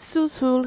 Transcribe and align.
Susul. 0.00 0.64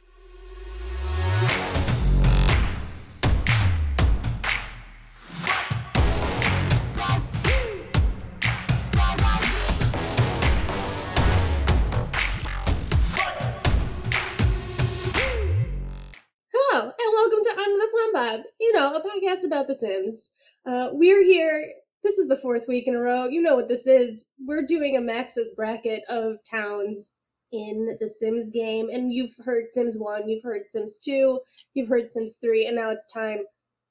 Hello, 16.52 16.82
and 16.82 17.14
welcome 17.14 17.40
to 17.42 17.58
Under 17.58 17.78
the 17.78 17.88
Plumbob. 17.90 18.42
You 18.60 18.74
know, 18.74 18.94
a 18.94 19.02
podcast 19.02 19.46
about 19.46 19.70
The 19.70 19.76
Sims. 19.76 20.30
Uh, 20.66 20.90
we're 20.92 21.24
here. 21.24 21.72
This 22.04 22.18
is 22.18 22.28
the 22.28 22.36
fourth 22.36 22.68
week 22.68 22.86
in 22.86 22.96
a 22.96 23.00
row. 23.00 23.30
You 23.30 23.42
know 23.42 23.56
what 23.56 23.70
this 23.70 23.88
is. 23.88 24.26
We're 24.46 24.66
doing 24.66 24.98
a 24.98 25.02
Maxis 25.02 25.56
bracket 25.56 26.04
of 26.10 26.44
towns 26.44 27.14
in 27.52 27.98
the 28.00 28.10
Sims 28.10 28.50
game, 28.50 28.90
and 28.92 29.12
you've 29.12 29.36
heard 29.44 29.72
Sims 29.72 29.98
1, 29.98 30.30
you've 30.30 30.44
heard 30.44 30.68
Sims 30.68 30.98
2, 31.00 31.40
you've 31.74 31.90
heard 31.90 32.10
Sims 32.10 32.38
3, 32.38 32.68
and 32.68 32.76
now 32.76 32.92
it's 32.92 33.12
time 33.12 33.40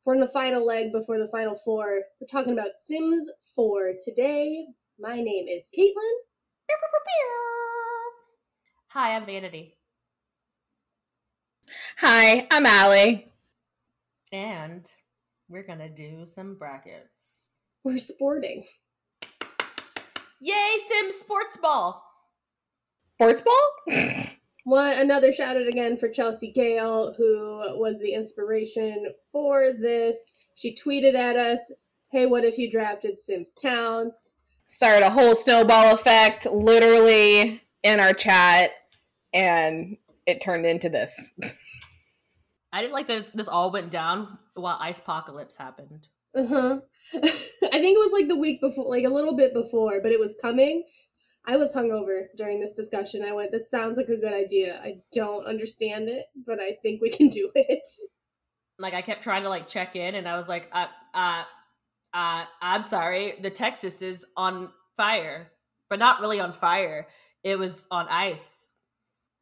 for 0.02 0.18
the 0.18 0.28
final 0.28 0.64
leg 0.64 0.92
before 0.92 1.18
the 1.18 1.26
final 1.26 1.54
four. 1.54 2.00
We're 2.20 2.26
talking 2.26 2.52
about 2.52 2.76
Sims 2.76 3.30
4 3.54 3.92
today. 4.02 4.66
My 4.98 5.20
name 5.20 5.46
is 5.48 5.68
Caitlin. 5.76 6.16
Hi, 8.88 9.14
I'm 9.14 9.26
Vanity. 9.26 9.76
Hi, 11.98 12.48
I'm 12.50 12.66
Allie. 12.66 13.30
And 14.32 14.90
we're 15.48 15.62
gonna 15.62 15.88
do 15.88 16.26
some 16.26 16.54
brackets. 16.54 17.50
We're 17.84 17.98
sporting. 17.98 18.64
Yay, 20.40 20.78
Sim 20.88 21.12
Sports 21.12 21.56
Ball! 21.58 22.09
Sports 23.20 23.42
ball? 23.42 24.24
One 24.64 24.94
another 24.94 25.30
shout 25.30 25.54
out 25.54 25.68
again 25.68 25.98
for 25.98 26.08
Chelsea 26.08 26.50
Gale, 26.50 27.12
who 27.18 27.78
was 27.78 28.00
the 28.00 28.14
inspiration 28.14 29.12
for 29.30 29.74
this. 29.78 30.36
She 30.54 30.74
tweeted 30.74 31.14
at 31.14 31.36
us, 31.36 31.70
"Hey, 32.12 32.24
what 32.24 32.46
if 32.46 32.56
you 32.56 32.70
drafted 32.70 33.20
Sims 33.20 33.52
Towns?" 33.52 34.36
Started 34.68 35.04
a 35.04 35.10
whole 35.10 35.34
snowball 35.34 35.92
effect 35.92 36.46
literally 36.46 37.60
in 37.82 38.00
our 38.00 38.14
chat, 38.14 38.70
and 39.34 39.98
it 40.24 40.40
turned 40.40 40.64
into 40.64 40.88
this. 40.88 41.34
I 42.72 42.80
just 42.80 42.94
like 42.94 43.06
that 43.08 43.32
this 43.34 43.48
all 43.48 43.70
went 43.70 43.90
down 43.90 44.38
while 44.54 44.78
Ice 44.80 44.98
Apocalypse 44.98 45.56
happened. 45.56 46.08
Uh 46.34 46.46
huh. 46.46 46.80
I 47.14 47.18
think 47.20 47.96
it 47.96 48.00
was 48.00 48.12
like 48.12 48.28
the 48.28 48.36
week 48.36 48.62
before, 48.62 48.88
like 48.88 49.04
a 49.04 49.10
little 49.10 49.36
bit 49.36 49.52
before, 49.52 50.00
but 50.00 50.10
it 50.10 50.20
was 50.20 50.36
coming. 50.40 50.84
I 51.46 51.56
was 51.56 51.72
hungover 51.72 52.26
during 52.36 52.60
this 52.60 52.74
discussion. 52.74 53.22
I 53.22 53.32
went, 53.32 53.52
"That 53.52 53.66
sounds 53.66 53.96
like 53.96 54.08
a 54.08 54.16
good 54.16 54.32
idea. 54.32 54.80
I 54.82 55.02
don't 55.12 55.46
understand 55.46 56.08
it, 56.08 56.26
but 56.46 56.60
I 56.60 56.76
think 56.82 57.00
we 57.00 57.10
can 57.10 57.28
do 57.40 57.50
it." 57.54 57.86
Like 58.78 58.94
I 58.94 59.02
kept 59.02 59.22
trying 59.22 59.42
to 59.42 59.48
like 59.48 59.68
check 59.68 59.96
in, 59.96 60.14
and 60.14 60.28
I 60.28 60.36
was 60.36 60.48
like, 60.48 60.68
uh, 60.72 60.86
uh, 61.14 61.44
uh, 62.12 62.44
I'm 62.62 62.82
sorry, 62.82 63.34
the 63.40 63.50
Texas 63.50 64.02
is 64.02 64.24
on 64.36 64.70
fire, 64.96 65.50
but 65.88 65.98
not 65.98 66.20
really 66.20 66.40
on 66.40 66.52
fire. 66.52 67.06
It 67.42 67.58
was 67.58 67.86
on 67.90 68.06
ice. 68.08 68.72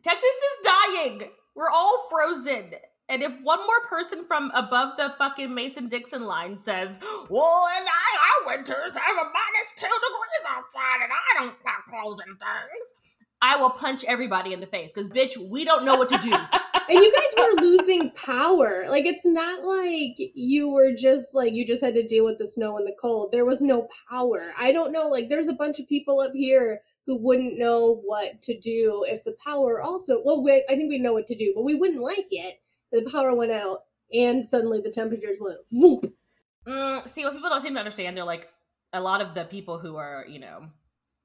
Texas 0.05 0.25
is 0.25 0.65
dying. 0.65 1.23
We're 1.57 1.71
all 1.71 2.07
frozen. 2.11 2.73
And 3.09 3.23
if 3.23 3.33
one 3.43 3.61
more 3.61 3.81
person 3.89 4.25
from 4.27 4.51
above 4.55 4.97
the 4.97 5.15
fucking 5.19 5.55
Mason 5.55 5.89
Dixon 5.89 6.27
line 6.27 6.59
says, 6.59 6.99
"Well, 7.31 7.67
and 7.77 7.87
I, 7.87 8.11
our 8.23 8.47
winters 8.49 8.97
have 8.97 9.17
a 9.17 9.25
minus 9.25 9.73
two 9.77 9.87
degrees 9.87 10.47
outside, 10.49 11.03
and 11.03 11.13
I 11.13 11.41
don't 11.41 11.57
have 11.65 11.85
clothes 11.89 12.21
and 12.27 12.39
things," 12.39 12.95
I 13.41 13.57
will 13.57 13.71
punch 13.71 14.05
everybody 14.05 14.53
in 14.53 14.61
the 14.61 14.67
face 14.67 14.93
because, 14.93 15.09
bitch, 15.09 15.37
we 15.37 15.65
don't 15.65 15.85
know 15.85 15.97
what 15.97 16.09
to 16.11 16.19
do. 16.19 16.33
and 16.89 16.99
you 16.99 17.13
guys 17.13 17.45
were 17.45 17.63
losing 17.63 18.11
power. 18.11 18.87
Like 18.89 19.07
it's 19.07 19.27
not 19.27 19.65
like 19.65 20.17
you 20.35 20.69
were 20.69 20.93
just 20.93 21.35
like 21.35 21.53
you 21.53 21.67
just 21.67 21.85
had 21.85 21.95
to 21.95 22.07
deal 22.07 22.25
with 22.25 22.39
the 22.39 22.47
snow 22.47 22.77
and 22.79 22.87
the 22.87 22.97
cold. 23.01 23.31
There 23.33 23.45
was 23.45 23.61
no 23.61 23.89
power. 24.11 24.53
I 24.59 24.73
don't 24.73 24.93
know. 24.93 25.09
Like 25.09 25.29
there's 25.29 25.49
a 25.49 25.53
bunch 25.53 25.79
of 25.79 25.89
people 25.89 26.21
up 26.21 26.33
here 26.35 26.81
who 27.07 27.17
wouldn't 27.17 27.59
know 27.59 28.03
what 28.05 28.43
to 28.43 28.59
do 28.59 29.05
if 29.09 29.25
the 29.25 29.37
power 29.45 29.81
also. 29.81 30.21
Well, 30.25 30.43
we, 30.43 30.65
I 30.69 30.77
think 30.77 30.91
we 30.91 30.99
know 30.99 31.13
what 31.13 31.27
to 31.29 31.35
do, 31.35 31.53
but 31.55 31.65
we 31.65 31.75
wouldn't 31.75 32.03
like 32.03 32.27
it. 32.31 32.61
The 32.93 33.09
power 33.11 33.35
went 33.35 33.53
out, 33.53 33.81
and 34.13 34.49
suddenly 34.49 34.81
the 34.81 34.91
temperatures 34.91 35.37
went. 35.41 35.59
Voop. 35.73 36.13
Mm, 36.67 37.09
see, 37.09 37.25
what 37.25 37.35
people 37.35 37.51
don't 37.51 37.61
seem 37.61 37.75
to 37.75 37.81
understand, 37.81 38.17
they're 38.17 38.25
like 38.25 38.49
a 38.93 39.01
lot 39.01 39.21
of 39.21 39.35
the 39.35 39.45
people 39.45 39.79
who 39.79 39.97
are, 39.97 40.25
you 40.29 40.39
know, 40.39 40.69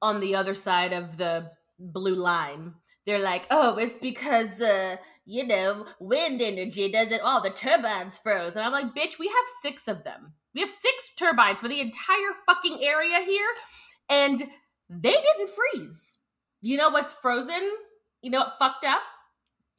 on 0.02 0.20
the 0.20 0.34
other 0.34 0.54
side 0.54 0.92
of 0.92 1.16
the 1.16 1.50
blue 1.78 2.14
line. 2.14 2.74
They're 3.06 3.22
like, 3.22 3.46
oh, 3.50 3.76
it's 3.76 3.98
because, 3.98 4.60
uh, 4.60 4.96
you 5.26 5.46
know, 5.46 5.86
wind 6.00 6.40
energy 6.40 6.90
does 6.90 7.10
it 7.10 7.20
all. 7.20 7.42
The 7.42 7.50
turbines 7.50 8.16
froze. 8.16 8.56
And 8.56 8.64
I'm 8.64 8.72
like, 8.72 8.94
bitch, 8.94 9.18
we 9.18 9.26
have 9.26 9.44
six 9.60 9.88
of 9.88 10.04
them. 10.04 10.32
We 10.54 10.62
have 10.62 10.70
six 10.70 11.10
turbines 11.18 11.60
for 11.60 11.68
the 11.68 11.80
entire 11.80 12.32
fucking 12.46 12.78
area 12.82 13.20
here, 13.26 13.48
and 14.08 14.38
they 14.88 15.12
didn't 15.12 15.50
freeze. 15.50 16.18
You 16.60 16.78
know 16.78 16.90
what's 16.90 17.12
frozen? 17.12 17.70
You 18.22 18.30
know 18.30 18.38
what 18.40 18.54
fucked 18.58 18.84
up? 18.84 19.02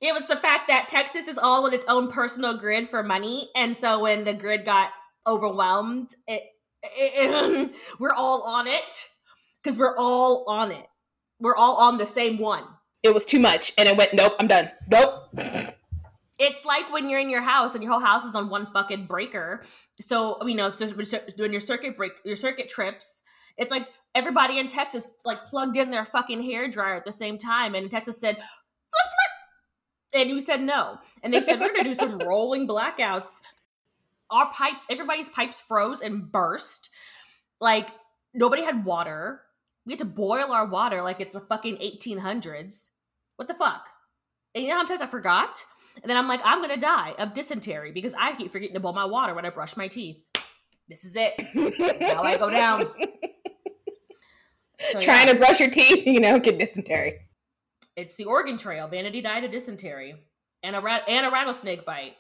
It 0.06 0.14
was 0.14 0.28
the 0.28 0.36
fact 0.36 0.68
that 0.68 0.88
Texas 0.88 1.28
is 1.28 1.40
all 1.40 1.66
on 1.66 1.74
its 1.74 1.86
own 1.88 2.12
personal 2.12 2.56
grid 2.56 2.90
for 2.90 3.02
money, 3.02 3.50
and 3.56 3.76
so 3.76 4.02
when 4.02 4.24
the 4.24 4.34
grid 4.34 4.64
got 4.64 4.92
overwhelmed, 5.26 6.12
it, 6.28 6.44
it- 6.84 7.76
we're 8.00 8.14
all 8.14 8.44
on 8.44 8.68
it 8.68 9.06
because 9.64 9.80
we're 9.80 9.98
all 9.98 10.46
on 10.48 10.72
it. 10.72 10.86
We're 11.40 11.56
all 11.56 11.78
on 11.78 11.98
the 11.98 12.06
same 12.06 12.38
one. 12.38 12.64
It 13.02 13.16
was 13.16 13.26
too 13.26 13.40
much, 13.40 13.74
and 13.80 13.90
it 13.90 13.98
went, 13.98 14.14
nope, 14.14 14.36
I'm 14.40 14.46
done. 14.48 14.70
Nope. 14.92 15.30
It's 16.38 16.66
like 16.66 16.92
when 16.94 17.10
you're 17.10 17.20
in 17.20 17.32
your 17.32 17.42
house 17.42 17.74
and 17.74 17.84
your 17.84 17.92
whole 17.94 18.02
house 18.02 18.26
is 18.26 18.36
on 18.36 18.50
one 18.50 18.68
fucking 18.74 19.08
breaker. 19.08 19.64
So 20.02 20.38
you 20.48 20.54
know, 20.54 20.68
it's 20.68 20.78
just 20.78 20.94
when 21.38 21.52
your 21.52 21.62
circuit 21.62 21.98
break, 21.98 22.12
your 22.24 22.36
circuit 22.36 22.70
trips. 22.70 23.24
It's 23.58 23.72
like 23.72 23.88
everybody 24.14 24.60
in 24.60 24.68
Texas 24.68 25.08
like 25.24 25.46
plugged 25.48 25.78
in 25.78 25.90
their 25.90 26.06
fucking 26.06 26.44
hair 26.44 26.68
dryer 26.70 26.96
at 26.96 27.06
the 27.06 27.14
same 27.14 27.40
time, 27.40 27.74
and 27.74 27.90
Texas 27.90 28.20
said, 28.20 28.36
"Flip, 28.36 28.44
flip," 28.92 29.25
and 30.16 30.30
you 30.30 30.42
said 30.42 30.62
no, 30.62 31.00
and 31.24 31.34
they 31.34 31.42
said 31.42 31.60
we're 31.60 31.74
gonna 31.74 31.84
do 31.84 31.96
some 31.96 32.18
rolling 32.26 32.68
blackouts. 32.68 33.42
Our 34.30 34.52
pipes, 34.52 34.88
everybody's 34.90 35.30
pipes 35.30 35.60
froze 35.60 36.02
and 36.02 36.32
burst. 36.32 36.90
Like 37.60 37.90
nobody 38.34 38.64
had 38.64 38.86
water. 38.86 39.42
We 39.86 39.94
had 39.94 40.00
to 40.00 40.06
boil 40.06 40.52
our 40.52 40.66
water 40.66 41.02
like 41.02 41.20
it's 41.20 41.34
the 41.34 41.42
fucking 41.42 41.78
1800s. 41.78 42.90
What 43.36 43.48
the 43.48 43.54
fuck? 43.54 43.88
And 44.56 44.64
you 44.64 44.70
know 44.70 44.78
how 44.78 44.84
many 44.84 44.90
times 44.90 45.02
I 45.02 45.08
forgot? 45.08 45.64
And 46.02 46.10
then 46.10 46.18
I'm 46.18 46.28
like, 46.28 46.42
I'm 46.44 46.62
gonna 46.62 46.78
die 46.78 47.14
of 47.20 47.34
dysentery 47.34 47.92
because 47.92 48.14
I 48.18 48.36
keep 48.36 48.52
forgetting 48.52 48.74
to 48.74 48.80
boil 48.80 48.94
my 48.94 49.06
water 49.06 49.36
when 49.36 49.46
I 49.46 49.50
brush 49.50 49.78
my 49.78 49.88
teeth. 49.88 50.26
This 50.88 51.04
is 51.04 51.16
it. 51.16 51.42
how 52.14 52.24
I 52.24 52.38
go 52.38 52.50
down. 52.50 52.88
So, 54.92 55.00
Trying 55.00 55.28
yeah, 55.28 55.34
to 55.34 55.40
brush 55.40 55.60
your 55.60 55.70
teeth, 55.70 56.06
you 56.08 56.20
know, 56.20 56.40
get 56.40 56.60
dysentery. 56.60 57.25
It's 57.96 58.16
the 58.16 58.26
Oregon 58.26 58.58
Trail. 58.58 58.88
Vanity 58.88 59.22
died 59.22 59.44
of 59.44 59.52
dysentery 59.52 60.16
and 60.64 60.76
a 60.76 60.82
rat 60.82 61.04
and 61.08 61.26
a 61.26 61.30
rattlesnake 61.30 61.86
bite. 61.86 62.16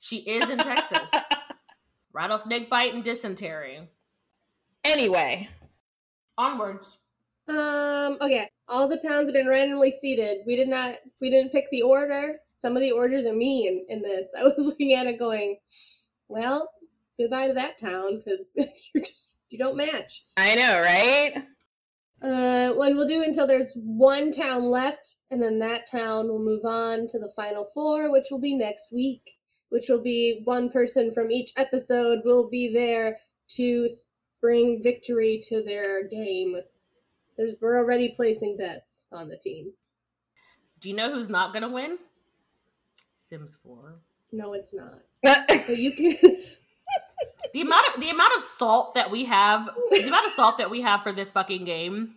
She 0.00 0.18
is 0.18 0.48
in 0.50 0.58
Texas. 0.58 1.10
rattlesnake 2.12 2.70
bite 2.70 2.94
and 2.94 3.02
dysentery. 3.02 3.88
Anyway, 4.84 5.48
Onwards. 6.36 6.98
Um. 7.48 8.16
Okay. 8.20 8.48
All 8.68 8.88
the 8.88 8.96
towns 8.96 9.28
have 9.28 9.34
been 9.34 9.48
randomly 9.48 9.90
seated. 9.90 10.38
We 10.46 10.56
did 10.56 10.68
not. 10.68 10.96
We 11.20 11.30
didn't 11.30 11.52
pick 11.52 11.66
the 11.70 11.82
order. 11.82 12.36
Some 12.52 12.76
of 12.76 12.82
the 12.82 12.92
orders 12.92 13.26
are 13.26 13.34
me 13.34 13.68
in, 13.68 13.84
in 13.88 14.02
this. 14.02 14.32
I 14.38 14.42
was 14.42 14.54
looking 14.58 14.94
at 14.94 15.06
it, 15.06 15.18
going, 15.18 15.58
"Well, 16.28 16.70
goodbye 17.18 17.48
to 17.48 17.52
that 17.54 17.78
town 17.78 18.18
because 18.18 18.44
you're 18.94 19.04
just 19.04 19.34
you 19.50 19.58
don't 19.58 19.76
match." 19.76 20.24
I 20.36 20.54
know, 20.54 20.80
right? 20.80 21.44
Uh, 22.24 22.72
when 22.72 22.96
we'll 22.96 23.06
do 23.06 23.22
until 23.22 23.46
there's 23.46 23.72
one 23.74 24.30
town 24.30 24.64
left, 24.64 25.16
and 25.30 25.42
then 25.42 25.58
that 25.58 25.84
town 25.90 26.28
will 26.28 26.38
move 26.38 26.64
on 26.64 27.06
to 27.06 27.18
the 27.18 27.30
final 27.36 27.66
four, 27.74 28.10
which 28.10 28.28
will 28.30 28.40
be 28.40 28.56
next 28.56 28.90
week. 28.90 29.32
Which 29.68 29.88
will 29.88 30.00
be 30.00 30.40
one 30.44 30.70
person 30.70 31.12
from 31.12 31.30
each 31.30 31.50
episode 31.56 32.20
will 32.24 32.48
be 32.48 32.72
there 32.72 33.18
to 33.56 33.88
bring 34.40 34.80
victory 34.82 35.40
to 35.48 35.62
their 35.62 36.06
game. 36.06 36.56
There's 37.36 37.54
we're 37.60 37.76
already 37.76 38.12
placing 38.14 38.56
bets 38.56 39.06
on 39.12 39.28
the 39.28 39.36
team. 39.36 39.72
Do 40.80 40.88
you 40.88 40.94
know 40.94 41.12
who's 41.12 41.28
not 41.28 41.52
gonna 41.52 41.68
win? 41.68 41.98
Sims 43.12 43.58
4. 43.64 43.96
No, 44.32 44.52
it's 44.52 44.72
not. 44.72 45.00
But 45.22 45.76
you 45.76 45.92
can. 45.92 46.16
The 47.52 47.60
amount 47.60 47.86
of 47.94 48.00
the 48.00 48.10
amount 48.10 48.34
of 48.36 48.42
salt 48.42 48.94
that 48.94 49.12
we 49.12 49.26
have, 49.26 49.70
the 49.92 50.08
amount 50.08 50.26
of 50.26 50.32
salt 50.32 50.58
that 50.58 50.70
we 50.70 50.80
have 50.80 51.04
for 51.04 51.12
this 51.12 51.30
fucking 51.30 51.64
game, 51.64 52.16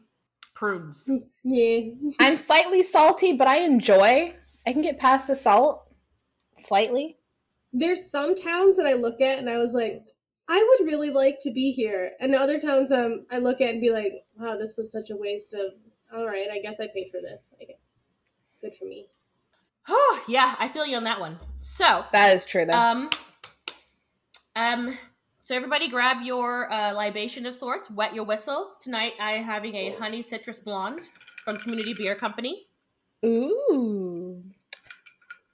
prunes. 0.58 1.10
yeah. 1.44 1.92
I'm 2.20 2.36
slightly 2.36 2.84
salty, 2.84 3.34
but 3.34 3.48
I 3.48 3.60
enjoy. 3.60 4.34
I 4.66 4.74
can 4.74 4.82
get 4.82 5.00
past 5.00 5.28
the 5.28 5.36
salt 5.36 5.88
slightly. 6.58 7.18
There's 7.72 8.10
some 8.10 8.36
towns 8.36 8.78
that 8.78 8.88
I 8.88 8.94
look 8.94 9.22
at 9.22 9.38
and 9.38 9.50
I 9.50 9.58
was 9.58 9.74
like, 9.74 10.02
I 10.50 10.66
would 10.80 10.88
really 10.88 11.10
like 11.10 11.38
to 11.42 11.52
be 11.52 11.72
here. 11.72 12.14
And 12.20 12.34
other 12.34 12.60
towns 12.60 12.92
um 12.92 13.26
I 13.30 13.38
look 13.38 13.62
at 13.62 13.70
and 13.70 13.82
be 13.82 13.92
like, 13.92 14.14
wow, 14.38 14.58
this 14.58 14.74
was 14.78 14.92
such 14.92 15.10
a 15.12 15.16
waste 15.16 15.54
of 15.54 15.74
all 16.16 16.26
right, 16.26 16.48
I 16.52 16.60
guess 16.60 16.80
I 16.80 16.88
paid 16.88 17.12
for 17.12 17.22
this, 17.22 17.54
I 17.62 17.66
guess. 17.66 18.00
Good 18.62 18.74
for 18.76 18.86
me. 18.86 19.08
Oh, 19.88 20.24
yeah, 20.28 20.56
I 20.58 20.70
feel 20.70 20.86
you 20.86 20.98
on 20.98 21.04
that 21.04 21.20
one. 21.20 21.38
So, 21.60 22.06
That 22.14 22.36
is 22.36 22.46
true 22.46 22.66
though. 22.66 22.74
um, 22.74 23.10
um, 24.56 24.98
so 25.48 25.56
everybody 25.56 25.88
grab 25.88 26.24
your 26.24 26.70
uh, 26.74 26.94
libation 26.94 27.46
of 27.46 27.56
sorts, 27.56 27.90
wet 27.90 28.14
your 28.14 28.26
whistle. 28.26 28.74
Tonight 28.82 29.14
I 29.18 29.32
am 29.32 29.46
having 29.46 29.76
a 29.76 29.96
honey 29.98 30.22
citrus 30.22 30.60
blonde 30.60 31.08
from 31.46 31.56
Community 31.56 31.94
Beer 31.94 32.16
Company. 32.16 32.68
Ooh. 33.26 34.44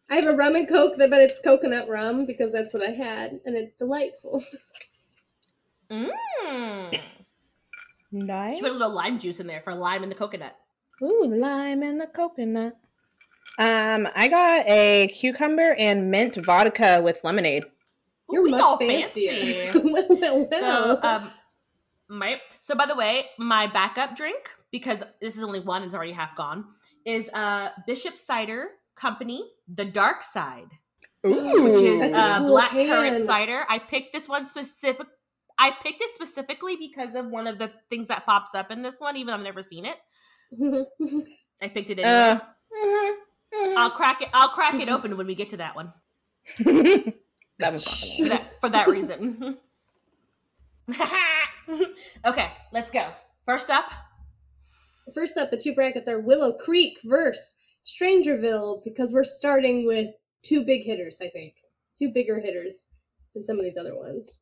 I 0.10 0.16
have 0.16 0.26
a 0.26 0.36
rum 0.36 0.56
and 0.56 0.68
coke, 0.68 0.94
but 0.98 1.14
it's 1.14 1.40
coconut 1.40 1.88
rum 1.88 2.26
because 2.26 2.52
that's 2.52 2.74
what 2.74 2.82
I 2.82 2.90
had, 2.90 3.40
and 3.46 3.56
it's 3.56 3.76
delightful. 3.76 4.44
Mmm. 5.92 7.00
Nice. 8.16 8.58
She 8.58 8.62
put 8.62 8.70
a 8.70 8.74
little 8.76 8.94
lime 8.94 9.18
juice 9.18 9.40
in 9.40 9.48
there 9.48 9.62
for 9.62 9.74
lime 9.74 10.04
and 10.04 10.12
the 10.12 10.16
coconut. 10.16 10.56
Ooh, 11.02 11.26
lime 11.26 11.82
and 11.82 12.00
the 12.00 12.06
coconut. 12.06 12.78
Um, 13.58 14.08
I 14.16 14.28
got 14.28 14.68
a 14.68 15.08
cucumber 15.08 15.74
and 15.80 16.12
mint 16.12 16.38
vodka 16.46 17.02
with 17.04 17.24
lemonade. 17.24 17.64
You're 18.30 18.44
we 18.44 18.52
much 18.52 18.62
all 18.62 18.78
fancier. 18.78 19.72
fancy. 19.72 19.80
well, 20.20 20.48
So, 20.52 21.00
um, 21.04 21.32
my 22.10 22.40
so 22.60 22.76
by 22.76 22.86
the 22.86 22.96
way, 22.96 23.26
my 23.38 23.68
backup 23.68 24.16
drink 24.16 24.50
because 24.72 25.04
this 25.22 25.38
is 25.38 25.44
only 25.44 25.60
one, 25.60 25.82
and 25.84 25.86
it's 25.90 25.96
already 25.96 26.12
half 26.14 26.36
gone, 26.36 26.66
is 27.06 27.30
uh 27.34 27.70
Bishop 27.88 28.18
Cider 28.18 28.70
Company, 28.96 29.44
the 29.68 29.86
Dark 29.86 30.22
Side, 30.22 30.70
Ooh. 31.26 31.64
which 31.64 31.82
is 31.84 32.18
uh, 32.18 32.40
cool 32.40 32.48
black 32.50 32.72
can. 32.72 32.88
currant 32.88 33.22
cider. 33.26 33.66
I 33.70 33.80
picked 33.80 34.14
this 34.14 34.28
one 34.30 34.46
specific. 34.46 35.08
I 35.60 35.72
picked 35.84 36.02
it 36.02 36.10
specifically 36.16 36.76
because 36.76 37.14
of 37.16 37.28
one 37.28 37.46
of 37.48 37.60
the 37.60 37.72
things 37.90 38.08
that 38.08 38.26
pops 38.26 38.56
up 38.56 38.72
in 38.72 38.82
this 38.82 39.00
one, 39.00 39.16
even 39.18 39.28
though 39.28 39.34
I've 39.36 39.44
never 39.44 39.62
seen 39.64 39.86
it. 39.86 39.98
I 41.62 41.68
picked 41.70 41.90
it 41.92 42.00
anyway. 42.00 42.10
Uh, 42.10 42.40
mhm, 42.76 43.14
mhm. 43.54 43.78
I'll 43.78 43.92
crack 43.92 44.22
it. 44.22 44.30
I'll 44.34 44.50
crack 44.50 44.80
it 44.80 44.90
open 44.90 45.16
when 45.18 45.28
we 45.28 45.36
get 45.36 45.50
to 45.50 45.58
that 45.58 45.76
one. 45.76 45.94
that 47.64 47.74
was 47.74 48.16
for 48.18 48.30
that 48.30 48.62
for 48.62 48.70
that 48.70 48.88
reason. 48.88 49.58
okay, 52.26 52.52
let's 52.72 52.92
go. 52.92 53.08
First 53.46 53.70
up, 53.70 53.92
First 55.14 55.38
up, 55.38 55.52
the 55.52 55.58
two 55.58 55.74
brackets 55.74 56.08
are 56.08 56.20
Willow 56.20 56.54
Creek 56.54 56.98
versus 57.04 57.56
Strangerville 57.86 58.84
because 58.84 59.12
we're 59.12 59.24
starting 59.24 59.86
with 59.86 60.08
two 60.44 60.64
big 60.64 60.86
hitters, 60.86 61.20
I 61.22 61.28
think. 61.28 61.56
Two 61.98 62.10
bigger 62.10 62.40
hitters 62.40 62.88
than 63.34 63.44
some 63.46 63.60
of 63.60 63.66
these 63.66 63.78
other 63.78 63.96
ones. 63.96 64.36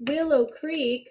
Willow 0.00 0.46
Creek. 0.46 1.08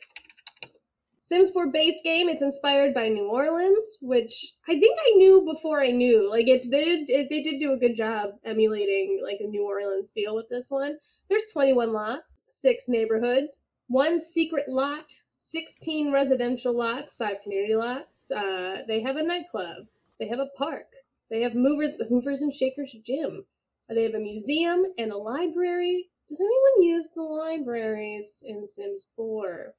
Sims 1.31 1.49
4 1.49 1.71
base 1.71 2.01
game. 2.03 2.27
It's 2.27 2.43
inspired 2.43 2.93
by 2.93 3.07
New 3.07 3.29
Orleans, 3.29 3.97
which 4.01 4.51
I 4.67 4.77
think 4.77 4.97
I 4.99 5.15
knew 5.15 5.41
before 5.41 5.81
I 5.81 5.91
knew. 5.91 6.29
Like 6.29 6.49
it, 6.49 6.69
they 6.69 6.83
did, 6.83 7.09
it, 7.09 7.29
they 7.29 7.41
did 7.41 7.57
do 7.57 7.71
a 7.71 7.77
good 7.77 7.95
job 7.95 8.31
emulating 8.43 9.21
like 9.23 9.37
a 9.39 9.47
New 9.47 9.65
Orleans 9.65 10.11
feel 10.11 10.35
with 10.35 10.49
this 10.49 10.69
one. 10.69 10.97
There's 11.29 11.45
21 11.53 11.93
lots, 11.93 12.41
six 12.49 12.89
neighborhoods, 12.89 13.59
one 13.87 14.19
secret 14.19 14.65
lot, 14.67 15.13
16 15.29 16.11
residential 16.11 16.77
lots, 16.77 17.15
five 17.15 17.41
community 17.41 17.75
lots. 17.75 18.29
Uh, 18.29 18.81
they 18.85 19.01
have 19.01 19.15
a 19.15 19.23
nightclub. 19.23 19.85
They 20.19 20.27
have 20.27 20.39
a 20.39 20.49
park. 20.57 20.87
They 21.29 21.43
have 21.43 21.55
movers, 21.55 21.91
the 21.97 22.07
Hoovers 22.09 22.41
and 22.41 22.53
Shakers 22.53 22.93
gym. 23.05 23.45
They 23.87 24.03
have 24.03 24.15
a 24.15 24.19
museum 24.19 24.83
and 24.97 25.13
a 25.13 25.17
library. 25.17 26.09
Does 26.27 26.41
anyone 26.41 26.81
use 26.81 27.09
the 27.15 27.23
libraries 27.23 28.43
in 28.45 28.67
Sims 28.67 29.07
4? 29.15 29.75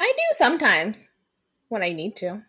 I 0.00 0.12
do 0.16 0.22
sometimes 0.32 1.10
when 1.68 1.82
I 1.82 1.92
need 1.92 2.16
to. 2.16 2.42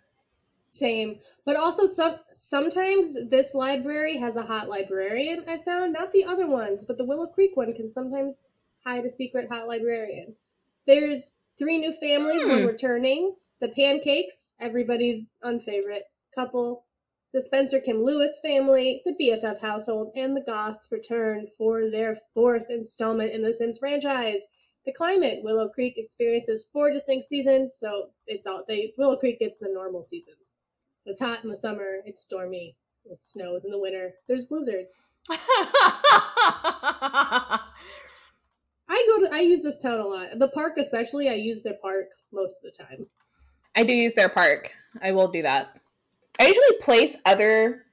Same, 0.71 1.19
but 1.45 1.55
also 1.55 1.87
some 1.87 2.17
sometimes 2.33 3.15
this 3.29 3.55
library 3.55 4.17
has 4.17 4.35
a 4.35 4.43
hot 4.43 4.69
librarian. 4.69 5.43
I 5.47 5.57
found 5.57 5.93
not 5.93 6.11
the 6.11 6.25
other 6.25 6.45
ones, 6.45 6.83
but 6.85 6.97
the 6.97 7.05
Willow 7.05 7.27
Creek 7.27 7.55
one 7.55 7.73
can 7.73 7.89
sometimes 7.89 8.49
hide 8.85 9.05
a 9.05 9.09
secret 9.09 9.47
hot 9.51 9.67
librarian. 9.67 10.35
There's 10.85 11.31
three 11.57 11.77
new 11.77 11.91
families 11.91 12.43
Hmm. 12.43 12.49
when 12.49 12.67
returning. 12.67 13.35
The 13.59 13.69
Pancakes, 13.69 14.53
everybody's 14.59 15.35
unfavorite 15.41 16.03
couple. 16.35 16.83
The 17.33 17.41
Spencer 17.41 17.79
Kim 17.79 18.03
Lewis 18.03 18.39
family, 18.41 19.01
the 19.03 19.13
BFF 19.13 19.59
household, 19.59 20.11
and 20.15 20.35
the 20.35 20.41
Goths 20.41 20.87
return 20.91 21.47
for 21.57 21.89
their 21.89 22.15
fourth 22.33 22.69
installment 22.69 23.31
in 23.33 23.41
the 23.41 23.53
Sims 23.53 23.79
franchise. 23.79 24.43
The 24.87 24.93
climate, 24.93 25.41
Willow 25.43 25.67
Creek 25.67 25.97
experiences 25.97 26.65
four 26.71 26.89
distinct 26.89 27.25
seasons, 27.25 27.75
so 27.75 28.11
it's 28.25 28.47
all 28.47 28.63
they 28.69 28.93
Willow 28.97 29.17
Creek 29.17 29.37
gets 29.37 29.59
the 29.59 29.67
normal 29.67 30.01
seasons. 30.01 30.53
It's 31.05 31.19
hot 31.19 31.43
in 31.43 31.49
the 31.49 31.57
summer, 31.57 31.97
it's 32.05 32.21
stormy, 32.21 32.77
it 33.03 33.21
snows 33.21 33.65
in 33.65 33.71
the 33.71 33.79
winter, 33.79 34.13
there's 34.29 34.45
blizzards. 34.45 35.01
I 35.29 35.35
go 38.87 39.25
to 39.25 39.29
I 39.33 39.41
use 39.41 39.61
this 39.61 39.77
town 39.77 39.99
a 39.99 40.07
lot. 40.07 40.39
The 40.39 40.47
park 40.47 40.77
especially, 40.77 41.27
I 41.27 41.33
use 41.33 41.63
their 41.63 41.75
park 41.81 42.11
most 42.31 42.55
of 42.63 42.71
the 42.71 42.81
time. 42.81 43.07
I 43.75 43.83
do 43.83 43.91
use 43.91 44.13
their 44.13 44.29
park. 44.29 44.71
I 45.01 45.11
will 45.11 45.27
do 45.27 45.41
that. 45.41 45.81
I 46.39 46.47
usually 46.47 46.79
place 46.79 47.17
other 47.25 47.83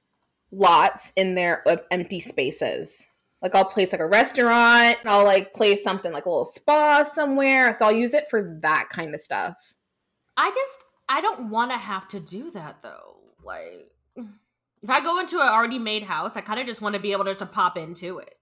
lots 0.49 1.11
in 1.17 1.35
their 1.35 1.61
uh, 1.67 1.75
empty 1.91 2.21
spaces. 2.21 3.05
Like 3.45 3.53
I'll 3.53 3.63
place 3.63 3.91
like 3.91 4.01
a 4.01 4.07
restaurant. 4.07 4.97
I'll 5.05 5.23
like 5.23 5.53
place 5.53 5.83
something 5.83 6.11
like 6.11 6.25
a 6.25 6.29
little 6.29 6.45
spa 6.45 7.03
somewhere. 7.03 7.75
So 7.75 7.85
I'll 7.85 7.91
use 7.91 8.15
it 8.15 8.27
for 8.27 8.57
that 8.63 8.89
kind 8.89 9.13
of 9.13 9.21
stuff. 9.21 9.53
I 10.35 10.49
just 10.49 10.85
I 11.07 11.21
don't 11.21 11.51
want 11.51 11.69
to 11.69 11.77
have 11.77 12.07
to 12.07 12.19
do 12.19 12.49
that 12.49 12.81
though. 12.81 13.17
Like 13.43 13.91
if 14.81 14.89
I 14.89 14.99
go 14.99 15.19
into 15.19 15.39
an 15.41 15.47
already 15.47 15.77
made 15.77 16.01
house, 16.01 16.35
I 16.35 16.41
kind 16.41 16.59
of 16.59 16.65
just 16.65 16.81
want 16.81 16.95
to 16.95 16.99
be 16.99 17.11
able 17.11 17.25
to 17.25 17.29
just 17.29 17.39
to 17.41 17.45
pop 17.45 17.77
into 17.77 18.17
it. 18.17 18.33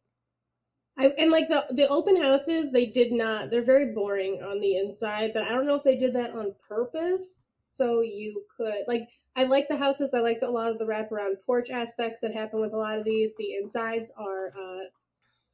I, 0.97 1.07
and 1.17 1.31
like 1.31 1.49
the 1.49 1.65
the 1.71 1.89
open 1.89 2.15
houses, 2.21 2.71
they 2.71 2.85
did 2.85 3.11
not. 3.11 3.49
They're 3.49 3.61
very 3.61 3.93
boring 3.93 4.41
on 4.41 4.61
the 4.61 4.77
inside, 4.77 5.31
but 5.33 5.43
I 5.43 5.49
don't 5.49 5.67
know 5.67 5.75
if 5.75 5.83
they 5.83 5.97
did 5.97 6.13
that 6.13 6.31
on 6.31 6.55
purpose. 6.65 7.49
So 7.51 7.99
you 7.99 8.45
could 8.55 8.85
like. 8.87 9.09
I 9.35 9.43
like 9.45 9.67
the 9.67 9.77
houses. 9.77 10.13
I 10.13 10.19
like 10.19 10.39
a 10.41 10.47
lot 10.47 10.69
of 10.71 10.77
the 10.77 10.85
wraparound 10.85 11.35
porch 11.45 11.69
aspects 11.69 12.21
that 12.21 12.33
happen 12.33 12.61
with 12.61 12.73
a 12.73 12.77
lot 12.77 12.99
of 12.99 13.05
these. 13.05 13.33
The 13.35 13.55
insides 13.55 14.11
are 14.17 14.47
uh, 14.49 14.85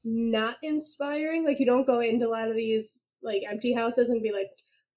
not 0.03 0.57
inspiring. 0.61 1.45
Like 1.45 1.59
you 1.59 1.65
don't 1.65 1.87
go 1.87 1.99
into 1.99 2.27
a 2.27 2.29
lot 2.29 2.49
of 2.49 2.55
these 2.55 2.99
like 3.23 3.43
empty 3.49 3.73
houses 3.73 4.09
and 4.09 4.21
be 4.21 4.31
like, 4.31 4.49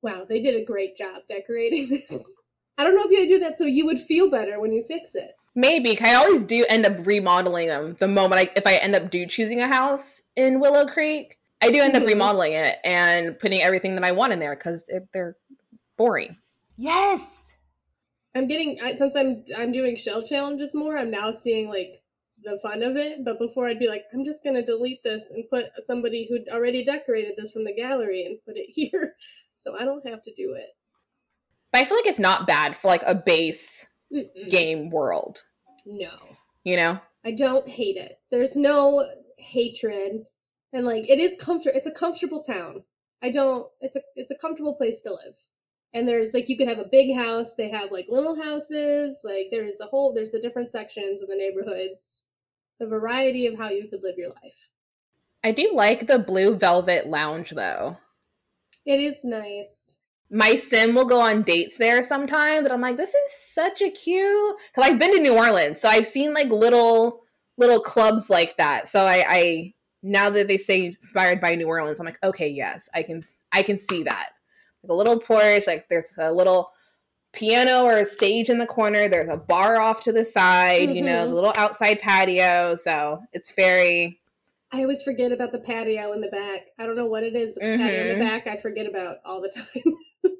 "Wow, 0.02 0.25
they 0.29 0.40
did 0.40 0.56
a 0.56 0.64
great 0.64 0.96
job 0.96 1.23
decorating 1.29 1.88
this." 1.90 2.43
I 2.79 2.84
don't 2.84 2.96
know 2.96 3.05
if 3.05 3.11
you 3.11 3.26
do 3.29 3.38
that 3.40 3.56
so 3.58 3.64
you 3.67 3.84
would 3.87 4.00
feel 4.00 4.31
better 4.31 4.58
when 4.58 4.73
you 4.73 4.82
fix 4.82 5.14
it. 5.14 5.32
Maybe 5.55 6.00
I 6.00 6.14
always 6.14 6.44
do 6.44 6.64
end 6.69 6.87
up 6.87 7.06
remodeling 7.06 7.69
them 7.69 7.96
the 8.00 8.08
moment 8.08 8.40
I 8.40 8.50
if 8.56 8.67
I 8.67 8.76
end 8.76 8.96
up 8.96 9.11
do 9.11 9.26
choosing 9.26 9.61
a 9.61 9.69
house 9.69 10.22
in 10.36 10.58
Willow 10.60 10.86
Creek. 10.86 11.39
I 11.60 11.70
do 11.70 11.81
end 11.81 11.94
up 11.94 12.03
Mhm. 12.03 12.08
remodeling 12.08 12.55
it 12.55 12.79
and 12.82 13.39
putting 13.39 13.62
everything 13.62 13.94
that 13.94 14.03
I 14.03 14.10
want 14.10 14.32
in 14.32 14.41
there 14.41 14.56
because 14.56 14.91
they're 15.12 15.36
boring. 15.96 16.36
Yes. 16.77 17.42
I'm 18.43 18.49
getting 18.49 18.79
I- 18.82 18.96
since 18.96 19.15
I'm 19.17 19.44
I'm 19.56 19.70
doing 19.72 19.94
shell 19.96 20.22
challenges 20.22 20.75
more. 20.75 20.96
I'm 20.99 21.11
now 21.11 21.31
seeing 21.32 21.69
like 21.69 22.03
the 22.43 22.58
fun 22.61 22.82
of 22.82 22.96
it. 22.96 23.25
But 23.25 23.39
before 23.39 23.67
I'd 23.69 23.79
be 23.79 23.87
like, 23.89 24.03
I'm 24.13 24.25
just 24.25 24.43
gonna 24.43 24.65
delete 24.65 25.03
this 25.05 25.31
and 25.31 25.49
put 25.49 25.67
somebody 25.79 26.27
who'd 26.29 26.49
already 26.49 26.84
decorated 26.84 27.34
this 27.37 27.53
from 27.53 27.65
the 27.65 27.75
gallery 27.75 28.25
and 28.25 28.39
put 28.44 28.56
it 28.56 28.67
here, 28.75 29.15
so 29.55 29.77
I 29.79 29.84
don't 29.84 30.06
have 30.08 30.22
to 30.25 30.34
do 30.34 30.55
it. 30.55 30.70
But 31.72 31.82
I 31.82 31.84
feel 31.84 31.96
like 31.96 32.06
it's 32.06 32.19
not 32.19 32.46
bad 32.46 32.75
for 32.77 32.89
like 32.89 33.03
a 33.06 33.15
base 33.15 33.87
Mm-mm. 34.13 34.51
game 34.51 34.91
world. 34.91 35.43
No, 35.87 36.11
You 36.65 36.77
know? 36.77 37.01
I 37.25 37.31
don't 37.32 37.69
hate 37.69 37.96
it. 37.96 38.19
There's 38.31 38.56
no 38.56 39.08
hatred, 39.39 40.25
and 40.72 40.84
like 40.84 41.08
it 41.08 41.20
is 41.20 41.37
comfort. 41.41 41.75
It's 41.77 41.87
a 41.87 41.93
comfortable 41.93 42.43
town. 42.43 42.82
I 43.22 43.31
don't. 43.31 43.69
It's 43.81 43.94
a 43.96 44.01
it's 44.17 44.32
a 44.32 44.37
comfortable 44.37 44.75
place 44.75 45.01
to 45.03 45.11
live. 45.11 45.37
And 45.94 46.08
there's 46.08 46.32
like 46.32 46.49
you 46.49 46.56
could 46.56 46.69
have 46.69 46.79
a 46.79 46.84
big 46.84 47.17
house. 47.17 47.55
They 47.55 47.69
have 47.70 47.93
like 47.93 48.06
little 48.08 48.41
houses. 48.41 49.20
Like 49.25 49.49
there's 49.51 49.81
a 49.81 49.87
whole 49.87 50.13
there's 50.13 50.31
the 50.31 50.41
different 50.41 50.70
sections 50.70 51.22
of 51.22 51.29
the 51.29 51.37
neighborhoods. 51.37 52.22
The 52.81 52.87
variety 52.87 53.46
of 53.46 53.58
how 53.58 53.70
you 53.70 53.89
could 53.89 54.03
live 54.03 54.17
your 54.17 54.31
life. 54.31 54.69
I 55.44 55.53
do 55.53 55.72
like 55.75 56.06
the 56.06 56.19
blue 56.19 56.56
velvet 56.56 57.06
lounge 57.08 57.51
though. 57.51 57.99
It 58.87 59.01
is 59.01 59.25
nice. 59.25 59.96
My 60.31 60.56
sim 60.56 60.94
will 60.94 61.05
go 61.05 61.20
on 61.20 61.43
dates 61.43 61.77
there 61.77 62.03
sometime, 62.03 62.63
but 62.63 62.72
I'm 62.72 62.81
like, 62.81 62.96
this 62.96 63.15
is 63.15 63.32
such 63.32 63.82
a 63.82 63.91
cute. 63.91 64.56
Because 64.75 64.91
I've 64.91 64.99
been 64.99 65.13
to 65.13 65.20
New 65.20 65.37
Orleans, 65.37 65.79
so 65.79 65.89
I've 65.89 66.06
seen 66.06 66.32
like 66.32 66.49
little 66.49 67.20
little 67.58 67.81
clubs 67.81 68.31
like 68.31 68.56
that. 68.56 68.89
So 68.89 69.05
I, 69.05 69.25
I 69.29 69.75
now 70.03 70.31
that 70.31 70.49
they 70.49 70.58
say 70.58 70.87
inspired 70.87 71.41
by 71.41 71.55
New 71.55 71.67
Orleans, 71.67 72.01
I'm 72.01 72.06
like, 72.06 72.22
okay, 72.25 72.49
yes, 72.49 72.89
I 72.94 73.03
can 73.03 73.22
I 73.53 73.63
can 73.63 73.79
see 73.79 74.03
that. 74.05 74.31
Like 74.82 74.91
a 74.91 74.94
little 74.94 75.19
porch, 75.19 75.67
like 75.67 75.89
there's 75.89 76.12
a 76.19 76.32
little 76.32 76.70
piano 77.32 77.84
or 77.84 77.98
a 77.98 78.05
stage 78.05 78.51
in 78.51 78.58
the 78.58 78.67
corner. 78.67 79.08
There's 79.08 79.29
a 79.29 79.36
bar 79.36 79.81
off 79.81 80.03
to 80.05 80.12
the 80.12 80.24
side, 80.24 80.94
you 80.94 81.03
know, 81.03 81.27
the 81.27 81.34
little 81.34 81.53
outside 81.56 82.01
patio. 82.01 82.77
So 82.77 83.20
it's 83.32 83.53
very 83.53 84.20
I 84.72 84.81
always 84.82 85.03
forget 85.03 85.32
about 85.32 85.53
the 85.53 85.58
patio 85.58 86.12
in 86.12 86.20
the 86.22 86.29
back. 86.29 86.69
I 86.79 86.86
don't 86.86 86.96
know 86.96 87.06
what 87.06 87.22
it 87.22 87.36
is, 87.36 87.53
but 87.53 87.62
the 87.62 87.77
patio 87.77 88.12
in 88.12 88.19
the 88.19 88.24
back 88.24 88.46
I 88.46 88.56
forget 88.56 88.86
about 88.86 89.19
all 89.24 89.41
the 89.41 89.48
time. 89.84 90.32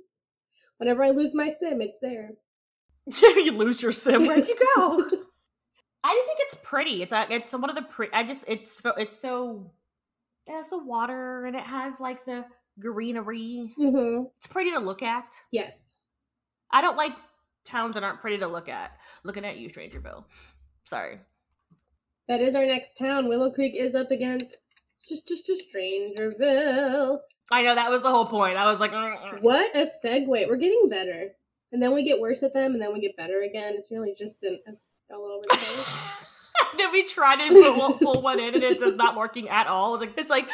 Whenever 0.79 1.05
I 1.05 1.11
lose 1.11 1.35
my 1.35 1.49
sim, 1.49 1.81
it's 1.81 2.01
there. 2.01 2.31
you 3.23 3.57
lose 3.57 3.83
your 3.83 3.93
sim. 3.93 4.27
Where'd 4.27 4.49
you 4.49 4.57
go? 4.77 5.05
I 6.05 6.15
just 6.15 6.27
think 6.27 6.39
it's 6.41 6.57
pretty. 6.63 7.03
It's 7.03 7.13
uh, 7.13 7.27
it's 7.31 7.53
one 7.53 7.71
of 7.71 7.77
the 7.77 7.83
pre- 7.83 8.09
I 8.13 8.25
just 8.25 8.45
it's 8.49 8.81
it's 8.97 9.17
so 9.17 9.71
it 10.47 10.53
has 10.53 10.69
the 10.69 10.79
water 10.79 11.47
and 11.47 11.55
it 11.55 11.63
has 11.63 12.01
like 12.01 12.25
the 12.25 12.45
greenery. 12.79 13.73
hmm 13.77 14.23
It's 14.39 14.47
pretty 14.47 14.71
to 14.71 14.79
look 14.79 15.03
at. 15.03 15.35
Yes. 15.51 15.95
I 16.71 16.81
don't 16.81 16.97
like 16.97 17.13
towns 17.65 17.95
that 17.95 18.03
aren't 18.03 18.21
pretty 18.21 18.39
to 18.39 18.47
look 18.47 18.69
at. 18.69 18.93
Looking 19.25 19.45
at 19.45 19.57
you, 19.59 19.69
Strangerville. 19.69 20.25
Sorry. 20.85 21.21
That 22.29 22.41
is 22.41 22.55
our 22.55 22.65
next 22.65 22.95
town. 22.97 23.29
Willow 23.29 23.51
Creek 23.51 23.75
is 23.77 23.95
up 23.95 24.11
against 24.11 24.57
just 25.07 25.27
just 25.29 25.49
a 25.49 25.59
Strangerville. 25.77 27.19
I 27.51 27.63
know 27.63 27.75
that 27.75 27.91
was 27.91 28.03
the 28.03 28.11
whole 28.11 28.25
point. 28.27 28.57
I 28.57 28.71
was 28.71 28.81
like. 28.81 28.93
What 29.43 29.77
a 29.77 29.87
segue. 30.05 30.49
We're 30.49 30.57
getting 30.57 30.89
better. 30.89 31.33
And 31.73 31.83
then 31.83 31.93
we 31.95 32.03
get 32.03 32.21
worse 32.21 32.43
at 32.43 32.53
them, 32.55 32.73
and 32.73 32.83
then 32.83 32.93
we 32.93 33.01
get 33.01 33.17
better 33.17 33.43
again. 33.43 33.75
It's 33.77 33.91
really 33.91 34.15
just 34.17 34.43
an 34.45 34.59
it's 34.67 34.85
all 35.13 35.25
over 35.27 35.45
the 35.49 35.57
place. 35.57 36.19
then 36.79 36.93
we 36.93 37.03
try 37.05 37.37
to 37.37 37.53
pull, 37.55 37.79
one- 37.79 37.99
pull 37.99 38.23
one 38.23 38.41
in 38.41 38.55
and 38.55 38.63
it's 38.63 38.83
just 38.83 38.97
not 38.97 39.17
working 39.17 39.49
at 39.49 39.67
all. 39.67 39.95
It's 39.97 40.01
like, 40.07 40.19
it's 40.19 40.31
like 40.31 40.49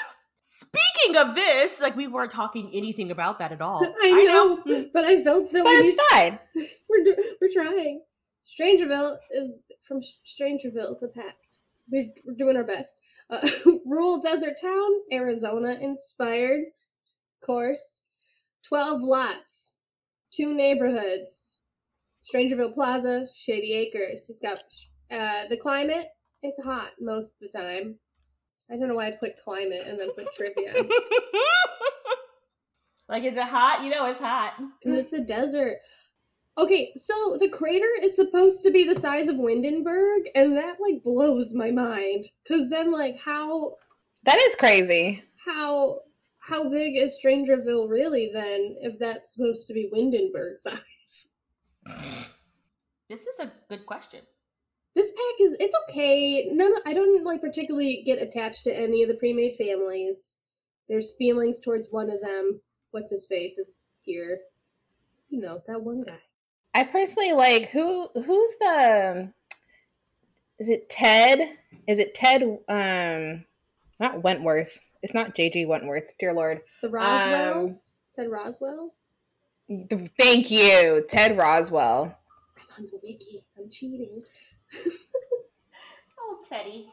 speaking 0.58 1.16
of 1.16 1.34
this, 1.34 1.80
like 1.80 1.96
we 1.96 2.06
weren't 2.06 2.30
talking 2.30 2.70
anything 2.72 3.10
about 3.10 3.38
that 3.38 3.52
at 3.52 3.60
all. 3.60 3.84
I 4.02 4.10
know, 4.24 4.88
but 4.92 5.04
I 5.04 5.22
felt 5.22 5.52
that 5.52 5.64
But 5.64 5.72
it's 5.74 6.10
fine. 6.10 6.38
we're 6.88 7.16
we're 7.40 7.52
trying. 7.52 8.02
Strangerville 8.46 9.18
is 9.30 9.62
from 9.86 10.00
Strangerville, 10.00 10.98
the 11.00 11.08
pack. 11.14 11.36
We're, 11.90 12.08
we're 12.24 12.34
doing 12.34 12.56
our 12.56 12.64
best. 12.64 13.00
Uh, 13.30 13.46
rural 13.86 14.20
desert 14.20 14.54
town, 14.60 14.90
Arizona 15.12 15.76
inspired. 15.80 16.64
Course, 17.44 18.00
twelve 18.66 19.02
lots, 19.02 19.74
two 20.32 20.54
neighborhoods. 20.54 21.60
Strangerville 22.34 22.74
Plaza, 22.74 23.26
Shady 23.34 23.72
Acres. 23.72 24.26
It's 24.28 24.40
got 24.40 24.62
uh, 25.10 25.48
the 25.48 25.56
climate. 25.56 26.08
It's 26.42 26.60
hot 26.62 26.92
most 27.00 27.34
of 27.34 27.50
the 27.50 27.58
time. 27.58 27.98
I 28.70 28.76
don't 28.76 28.88
know 28.88 28.94
why 28.94 29.08
I 29.08 29.12
put 29.12 29.38
climate 29.38 29.84
and 29.86 29.98
then 29.98 30.12
put 30.14 30.32
trivia. 30.36 30.74
like, 33.08 33.24
is 33.24 33.36
it 33.36 33.42
hot? 33.44 33.82
You 33.82 33.90
know, 33.90 34.06
it's 34.06 34.20
hot. 34.20 34.54
It 34.82 34.90
was 34.90 35.08
the 35.10 35.20
desert. 35.20 35.78
Okay, 36.58 36.92
so 36.96 37.36
the 37.40 37.48
crater 37.48 37.88
is 38.02 38.16
supposed 38.16 38.62
to 38.64 38.70
be 38.70 38.84
the 38.84 38.94
size 38.94 39.28
of 39.28 39.36
Windenburg, 39.36 40.22
and 40.34 40.56
that 40.56 40.78
like 40.80 41.04
blows 41.04 41.54
my 41.54 41.70
mind. 41.70 42.24
Cause 42.48 42.68
then 42.68 42.90
like 42.90 43.20
how 43.20 43.76
That 44.24 44.38
is 44.40 44.56
crazy. 44.56 45.22
how 45.46 46.00
how 46.40 46.68
big 46.68 46.96
is 46.96 47.16
Strangerville 47.22 47.88
really 47.88 48.30
then 48.32 48.76
if 48.80 48.98
that's 48.98 49.34
supposed 49.34 49.68
to 49.68 49.74
be 49.74 49.88
Windenburg 49.94 50.58
size? 50.58 51.28
This 53.08 53.20
is 53.20 53.38
a 53.40 53.52
good 53.68 53.86
question. 53.86 54.20
This 54.98 55.12
pack 55.12 55.40
is 55.40 55.56
it's 55.60 55.76
okay. 55.88 56.48
None 56.50 56.72
I 56.84 56.92
don't 56.92 57.22
like 57.22 57.40
particularly 57.40 58.02
get 58.04 58.20
attached 58.20 58.64
to 58.64 58.76
any 58.76 59.00
of 59.04 59.08
the 59.08 59.14
pre-made 59.14 59.54
families. 59.54 60.34
There's 60.88 61.12
feelings 61.12 61.60
towards 61.60 61.86
one 61.92 62.10
of 62.10 62.20
them. 62.20 62.62
What's 62.90 63.12
his 63.12 63.24
face 63.24 63.58
is 63.58 63.92
here. 64.02 64.40
You 65.28 65.40
know, 65.40 65.62
that 65.68 65.82
one 65.82 66.02
guy. 66.02 66.18
I 66.74 66.82
personally 66.82 67.32
like 67.32 67.68
who 67.68 68.08
who's 68.12 68.56
the 68.58 69.32
is 70.58 70.68
it 70.68 70.88
Ted? 70.88 71.48
Is 71.86 72.00
it 72.00 72.16
Ted 72.16 72.42
um 72.68 73.44
not 74.00 74.24
Wentworth. 74.24 74.80
It's 75.04 75.14
not 75.14 75.36
JG 75.36 75.68
Wentworth, 75.68 76.12
dear 76.18 76.34
lord. 76.34 76.62
The 76.82 76.88
Roswells. 76.88 77.92
Said 78.10 78.32
Roswell? 78.32 78.94
The- 79.68 80.10
Thank 80.18 80.50
you, 80.50 81.04
Ted 81.08 81.38
Roswell. 81.38 82.18
I'm 82.56 82.84
on 82.84 82.90
the 82.90 82.98
wiki. 83.00 83.44
I'm 83.56 83.70
cheating. 83.70 84.24
Oh, 86.20 86.38
Teddy. 86.48 86.88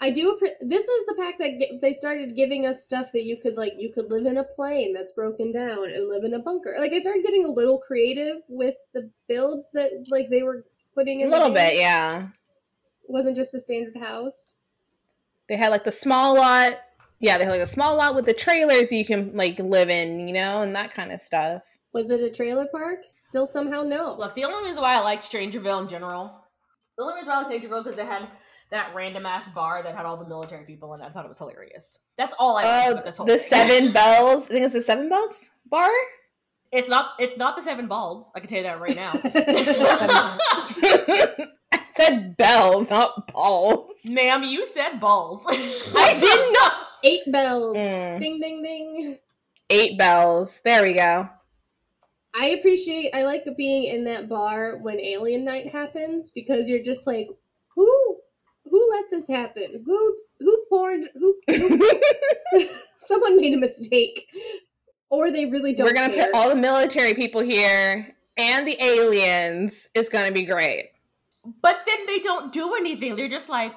I 0.00 0.10
do. 0.10 0.36
Appre- 0.36 0.66
this 0.68 0.86
is 0.88 1.06
the 1.06 1.14
pack 1.18 1.38
that 1.38 1.58
g- 1.58 1.78
they 1.82 1.92
started 1.92 2.36
giving 2.36 2.64
us 2.66 2.82
stuff 2.82 3.10
that 3.12 3.24
you 3.24 3.36
could 3.36 3.56
like. 3.56 3.74
You 3.78 3.92
could 3.92 4.10
live 4.10 4.26
in 4.26 4.36
a 4.38 4.44
plane 4.44 4.92
that's 4.94 5.12
broken 5.12 5.52
down 5.52 5.90
and 5.90 6.08
live 6.08 6.24
in 6.24 6.34
a 6.34 6.38
bunker. 6.38 6.74
Like 6.78 6.92
I 6.92 7.00
started 7.00 7.24
getting 7.24 7.44
a 7.44 7.50
little 7.50 7.78
creative 7.78 8.38
with 8.48 8.76
the 8.94 9.10
builds 9.28 9.72
that 9.72 10.06
like 10.08 10.30
they 10.30 10.42
were 10.42 10.64
putting 10.94 11.20
A 11.20 11.24
in. 11.24 11.30
the 11.30 11.36
little 11.36 11.52
game. 11.54 11.70
bit, 11.72 11.76
yeah. 11.76 12.22
It 12.22 13.10
wasn't 13.10 13.36
just 13.36 13.54
a 13.54 13.60
standard 13.60 13.96
house. 14.02 14.56
They 15.48 15.56
had 15.56 15.70
like 15.70 15.84
the 15.84 15.92
small 15.92 16.34
lot. 16.36 16.74
Yeah, 17.20 17.36
they 17.38 17.44
had 17.44 17.50
like 17.52 17.60
a 17.60 17.66
small 17.66 17.96
lot 17.96 18.14
with 18.14 18.26
the 18.26 18.34
trailers 18.34 18.92
you 18.92 19.04
can 19.04 19.36
like 19.36 19.58
live 19.58 19.90
in, 19.90 20.28
you 20.28 20.34
know, 20.34 20.62
and 20.62 20.74
that 20.76 20.92
kind 20.92 21.10
of 21.12 21.20
stuff. 21.20 21.62
Was 21.92 22.10
it 22.10 22.20
a 22.22 22.30
trailer 22.30 22.66
park? 22.66 23.00
Still 23.08 23.46
somehow 23.48 23.82
no. 23.82 24.14
Look, 24.16 24.34
the 24.36 24.44
only 24.44 24.64
reason 24.68 24.82
why 24.82 24.94
I 24.96 25.00
like 25.00 25.22
Strangerville 25.22 25.82
in 25.82 25.88
general, 25.88 26.37
the 26.98 27.02
only 27.04 27.14
reason 27.14 27.28
why 27.28 27.36
I 27.36 27.42
like 27.42 27.48
Strangerville 27.62 27.82
because 27.84 27.96
they 27.96 28.04
had 28.04 28.28
that 28.70 28.94
random 28.94 29.24
ass 29.24 29.48
bar 29.48 29.82
that 29.82 29.96
had 29.96 30.04
all 30.04 30.18
the 30.18 30.28
military 30.28 30.66
people 30.66 30.92
in 30.94 31.00
it. 31.00 31.04
I 31.04 31.08
thought 31.10 31.24
it 31.24 31.28
was 31.28 31.38
hilarious. 31.38 31.98
That's 32.18 32.34
all 32.38 32.58
I 32.58 32.64
like 32.64 32.86
Oh, 32.88 32.92
about 32.92 33.04
this 33.04 33.16
whole 33.16 33.26
the 33.26 33.38
thing. 33.38 33.48
Seven 33.48 33.92
Bells. 33.92 34.44
I 34.46 34.48
think 34.52 34.64
it's 34.64 34.74
the 34.74 34.82
Seven 34.82 35.08
Bells 35.08 35.50
bar. 35.64 35.88
It's 36.70 36.90
not. 36.90 37.14
It's 37.18 37.38
not 37.38 37.56
the 37.56 37.62
seven 37.62 37.86
balls. 37.88 38.30
I 38.36 38.40
can 38.40 38.48
tell 38.50 38.58
you 38.58 38.64
that 38.64 38.78
right 38.78 38.94
now. 38.94 39.12
I 41.72 41.84
said 41.86 42.36
bells, 42.36 42.90
not 42.90 43.32
balls. 43.32 43.90
Ma'am, 44.04 44.42
you 44.42 44.66
said 44.66 44.98
balls. 44.98 45.44
I 45.48 45.56
did 46.20 46.52
not. 46.52 46.72
Eight 47.04 47.32
bells. 47.32 47.74
Mm. 47.76 48.18
Ding 48.18 48.38
ding 48.40 48.62
ding. 48.62 49.18
Eight 49.70 49.98
bells. 49.98 50.60
There 50.62 50.82
we 50.82 50.92
go. 50.92 51.28
I 52.34 52.48
appreciate. 52.48 53.14
I 53.14 53.22
like 53.22 53.44
being 53.56 53.84
in 53.84 54.04
that 54.04 54.28
bar 54.28 54.76
when 54.76 55.00
Alien 55.00 55.44
Night 55.44 55.70
happens 55.72 56.30
because 56.30 56.68
you're 56.68 56.82
just 56.82 57.06
like, 57.06 57.28
who, 57.74 58.18
who 58.64 58.90
let 58.90 59.04
this 59.10 59.28
happen? 59.28 59.82
Who, 59.84 60.16
who 60.40 60.64
poured? 60.68 61.00
Who? 61.14 61.36
who 61.48 61.90
someone 63.00 63.36
made 63.36 63.54
a 63.54 63.58
mistake, 63.58 64.26
or 65.10 65.30
they 65.30 65.46
really 65.46 65.74
don't. 65.74 65.86
We're 65.86 65.92
gonna 65.92 66.12
care. 66.12 66.26
put 66.26 66.34
all 66.34 66.48
the 66.48 66.56
military 66.56 67.14
people 67.14 67.40
here 67.40 68.14
and 68.36 68.66
the 68.66 68.76
aliens. 68.82 69.88
It's 69.94 70.08
gonna 70.08 70.32
be 70.32 70.42
great. 70.42 70.90
But 71.62 71.80
then 71.86 72.06
they 72.06 72.18
don't 72.18 72.52
do 72.52 72.74
anything. 72.74 73.16
They're 73.16 73.28
just 73.28 73.48
like, 73.48 73.72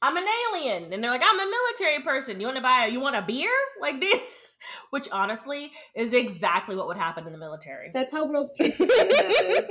I'm 0.00 0.16
an 0.16 0.24
alien, 0.24 0.92
and 0.92 1.04
they're 1.04 1.10
like, 1.10 1.22
I'm 1.24 1.40
a 1.40 1.50
military 1.50 2.02
person. 2.02 2.40
You 2.40 2.46
want 2.46 2.56
to 2.56 2.62
buy? 2.62 2.86
A, 2.86 2.88
you 2.90 3.00
want 3.00 3.16
a 3.16 3.22
beer? 3.22 3.50
Like 3.80 4.00
they, 4.00 4.22
which 4.90 5.08
honestly 5.10 5.72
is 5.94 6.12
exactly 6.12 6.76
what 6.76 6.86
would 6.86 6.96
happen 6.96 7.26
in 7.26 7.32
the 7.32 7.38
military. 7.38 7.90
That's 7.92 8.12
how 8.12 8.26
world 8.26 8.50
peace 8.56 8.80
is 8.80 8.90
gonna 8.90 9.16
happen. 9.16 9.68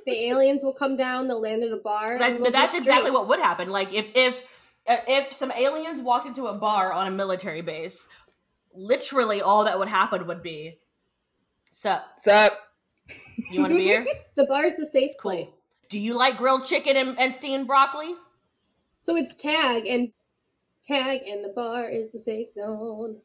the 0.06 0.26
aliens 0.28 0.62
will 0.62 0.72
come 0.72 0.96
down. 0.96 1.28
They'll 1.28 1.40
land 1.40 1.62
at 1.62 1.72
a 1.72 1.76
bar. 1.76 2.18
That, 2.18 2.34
we'll 2.34 2.44
but 2.44 2.52
that's 2.52 2.72
just 2.72 2.82
exactly 2.82 3.10
what 3.10 3.28
would 3.28 3.40
happen. 3.40 3.70
Like 3.70 3.92
if 3.92 4.06
if 4.14 4.42
uh, 4.88 4.96
if 5.06 5.32
some 5.32 5.52
aliens 5.52 6.00
walked 6.00 6.26
into 6.26 6.46
a 6.46 6.54
bar 6.54 6.92
on 6.92 7.06
a 7.06 7.10
military 7.10 7.60
base, 7.60 8.08
literally 8.74 9.42
all 9.42 9.64
that 9.64 9.78
would 9.78 9.88
happen 9.88 10.26
would 10.26 10.42
be, 10.42 10.78
"Sup? 11.70 12.04
Sup? 12.18 12.52
You 13.50 13.60
want 13.60 13.72
a 13.72 13.76
beer? 13.76 14.06
the 14.34 14.44
bar's 14.44 14.74
the 14.76 14.86
safe 14.86 15.12
Cool. 15.20 15.32
place. 15.32 15.58
Do 15.88 15.98
you 15.98 16.16
like 16.16 16.36
grilled 16.36 16.64
chicken 16.64 16.96
and, 16.96 17.18
and 17.18 17.32
steamed 17.32 17.66
broccoli?" 17.66 18.14
So 19.00 19.16
it's 19.16 19.34
tag 19.34 19.86
and 19.86 20.12
tag, 20.84 21.22
and 21.26 21.44
the 21.44 21.48
bar 21.48 21.88
is 21.88 22.12
the 22.12 22.18
safe 22.18 22.50
zone. 22.50 23.18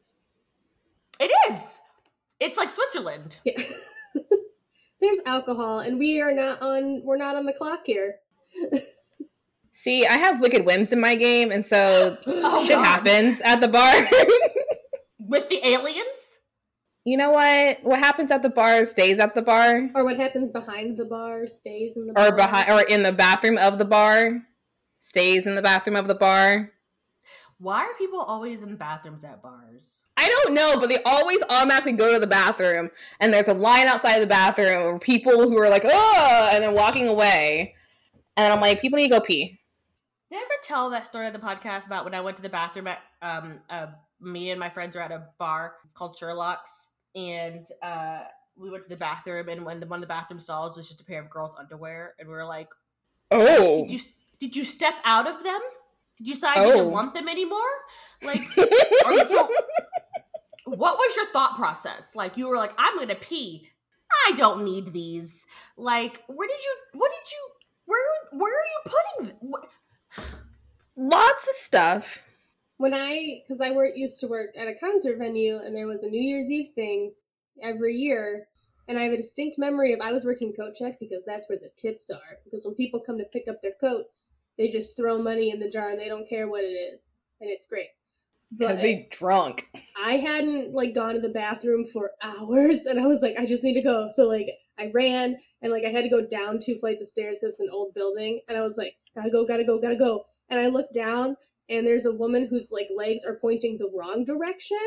It 1.20 1.30
is. 1.50 1.78
It's 2.40 2.56
like 2.58 2.70
Switzerland. 2.70 3.38
Yeah. 3.44 3.60
There's 5.00 5.20
alcohol, 5.26 5.80
and 5.80 5.98
we 5.98 6.20
are 6.20 6.32
not 6.32 6.62
on. 6.62 7.02
We're 7.04 7.16
not 7.18 7.36
on 7.36 7.44
the 7.46 7.52
clock 7.52 7.80
here. 7.84 8.16
See, 9.70 10.06
I 10.06 10.14
have 10.14 10.40
wicked 10.40 10.64
whims 10.64 10.92
in 10.92 11.00
my 11.00 11.14
game, 11.16 11.50
and 11.50 11.64
so 11.66 12.16
Oh, 12.26 12.62
shit 12.64 12.76
God. 12.76 12.84
happens 12.84 13.40
at 13.42 13.60
the 13.60 13.68
bar. 13.68 13.92
With 15.18 15.48
the 15.48 15.66
aliens? 15.66 16.38
you 17.04 17.16
know 17.18 17.30
what? 17.30 17.82
What 17.82 17.98
happens 17.98 18.30
at 18.30 18.42
the 18.42 18.48
bar 18.50 18.86
stays 18.86 19.18
at 19.18 19.34
the 19.34 19.42
bar, 19.42 19.90
Or 19.94 20.04
what 20.04 20.16
happens 20.16 20.50
behind 20.50 20.96
the 20.96 21.04
bar 21.04 21.46
stays 21.48 21.96
in 21.96 22.06
the 22.06 22.12
bar. 22.12 22.28
or 22.28 22.36
behind, 22.36 22.70
or 22.70 22.82
in 22.82 23.02
the 23.02 23.12
bathroom 23.12 23.58
of 23.58 23.78
the 23.78 23.84
bar, 23.84 24.42
stays 25.00 25.46
in 25.46 25.54
the 25.54 25.60
bathroom 25.62 25.96
of 25.96 26.06
the 26.08 26.14
bar. 26.14 26.70
Why 27.58 27.80
are 27.80 27.94
people 27.98 28.20
always 28.20 28.62
in 28.62 28.76
bathrooms 28.76 29.24
at 29.24 29.42
bars? 29.42 30.03
I 30.16 30.28
don't 30.28 30.54
know, 30.54 30.78
but 30.78 30.88
they 30.88 31.02
always 31.04 31.42
automatically 31.48 31.92
go 31.92 32.12
to 32.12 32.20
the 32.20 32.26
bathroom, 32.26 32.90
and 33.20 33.32
there's 33.32 33.48
a 33.48 33.54
line 33.54 33.88
outside 33.88 34.20
the 34.20 34.26
bathroom 34.26 34.94
of 34.94 35.00
people 35.00 35.48
who 35.48 35.58
are 35.58 35.68
like, 35.68 35.84
"oh," 35.84 36.50
and 36.52 36.62
then 36.62 36.74
walking 36.74 37.08
away, 37.08 37.74
and 38.36 38.52
I'm 38.52 38.60
like, 38.60 38.80
people 38.80 38.96
need 38.96 39.08
to 39.08 39.18
go 39.18 39.20
pee. 39.20 39.58
Did 40.30 40.36
I 40.38 40.42
ever 40.42 40.54
tell 40.62 40.90
that 40.90 41.06
story 41.06 41.26
on 41.26 41.32
the 41.32 41.38
podcast 41.38 41.86
about 41.86 42.04
when 42.04 42.14
I 42.14 42.20
went 42.20 42.36
to 42.36 42.42
the 42.42 42.48
bathroom 42.48 42.88
at 42.88 43.00
um 43.22 43.60
uh 43.70 43.86
me 44.20 44.50
and 44.50 44.58
my 44.58 44.70
friends 44.70 44.96
were 44.96 45.02
at 45.02 45.12
a 45.12 45.26
bar 45.38 45.74
called 45.92 46.16
Sherlock's 46.16 46.90
and 47.14 47.66
uh 47.82 48.20
we 48.56 48.70
went 48.70 48.82
to 48.84 48.88
the 48.88 48.96
bathroom 48.96 49.48
and 49.48 49.64
when 49.64 49.80
the 49.80 49.86
one 49.86 49.98
of 49.98 50.00
the 50.00 50.06
bathroom 50.08 50.40
stalls 50.40 50.76
was 50.76 50.88
just 50.88 51.00
a 51.00 51.04
pair 51.04 51.20
of 51.20 51.30
girls' 51.30 51.54
underwear 51.58 52.14
and 52.18 52.28
we 52.28 52.34
were 52.34 52.44
like, 52.44 52.68
Oh, 53.30 53.86
Did 53.86 53.92
you 53.92 54.00
did 54.40 54.56
you 54.56 54.64
step 54.64 54.94
out 55.04 55.26
of 55.26 55.44
them? 55.44 55.60
Did 56.18 56.28
you 56.28 56.34
decide 56.34 56.56
you 56.58 56.62
didn't 56.72 56.80
Oh. 56.86 56.88
want 56.88 57.14
them 57.14 57.28
anymore? 57.28 57.60
Like 58.22 58.40
are 59.04 59.12
you 59.12 59.28
so 59.28 59.48
what 60.66 60.96
was 60.96 61.16
your 61.16 61.26
thought 61.32 61.56
process? 61.56 62.14
Like 62.16 62.36
you 62.36 62.48
were 62.48 62.56
like, 62.56 62.72
I'm 62.78 62.98
gonna 62.98 63.14
pee. 63.14 63.68
I 64.28 64.32
don't 64.32 64.64
need 64.64 64.92
these. 64.92 65.46
Like, 65.76 66.22
where 66.28 66.48
did 66.48 66.58
you 66.62 66.76
what 67.00 67.10
did 67.10 67.32
you 67.32 67.48
Where 67.86 68.40
where 68.40 68.52
are 68.52 68.64
you 68.64 68.80
putting? 68.84 69.26
th- 69.26 69.36
What? 69.40 69.68
Lots 70.96 71.48
of 71.48 71.54
stuff. 71.54 72.22
when 72.76 72.94
I, 72.94 73.42
because 73.42 73.60
I 73.60 73.70
work 73.72 73.92
used 73.96 74.20
to 74.20 74.28
work 74.28 74.50
at 74.56 74.68
a 74.68 74.74
concert 74.74 75.18
venue, 75.18 75.56
and 75.58 75.74
there 75.74 75.86
was 75.86 76.02
a 76.02 76.08
New 76.08 76.20
Year's 76.20 76.50
Eve 76.50 76.68
thing 76.74 77.12
every 77.62 77.94
year, 77.94 78.46
and 78.88 78.98
I 78.98 79.02
have 79.02 79.12
a 79.12 79.16
distinct 79.16 79.58
memory 79.58 79.92
of 79.92 80.00
I 80.00 80.12
was 80.12 80.24
working 80.24 80.52
coat 80.52 80.74
check 80.76 80.98
because 81.00 81.24
that's 81.24 81.48
where 81.48 81.58
the 81.58 81.70
tips 81.76 82.10
are. 82.10 82.38
Because 82.44 82.64
when 82.64 82.74
people 82.74 83.00
come 83.00 83.18
to 83.18 83.24
pick 83.24 83.48
up 83.48 83.60
their 83.62 83.74
coats, 83.80 84.30
they 84.58 84.68
just 84.68 84.96
throw 84.96 85.18
money 85.18 85.50
in 85.50 85.60
the 85.60 85.70
jar 85.70 85.90
and 85.90 86.00
they 86.00 86.08
don't 86.08 86.28
care 86.28 86.48
what 86.48 86.64
it 86.64 86.68
is, 86.68 87.12
and 87.40 87.50
it's 87.50 87.66
great. 87.66 87.88
But 88.56 88.80
they 88.80 89.08
drunk. 89.10 89.68
I 90.02 90.16
hadn't 90.16 90.72
like 90.72 90.94
gone 90.94 91.14
to 91.14 91.20
the 91.20 91.28
bathroom 91.28 91.86
for 91.86 92.12
hours, 92.22 92.86
and 92.86 93.00
I 93.00 93.06
was 93.06 93.20
like, 93.22 93.36
I 93.38 93.46
just 93.46 93.64
need 93.64 93.74
to 93.74 93.82
go. 93.82 94.08
So 94.10 94.28
like, 94.28 94.48
I 94.78 94.90
ran, 94.94 95.36
and 95.62 95.72
like 95.72 95.84
I 95.84 95.90
had 95.90 96.02
to 96.02 96.08
go 96.08 96.24
down 96.24 96.58
two 96.60 96.76
flights 96.76 97.02
of 97.02 97.08
stairs 97.08 97.38
because 97.38 97.54
it's 97.54 97.60
an 97.60 97.70
old 97.72 97.94
building, 97.94 98.40
and 98.48 98.56
I 98.56 98.60
was 98.60 98.76
like, 98.78 98.96
gotta 99.14 99.30
go, 99.30 99.44
gotta 99.44 99.64
go, 99.64 99.80
gotta 99.80 99.96
go. 99.96 100.26
And 100.48 100.60
I 100.60 100.68
looked 100.68 100.94
down, 100.94 101.36
and 101.68 101.86
there's 101.86 102.06
a 102.06 102.14
woman 102.14 102.46
whose 102.48 102.70
like 102.70 102.88
legs 102.94 103.24
are 103.24 103.38
pointing 103.40 103.78
the 103.78 103.90
wrong 103.92 104.24
direction 104.24 104.78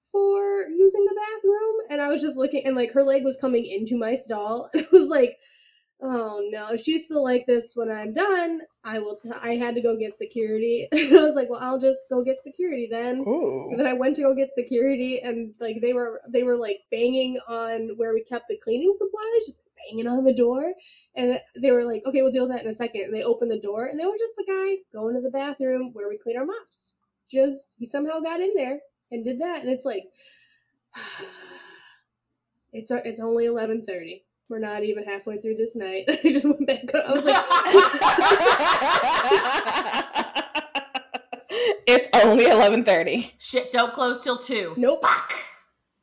for 0.00 0.68
using 0.68 1.04
the 1.04 1.16
bathroom, 1.16 1.76
and 1.90 2.00
I 2.00 2.08
was 2.08 2.22
just 2.22 2.38
looking, 2.38 2.66
and 2.66 2.76
like 2.76 2.92
her 2.92 3.02
leg 3.02 3.24
was 3.24 3.36
coming 3.36 3.66
into 3.66 3.98
my 3.98 4.14
stall, 4.14 4.70
and 4.74 4.86
I 4.86 4.88
was 4.96 5.08
like. 5.08 5.38
Oh 6.04 6.44
no! 6.50 6.66
If 6.72 6.80
she's 6.80 7.04
still 7.04 7.22
like 7.22 7.46
this 7.46 7.72
when 7.76 7.88
I'm 7.88 8.12
done, 8.12 8.62
I 8.84 8.98
will. 8.98 9.14
T- 9.14 9.30
I 9.40 9.54
had 9.54 9.76
to 9.76 9.80
go 9.80 9.96
get 9.96 10.16
security. 10.16 10.88
and 10.92 11.16
I 11.16 11.22
was 11.22 11.36
like, 11.36 11.48
"Well, 11.48 11.60
I'll 11.62 11.78
just 11.78 12.06
go 12.10 12.24
get 12.24 12.42
security 12.42 12.88
then." 12.90 13.20
Ooh. 13.20 13.64
So 13.70 13.76
then 13.76 13.86
I 13.86 13.92
went 13.92 14.16
to 14.16 14.22
go 14.22 14.34
get 14.34 14.52
security, 14.52 15.20
and 15.22 15.54
like 15.60 15.80
they 15.80 15.92
were 15.92 16.20
they 16.28 16.42
were 16.42 16.56
like 16.56 16.80
banging 16.90 17.38
on 17.46 17.90
where 17.96 18.12
we 18.12 18.24
kept 18.24 18.48
the 18.48 18.58
cleaning 18.58 18.92
supplies, 18.96 19.46
just 19.46 19.62
banging 19.88 20.08
on 20.08 20.24
the 20.24 20.34
door, 20.34 20.72
and 21.14 21.38
they 21.54 21.70
were 21.70 21.84
like, 21.84 22.02
"Okay, 22.04 22.20
we'll 22.20 22.32
deal 22.32 22.48
with 22.48 22.56
that 22.56 22.64
in 22.64 22.70
a 22.70 22.74
second. 22.74 23.02
And 23.02 23.14
they 23.14 23.22
opened 23.22 23.52
the 23.52 23.60
door, 23.60 23.86
and 23.86 24.00
there 24.00 24.08
was 24.08 24.18
just 24.18 24.38
a 24.40 24.50
guy 24.50 24.82
going 24.92 25.14
to 25.14 25.20
the 25.20 25.30
bathroom 25.30 25.90
where 25.92 26.08
we 26.08 26.18
clean 26.18 26.36
our 26.36 26.44
mops. 26.44 26.96
Just 27.30 27.76
he 27.78 27.86
somehow 27.86 28.18
got 28.18 28.40
in 28.40 28.54
there 28.56 28.80
and 29.12 29.24
did 29.24 29.40
that, 29.40 29.60
and 29.60 29.70
it's 29.70 29.84
like, 29.84 30.06
it's 32.72 32.90
it's 32.90 33.20
only 33.20 33.44
eleven 33.44 33.86
thirty. 33.86 34.24
We're 34.52 34.58
not 34.58 34.84
even 34.84 35.04
halfway 35.04 35.38
through 35.40 35.54
this 35.56 35.74
night. 35.74 36.04
I 36.08 36.20
just 36.24 36.44
went 36.44 36.66
back. 36.66 36.94
up. 36.94 37.04
I 37.08 37.12
was 37.12 37.24
like, 37.24 37.42
it's 41.86 42.06
only 42.12 42.44
eleven 42.44 42.84
thirty. 42.84 43.32
Shit, 43.38 43.72
don't 43.72 43.94
close 43.94 44.20
till 44.20 44.36
two. 44.36 44.74
nope. 44.76 45.00
Fuck. 45.02 45.32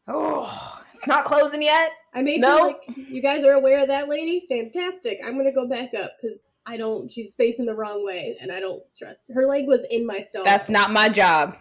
Oh, 0.08 0.82
it's 0.96 1.06
not 1.06 1.26
closing 1.26 1.62
yet. 1.62 1.92
I 2.16 2.24
made 2.24 2.42
No. 2.42 2.58
sure 2.58 2.68
like 2.70 2.82
you 3.08 3.22
guys 3.22 3.44
are 3.44 3.54
aware 3.54 3.82
of 3.84 3.88
that 3.90 4.10
lady. 4.10 4.44
Fantastic. 4.50 5.20
I'm 5.24 5.38
gonna 5.38 5.54
go 5.54 5.68
back 5.68 5.94
up 5.94 6.14
because 6.20 6.42
I 6.66 6.76
don't. 6.78 7.12
She's 7.12 7.36
facing 7.36 7.68
the 7.68 7.76
wrong 7.76 8.04
way, 8.04 8.36
and 8.42 8.52
I 8.52 8.60
don't 8.60 8.82
trust. 8.98 9.26
Her 9.32 9.46
leg 9.46 9.68
was 9.68 9.86
in 9.92 10.08
my 10.08 10.22
stall. 10.22 10.44
That's 10.44 10.70
not 10.70 10.90
my 10.90 11.08
job. 11.08 11.54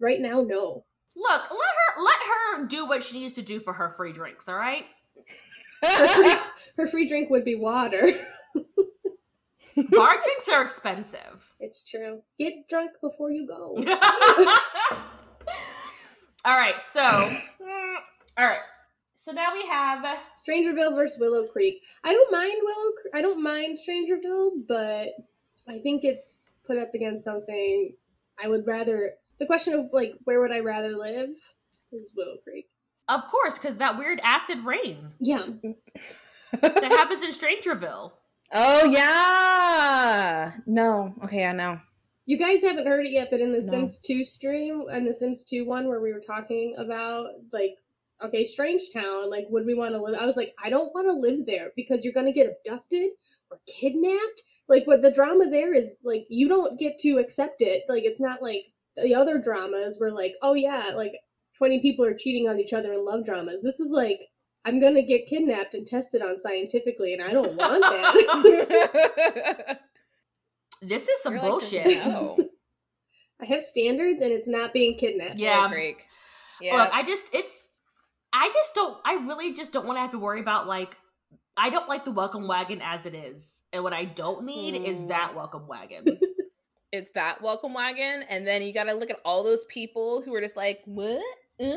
right 0.00 0.20
now. 0.20 0.42
No. 0.42 0.84
Look, 1.16 1.42
let 1.50 1.50
her 1.50 2.02
let 2.04 2.18
her 2.58 2.66
do 2.68 2.86
what 2.86 3.02
she 3.02 3.18
needs 3.18 3.34
to 3.34 3.42
do 3.42 3.58
for 3.58 3.72
her 3.72 3.90
free 3.90 4.12
drinks. 4.12 4.48
All 4.48 4.54
right. 4.54 4.84
Her 5.82 6.06
free, 6.06 6.34
her 6.76 6.86
free 6.86 7.06
drink 7.06 7.30
would 7.30 7.44
be 7.44 7.54
water. 7.54 8.02
Bar 9.90 10.16
drinks 10.22 10.48
are 10.52 10.62
expensive. 10.62 11.54
it's 11.58 11.82
true. 11.84 12.22
Get 12.38 12.68
drunk 12.68 12.92
before 13.00 13.30
you 13.30 13.46
go. 13.46 13.76
all 16.44 16.58
right, 16.58 16.82
so 16.82 17.00
all 18.36 18.46
right, 18.46 18.58
so 19.14 19.32
now 19.32 19.52
we 19.52 19.66
have 19.66 20.18
Strangerville 20.42 20.94
versus 20.94 21.18
Willow 21.18 21.46
Creek. 21.46 21.82
I 22.02 22.12
don't 22.14 22.32
mind 22.32 22.54
Willow. 22.62 22.92
I 23.12 23.20
don't 23.20 23.42
mind 23.42 23.76
Strangerville, 23.78 24.66
but 24.66 25.10
I 25.68 25.78
think 25.78 26.04
it's 26.04 26.48
put 26.66 26.78
up 26.78 26.94
against 26.94 27.24
something 27.24 27.94
I 28.42 28.48
would 28.48 28.66
rather. 28.66 29.16
The 29.38 29.44
question 29.44 29.74
of 29.74 29.90
like 29.92 30.14
where 30.24 30.40
would 30.40 30.52
I 30.52 30.60
rather 30.60 30.96
live 30.96 31.34
is 31.92 32.08
Willow 32.16 32.36
Creek. 32.42 32.69
Of 33.10 33.28
course 33.28 33.58
because 33.58 33.76
that 33.78 33.98
weird 33.98 34.20
acid 34.22 34.58
rain 34.64 35.10
Yeah, 35.20 35.44
that 36.60 36.84
happens 36.92 37.22
in 37.22 37.30
Strangerville. 37.30 38.12
oh 38.52 38.84
yeah. 38.84 40.52
No. 40.66 41.14
Okay, 41.24 41.44
I 41.44 41.52
know. 41.52 41.80
You 42.26 42.36
guys 42.36 42.62
haven't 42.62 42.86
heard 42.86 43.06
it 43.06 43.12
yet, 43.12 43.28
but 43.30 43.40
in 43.40 43.52
the 43.52 43.58
No. 43.58 43.64
Sims 43.64 43.98
2 44.00 44.22
stream 44.24 44.84
and 44.90 45.06
the 45.06 45.12
Sims 45.14 45.42
2 45.44 45.64
one 45.64 45.88
where 45.88 46.00
we 46.00 46.12
were 46.12 46.20
talking 46.20 46.74
about 46.76 47.28
like 47.52 47.76
okay, 48.22 48.44
Strange 48.44 48.82
Town, 48.92 49.30
like 49.30 49.46
would 49.48 49.64
we 49.64 49.74
want 49.74 49.94
to 49.94 50.02
live? 50.02 50.14
I 50.20 50.26
was 50.26 50.36
like, 50.36 50.54
I 50.62 50.68
don't 50.68 50.94
want 50.94 51.08
to 51.08 51.14
live 51.14 51.46
there 51.46 51.72
because 51.74 52.04
you're 52.04 52.12
gonna 52.12 52.32
get 52.32 52.46
abducted 52.48 53.10
or 53.50 53.58
kidnapped. 53.66 54.42
Like 54.68 54.86
what 54.86 55.02
the 55.02 55.10
drama 55.10 55.48
there 55.50 55.72
is 55.74 55.98
like 56.04 56.26
you 56.28 56.46
don't 56.48 56.78
get 56.78 56.98
to 57.00 57.18
accept 57.18 57.62
it. 57.62 57.84
Like 57.88 58.04
it's 58.04 58.20
not 58.20 58.42
like 58.42 58.66
the 58.96 59.14
other 59.14 59.38
dramas 59.38 59.98
where 59.98 60.10
like, 60.10 60.34
oh 60.42 60.54
yeah, 60.54 60.90
like 60.94 61.14
twenty 61.60 61.78
people 61.80 62.06
are 62.06 62.14
cheating 62.14 62.48
on 62.48 62.58
each 62.58 62.72
other 62.72 62.92
in 62.94 63.04
love 63.04 63.22
dramas. 63.24 63.62
This 63.62 63.78
is 63.80 63.90
like 63.92 64.20
I'm 64.64 64.80
gonna 64.80 65.02
get 65.02 65.26
kidnapped 65.26 65.74
and 65.74 65.86
tested 65.86 66.22
on 66.22 66.38
scientifically 66.40 67.12
and 67.12 67.22
I 67.22 67.30
don't 67.32 67.54
want 67.56 67.82
that. 67.82 69.80
This 70.82 71.08
is 71.08 71.22
some 71.22 71.34
You're 71.34 71.42
like, 71.42 71.50
bullshit. 71.50 71.86
no. 72.06 72.38
I 73.40 73.44
have 73.44 73.62
standards 73.62 74.22
and 74.22 74.32
it's 74.32 74.48
not 74.48 74.72
being 74.72 74.96
kidnapped. 74.96 75.38
Yeah. 75.38 75.68
Creek. 75.68 76.06
Yeah. 76.58 76.76
Look, 76.76 76.90
I 76.92 77.02
just 77.02 77.34
it's 77.34 77.64
I 78.32 78.50
just 78.52 78.74
don't 78.74 78.96
I 79.04 79.14
really 79.26 79.52
just 79.52 79.72
don't 79.72 79.84
want 79.86 79.98
to 79.98 80.00
have 80.00 80.12
to 80.12 80.18
worry 80.18 80.40
about 80.40 80.66
like 80.66 80.96
I 81.56 81.68
don't 81.68 81.86
like 81.88 82.06
the 82.06 82.12
welcome 82.12 82.48
wagon 82.48 82.80
as 82.82 83.04
it 83.04 83.14
is. 83.14 83.62
And 83.74 83.82
what 83.84 83.92
I 83.92 84.06
don't 84.06 84.44
need 84.44 84.74
is 84.76 85.02
Mm. 85.02 85.08
that 85.08 85.34
welcome 85.34 85.66
wagon. 85.66 86.18
it's 86.92 87.10
that 87.14 87.42
welcome 87.42 87.74
wagon, 87.74 88.24
and 88.30 88.46
then 88.46 88.62
you 88.62 88.72
got 88.72 88.84
to 88.84 88.94
look 88.94 89.10
at 89.10 89.20
all 89.24 89.42
those 89.44 89.64
people 89.64 90.22
who 90.22 90.34
are 90.34 90.40
just 90.40 90.56
like, 90.56 90.80
what? 90.86 91.22
Uh, 91.60 91.76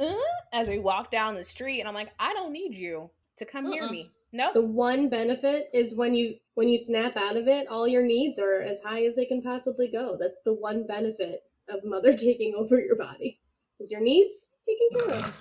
uh, 0.00 0.14
as 0.52 0.68
we 0.68 0.78
walk 0.78 1.10
down 1.10 1.34
the 1.34 1.44
street, 1.44 1.80
and 1.80 1.88
I'm 1.88 1.94
like, 1.94 2.12
I 2.18 2.32
don't 2.32 2.52
need 2.52 2.76
you 2.76 3.10
to 3.36 3.44
come 3.44 3.70
near 3.70 3.84
Mm-mm. 3.84 3.90
me. 3.90 4.10
Nope. 4.32 4.54
The 4.54 4.64
one 4.64 5.08
benefit 5.08 5.68
is 5.74 5.94
when 5.94 6.14
you 6.14 6.36
when 6.54 6.68
you 6.68 6.78
snap 6.78 7.16
out 7.16 7.36
of 7.36 7.48
it, 7.48 7.68
all 7.68 7.86
your 7.86 8.04
needs 8.04 8.38
are 8.38 8.60
as 8.60 8.80
high 8.84 9.04
as 9.04 9.14
they 9.14 9.26
can 9.26 9.42
possibly 9.42 9.88
go. 9.88 10.16
That's 10.18 10.38
the 10.44 10.54
one 10.54 10.86
benefit 10.86 11.42
of 11.68 11.84
mother 11.84 12.12
taking 12.14 12.54
over 12.54 12.80
your 12.80 12.96
body. 12.96 13.40
Is 13.78 13.90
your 13.90 14.00
needs 14.00 14.50
taken 14.66 15.06
care 15.06 15.18
of. 15.18 15.36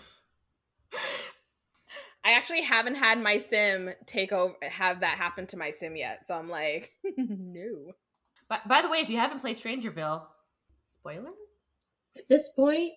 I 2.23 2.33
actually 2.33 2.61
haven't 2.61 2.95
had 2.95 3.19
my 3.19 3.39
sim 3.39 3.89
take 4.05 4.31
over, 4.31 4.55
have 4.61 4.99
that 4.99 5.17
happen 5.17 5.47
to 5.47 5.57
my 5.57 5.71
sim 5.71 5.95
yet. 5.95 6.25
So 6.25 6.35
I'm 6.35 6.49
like, 6.49 6.91
no. 7.17 7.93
But 8.47 8.67
by 8.67 8.81
the 8.81 8.89
way, 8.89 8.99
if 8.99 9.09
you 9.09 9.17
haven't 9.17 9.39
played 9.39 9.57
Strangerville, 9.57 10.23
spoiler? 10.91 11.31
At 12.17 12.27
this 12.27 12.49
point, 12.49 12.91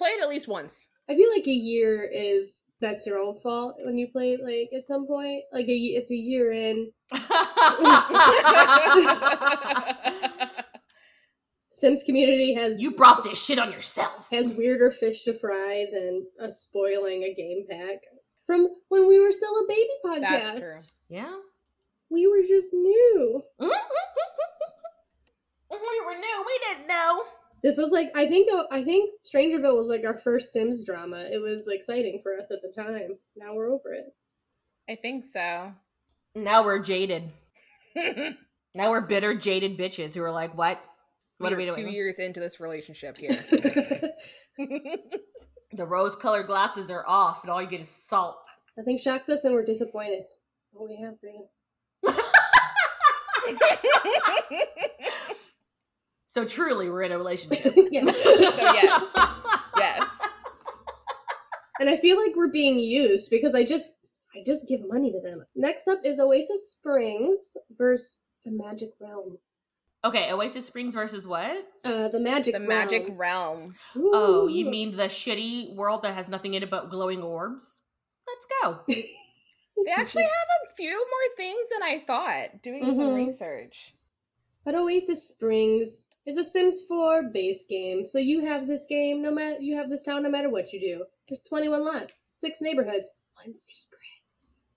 Play 0.00 0.10
it 0.10 0.22
at 0.22 0.28
least 0.30 0.48
once. 0.48 0.88
I 1.10 1.14
feel 1.14 1.30
like 1.30 1.46
a 1.46 1.52
year 1.52 2.08
is 2.10 2.70
that's 2.80 3.06
your 3.06 3.18
own 3.18 3.38
fault 3.40 3.76
when 3.84 3.98
you 3.98 4.08
play 4.08 4.32
it, 4.32 4.40
like 4.42 4.70
at 4.74 4.86
some 4.86 5.06
point. 5.06 5.42
Like 5.52 5.68
a, 5.68 5.74
it's 5.74 6.10
a 6.10 6.16
year 6.16 6.50
in. 6.50 6.90
Sims 11.70 12.02
community 12.02 12.54
has 12.54 12.80
you 12.80 12.92
brought 12.92 13.24
this 13.24 13.44
shit 13.44 13.58
on 13.58 13.72
yourself. 13.72 14.30
has 14.30 14.54
weirder 14.54 14.90
fish 14.90 15.22
to 15.24 15.34
fry 15.34 15.86
than 15.92 16.28
us 16.40 16.60
spoiling 16.60 17.24
a 17.24 17.34
game 17.34 17.66
pack 17.68 17.98
from 18.46 18.68
when 18.88 19.06
we 19.06 19.20
were 19.20 19.32
still 19.32 19.52
a 19.52 19.66
baby 19.68 19.90
podcast. 20.02 20.54
That's 20.54 20.86
true. 20.86 20.94
Yeah. 21.10 21.36
We 22.08 22.26
were 22.26 22.40
just 22.40 22.72
new. 22.72 23.42
we 23.58 23.66
were 25.68 26.14
new. 26.14 26.44
We 26.46 26.58
didn't 26.68 26.86
know. 26.88 27.22
This 27.62 27.76
was 27.76 27.90
like 27.90 28.10
I 28.16 28.26
think 28.26 28.50
uh, 28.52 28.64
I 28.70 28.82
think 28.82 29.10
Strangerville 29.24 29.76
was 29.76 29.88
like 29.88 30.04
our 30.04 30.18
first 30.18 30.52
Sims 30.52 30.84
drama. 30.84 31.28
It 31.30 31.40
was 31.40 31.68
exciting 31.68 32.20
for 32.22 32.36
us 32.36 32.50
at 32.50 32.58
the 32.62 32.72
time. 32.82 33.18
Now 33.36 33.54
we're 33.54 33.70
over 33.72 33.92
it. 33.92 34.06
I 34.88 34.96
think 34.96 35.24
so. 35.24 35.72
Now 36.34 36.64
we're 36.64 36.80
jaded. 36.80 37.30
Now 38.74 38.90
we're 38.90 39.00
bitter, 39.00 39.34
jaded 39.34 39.76
bitches 39.76 40.14
who 40.14 40.22
are 40.22 40.30
like, 40.30 40.56
what? 40.56 40.80
What 41.38 41.50
we 41.50 41.54
are 41.54 41.58
we 41.58 41.66
doing? 41.66 41.86
two 41.86 41.90
years 41.90 42.18
into 42.18 42.38
this 42.38 42.60
relationship 42.60 43.18
here. 43.18 43.32
The 45.72 45.86
rose 45.86 46.16
colored 46.16 46.48
glasses 46.48 46.90
are 46.90 47.04
off, 47.06 47.42
and 47.42 47.50
all 47.50 47.62
you 47.62 47.68
get 47.68 47.80
is 47.80 47.88
salt. 47.88 48.36
I 48.76 48.82
think 48.82 48.98
shocks 48.98 49.28
us, 49.28 49.44
and 49.44 49.54
we're 49.54 49.64
disappointed. 49.64 50.24
That's 50.24 50.74
all 50.74 50.88
we 50.88 50.96
have 50.96 51.14
for 51.20 51.28
you. 51.28 51.46
So 56.30 56.44
truly, 56.44 56.88
we're 56.88 57.02
in 57.02 57.10
a 57.10 57.18
relationship. 57.18 57.74
yes, 57.90 58.22
So 58.22 58.30
yes. 58.38 59.02
yes. 59.76 60.08
and 61.80 61.88
I 61.90 61.96
feel 61.96 62.16
like 62.16 62.36
we're 62.36 62.46
being 62.52 62.78
used 62.78 63.30
because 63.30 63.52
I 63.54 63.64
just 63.64 63.90
I 64.34 64.42
just 64.46 64.68
give 64.68 64.80
money 64.88 65.10
to 65.10 65.20
them. 65.20 65.44
Next 65.56 65.88
up 65.88 65.98
is 66.04 66.20
Oasis 66.20 66.70
Springs 66.70 67.56
versus 67.76 68.18
the 68.44 68.52
Magic 68.52 68.90
Realm. 69.00 69.38
okay, 70.04 70.32
Oasis 70.32 70.66
Springs 70.66 70.94
versus 70.94 71.26
what? 71.26 71.66
Uh, 71.84 72.06
the 72.06 72.20
Magic 72.20 72.54
The 72.54 72.60
Realm. 72.60 72.68
magic 72.68 73.06
realm. 73.18 73.74
Oh, 73.96 74.46
you 74.46 74.66
mean 74.70 74.96
the 74.96 75.08
shitty 75.08 75.74
world 75.74 76.02
that 76.04 76.14
has 76.14 76.28
nothing 76.28 76.54
in 76.54 76.62
it 76.62 76.70
but 76.70 76.90
glowing 76.90 77.22
orbs? 77.22 77.80
Let's 78.26 78.46
go. 78.62 78.94
They 79.82 79.92
actually 79.92 80.24
have 80.24 80.70
a 80.70 80.74
few 80.74 80.90
more 80.92 81.36
things 81.38 81.60
than 81.72 81.82
I 81.82 82.00
thought. 82.06 82.62
Doing 82.62 82.84
some 82.84 82.98
Mhm. 82.98 83.14
research. 83.26 83.94
But 84.62 84.74
Oasis 84.74 85.26
Springs 85.26 86.06
is 86.26 86.36
a 86.36 86.44
Sims 86.44 86.80
4 86.86 87.24
base 87.32 87.64
game, 87.68 88.04
so 88.04 88.18
you 88.18 88.44
have 88.44 88.66
this 88.66 88.86
game 88.88 89.22
no 89.22 89.32
matter 89.32 89.58
you 89.60 89.76
have 89.76 89.90
this 89.90 90.02
town 90.02 90.22
no 90.22 90.30
matter 90.30 90.50
what 90.50 90.72
you 90.72 90.80
do. 90.80 91.04
There's 91.28 91.40
21 91.40 91.84
lots, 91.84 92.22
six 92.32 92.60
neighborhoods, 92.60 93.10
one 93.44 93.56
secret. 93.56 94.00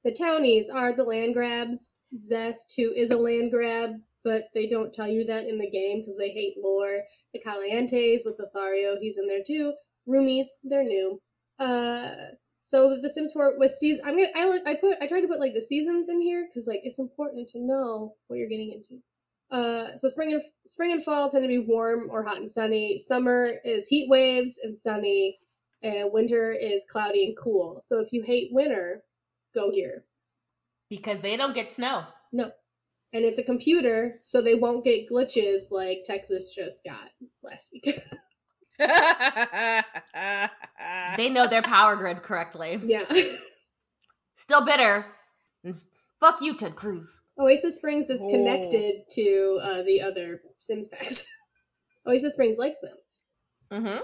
The 0.04 0.12
townies 0.12 0.70
are 0.70 0.94
the 0.94 1.06
Landgraabs. 1.06 1.94
Zest, 2.18 2.74
who 2.78 2.92
is 2.92 3.12
a 3.12 3.16
Landgraab, 3.16 4.02
but 4.24 4.50
they 4.54 4.68
don't 4.68 4.94
tell 4.94 5.08
you 5.08 5.26
that 5.26 5.48
in 5.48 5.58
the 5.58 5.70
game 5.70 6.00
because 6.00 6.18
they 6.18 6.30
hate 6.30 6.56
lore. 6.62 7.04
The 7.34 7.40
Calientes 7.40 8.22
with 8.26 8.40
Lothario, 8.40 8.98
he's 9.00 9.18
in 9.18 9.28
there 9.28 9.44
too. 9.46 9.74
Roomies, 10.08 10.48
they're 10.64 10.84
new. 10.84 11.22
Uh, 11.60 12.12
so 12.62 12.98
the 13.02 13.10
Sims 13.10 13.34
4 13.34 13.58
with 13.58 13.74
season, 13.74 14.02
I'm 14.06 14.16
gonna 14.16 14.30
I, 14.36 14.72
I 14.72 14.76
put 14.76 14.98
I 15.02 15.08
tried 15.08 15.22
to 15.22 15.28
put 15.28 15.40
like 15.40 15.54
the 15.54 15.62
seasons 15.62 16.08
in 16.10 16.22
here 16.22 16.46
because 16.48 16.68
like 16.68 16.82
it's 16.84 17.00
important 17.00 17.50
to 17.50 17.60
know 17.60 18.16
what 18.28 18.38
you're 18.38 18.50
getting 18.50 18.72
into. 18.72 19.02
Uh, 19.54 19.96
so 19.96 20.10
spring 20.10 20.34
and 20.34 20.42
spring 20.66 20.92
and 20.92 21.04
fall 21.04 21.30
tend 21.30 21.44
to 21.44 21.48
be 21.48 21.60
warm 21.60 22.08
or 22.10 22.24
hot 22.24 22.38
and 22.38 22.50
sunny. 22.52 23.00
Summer 23.00 23.48
is 23.64 23.88
heat 23.88 24.10
waves 24.10 24.60
and 24.62 24.78
sunny, 24.78 25.40
and 25.82 26.12
winter 26.12 26.52
is 26.52 26.86
cloudy 26.90 27.26
and 27.26 27.38
cool. 27.38 27.80
So 27.84 28.00
if 28.00 28.12
you 28.12 28.24
hate 28.24 28.50
winter, 28.52 29.04
go 29.54 29.72
here. 29.72 30.06
because 30.90 31.20
they 31.20 31.38
don't 31.38 31.54
get 31.54 31.72
snow. 31.72 32.06
No, 32.32 32.52
and 33.14 33.24
it's 33.24 33.38
a 33.40 33.44
computer, 33.44 34.20
so 34.24 34.42
they 34.42 34.56
won't 34.56 34.84
get 34.84 35.08
glitches 35.10 35.72
like 35.72 36.00
Texas 36.04 36.54
just 36.56 36.84
got 36.84 37.12
last 37.44 37.70
week. 37.72 37.94
They 41.18 41.30
know 41.30 41.48
their 41.48 41.62
power 41.62 41.96
grid 41.96 42.24
correctly. 42.24 42.80
yeah. 42.84 43.06
Still 44.36 44.66
bitter. 44.66 45.06
And 45.64 45.76
fuck 46.20 46.42
you, 46.42 46.58
Ted 46.58 46.76
Cruz. 46.76 47.22
Oasis 47.40 47.76
Springs 47.76 48.10
is 48.10 48.22
Oh. 48.24 48.30
connected 48.30 49.04
to 49.12 49.60
uh, 49.62 49.82
the 49.84 50.02
other 50.02 50.42
Sims 50.60 50.88
packs. 50.88 51.26
Oasis 52.08 52.34
Springs 52.34 52.58
likes 52.58 52.80
them. 52.80 52.98
Mm-hmm. 53.72 54.04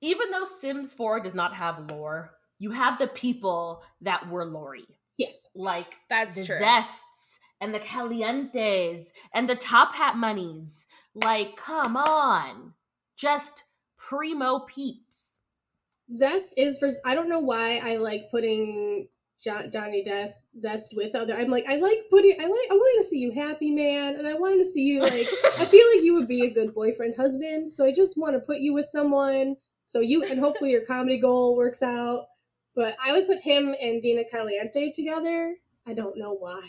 Even 0.00 0.30
though 0.30 0.44
Sims 0.44 0.92
4 0.92 1.20
does 1.20 1.34
not 1.34 1.54
have 1.54 1.90
lore, 1.90 2.32
you 2.58 2.70
have 2.70 2.98
the 2.98 3.08
people 3.08 3.82
that 4.00 4.28
were 4.28 4.44
Lori. 4.44 4.86
Yes. 5.18 5.48
Like 5.54 5.94
That's 6.08 6.36
the 6.36 6.44
true. 6.44 6.58
Zests 6.58 7.38
and 7.60 7.74
the 7.74 7.80
Calientes 7.80 9.12
and 9.34 9.48
the 9.48 9.54
Top 9.56 9.94
Hat 9.94 10.16
Monies. 10.16 10.86
Like, 11.14 11.56
come 11.56 11.96
on. 11.96 12.74
Just 13.16 13.64
primo 13.98 14.60
peeps. 14.60 15.38
Zest 16.12 16.54
is 16.56 16.78
for. 16.78 16.90
I 17.04 17.14
don't 17.14 17.28
know 17.28 17.38
why 17.40 17.80
I 17.82 17.96
like 17.96 18.30
putting 18.30 19.08
jo- 19.42 19.66
Johnny 19.72 20.02
Des- 20.02 20.46
Zest 20.58 20.94
with 20.96 21.14
other. 21.14 21.34
I'm 21.34 21.50
like 21.50 21.64
I 21.68 21.76
like 21.76 21.98
putting. 22.10 22.32
I 22.40 22.44
like. 22.44 22.68
I 22.70 22.74
wanted 22.74 23.02
to 23.02 23.08
see 23.08 23.18
you 23.18 23.32
happy, 23.32 23.70
man, 23.70 24.16
and 24.16 24.26
I 24.26 24.34
wanted 24.34 24.58
to 24.58 24.64
see 24.70 24.82
you 24.82 25.00
like. 25.00 25.26
I 25.58 25.66
feel 25.66 25.86
like 25.94 26.04
you 26.04 26.14
would 26.14 26.28
be 26.28 26.42
a 26.46 26.50
good 26.50 26.74
boyfriend, 26.74 27.14
husband. 27.16 27.70
So 27.70 27.84
I 27.84 27.92
just 27.92 28.16
want 28.18 28.34
to 28.34 28.40
put 28.40 28.58
you 28.58 28.72
with 28.74 28.86
someone. 28.86 29.56
So 29.84 30.00
you 30.00 30.22
and 30.24 30.38
hopefully 30.40 30.70
your 30.70 30.84
comedy 30.86 31.18
goal 31.18 31.56
works 31.56 31.82
out. 31.82 32.26
But 32.74 32.96
I 33.04 33.10
always 33.10 33.26
put 33.26 33.40
him 33.40 33.74
and 33.82 34.00
Dina 34.00 34.24
Caliente 34.30 34.92
together. 34.92 35.56
I 35.86 35.92
don't 35.94 36.16
know 36.16 36.32
why. 36.34 36.62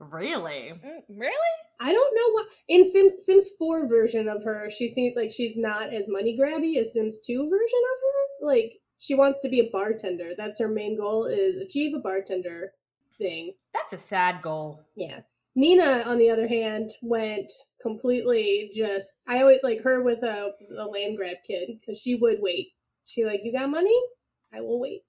really? 0.00 0.72
Mm, 0.84 1.00
Really? 1.08 1.32
I 1.80 1.92
don't 1.92 2.14
know 2.14 2.30
why. 2.32 2.44
In 2.68 2.90
Sim, 2.90 3.10
Sims 3.18 3.50
4 3.58 3.88
version 3.88 4.28
of 4.28 4.42
her, 4.44 4.70
she 4.70 4.88
seems 4.88 5.14
like 5.16 5.30
she's 5.30 5.56
not 5.56 5.92
as 5.92 6.08
money 6.08 6.36
grabby 6.38 6.76
as 6.78 6.92
Sims 6.94 7.18
2 7.24 7.36
version 7.48 7.50
of 7.52 8.00
her. 8.00 8.46
Like, 8.46 8.72
she 9.02 9.16
wants 9.16 9.40
to 9.40 9.48
be 9.48 9.58
a 9.58 9.68
bartender. 9.68 10.30
That's 10.38 10.60
her 10.60 10.68
main 10.68 10.96
goal 10.96 11.24
is 11.24 11.56
achieve 11.56 11.92
a 11.92 11.98
bartender 11.98 12.72
thing. 13.18 13.54
That's 13.74 13.92
a 13.92 13.98
sad 13.98 14.40
goal. 14.42 14.84
Yeah. 14.94 15.20
Nina, 15.56 16.04
on 16.06 16.18
the 16.18 16.30
other 16.30 16.46
hand, 16.46 16.92
went 17.02 17.50
completely 17.80 18.70
just. 18.72 19.22
I 19.26 19.40
always 19.40 19.58
like 19.64 19.82
her 19.82 20.00
with 20.00 20.22
a, 20.22 20.52
a 20.78 20.86
Landgraab 20.86 21.42
kid 21.44 21.80
because 21.80 22.00
she 22.00 22.14
would 22.14 22.38
wait. 22.40 22.68
She 23.04 23.24
like, 23.24 23.40
you 23.42 23.52
got 23.52 23.68
money? 23.70 24.00
I 24.54 24.60
will 24.60 24.78
wait 24.78 25.02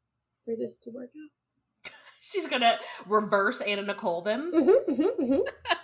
for 0.43 0.55
this 0.57 0.77
to 0.79 0.89
work 0.89 1.11
out. 1.15 1.91
She's 2.19 2.47
gonna 2.47 2.79
reverse 3.05 3.61
Anna 3.61 3.83
Nicole 3.83 4.23
them. 4.23 4.51
Mm-hmm, 4.51 4.91
mm-hmm, 4.91 5.23
mm-hmm. 5.23 5.41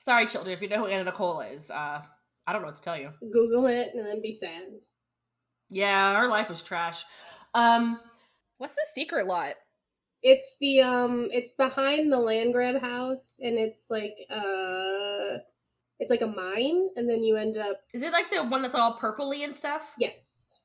Sorry, 0.00 0.26
children, 0.26 0.54
if 0.54 0.60
you 0.60 0.68
know 0.68 0.78
who 0.78 0.86
Anna 0.86 1.04
Nicole 1.04 1.40
is. 1.40 1.70
Uh, 1.70 2.02
I 2.48 2.52
don't 2.52 2.62
know 2.62 2.66
what 2.66 2.76
to 2.76 2.82
tell 2.82 2.98
you. 2.98 3.10
Google 3.32 3.68
it 3.68 3.92
and 3.94 4.04
then 4.04 4.20
be 4.20 4.32
sad. 4.32 4.64
Yeah, 5.72 6.12
our 6.16 6.28
life 6.28 6.48
was 6.48 6.62
trash. 6.62 7.04
Um, 7.54 7.98
What's 8.58 8.74
the 8.74 8.86
secret 8.94 9.26
lot? 9.26 9.54
It's 10.22 10.56
the 10.60 10.82
um 10.82 11.28
it's 11.32 11.52
behind 11.52 12.12
the 12.12 12.18
Landgraab 12.18 12.80
house 12.80 13.40
and 13.42 13.58
it's 13.58 13.88
like 13.90 14.14
uh 14.30 15.38
it's 15.98 16.10
like 16.10 16.22
a 16.22 16.26
mine 16.28 16.88
and 16.96 17.08
then 17.10 17.24
you 17.24 17.36
end 17.36 17.56
up 17.56 17.80
is 17.92 18.02
it 18.02 18.12
like 18.12 18.30
the 18.30 18.44
one 18.44 18.62
that's 18.62 18.74
all 18.76 18.98
purpley 18.98 19.42
and 19.44 19.56
stuff? 19.56 19.94
yes. 19.98 20.60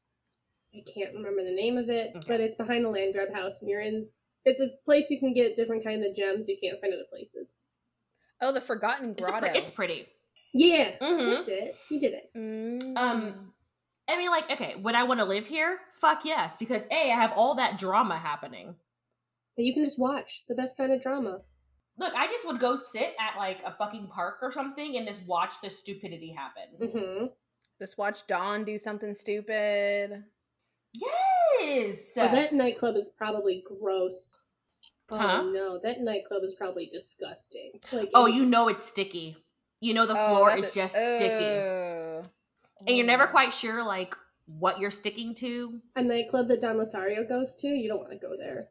I 0.75 0.83
can't 0.93 1.15
remember 1.15 1.43
the 1.43 1.55
name 1.55 1.77
of 1.77 1.89
it, 1.89 2.11
Okay. 2.15 2.27
but 2.27 2.39
it's 2.39 2.55
behind 2.55 2.85
the 2.85 2.89
Landgraab 2.89 3.33
house 3.33 3.61
and 3.61 3.69
you're 3.69 3.81
in 3.81 4.07
it's 4.45 4.61
a 4.61 4.69
place 4.85 5.09
you 5.09 5.17
can 5.19 5.33
get 5.33 5.55
different 5.55 5.83
kind 5.83 6.05
of 6.05 6.15
gems 6.15 6.47
you 6.47 6.57
can't 6.61 6.79
find 6.79 6.93
other 6.93 7.05
places. 7.09 7.49
Oh, 8.41 8.51
the 8.53 8.61
Forgotten 8.61 9.11
It's, 9.17 9.21
a 9.21 9.23
Grotto. 9.23 9.47
pre- 9.49 9.57
it's 9.57 9.69
pretty. 9.71 10.05
Yeah. 10.53 10.91
mm-hmm. 11.01 11.29
That's 11.31 11.47
it. 11.47 11.75
You 11.89 11.99
did 11.99 12.13
it. 12.13 12.29
Mm. 12.37 12.95
Um, 12.95 13.53
I 14.09 14.17
mean, 14.17 14.29
like, 14.31 14.49
okay, 14.51 14.75
would 14.75 14.95
I 14.95 15.03
want 15.03 15.19
to 15.19 15.25
live 15.25 15.47
here? 15.47 15.79
Fuck 15.93 16.23
yes, 16.25 16.55
because 16.55 16.85
A, 16.91 17.11
I 17.11 17.15
have 17.15 17.33
all 17.35 17.55
that 17.55 17.77
drama 17.77 18.17
happening. 18.17 18.75
And 19.57 19.67
you 19.67 19.73
can 19.73 19.83
just 19.83 19.99
watch 19.99 20.43
the 20.47 20.55
best 20.55 20.77
kind 20.77 20.93
of 20.93 21.01
drama. 21.01 21.41
Look, 21.99 22.13
I 22.15 22.27
just 22.27 22.45
would 22.45 22.59
go 22.59 22.77
sit 22.77 23.15
at 23.19 23.37
like 23.37 23.57
a 23.65 23.71
fucking 23.77 24.07
park 24.07 24.37
or 24.41 24.51
something 24.51 24.95
and 24.97 25.07
just 25.07 25.25
watch 25.27 25.55
the 25.63 25.69
stupidity 25.69 26.31
happen. 26.31 26.63
Mm-hmm. 26.87 27.25
Just 27.81 27.97
watch 27.97 28.25
Don 28.27 28.63
do 28.65 28.77
something 28.77 29.13
stupid. 29.15 30.23
Yes. 30.93 32.13
Oh, 32.17 32.31
that 32.31 32.53
nightclub 32.53 32.95
is 32.95 33.09
probably 33.09 33.63
gross. 33.65 34.39
Oh 35.09 35.17
Huh? 35.17 35.41
no, 35.43 35.79
that 35.83 36.01
nightclub 36.01 36.43
is 36.43 36.53
probably 36.53 36.85
disgusting. 36.85 37.71
Like 37.91 38.09
oh, 38.13 38.25
you 38.27 38.45
know 38.45 38.67
it's 38.67 38.85
sticky. 38.85 39.37
You 39.79 39.93
know 39.93 40.05
the 40.05 40.15
Oh, 40.17 40.27
floor 40.35 40.49
that's 40.49 40.67
is 40.67 40.71
a- 40.71 40.75
just 40.75 40.93
sticky, 40.95 41.45
Oh. 41.45 42.06
And 42.87 42.97
you're 42.97 43.05
never 43.05 43.27
quite 43.27 43.53
sure 43.53 43.85
like 43.85 44.15
what 44.45 44.79
you're 44.79 44.91
sticking 44.91 45.35
to. 45.35 45.79
a 45.95 46.01
nightclub 46.01 46.47
that 46.47 46.61
Don 46.61 46.77
Lothario 46.77 47.23
goes 47.23 47.55
to, 47.57 47.67
you 47.67 47.87
don't 47.87 47.99
want 47.99 48.11
to 48.11 48.17
go 48.17 48.35
there. 48.37 48.69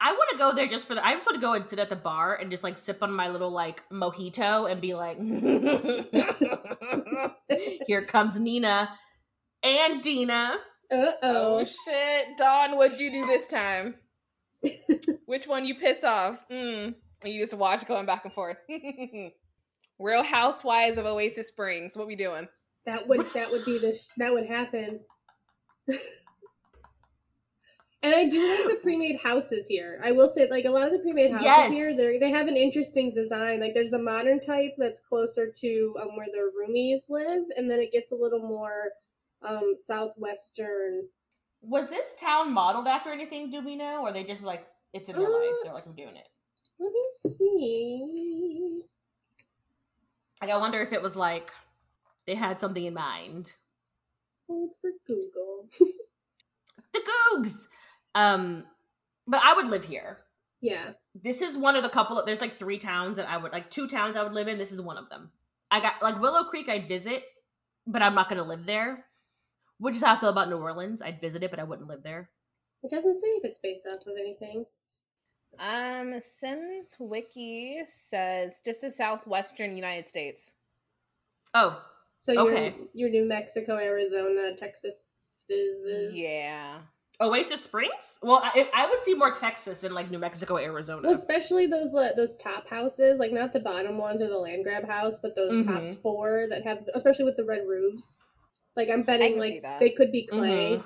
I 0.00 0.12
want 0.12 0.30
to 0.30 0.36
go 0.36 0.54
there 0.54 0.66
just 0.66 0.86
for 0.86 0.94
the. 0.94 1.04
I 1.04 1.14
just 1.14 1.26
want 1.26 1.36
to 1.36 1.40
go 1.40 1.54
and 1.54 1.66
sit 1.66 1.78
at 1.78 1.88
the 1.88 1.96
bar 1.96 2.36
and 2.36 2.50
just 2.50 2.62
like 2.62 2.76
sip 2.76 3.02
on 3.02 3.12
my 3.12 3.28
little 3.28 3.50
like 3.50 3.82
mojito 3.90 4.70
and 4.70 4.80
be 4.80 4.92
like, 4.92 5.16
"Here 7.86 8.04
comes 8.04 8.38
Nina 8.38 8.90
and 9.62 10.02
Dina." 10.02 10.56
Uh 10.90 11.12
Oh 11.22 11.60
oh. 11.60 11.64
shit, 11.64 12.36
Don, 12.36 12.76
what'd 12.76 13.00
you 13.00 13.10
do 13.10 13.26
this 13.26 13.46
time? 13.46 13.94
Which 15.26 15.46
one 15.46 15.64
you 15.64 15.74
piss 15.74 16.04
off? 16.04 16.44
Mm. 16.50 16.94
And 17.24 17.32
you 17.32 17.40
just 17.40 17.54
watch 17.54 17.86
going 17.86 18.06
back 18.06 18.24
and 18.24 18.34
forth. 18.34 18.58
Real 19.98 20.22
Housewives 20.22 20.98
of 20.98 21.06
Oasis 21.06 21.48
Springs. 21.48 21.96
What 21.96 22.06
we 22.06 22.16
doing? 22.16 22.48
That 22.86 23.08
would 23.08 23.26
that 23.34 23.50
would 23.50 23.64
be 23.64 23.78
the 23.78 23.94
sh- 23.94 24.08
that 24.16 24.32
would 24.32 24.46
happen. 24.46 25.00
and 25.88 25.98
I 28.14 28.28
do 28.28 28.38
like 28.48 28.68
the 28.68 28.78
pre-made 28.82 29.20
houses 29.22 29.66
here. 29.66 30.00
I 30.04 30.12
will 30.12 30.28
say, 30.28 30.48
like 30.48 30.64
a 30.64 30.70
lot 30.70 30.86
of 30.86 30.92
the 30.92 31.00
pre-made 31.00 31.32
houses 31.32 31.44
Yes. 31.46 31.72
here, 31.72 31.96
they 31.96 32.18
they 32.18 32.30
have 32.30 32.46
an 32.46 32.56
interesting 32.56 33.12
design. 33.12 33.60
Like 33.60 33.74
there's 33.74 33.92
a 33.92 33.98
modern 33.98 34.38
type 34.40 34.74
that's 34.78 35.00
closer 35.00 35.50
to 35.50 35.94
um, 36.00 36.16
where 36.16 36.26
the 36.26 36.50
roomies 36.56 37.10
live, 37.10 37.44
and 37.56 37.68
then 37.70 37.80
it 37.80 37.90
gets 37.92 38.12
a 38.12 38.16
little 38.16 38.38
more 38.40 38.90
um, 39.42 39.74
southwestern. 39.78 41.08
Was 41.62 41.88
this 41.90 42.14
town 42.20 42.52
modeled 42.52 42.86
after 42.86 43.10
anything? 43.12 43.50
Do 43.50 43.64
we 43.64 43.74
know, 43.74 44.02
or 44.02 44.12
they 44.12 44.22
just 44.22 44.44
like 44.44 44.66
it's 44.92 45.08
in 45.08 45.16
real 45.16 45.32
life? 45.32 45.54
They're 45.64 45.72
like, 45.74 45.86
we're 45.86 45.92
doing 45.92 46.14
it. 46.16 46.28
Let 46.78 46.92
me 46.92 47.36
see. 47.38 48.82
Like, 50.40 50.50
I 50.50 50.56
wonder 50.58 50.80
if 50.82 50.92
it 50.92 51.00
was 51.02 51.16
like 51.16 51.50
they 52.26 52.34
had 52.34 52.60
something 52.60 52.84
in 52.84 52.94
mind. 52.94 53.54
Hold 54.48 54.72
for 54.80 54.90
Google. 55.06 55.68
The 56.92 57.00
Googs. 57.00 57.66
Um, 58.14 58.64
but 59.26 59.42
I 59.44 59.52
would 59.54 59.68
live 59.68 59.84
here. 59.84 60.18
yeah. 60.62 60.92
This 61.14 61.42
is 61.42 61.56
one 61.56 61.76
of 61.76 61.82
the 61.82 61.88
couple. 61.90 62.18
Of, 62.18 62.24
there's 62.26 62.40
like 62.40 62.58
three 62.58 62.78
towns 62.78 63.16
that 63.16 63.28
I 63.28 63.36
would 63.36 63.52
like 63.52 63.70
two 63.70 63.86
towns 63.88 64.16
I 64.16 64.22
would 64.22 64.32
live 64.32 64.48
in. 64.48 64.56
This 64.56 64.72
is 64.72 64.80
one 64.80 64.96
of 64.96 65.08
them. 65.10 65.30
I 65.70 65.80
got 65.80 66.00
like 66.02 66.20
Willow 66.20 66.44
Creek. 66.44 66.68
I'd 66.70 66.88
visit, 66.88 67.24
but 67.86 68.00
I'm 68.02 68.14
not 68.14 68.28
gonna 68.30 68.44
live 68.44 68.64
there. 68.66 69.04
Which 69.78 69.96
is 69.96 70.02
how 70.02 70.14
I 70.16 70.20
feel 70.20 70.30
about 70.30 70.48
New 70.48 70.56
Orleans. 70.56 71.02
I'd 71.02 71.20
visit 71.20 71.42
it, 71.42 71.50
but 71.50 71.58
I 71.60 71.64
wouldn't 71.64 71.88
live 71.88 72.02
there. 72.02 72.30
It 72.82 72.90
doesn't 72.90 73.16
say 73.16 73.26
if 73.28 73.44
it's 73.44 73.58
based 73.58 73.86
off 73.86 74.06
of 74.06 74.14
anything. 74.18 74.64
Um, 75.58 76.20
Sims 76.22 76.96
Wiki 76.98 77.80
says 77.84 78.60
just 78.64 78.80
the 78.82 78.90
southwestern 78.90 79.76
United 79.76 80.08
States. 80.08 80.54
Oh, 81.54 81.82
So 82.18 82.32
your 82.32 82.50
Okay. 82.50 82.74
your 82.94 83.10
New 83.10 83.24
Mexico, 83.26 83.76
Arizona, 83.76 84.54
Texas 84.56 85.46
is, 85.50 85.86
is 85.86 86.18
Yeah. 86.18 86.80
Oasis 87.20 87.62
Springs? 87.62 88.18
Well, 88.22 88.40
I, 88.42 88.68
I 88.74 88.86
would 88.90 89.02
see 89.02 89.14
more 89.14 89.30
Texas 89.32 89.80
than 89.80 89.94
like 89.94 90.10
New 90.10 90.18
Mexico, 90.18 90.58
Arizona. 90.58 91.02
Well, 91.08 91.14
especially 91.16 91.66
those 91.66 91.94
uh, 91.94 92.12
those 92.16 92.36
top 92.36 92.68
houses, 92.68 93.18
like 93.18 93.32
not 93.32 93.52
the 93.52 93.60
bottom 93.60 93.96
ones 93.98 94.20
or 94.20 94.28
the 94.28 94.34
Landgraab 94.34 94.86
house, 94.86 95.18
but 95.18 95.34
those 95.34 95.54
Mhm. 95.54 95.66
top 95.66 96.02
four 96.02 96.46
that 96.50 96.64
have, 96.64 96.86
especially 96.94 97.24
with 97.24 97.36
the 97.36 97.44
red 97.44 97.66
roofs. 97.66 98.16
Like 98.76 98.90
I'm 98.90 99.02
betting, 99.02 99.38
like 99.38 99.64
they 99.80 99.90
could 99.90 100.12
be 100.12 100.26
clay 100.26 100.76
Mhm. 100.76 100.84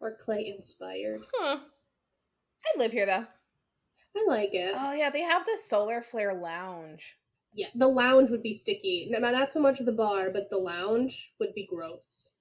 or 0.00 0.16
clay 0.16 0.46
inspired. 0.48 1.22
Hmm. 1.32 1.58
I'd 2.66 2.78
live 2.78 2.90
here 2.92 3.06
though. 3.06 3.26
I 4.16 4.24
like 4.26 4.54
it. 4.54 4.74
Oh 4.76 4.92
yeah, 4.92 5.10
they 5.10 5.20
have 5.22 5.44
the 5.46 5.58
solar 5.58 6.02
flare 6.02 6.34
lounge. 6.34 7.16
Yeah, 7.56 7.68
the 7.74 7.88
lounge 7.88 8.30
would 8.30 8.42
be 8.42 8.52
sticky. 8.52 9.08
No, 9.10 9.18
not 9.18 9.52
so 9.52 9.60
much 9.60 9.78
the 9.80 9.90
bar, 9.92 10.30
but 10.30 10.50
the 10.50 10.58
lounge 10.58 11.32
would 11.40 11.54
be 11.54 11.66
gross. 11.66 12.32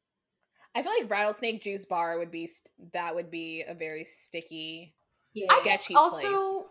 I 0.75 0.83
feel 0.83 0.91
like 0.99 1.09
rattlesnake 1.09 1.63
juice 1.63 1.85
bar 1.85 2.19
would 2.19 2.31
be 2.31 2.47
st- 2.47 2.69
that 2.93 3.15
would 3.15 3.31
be 3.31 3.63
a 3.65 3.73
very 3.73 4.03
sticky. 4.03 4.93
Yeah, 5.33 5.47
I 5.49 5.61
just 5.63 5.85
sketchy 5.85 5.95
also 5.95 6.19
place. 6.19 6.63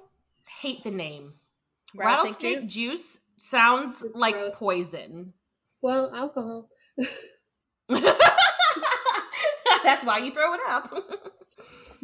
hate 0.61 0.83
the 0.85 0.91
name. 0.91 1.33
Rattlesnake 1.97 2.43
Rattlesnake, 2.43 2.61
juice? 2.61 2.75
juice? 2.75 3.19
sounds 3.37 4.03
It's 4.05 4.19
like 4.19 4.35
gross. 4.35 4.59
poison. 4.59 5.33
well, 5.83 6.11
alcohol. 6.15 6.69
That's 7.89 8.05
why 10.05 10.19
you 10.19 10.31
throw 10.33 10.55
it 10.55 10.61
up. 10.69 10.93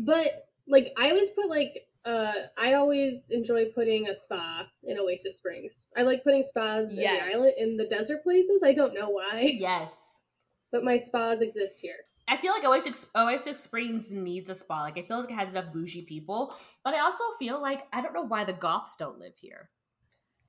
But 0.03 0.49
like 0.67 0.95
I 0.97 1.11
always 1.11 1.29
put 1.31 1.51
like 1.51 1.87
uh 2.05 2.33
I 2.59 2.73
always 2.75 3.31
enjoy 3.31 3.67
putting 3.75 4.09
a 4.09 4.15
spa 4.15 4.67
in 4.83 4.99
Oasis 4.99 5.37
Springs. 5.37 5.89
I 5.97 6.03
like 6.03 6.25
putting 6.25 6.43
spas 6.43 6.97
Yes. 6.97 7.23
in 7.23 7.29
the 7.29 7.35
island 7.37 7.53
in 7.59 7.77
the 7.77 7.87
desert 7.87 8.23
places. 8.23 8.63
I 8.65 8.73
don't 8.73 8.95
know 8.95 9.09
why. 9.11 9.53
yes. 9.59 10.17
But 10.73 10.85
my 10.85 10.99
spas 10.99 11.43
exist 11.43 11.81
here. 11.81 11.97
I 12.29 12.37
feel 12.37 12.53
like 12.53 12.65
Oasis, 12.65 13.07
Oasis 13.17 13.61
Springs 13.61 14.13
needs 14.13 14.49
a 14.49 14.55
spa. 14.55 14.83
Like 14.83 14.97
I 14.99 15.03
feel 15.03 15.21
like 15.21 15.31
it 15.31 15.35
has 15.35 15.51
enough 15.53 15.73
bougie 15.73 16.03
people, 16.03 16.55
but 16.85 16.95
I 16.95 17.01
also 17.01 17.25
feel 17.41 17.61
like 17.61 17.89
I 17.93 18.01
don't 18.01 18.15
know 18.15 18.23
why 18.23 18.45
the 18.45 18.53
goths 18.53 18.95
don't 18.97 19.19
live 19.19 19.33
here. 19.37 19.69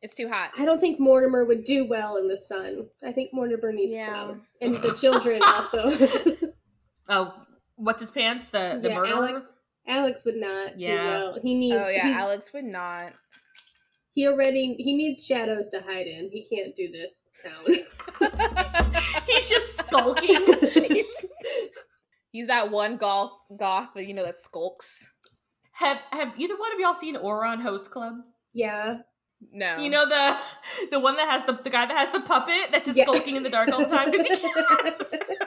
It's 0.04 0.14
too 0.16 0.30
hot. 0.30 0.52
I 0.60 0.66
don't 0.66 0.80
think 0.80 1.00
Mortimer 1.00 1.44
would 1.44 1.64
do 1.64 1.86
well 1.88 2.18
in 2.18 2.28
the 2.28 2.38
sun. 2.38 2.88
I 3.04 3.12
think 3.12 3.32
Mortimer 3.34 3.72
needs 3.72 3.96
Yeah. 3.96 4.10
clouds. 4.14 4.58
And 4.62 4.76
the 4.76 4.94
children 4.94 5.42
also. 5.44 5.92
Oh, 7.10 7.34
what's 7.76 8.00
his 8.02 8.12
pants? 8.12 8.50
The 8.50 8.80
the 8.82 8.90
yeah, 8.90 8.96
murderer. 8.98 9.16
Alex 9.16 9.56
Alex 9.88 10.24
would 10.26 10.36
not 10.38 10.76
do 10.76 10.82
Yeah. 10.84 11.06
well. 11.06 11.40
He 11.42 11.54
needs 11.56 11.76
Oh 11.80 11.90
yeah, 11.90 12.14
Alex 12.18 12.52
would 12.54 12.66
not. 12.66 13.14
he 14.14 14.28
already 14.28 14.76
he 14.78 14.94
needs 14.94 15.26
shadows 15.26 15.70
to 15.70 15.82
hide 15.82 16.08
in. 16.08 16.30
He 16.32 16.46
can't 16.54 16.76
do 16.76 16.92
this 16.92 17.32
town. 17.44 17.66
He's 19.28 19.50
just 19.50 19.78
skulking. 19.78 20.36
He's 22.32 22.48
that 22.48 22.72
one 22.72 22.98
goth 22.98 23.32
goth 23.58 23.90
that 23.96 24.06
you 24.08 24.14
know 24.14 24.24
that 24.24 24.36
skulks. 24.36 25.12
have 25.74 25.98
Have 26.12 26.34
either 26.40 26.56
one 26.58 26.72
of 26.74 26.80
y'all 26.80 26.94
seen 26.94 27.16
Ouran 27.18 27.62
Host 27.62 27.92
Club? 27.92 28.14
yeah. 28.54 28.98
No, 29.52 29.78
You 29.80 29.90
know 29.90 30.08
the 30.08 30.38
the 30.92 31.00
one 31.00 31.16
that 31.16 31.28
has 31.28 31.44
the 31.46 31.54
the 31.64 31.72
guy 31.72 31.88
that 31.88 31.98
has 31.98 32.12
the 32.12 32.20
puppet 32.22 32.72
that's 32.72 32.86
just 32.86 32.96
Yeah. 32.96 33.06
skulking 33.06 33.36
in 33.38 33.42
the 33.42 33.50
dark 33.50 33.70
all 33.72 33.80
the 33.80 33.86
time 33.88 34.12
because 34.12 34.28
he 34.28 34.38
can't. 34.38 35.02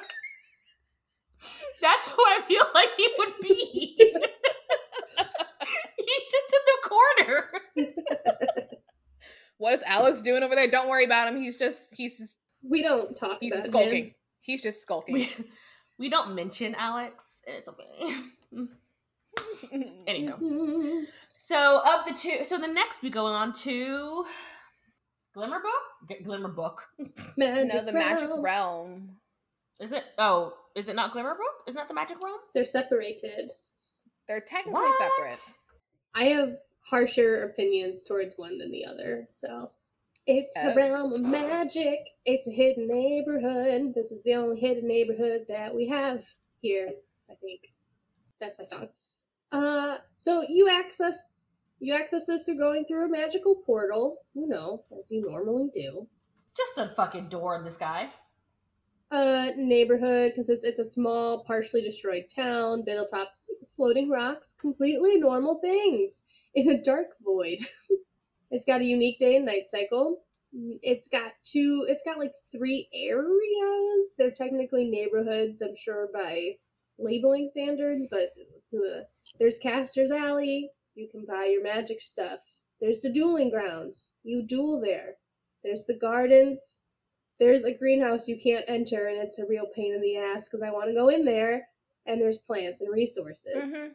That's 1.85 2.09
who 2.09 2.16
I 2.16 2.40
feel 2.49 2.64
like 2.75 2.88
he 2.97 3.09
would 3.18 3.33
be. 3.42 3.97
He's 5.99 6.31
just 6.31 6.55
in 6.55 6.61
the 6.66 6.88
corner. 6.88 7.51
what 9.59 9.75
is 9.75 9.83
Alex 9.87 10.23
doing 10.23 10.42
over 10.42 10.55
there? 10.55 10.66
Don't 10.66 10.88
worry 10.88 11.05
about 11.05 11.29
him. 11.29 11.37
He's 11.40 11.59
just 11.59 11.94
he's 11.94 12.16
just, 12.18 12.37
we 12.62 12.81
don't 12.83 13.14
talk 13.14 13.37
he's 13.40 13.53
about 13.55 13.66
skulking. 13.66 14.05
him. 14.07 14.14
He's 14.40 14.62
just 14.62 14.81
skulking. 14.81 15.14
We, 15.14 15.31
we 15.99 16.09
don't 16.09 16.35
mention 16.35 16.75
Alex, 16.75 17.42
and 17.47 17.57
it's 17.57 17.68
okay. 17.68 18.66
Anyhow, 20.07 20.38
Mhm. 20.38 21.05
so 21.37 21.83
of 21.85 22.07
the 22.07 22.14
two, 22.14 22.44
so 22.44 22.57
the 22.59 22.66
next 22.68 23.03
we 23.03 23.11
go 23.11 23.27
on 23.27 23.53
to 23.53 24.25
Glimmerbrook. 25.37 26.09
G- 26.09 26.25
Glimmerbrook. 26.25 26.77
Magic 27.37 27.75
no, 27.75 27.85
the 27.85 27.92
magic 27.92 28.29
realm. 28.29 28.42
realm. 28.42 29.16
Is 29.81 29.92
it? 29.92 30.05
Oh, 30.18 30.55
is 30.75 30.89
it 30.89 30.97
not 30.97 31.13
Glimmerbrook? 31.13 31.67
Isn't 31.69 31.77
that 31.77 31.89
the 31.89 31.95
Magic 31.95 32.19
Realm? 32.23 32.39
They're 32.55 32.65
separated. 32.65 33.53
They're 34.29 34.41
technically 34.41 34.81
What? 34.81 34.99
separate. 35.17 35.55
I 36.15 36.25
have 36.27 36.57
harsher 36.89 37.43
opinions 37.45 38.05
towards 38.05 38.37
one 38.37 38.59
than 38.59 38.71
the 38.71 38.85
other, 38.85 39.27
so 39.31 39.73
it's 40.27 40.57
a 40.57 40.73
Oh. 40.73 40.75
realm 40.75 41.13
of 41.13 41.21
magic. 41.21 42.09
It's 42.25 42.49
a 42.49 42.53
hidden 42.53 42.87
neighborhood. 42.89 43.95
This 43.95 44.11
is 44.13 44.23
the 44.23 44.35
only 44.35 44.59
hidden 44.61 44.87
neighborhood 44.87 45.47
that 45.49 45.75
we 45.75 45.89
have 45.89 46.35
here. 46.61 46.89
I 47.31 47.35
think 47.35 47.75
that's 48.41 48.59
my 48.59 48.65
song. 48.65 48.89
Uh, 49.53 49.99
so 50.17 50.43
you 50.49 50.69
access 50.69 51.43
you 51.81 51.93
access 51.93 52.27
this 52.27 52.47
through 52.47 52.57
going 52.57 52.87
through 52.87 53.05
a 53.05 53.09
magical 53.09 53.57
portal. 53.57 54.19
You 54.33 54.47
know, 54.49 54.85
as 54.99 55.11
you 55.11 55.21
normally 55.21 55.69
do. 55.75 56.09
Just 56.57 56.79
a 56.79 56.95
fucking 56.95 57.29
door 57.29 57.57
in 57.57 57.65
the 57.65 57.71
sky. 57.73 58.11
Uh 59.11 59.51
neighborhood 59.57 60.33
because 60.33 60.49
it's, 60.49 60.64
it's 60.64 60.81
a 60.81 60.85
small 60.85 61.45
partially 61.45 61.83
destroyed 61.83 62.25
town 62.35 62.85
on 62.88 63.27
floating 63.77 64.09
rocks 64.11 64.55
completely 64.59 65.19
normal 65.19 65.61
things 65.61 66.23
in 66.55 66.69
a 66.69 66.83
dark 66.83 67.09
void. 67.25 67.59
It's 68.51 68.64
got 68.64 68.83
a 68.83 68.85
unique 68.85 69.19
day 69.19 69.35
and 69.35 69.47
night 69.47 69.64
cycle. 69.67 70.23
It's 70.53 71.09
got 71.09 71.33
two 71.45 71.85
it's 71.88 72.03
got 72.05 72.21
like 72.21 72.31
three 72.53 72.88
areas. 72.95 74.14
They're 74.17 74.31
technically 74.31 74.85
neighborhoods 74.85 75.61
i'm 75.61 75.75
sure 75.77 76.09
by 76.14 76.53
labeling 76.97 77.49
standards 77.51 78.07
but 78.09 78.31
there's 79.40 79.59
caster's 79.59 80.12
alley. 80.12 80.71
You 80.95 81.09
can 81.11 81.25
buy 81.27 81.47
your 81.47 81.64
magic 81.64 82.01
stuff. 82.01 82.38
There's 82.81 83.01
the 83.01 83.11
dueling 83.12 83.51
grounds. 83.51 84.12
You 84.23 84.47
duel 84.47 84.81
there. 84.81 85.17
There's 85.64 85.87
the 85.87 85.99
gardens 85.99 86.85
there's 87.38 87.64
a 87.64 87.73
greenhouse 87.75 88.29
you 88.29 88.38
can't 88.38 88.64
enter 88.68 89.07
and 89.07 89.18
it's 89.18 89.38
a 89.38 89.47
real 89.47 89.66
pain 89.75 89.92
in 89.94 90.01
the 90.01 90.16
ass 90.16 90.49
because 90.49 90.62
I 90.62 90.70
want 90.70 90.88
to 90.88 90.94
go 90.94 91.09
in 91.09 91.25
there 91.25 91.68
and 92.07 92.20
there's 92.20 92.38
plants 92.38 92.81
and 92.81 92.92
resources. 92.92 93.75
Mhm. 93.75 93.92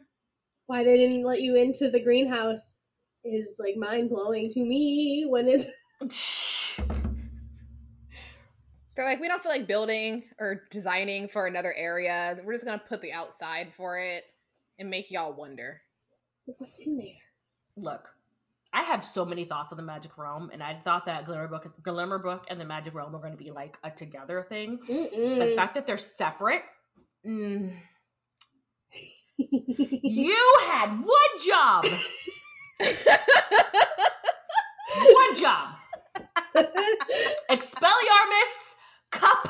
Why 0.66 0.84
they 0.84 0.96
didn't 0.96 1.24
let 1.24 1.40
you 1.40 1.56
into 1.56 1.90
the 1.90 2.00
greenhouse 2.02 2.76
is 3.24 3.60
like 3.62 3.76
mind 3.76 4.08
blowing 4.08 4.50
to 4.50 4.64
me 4.64 5.24
When 5.28 5.48
is 5.48 5.70
They're 8.96 9.08
like, 9.08 9.20
we 9.20 9.28
don't 9.28 9.42
feel 9.42 9.52
like 9.52 9.66
building 9.66 10.24
or 10.38 10.64
designing 10.70 11.28
for 11.28 11.46
another 11.46 11.72
area. 11.74 12.36
We're 12.44 12.52
just 12.52 12.66
gonna 12.66 12.82
put 12.86 13.00
the 13.00 13.12
outside 13.12 13.72
for 13.72 13.98
it 13.98 14.24
and 14.78 14.90
make 14.90 15.10
y'all 15.10 15.32
wonder. 15.32 15.80
what's 16.58 16.80
in 16.80 16.96
there? 16.98 17.06
Look, 17.76 18.08
I 18.72 18.82
have 18.82 19.04
so 19.04 19.24
many 19.24 19.44
thoughts 19.44 19.72
on 19.72 19.76
the 19.78 19.82
Magic 19.84 20.16
Realm, 20.18 20.50
and 20.52 20.62
I 20.62 20.74
thought 20.74 21.06
that 21.06 21.26
Glimmerbrook, 21.26 21.70
Glimmer 21.82 22.18
Book, 22.18 22.44
and 22.48 22.60
the 22.60 22.64
Magic 22.64 22.94
Realm 22.94 23.12
were 23.12 23.18
going 23.20 23.36
to 23.36 23.42
be 23.42 23.50
like 23.50 23.78
a 23.82 23.90
together 23.90 24.42
thing. 24.42 24.78
But 25.36 25.46
the 25.46 25.52
Mm-mm. 25.52 25.56
fact 25.56 25.74
that 25.74 25.86
they're 25.86 25.96
separate, 25.98 26.62
mm, 27.26 27.72
you 29.38 30.58
had 30.66 30.90
one 31.00 31.44
job, 31.44 31.84
one 35.10 35.36
job. 35.36 35.74
Expelliarmus 37.50 38.74
Cup. 39.10 39.48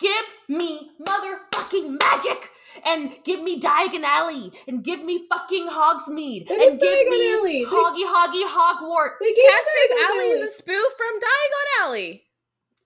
Give 0.00 0.24
me 0.48 0.90
motherfucking 1.00 1.98
magic 2.00 2.50
and 2.86 3.12
give 3.24 3.42
me 3.42 3.60
Diagon 3.60 4.02
Alley 4.04 4.52
and 4.66 4.82
give 4.82 5.02
me 5.04 5.26
fucking 5.28 5.68
Hogsmeade 5.68 6.46
That 6.48 6.54
and 6.60 6.62
is 6.72 6.76
give 6.78 7.06
Diagon 7.06 7.10
me 7.10 7.32
Alley. 7.34 7.64
They- 7.64 7.70
Hoggy 7.70 8.04
Hoggy 8.06 8.44
Hogwarts. 8.48 9.18
They 9.20 9.34
gave 9.34 9.50
Caster's 9.50 9.90
Alley 10.08 10.18
Alley. 10.18 10.28
is 10.40 10.52
a 10.52 10.56
spoof 10.56 10.92
from 10.96 11.18
Diagon 11.20 11.82
Alley. 11.86 12.24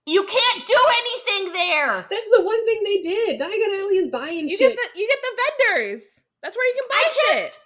You 0.06 0.24
can't 0.24 0.66
do 0.66 0.78
anything 0.98 1.52
there. 1.54 2.06
That's 2.10 2.30
the 2.36 2.42
one 2.42 2.64
thing 2.66 2.82
they 2.84 3.00
did. 3.00 3.40
Diagon 3.40 3.80
Alley 3.80 3.96
is 3.98 4.08
buying 4.08 4.48
You 4.48 4.56
shit. 4.56 4.76
get 4.76 4.78
the 4.94 4.98
you 5.00 5.08
get 5.08 5.18
the 5.22 5.74
vendors. 5.76 6.20
That's 6.42 6.56
where 6.56 6.66
you 6.66 6.80
can 6.80 6.88
buy 6.88 6.96
I 6.98 7.12
shit. 7.12 7.44
just, 7.46 7.60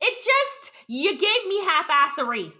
it 0.00 0.14
just, 0.24 0.72
you 0.88 1.12
gave 1.18 1.46
me 1.46 1.60
half-assery. 1.64 2.52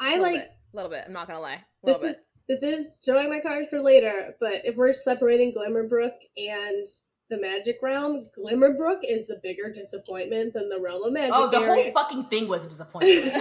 I 0.00 0.18
like 0.18 0.40
a 0.42 0.48
little 0.72 0.90
bit. 0.90 1.04
I'm 1.06 1.12
not 1.12 1.26
gonna 1.26 1.40
lie. 1.40 1.54
A 1.54 1.86
this 1.86 1.94
little 2.02 2.08
is 2.10 2.12
bit. 2.14 2.23
This 2.48 2.62
is 2.62 3.00
showing 3.04 3.30
my 3.30 3.40
cards 3.40 3.68
for 3.70 3.80
later, 3.80 4.34
but 4.40 4.62
if 4.64 4.76
we're 4.76 4.92
separating 4.92 5.52
Glimmerbrook 5.52 6.12
and 6.36 6.86
the 7.30 7.38
Magic 7.40 7.78
Realm, 7.82 8.26
Glimmerbrook 8.38 8.98
is 9.02 9.26
the 9.26 9.40
bigger 9.42 9.72
disappointment 9.72 10.52
than 10.52 10.68
the 10.68 10.78
Realm 10.78 11.04
of 11.04 11.12
Magic. 11.14 11.32
Oh, 11.34 11.48
the 11.50 11.58
area. 11.58 11.84
whole 11.84 11.92
fucking 11.92 12.24
thing 12.26 12.48
was 12.48 12.66
a 12.66 12.68
disappointment. 12.68 13.24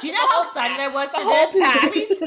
Do 0.00 0.06
you 0.06 0.14
know 0.14 0.26
how 0.28 0.42
excited 0.46 0.80
I 0.80 0.88
was 0.92 1.10
for 1.12 1.22
this? 1.22 1.58
pack. 1.60 1.92
Please 1.92 2.18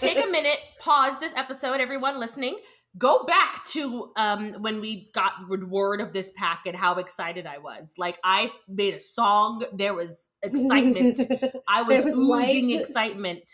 take 0.00 0.22
a 0.24 0.26
minute, 0.26 0.56
pause 0.80 1.20
this 1.20 1.34
episode, 1.36 1.80
everyone 1.80 2.18
listening. 2.18 2.56
Go 2.96 3.24
back 3.24 3.64
to 3.68 4.12
um, 4.16 4.54
when 4.62 4.80
we 4.80 5.10
got 5.14 5.32
word 5.48 6.00
of 6.00 6.12
this 6.12 6.30
pack 6.36 6.62
and 6.66 6.74
how 6.76 6.94
excited 6.96 7.46
I 7.46 7.58
was. 7.58 7.94
Like 7.98 8.18
I 8.24 8.50
made 8.68 8.94
a 8.94 9.00
song. 9.00 9.64
There 9.74 9.94
was 9.94 10.30
excitement. 10.42 11.18
I 11.68 11.82
was, 11.82 11.96
There 11.96 12.04
was 12.04 12.14
oozing 12.14 12.26
light. 12.28 12.80
excitement. 12.80 13.50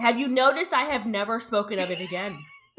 Have 0.00 0.18
you 0.18 0.28
noticed 0.28 0.72
I 0.72 0.84
have 0.84 1.04
never 1.04 1.40
spoken 1.40 1.78
of 1.78 1.90
it 1.90 2.00
again? 2.00 2.34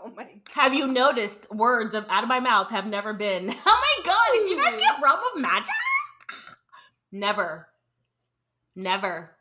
oh 0.00 0.12
my 0.16 0.28
Have 0.52 0.72
you 0.74 0.86
noticed 0.86 1.52
words 1.52 1.94
of 1.94 2.06
out 2.08 2.22
of 2.22 2.28
my 2.28 2.38
mouth 2.38 2.70
have 2.70 2.88
never 2.88 3.12
been, 3.12 3.50
oh 3.66 3.98
my 4.04 4.04
god, 4.06 4.28
did 4.32 4.48
you 4.48 4.56
guys 4.62 4.78
get 4.78 5.02
Realm 5.02 5.18
of 5.34 5.42
Magic? 5.42 5.74
Never. 7.10 7.66
Never. 8.76 9.36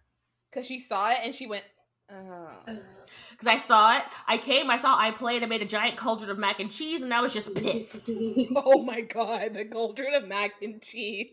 Because 0.49 0.65
she 0.65 0.79
saw 0.79 1.11
it 1.11 1.19
and 1.23 1.35
she 1.35 1.45
went, 1.45 1.63
oh. 2.11 2.49
Because 2.65 3.47
I 3.47 3.57
saw 3.57 3.97
it, 3.97 4.03
I 4.27 4.37
came, 4.37 4.71
I 4.71 4.77
saw 4.77 4.97
I 4.97 5.11
played, 5.11 5.43
I 5.43 5.45
made 5.45 5.61
a 5.61 5.65
giant 5.65 5.95
cauldron 5.95 6.31
of 6.31 6.39
mac 6.39 6.59
and 6.59 6.71
cheese, 6.71 7.01
and 7.03 7.13
I 7.13 7.21
was 7.21 7.33
just 7.33 7.53
pissed. 7.53 8.09
oh 8.55 8.83
my 8.83 9.01
god, 9.01 9.53
the 9.53 9.65
cauldron 9.65 10.15
of 10.15 10.27
mac 10.27 10.53
and 10.61 10.81
cheese. 10.81 11.29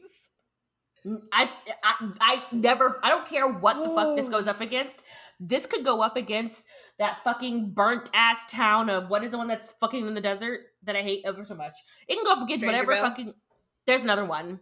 I, 1.33 1.51
I, 1.83 2.13
I 2.21 2.43
never, 2.53 2.99
I 3.03 3.09
don't 3.11 3.27
care 3.27 3.49
what 3.53 3.77
the 3.77 3.89
fuck 3.95 4.17
this 4.17 4.29
goes 4.29 4.47
up 4.47 4.61
against. 4.61 5.03
This 5.41 5.67
could 5.67 5.85
go 5.85 6.03
up 6.03 6.17
against 6.17 6.67
that 6.99 7.19
fucking 7.25 7.71
burnt 7.71 8.11
ass 8.13 8.47
town 8.51 8.91
of 8.91 9.09
what 9.09 9.23
is 9.23 9.31
the 9.31 9.39
one 9.39 9.47
that's 9.49 9.73
fucking 9.73 10.07
in 10.07 10.15
the 10.15 10.21
desert 10.21 10.61
that 10.83 10.97
I 10.97 11.03
hate 11.03 11.23
ever 11.25 11.45
so 11.45 11.55
much. 11.55 11.75
It 12.09 12.17
can 12.17 12.25
go 12.25 12.33
up 12.33 12.43
against 12.43 12.65
whatever 12.67 12.97
fucking. 12.97 13.35
There's 13.87 14.03
another 14.03 14.25
one. 14.25 14.61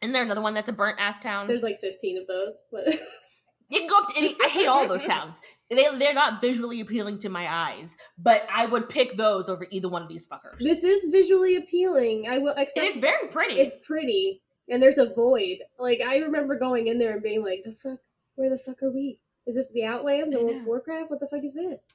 Isn't 0.00 0.12
there 0.12 0.22
another 0.22 0.40
one 0.40 0.54
that's 0.54 0.68
a 0.68 0.72
burnt 0.72 1.00
ass 1.00 1.18
town? 1.18 1.48
There's 1.48 1.62
like 1.62 1.78
15 1.80 2.18
of 2.18 2.26
those, 2.26 2.64
but 2.70 2.94
You 3.72 3.80
can 3.80 3.88
go 3.88 3.98
up 3.98 4.08
to 4.08 4.18
any. 4.18 4.36
I 4.44 4.48
hate 4.48 4.66
all 4.66 4.86
those 4.86 5.04
towns. 5.14 5.38
They 5.70 5.86
they're 5.96 6.12
not 6.12 6.42
visually 6.42 6.80
appealing 6.80 7.18
to 7.20 7.30
my 7.30 7.50
eyes, 7.50 7.96
but 8.18 8.46
I 8.52 8.66
would 8.66 8.90
pick 8.90 9.16
those 9.16 9.48
over 9.48 9.66
either 9.70 9.88
one 9.88 10.02
of 10.02 10.08
these 10.10 10.26
fuckers. 10.26 10.58
this 10.60 10.84
is 10.84 11.08
visually 11.10 11.56
appealing. 11.56 12.26
I 12.28 12.36
will 12.36 12.52
accept 12.52 12.84
it 12.86 12.90
is 12.90 12.98
very 12.98 13.28
pretty. 13.28 13.54
it's 13.54 13.76
pretty 13.86 14.42
and 14.68 14.82
there's 14.82 14.98
a 14.98 15.12
void. 15.12 15.58
Like 15.78 16.00
i 16.04 16.18
remember 16.18 16.58
going 16.58 16.86
in 16.86 16.98
there 16.98 17.12
and 17.12 17.22
being 17.22 17.42
like 17.44 17.62
the 17.64 17.72
fuck? 17.72 17.98
Where 18.34 18.50
the 18.50 18.58
fuck 18.58 18.82
are 18.82 18.90
we? 18.90 19.18
Is 19.46 19.56
this 19.56 19.70
the 19.70 19.84
outlands 19.84 20.34
World 20.34 20.64
warcraft? 20.64 21.10
What 21.10 21.20
the 21.20 21.26
fuck 21.28 21.44
is 21.44 21.54
this? 21.54 21.94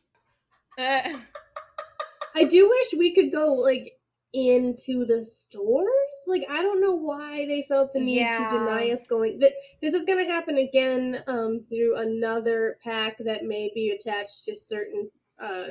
Uh, 0.78 1.20
i 2.36 2.44
do 2.44 2.68
wish 2.70 3.00
we 3.00 3.14
could 3.14 3.32
go 3.32 3.54
like 3.54 3.94
into 4.34 5.06
the 5.06 5.24
stores. 5.24 5.88
Like 6.28 6.44
i 6.52 6.62
don't 6.62 6.82
know 6.82 6.94
why 6.96 7.46
they 7.46 7.64
felt 7.68 7.94
the 7.94 8.00
need 8.00 8.20
Yeah. 8.20 8.50
to 8.50 8.58
deny 8.60 8.92
us 8.92 9.06
going. 9.06 9.40
Th- 9.40 9.54
this 9.82 9.94
is 9.94 10.06
going 10.06 10.24
to 10.24 10.32
happen 10.32 10.58
again 10.58 11.24
um 11.28 11.62
through 11.64 11.96
another 11.96 12.78
pack 12.84 13.18
that 13.20 13.46
may 13.46 13.72
be 13.74 13.90
attached 13.90 14.44
to 14.46 14.56
certain 14.56 15.10
uh 15.40 15.70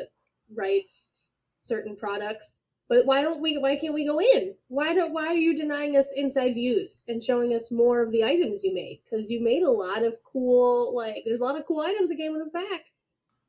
rights 0.54 1.12
certain 1.60 1.96
products 1.96 2.62
but 2.88 3.04
why 3.06 3.22
don't 3.22 3.40
we 3.40 3.56
why 3.58 3.76
can't 3.76 3.94
we 3.94 4.06
go 4.06 4.20
in 4.20 4.54
why 4.68 4.94
don't 4.94 5.12
why 5.12 5.26
are 5.26 5.34
you 5.34 5.54
denying 5.54 5.96
us 5.96 6.12
inside 6.14 6.54
views 6.54 7.04
and 7.08 7.22
showing 7.22 7.52
us 7.54 7.70
more 7.70 8.02
of 8.02 8.12
the 8.12 8.24
items 8.24 8.62
you 8.62 8.72
made 8.72 9.00
because 9.04 9.30
you 9.30 9.42
made 9.42 9.62
a 9.62 9.70
lot 9.70 10.02
of 10.02 10.16
cool 10.24 10.94
like 10.94 11.22
there's 11.24 11.40
a 11.40 11.44
lot 11.44 11.58
of 11.58 11.66
cool 11.66 11.80
items 11.80 12.10
that 12.10 12.16
came 12.16 12.32
with 12.32 12.42
this 12.42 12.50
pack 12.50 12.82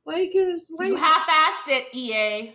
why 0.08 0.26
can't 0.32 0.62
why 0.70 0.86
you 0.86 0.96
half-assed 0.96 1.68
it, 1.68 1.94
EA. 1.94 2.54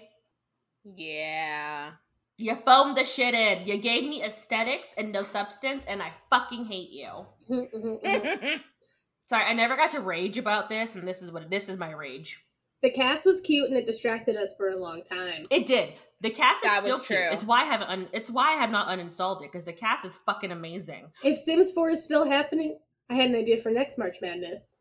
yeah. 0.84 1.92
You 2.40 2.56
foamed 2.56 2.98
the 2.98 3.06
shit 3.06 3.36
in. 3.36 3.68
You 3.68 3.78
gave 3.78 4.06
me 4.06 4.24
aesthetics 4.24 4.90
and 4.98 5.12
no 5.12 5.22
substance, 5.24 5.86
and 5.86 6.02
I 6.02 6.14
fucking 6.32 6.66
hate 6.66 6.90
you. 6.90 7.10
Mm-hmm, 7.48 8.56
Sorry, 9.30 9.44
I 9.44 9.54
never 9.54 9.76
got 9.76 9.92
to 9.92 10.02
rage 10.02 10.40
about 10.40 10.68
this, 10.68 10.96
and 10.96 11.08
this 11.08 11.22
is 11.22 11.32
what 11.32 11.52
this 11.52 11.70
is 11.70 11.78
my 11.78 11.92
rage. 11.92 12.44
The 12.84 12.92
cast 12.92 13.26
was 13.26 13.40
cute 13.40 13.68
and 13.68 13.76
it 13.78 13.86
distracted 13.88 14.36
us 14.36 14.54
for 14.56 14.70
a 14.70 14.78
long 14.78 15.02
time 15.04 15.46
It 15.50 15.66
did. 15.66 15.94
The 16.22 16.30
cast 16.30 16.64
is 16.64 16.72
still 16.74 16.98
was 16.98 17.08
cute. 17.08 17.18
true. 17.20 17.30
It's 17.32 17.44
why 17.44 17.62
I 17.62 17.66
haven't. 17.66 17.90
Un- 17.90 18.08
it's 18.14 18.30
why 18.30 18.50
I 18.54 18.58
have 18.58 18.70
not 18.72 18.88
uninstalled 18.90 19.42
it 19.42 19.52
because 19.52 19.66
the 19.66 19.74
cast 19.74 20.06
is 20.06 20.16
fucking 20.26 20.52
amazing. 20.52 21.12
if 21.24 21.38
sims 21.38 21.72
4 21.72 21.90
is 21.90 22.06
still 22.06 22.26
happening 22.26 22.78
i 23.10 23.16
had 23.16 23.30
an 23.30 23.36
idea 23.36 23.58
for 23.58 23.70
next 23.72 23.98
march 23.98 24.18
madness 24.22 24.78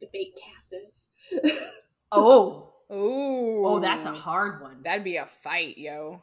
debate 0.00 0.38
casses 0.42 1.10
Oh, 2.14 2.74
Ooh. 2.92 3.62
oh, 3.66 3.80
that's 3.80 4.04
a 4.04 4.12
hard 4.12 4.60
one. 4.60 4.82
That'd 4.82 5.02
be 5.02 5.16
a 5.16 5.24
fight, 5.24 5.78
yo. 5.78 6.20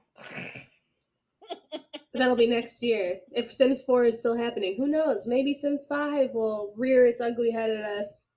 That'll 2.13 2.35
be 2.35 2.45
next 2.45 2.83
year. 2.83 3.19
If 3.31 3.51
Sims 3.51 3.81
4 3.81 4.03
is 4.05 4.19
still 4.19 4.37
happening, 4.37 4.75
who 4.77 4.85
knows? 4.87 5.25
Maybe 5.25 5.51
Sims 5.53 5.85
5 5.89 6.31
will 6.35 6.73
rear 6.77 7.07
its 7.07 7.21
ugly 7.21 7.49
head 7.51 7.71
at 7.71 7.83
us. 7.85 8.28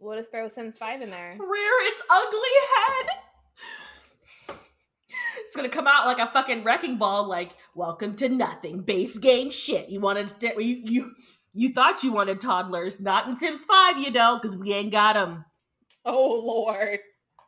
We'll 0.00 0.18
just 0.18 0.30
throw 0.30 0.48
Sims 0.48 0.78
5 0.78 1.02
in 1.02 1.10
there. 1.10 1.36
Rear 1.38 1.72
its 1.88 2.02
ugly 2.08 2.48
head. 2.76 4.56
It's 5.44 5.56
gonna 5.56 5.68
come 5.68 5.86
out 5.88 6.06
like 6.06 6.18
a 6.20 6.28
fucking 6.28 6.62
wrecking 6.64 6.96
ball. 6.96 7.28
Like, 7.28 7.50
welcome 7.74 8.14
to 8.16 8.28
nothing. 8.28 8.82
Base 8.82 9.18
game 9.18 9.50
shit. 9.50 9.88
You 9.88 10.00
wanted 10.00 10.28
to, 10.28 10.62
you 10.62 10.80
you 10.84 11.10
you 11.52 11.72
thought 11.72 12.04
you 12.04 12.12
wanted 12.12 12.40
toddlers, 12.40 13.00
not 13.00 13.26
in 13.26 13.34
Sims 13.36 13.64
Five. 13.64 13.98
You 13.98 14.12
don't, 14.12 14.40
because 14.40 14.56
we 14.56 14.72
ain't 14.72 14.92
got 14.92 15.14
them. 15.14 15.44
Oh, 16.04 16.40
Lord. 16.44 17.00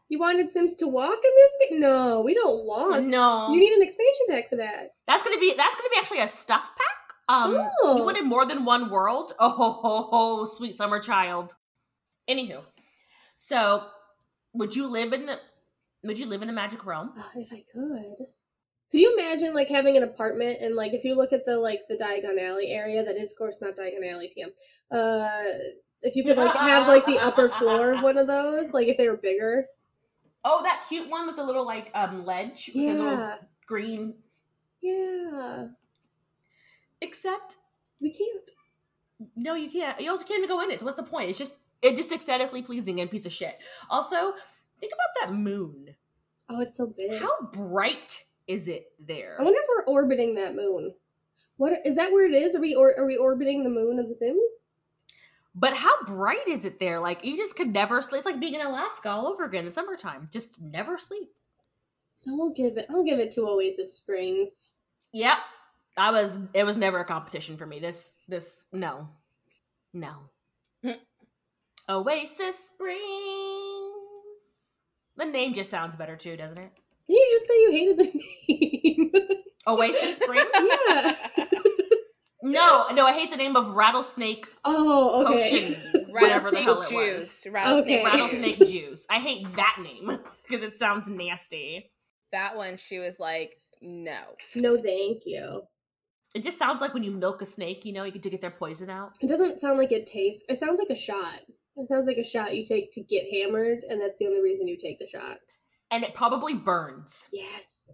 You 0.09 0.19
wanted 0.19 0.51
Sims 0.51 0.75
to 0.77 0.89
walk 0.89 1.15
in 1.15 1.31
this 1.37 1.57
game? 1.71 1.81
No, 1.81 2.21
we 2.21 2.35
don't 2.35 2.67
walk. 2.67 3.03
No, 3.03 3.51
You 3.53 3.61
need 3.61 3.73
an 3.73 3.83
expansion 3.83 4.27
pack 4.29 4.51
for 4.51 4.57
that. 4.57 4.91
that's 5.07 5.23
gonna 5.23 5.39
be 5.39 5.55
that's 5.57 5.77
gonna 5.77 5.89
be 5.91 5.97
actually 5.99 6.21
a 6.21 6.29
stuff 6.29 6.71
pack. 6.77 6.97
Um, 7.29 7.69
Oh. 7.85 7.97
you 7.99 8.03
wanted 8.05 8.25
more 8.25 8.45
than 8.45 8.65
one 8.65 8.91
world. 8.91 9.33
Oh 9.39 9.49
ho 9.51 9.71
ho 9.73 10.03
ho, 10.11 10.47
sweet 10.47 10.75
summer 10.75 10.99
child. 10.99 11.55
Anywho, 12.29 12.63
so 13.37 13.87
would 14.53 14.75
you 14.77 14.87
live 14.89 15.13
in 15.13 15.27
the 15.27 15.39
would 16.05 16.19
you 16.19 16.27
live 16.27 16.43
in 16.43 16.49
the 16.49 16.55
magic 16.55 16.85
realm? 16.87 17.13
Ah, 17.17 17.31
if 17.37 17.53
I 17.53 17.65
could. 17.73 18.27
Could 18.91 19.01
you 19.01 19.15
imagine 19.19 19.55
like 19.55 19.69
having 19.69 19.97
an 19.97 20.03
apartment 20.03 20.59
and 20.61 20.75
like 20.77 20.93
if 20.93 21.03
you 21.05 21.15
look 21.15 21.33
at 21.33 21.45
the 21.47 21.59
like 21.59 21.81
the 21.89 21.95
Diagon 21.97 22.39
Alley 22.41 22.69
area, 22.69 23.03
that 23.05 23.17
is 23.17 23.31
of 23.33 23.39
course 23.39 23.59
not 23.61 23.75
Diagon 23.77 24.09
Alley, 24.09 24.31
TM. 24.37 24.51
Uh 24.91 25.43
if 26.03 26.17
you 26.17 26.25
could 26.25 26.37
like 26.37 26.55
have 26.55 26.87
like 26.89 27.07
the 27.07 27.19
upper 27.19 27.49
floor 27.49 27.93
of 27.95 28.03
one 28.03 28.19
of 28.19 28.27
those, 28.27 28.73
like 28.73 28.89
if 28.89 28.97
they 28.99 29.09
were 29.09 29.17
bigger. 29.17 29.67
Oh, 30.45 30.63
that 30.65 30.85
cute 30.89 31.09
one 31.09 31.27
with 31.27 31.37
the 31.37 31.45
little 31.45 31.65
like 31.65 31.91
um 31.95 32.25
ledge 32.27 32.71
with 32.75 32.87
the 32.87 32.95
little 32.95 33.13
Yeah. 33.19 33.37
green. 33.67 34.15
Yeah. 34.81 35.69
Except, 37.01 37.57
We 38.01 38.11
can't. 38.13 38.51
no, 39.37 39.55
you 39.55 39.71
can't. 39.71 40.01
You 40.01 40.11
also 40.11 40.25
can't 40.25 40.47
go 40.49 40.61
in 40.61 40.71
it. 40.71 40.81
So 40.81 40.87
what's 40.87 40.97
the 40.97 41.03
point? 41.03 41.31
It's 41.31 41.39
just 41.39 41.57
it's 41.83 41.97
just 41.99 42.13
aesthetically 42.13 42.63
pleasing 42.63 43.01
and 43.01 43.11
piece 43.11 43.27
of 43.27 43.33
shit. 43.33 43.59
Also, 43.91 44.35
think 44.81 44.93
about 44.93 45.29
that 45.29 45.35
moon. 45.35 45.95
Oh, 46.49 46.61
it's 46.61 46.77
so 46.77 46.95
big. 46.97 47.19
How 47.19 47.31
bright 47.53 48.25
is 48.47 48.69
it 48.69 48.93
there? 48.99 49.37
I 49.39 49.43
wonder 49.43 49.59
if 49.59 49.67
we're 49.69 49.93
orbiting 49.93 50.35
that 50.37 50.55
moon. 50.55 50.95
What 51.57 51.75
is 51.85 51.97
that? 51.97 52.13
Where 52.13 52.27
it 52.27 52.35
is? 52.35 52.55
Are 52.55 52.61
we 52.61 52.75
or, 52.75 52.95
are 52.99 53.07
we 53.07 53.17
orbiting 53.17 53.63
the 53.63 53.71
moon 53.71 53.99
of 53.99 54.09
the 54.09 54.15
Sims? 54.15 54.59
But 55.55 55.75
how 55.75 56.05
bright 56.05 56.49
is 56.49 56.65
it 56.65 56.81
there? 56.81 56.99
Like 56.99 57.25
you 57.25 57.37
just 57.37 57.57
could 57.57 57.73
never 57.73 58.01
sleep. 58.01 58.21
It's 58.21 58.27
like 58.27 58.41
being 58.41 58.55
in 58.55 58.63
Alaska 58.63 59.11
all 59.11 59.27
over 59.27 59.45
again 59.45 59.61
in 59.61 59.67
the 59.67 59.73
summertime. 59.73 60.29
Just 60.33 60.61
never 60.61 60.99
sleep. 60.99 61.31
So 62.17 62.35
we'll 62.35 62.53
give 62.53 62.77
it. 62.77 62.87
I'll 62.91 63.05
give 63.05 63.19
it 63.19 63.31
to 63.33 63.43
Oasis 63.43 63.95
Springs. 63.95 64.71
Yep. 65.13 65.39
I 65.97 66.11
was 66.11 66.41
it 66.55 66.65
was 66.65 66.77
never 66.77 67.01
a 67.01 67.05
competition 67.05 67.57
for 67.57 67.67
me. 67.67 67.81
This 67.81 68.15
this 68.29 68.65
no. 68.73 69.09
No. 69.93 70.15
Oasis 71.89 72.59
Springs. 72.69 72.99
The 75.17 75.25
name 75.27 75.55
just 75.55 75.71
sounds 75.71 75.97
better 75.97 76.17
too, 76.17 76.37
doesn't 76.37 76.59
it? 76.59 76.71
Did 77.09 77.15
you 77.15 77.29
just 77.33 77.47
say 77.47 77.55
you 77.61 77.71
hated 77.73 77.99
the 77.99 78.21
name? 78.49 79.11
Oasis 79.67 80.17
Springs? 80.17 80.47
yeah. 80.89 81.15
no, 82.43 82.87
no, 82.95 83.07
I 83.07 83.13
hate 83.13 83.31
the 83.31 83.37
name 83.37 83.57
of 83.57 83.75
Rattlesnake 83.75 84.47
Oh, 84.65 85.27
okay. 85.27 85.51
Potion. 85.75 86.03
Whatever 86.13 86.51
the 86.51 86.57
Rattlesnake 86.57 86.65
hell 86.65 86.83
it 86.83 86.89
juice. 86.89 87.45
was. 87.45 87.53
Rattlesnake, 87.53 88.01
Okay. 88.01 88.05
Rattlesnake 88.05 88.59
Juice. 88.59 89.07
I 89.11 89.19
hate 89.19 89.55
that 89.57 89.77
name 89.83 90.19
because 90.49 90.63
it 90.65 90.75
sounds 90.75 91.09
nasty. 91.09 91.91
That 92.33 92.57
one, 92.57 92.77
she 92.79 92.99
was 92.99 93.19
like, 93.21 93.57
no. 93.83 94.21
No, 94.57 94.77
thank 94.79 95.23
you. 95.27 95.63
It 96.35 96.43
just 96.43 96.59
sounds 96.59 96.81
like 96.81 96.95
when 96.95 97.03
you 97.03 97.11
milk 97.11 97.43
a 97.43 97.47
snake, 97.47 97.85
you 97.85 97.93
know, 97.93 98.05
you 98.05 98.13
get 98.13 98.23
to 98.23 98.31
get 98.31 98.41
their 98.41 98.51
poison 98.51 98.89
out. 98.89 99.13
It 99.21 99.29
doesn't 99.29 99.61
sound 99.61 99.77
like 99.79 99.93
it 99.93 100.07
tastes. 100.07 100.43
It 100.49 100.57
sounds 100.57 100.79
like 100.81 100.89
a 100.89 100.99
shot. 100.99 101.41
It 101.77 101.89
sounds 101.89 102.07
like 102.07 102.19
a 102.19 102.25
shot 102.25 102.55
you 102.55 102.65
take 102.65 102.93
to 102.93 103.01
get 103.03 103.25
hammered, 103.33 103.85
and 103.89 104.01
that's 104.01 104.19
the 104.19 104.27
only 104.27 104.43
reason 104.43 104.69
you 104.69 104.77
take 104.77 104.99
the 104.99 105.07
shot. 105.07 105.39
And 105.91 106.05
it 106.05 106.15
probably 106.15 106.55
burns. 106.55 107.29
Yes, 107.33 107.93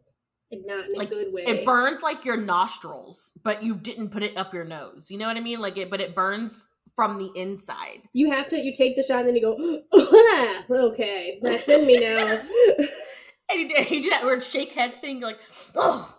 and 0.51 0.65
not 0.67 0.87
in 0.93 1.01
a 1.01 1.07
good 1.07 1.33
way. 1.33 1.43
It 1.43 1.65
burns 1.65 2.03
like 2.03 2.25
your 2.25 2.37
nostrils, 2.37 3.33
but 3.43 3.63
you 3.63 3.75
didn't 3.77 4.11
put 4.11 4.23
it 4.23 4.37
up 4.37 4.53
your 4.55 4.65
nose. 4.65 5.11
You 5.11 5.19
know 5.19 5.27
what 5.27 5.37
I 5.37 5.41
mean? 5.41 5.61
Like 5.61 5.77
it, 5.77 5.91
but 5.91 6.01
it 6.01 6.15
burns 6.15 6.67
from 6.97 7.19
the 7.19 7.31
inside. 7.37 8.03
You 8.13 8.31
have 8.33 8.49
to. 8.49 8.59
You 8.59 8.73
take 8.75 8.97
the 8.97 9.03
shot, 9.03 9.21
and 9.27 9.29
then 9.29 9.37
you 9.37 9.43
go. 9.43 9.83
"Ah, 9.95 10.65
okay, 10.71 11.39
that's 11.43 11.69
in 11.69 11.87
me 11.87 11.99
now. 12.01 12.41
And 13.51 13.61
you, 13.61 13.69
do- 13.69 13.95
you 13.95 14.03
do 14.03 14.11
that 14.11 14.25
weird 14.27 14.43
shake 14.43 14.73
head 14.73 15.01
thing. 15.01 15.21
You're 15.21 15.29
like, 15.29 15.39
oh, 15.75 16.15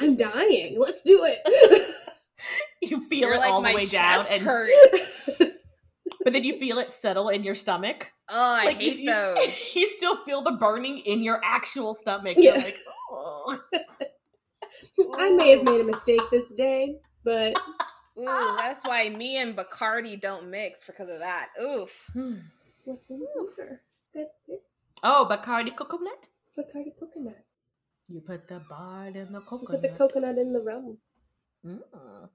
I'm 0.00 0.16
dying. 0.16 0.76
Let's 0.80 1.00
do 1.02 1.20
it. 1.22 1.94
you 2.82 3.06
feel 3.08 3.20
You're 3.20 3.34
it 3.34 3.38
like, 3.38 3.52
all 3.52 3.62
the 3.62 3.68
my 3.68 3.74
way 3.76 3.86
down, 3.86 4.18
chest 4.24 4.32
and 4.32 4.42
hurts. 4.42 5.30
but 6.26 6.32
then 6.32 6.42
you 6.42 6.58
feel 6.58 6.78
it 6.78 6.92
settle 6.92 7.28
in 7.28 7.44
your 7.44 7.54
stomach. 7.54 8.10
Oh, 8.28 8.34
I 8.60 8.64
like 8.64 8.78
hate 8.78 8.98
you, 8.98 9.06
those. 9.12 9.74
you 9.76 9.86
still 9.86 10.16
feel 10.24 10.42
the 10.42 10.50
burning 10.50 10.98
in 10.98 11.22
your 11.22 11.40
actual 11.44 11.94
stomach. 11.94 12.36
You're 12.36 12.56
Yeah. 12.56 12.64
like, 12.64 12.76
oh. 13.12 13.60
I 15.18 15.30
may 15.30 15.50
have 15.50 15.62
made 15.62 15.80
a 15.80 15.84
mistake 15.84 16.20
this 16.32 16.48
day, 16.48 16.96
but 17.22 17.56
Ooh, 18.18 18.24
that's 18.58 18.84
why 18.84 19.08
me 19.08 19.36
and 19.36 19.56
Bacardi 19.56 20.20
don't 20.20 20.50
mix 20.50 20.82
because 20.84 21.08
of 21.08 21.20
that. 21.20 21.50
Oof. 21.62 21.90
it's 22.60 22.82
what's 22.84 23.08
in 23.10 23.24
here? 23.56 23.82
That's 24.12 24.38
this 24.48 24.96
Oh, 25.04 25.28
Bacardi 25.30 25.76
coconut. 25.76 26.26
Bacardi 26.58 26.90
coconut. 26.98 27.38
You 28.08 28.20
put 28.20 28.48
the 28.48 28.62
bard 28.68 29.14
in 29.14 29.30
the 29.32 29.38
You 29.38 29.44
coconut. 29.46 29.80
Put 29.80 29.82
the 29.92 29.96
coconut 29.96 30.38
in 30.38 30.52
the 30.52 30.60
rum. 30.60 30.98
Mm. 31.64 32.28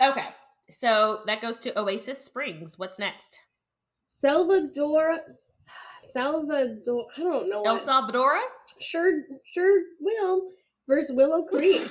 Okay, 0.00 0.28
so 0.70 1.20
that 1.26 1.40
goes 1.40 1.58
to 1.60 1.78
Oasis 1.78 2.22
Springs. 2.22 2.78
What's 2.78 2.98
next? 2.98 3.40
Salvador, 4.04 5.18
Salvador. 6.00 7.06
I 7.16 7.20
don't 7.20 7.48
know. 7.48 7.62
El 7.64 7.78
Salvador. 7.80 8.36
Sure, 8.80 9.22
sure 9.44 9.82
will 10.00 10.42
versus 10.86 11.14
Willow 11.14 11.42
Creek. 11.42 11.90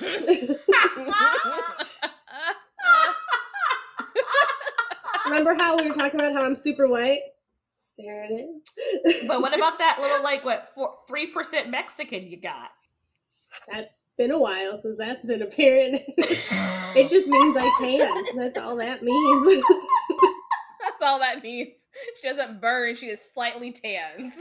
Remember 5.26 5.54
how 5.54 5.76
we 5.76 5.88
were 5.88 5.94
talking 5.94 6.20
about 6.20 6.32
how 6.32 6.44
I'm 6.44 6.54
super 6.54 6.86
white? 6.88 7.20
There 7.98 8.24
it 8.24 8.32
is. 8.32 8.70
but 9.26 9.40
what 9.40 9.54
about 9.56 9.78
that 9.80 9.98
little 10.00 10.22
like 10.22 10.44
what 10.44 10.72
three 11.08 11.26
percent 11.26 11.70
Mexican 11.70 12.28
you 12.28 12.40
got? 12.40 12.70
That's 13.70 14.04
been 14.16 14.30
a 14.30 14.38
while 14.38 14.76
since 14.76 14.96
that's 14.98 15.24
been 15.24 15.42
apparent. 15.42 16.02
it 16.16 17.10
just 17.10 17.26
means 17.26 17.56
I 17.58 17.70
tan. 17.78 18.36
That's 18.36 18.58
all 18.58 18.76
that 18.76 19.02
means. 19.02 19.64
That's 20.80 21.02
all 21.02 21.18
that 21.18 21.42
means. 21.42 21.86
She 22.20 22.28
doesn't 22.28 22.60
burn, 22.60 22.94
she 22.94 23.06
is 23.06 23.32
slightly 23.32 23.72
tans. 23.72 24.34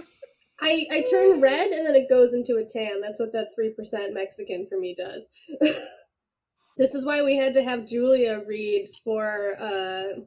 I, 0.61 0.86
I 0.91 1.03
turn 1.09 1.41
red 1.41 1.72
and 1.72 1.86
then 1.86 1.95
it 1.95 2.09
goes 2.09 2.34
into 2.34 2.57
a 2.57 2.63
tan. 2.63 3.01
That's 3.01 3.20
what 3.20 3.34
that 3.34 3.49
3% 3.59 4.13
Mexican 4.13 4.66
for 4.68 4.80
me 4.80 4.95
does. 4.95 5.28
this 6.78 6.95
is 6.95 7.05
why 7.05 7.24
we 7.24 7.36
had 7.36 7.53
to 7.55 7.63
have 7.63 7.88
Julia 7.88 8.41
read 8.47 8.89
for 9.03 9.55
uh, 9.59 10.20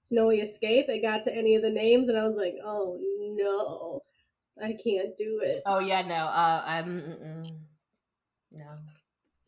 Snowy 0.00 0.40
Escape. 0.40 0.86
It 0.88 1.02
got 1.02 1.22
to 1.24 1.34
any 1.34 1.54
of 1.54 1.62
the 1.62 1.70
names 1.70 2.08
and 2.08 2.18
I 2.18 2.26
was 2.26 2.36
like, 2.36 2.54
oh 2.62 2.98
no, 3.20 4.02
I 4.62 4.72
can't 4.72 5.16
do 5.16 5.40
it. 5.42 5.62
Oh 5.64 5.78
yeah, 5.78 6.02
no. 6.02 6.26
Uh, 6.26 6.62
I'm 6.66 7.00
mm-mm. 7.00 7.65
No. 8.56 8.78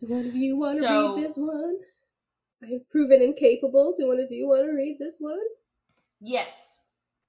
Do 0.00 0.06
one 0.06 0.26
of 0.26 0.34
you 0.34 0.56
want 0.56 0.80
to 0.80 0.86
So- 0.86 1.14
read 1.14 1.24
this 1.24 1.36
one? 1.36 1.76
I've 2.62 2.88
proven 2.90 3.22
incapable. 3.22 3.94
Do 3.96 4.08
one 4.08 4.18
of 4.18 4.32
you 4.32 4.48
want 4.48 4.64
to 4.64 4.72
read 4.72 4.98
this 4.98 5.18
one? 5.20 5.38
Yes. 6.20 6.80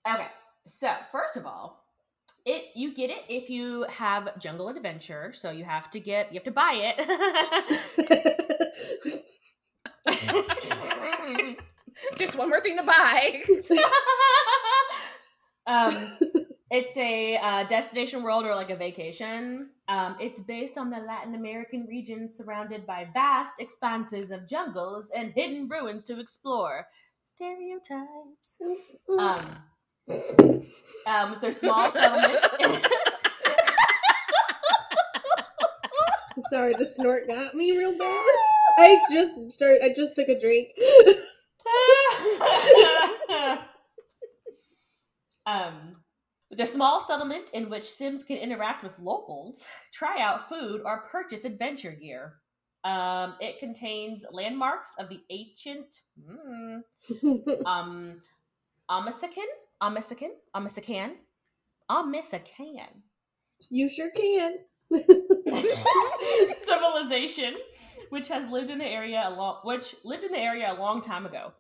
Okay. 0.08 0.28
So 0.66 0.92
first 1.12 1.38
of 1.38 1.46
all, 1.46 1.84
it 2.46 2.66
you 2.76 2.94
get 2.94 3.10
it 3.12 3.24
if 3.30 3.50
you 3.50 3.84
have 3.90 4.40
Jungle 4.40 4.70
Adventure. 4.70 5.32
So 5.34 5.52
you 5.52 5.64
have 5.66 5.90
to 5.92 6.00
get 6.00 6.32
you 6.34 6.40
have 6.40 6.46
to 6.46 6.52
buy 6.52 6.74
it. 6.76 7.00
Just 12.18 12.36
one 12.36 12.50
more 12.50 12.62
thing 12.62 12.78
to 12.78 12.84
buy. 12.84 13.42
um, 15.68 15.94
it's 16.72 16.96
a 16.98 17.38
uh, 17.38 17.64
destination 17.64 18.24
world 18.24 18.46
or 18.46 18.56
like 18.56 18.70
a 18.70 18.76
vacation. 18.76 19.70
Um, 19.88 20.16
it's 20.20 20.40
based 20.40 20.78
on 20.78 20.90
the 20.90 21.00
Latin 21.00 21.36
American 21.36 21.86
region 21.88 22.30
surrounded 22.30 22.86
by 22.86 23.08
vast 23.14 23.56
expanses 23.60 24.30
of 24.32 24.48
jungles 24.48 25.10
and 25.16 25.32
hidden 25.34 25.68
ruins 25.68 26.04
to 26.06 26.20
explore. 26.20 26.88
Stereotypes. 27.26 28.60
Um, 29.18 29.46
um, 31.08 31.32
with 31.32 31.44
a 31.44 31.52
small 31.52 31.92
settlement. 31.92 32.40
Sorry, 36.50 36.74
the 36.78 36.86
snort 36.86 37.28
got 37.28 37.54
me 37.56 37.78
real 37.78 37.98
bad. 37.98 38.26
I 38.78 38.98
just 39.12 39.52
started. 39.52 39.84
I 39.84 39.94
just 39.94 40.16
took 40.16 40.30
a 40.30 40.40
drink. 40.40 40.70
um, 45.46 45.99
with 46.50 46.60
a 46.60 46.66
small 46.66 47.06
settlement 47.06 47.52
in 47.54 47.70
which 47.70 47.90
Sims 47.90 48.24
can 48.24 48.38
interact 48.38 48.84
with 48.84 48.98
locals, 49.00 49.66
try 49.94 50.22
out 50.22 50.50
food, 50.50 50.82
or 50.84 51.08
purchase 51.12 51.46
adventure 51.46 51.92
gear. 51.92 52.36
Um, 52.84 53.36
it 53.40 53.60
contains 53.60 54.26
landmarks 54.32 54.96
of 54.98 55.10
the 55.10 55.22
ancient 55.30 56.02
mm, 56.20 56.82
um, 57.66 58.22
Amisakan, 58.90 59.46
Amisakan, 59.82 60.30
Amisakan, 60.56 61.16
Amisakan 61.90 63.02
you 63.70 63.90
sure 63.90 64.10
can. 64.12 64.60
civilization, 66.66 67.56
which 68.10 68.28
has 68.28 68.50
lived 68.50 68.72
in 68.72 68.80
the 68.80 68.86
area 68.86 69.22
a 69.26 69.30
long, 69.30 69.60
which 69.64 69.96
lived 70.04 70.24
in 70.24 70.32
the 70.32 70.40
area 70.40 70.72
a 70.72 70.80
long 70.80 71.02
time 71.02 71.26
ago, 71.26 71.54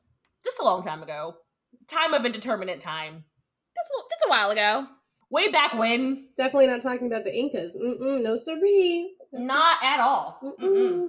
just 0.43 0.59
a 0.59 0.63
long 0.63 0.81
time 0.81 1.03
ago, 1.03 1.35
time 1.87 2.13
of 2.13 2.25
indeterminate 2.25 2.79
time, 2.79 3.25
That's 3.80 3.89
a, 3.89 4.03
that's 4.09 4.25
a 4.25 4.30
while 4.30 4.51
ago. 4.51 4.88
way 5.30 5.49
back 5.49 5.73
when. 5.73 6.27
Definitely 6.38 6.67
not 6.67 6.82
talking 6.82 7.07
about 7.07 7.23
the 7.23 7.36
Incas. 7.36 7.75
Mm-mm, 7.75 8.21
no 8.21 8.38
siree. 8.38 9.15
Not 9.32 9.77
at 9.84 9.99
all. 9.99 10.39
Mm-mm. 10.43 10.59
Mm-mm. 10.59 11.07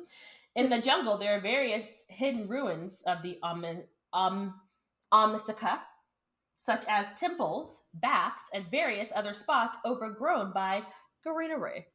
In 0.56 0.68
the 0.68 0.80
jungle, 0.80 1.16
there 1.16 1.36
are 1.36 1.40
various 1.40 2.04
hidden 2.08 2.48
ruins 2.48 3.02
of 3.06 3.22
the 3.22 3.38
um, 3.42 3.64
um, 4.12 4.54
Amisaka, 5.12 5.78
such 6.56 6.84
as 6.88 7.12
temples, 7.14 7.82
baths, 7.94 8.50
and 8.52 8.70
various 8.70 9.12
other 9.14 9.32
spots 9.32 9.78
overgrown 9.84 10.52
by 10.52 10.82
greenery. 11.24 11.86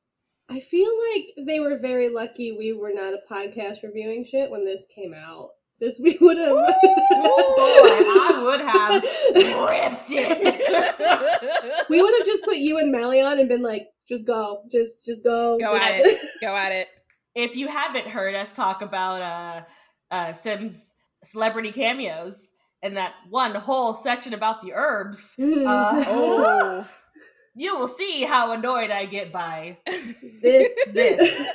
I 0.49 0.59
feel 0.59 0.91
like 1.13 1.31
they 1.45 1.59
were 1.59 1.77
very 1.77 2.09
lucky 2.09 2.51
we 2.51 2.71
were 2.71 2.93
not 2.93 3.13
a 3.13 3.21
podcast 3.31 3.83
reviewing 3.83 4.23
shit 4.23 4.49
when 4.51 4.63
this 4.63 4.85
came 4.93 5.13
out. 5.13 5.49
This 5.79 5.99
we 6.01 6.17
would 6.21 6.37
have. 6.37 6.55
I 6.57 8.41
would 8.43 8.61
have 8.61 9.03
ripped 9.93 10.07
it. 10.11 11.85
we 11.89 12.01
would 12.01 12.13
have 12.17 12.25
just 12.25 12.43
put 12.45 12.57
you 12.57 12.77
and 12.77 12.91
Melly 12.91 13.21
on 13.21 13.39
and 13.39 13.49
been 13.49 13.61
like, 13.61 13.87
just 14.07 14.25
go, 14.25 14.61
just 14.71 15.05
just 15.05 15.23
go, 15.23 15.57
Go 15.59 15.77
just- 15.77 15.85
at 15.85 15.99
it. 15.99 16.19
Go 16.41 16.55
at 16.55 16.71
it. 16.71 16.87
if 17.35 17.55
you 17.55 17.67
haven't 17.67 18.07
heard 18.07 18.35
us 18.35 18.53
talk 18.53 18.81
about 18.81 19.21
uh, 19.21 19.61
uh, 20.13 20.33
Sims 20.33 20.93
celebrity 21.23 21.71
cameos 21.71 22.51
and 22.83 22.95
that 22.97 23.13
one 23.29 23.53
whole 23.55 23.93
section 23.95 24.33
about 24.33 24.61
the 24.61 24.71
herbs, 24.73 25.33
Mm. 25.39 25.65
Uh, 25.67 26.03
Oh. 26.07 26.87
you 27.55 27.77
will 27.77 27.87
see 27.87 28.23
how 28.23 28.51
annoyed 28.53 28.91
I 28.91 29.05
get 29.05 29.31
by 29.33 29.77
this 30.41 30.91
this. 30.93 31.51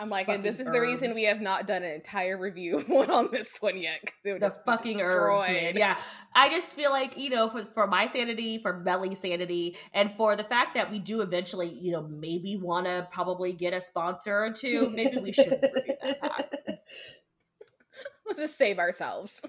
I'm 0.00 0.08
like, 0.08 0.28
and 0.28 0.42
this 0.42 0.60
is 0.60 0.66
the 0.66 0.80
reason 0.80 1.14
we 1.14 1.24
have 1.24 1.42
not 1.42 1.66
done 1.66 1.82
an 1.82 1.92
entire 1.92 2.38
review 2.38 2.78
one 2.88 3.10
on 3.10 3.28
this 3.30 3.58
one 3.60 3.76
yet. 3.76 4.00
'cause 4.02 4.14
it 4.24 4.32
would 4.32 4.40
the 4.42 4.48
just 4.48 4.64
be 4.64 4.70
fucking 4.72 5.02
herbs, 5.02 5.46
man. 5.46 5.76
Yeah, 5.76 5.98
I 6.34 6.48
just 6.48 6.74
feel 6.74 6.90
like 6.90 7.18
you 7.18 7.28
know, 7.28 7.50
for 7.50 7.66
for 7.66 7.86
my 7.86 8.06
sanity, 8.06 8.56
for 8.58 8.72
Belly's 8.72 9.20
sanity, 9.20 9.76
and 9.92 10.10
for 10.16 10.36
the 10.36 10.44
fact 10.44 10.74
that 10.74 10.90
we 10.90 10.98
do 10.98 11.20
eventually, 11.20 11.68
you 11.68 11.92
know, 11.92 12.02
maybe 12.02 12.56
want 12.56 12.86
to 12.86 13.06
probably 13.12 13.52
get 13.52 13.74
a 13.74 13.80
sponsor 13.82 14.34
or 14.42 14.50
two. 14.50 14.88
Maybe 14.90 15.18
we 15.18 15.32
should 15.32 15.60
review 15.62 15.96
that. 16.02 16.50
Let's 18.26 18.40
just 18.40 18.56
save 18.56 18.78
ourselves. 18.78 19.42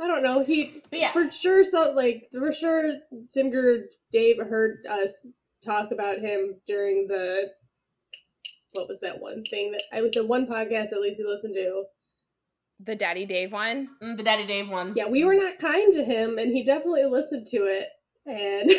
I 0.00 0.08
don't 0.08 0.24
know. 0.24 0.44
He 0.44 0.82
But 0.90 0.98
yeah, 0.98 1.12
for 1.12 1.30
sure. 1.30 1.62
So 1.62 1.92
like 1.92 2.26
for 2.32 2.52
sure, 2.52 2.94
Simger 3.28 3.84
Dave 4.10 4.38
heard 4.38 4.84
us 4.90 5.28
talk 5.64 5.92
about 5.92 6.18
him 6.18 6.56
during 6.66 7.06
the 7.06 7.52
what 8.74 8.88
was 8.88 9.00
that 9.00 9.20
one 9.20 9.42
thing 9.44 9.72
that 9.72 9.82
I 9.92 10.02
was 10.02 10.12
the 10.12 10.24
one 10.26 10.46
podcast 10.46 10.92
at 10.92 11.00
least 11.00 11.18
he 11.18 11.24
listened 11.24 11.54
to. 11.54 11.84
The 12.80 12.96
Daddy 12.96 13.24
Dave 13.24 13.52
one. 13.52 13.88
mm, 14.02 14.16
the 14.16 14.22
Daddy 14.22 14.46
Dave 14.46 14.68
one. 14.68 14.92
Yeah, 14.96 15.06
we 15.06 15.24
were 15.24 15.34
not 15.34 15.58
kind 15.58 15.92
to 15.92 16.04
him, 16.04 16.38
and 16.38 16.52
he 16.52 16.64
definitely 16.64 17.04
listened 17.04 17.46
to 17.48 17.58
it, 17.58 17.88
and 18.26 18.70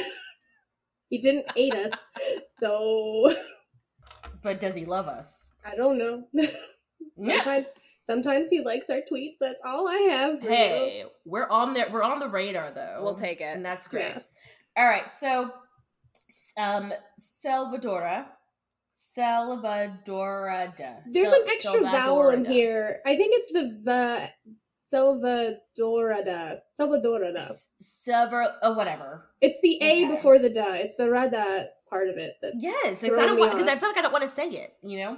he 1.09 1.17
didn't 1.19 1.45
hate 1.55 1.73
us. 1.73 1.93
So 2.47 3.33
but 4.43 4.59
does 4.59 4.75
he 4.75 4.85
love 4.85 5.07
us? 5.07 5.51
I 5.65 5.75
don't 5.75 5.97
know. 5.97 6.23
Yeah. 7.17 7.37
sometimes, 7.37 7.67
sometimes 8.01 8.49
he 8.49 8.59
likes 8.61 8.89
our 8.89 8.99
tweets. 9.09 9.37
That's 9.39 9.61
all 9.65 9.87
I 9.87 9.95
have. 10.11 10.39
For 10.39 10.45
you. 10.45 10.51
Hey, 10.51 11.03
we're 11.23 11.47
on 11.47 11.73
the 11.73 11.85
we're 11.91 12.03
on 12.03 12.19
the 12.19 12.27
radar 12.27 12.73
though. 12.73 12.99
We'll 13.01 13.15
take 13.15 13.39
it. 13.39 13.45
and 13.55 13.63
that's 13.65 13.87
great. 13.87 14.03
Yeah. 14.09 14.19
All 14.75 14.85
right, 14.85 15.09
so 15.11 15.49
um 16.57 16.91
Salvadora, 17.17 18.25
Salvadora. 18.97 20.73
There's 21.11 21.31
an 21.31 21.43
extra 21.47 21.81
vowel 21.81 22.29
in 22.29 22.45
here. 22.45 23.01
I 23.05 23.15
think 23.15 23.33
it's 23.35 23.51
the 23.51 23.79
the 23.83 24.29
Salvadorada. 24.81 26.59
Salvadorada. 26.79 27.51
Salvador, 27.79 28.47
oh, 28.61 28.73
whatever. 28.73 29.29
It's 29.41 29.59
the 29.61 29.77
A 29.81 30.03
Okay. 30.03 30.05
before 30.15 30.39
the 30.39 30.49
da. 30.49 30.73
It's 30.73 30.95
the 30.95 31.09
rada 31.09 31.69
part 31.89 32.07
of 32.09 32.17
it. 32.17 32.35
That's 32.41 32.63
Yes, 32.63 33.01
because 33.01 33.17
I 33.17 33.25
don't 33.25 33.39
want 33.39 33.51
because 33.53 33.67
I 33.67 33.75
feel 33.77 33.89
like 33.89 33.97
I 33.97 34.01
don't 34.01 34.11
want 34.11 34.23
to 34.23 34.29
say 34.29 34.47
it. 34.49 34.73
You 34.81 34.99
know. 34.99 35.17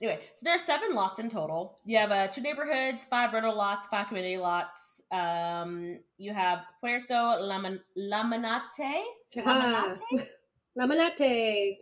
Anyway, 0.00 0.20
so 0.34 0.40
there 0.44 0.54
are 0.54 0.58
seven 0.60 0.94
lots 0.94 1.18
in 1.18 1.28
total. 1.28 1.78
You 1.84 1.98
have 1.98 2.12
uh, 2.12 2.28
two 2.28 2.40
neighborhoods, 2.40 3.04
five 3.04 3.32
rental 3.32 3.56
lots, 3.56 3.88
five 3.88 4.06
community 4.06 4.36
lots. 4.36 5.02
Um, 5.10 5.98
you 6.18 6.32
have 6.32 6.60
Puerto 6.80 7.36
Laman- 7.40 7.82
Laminate. 7.98 9.02
Ah. 9.44 9.96
Laminate? 10.78 11.78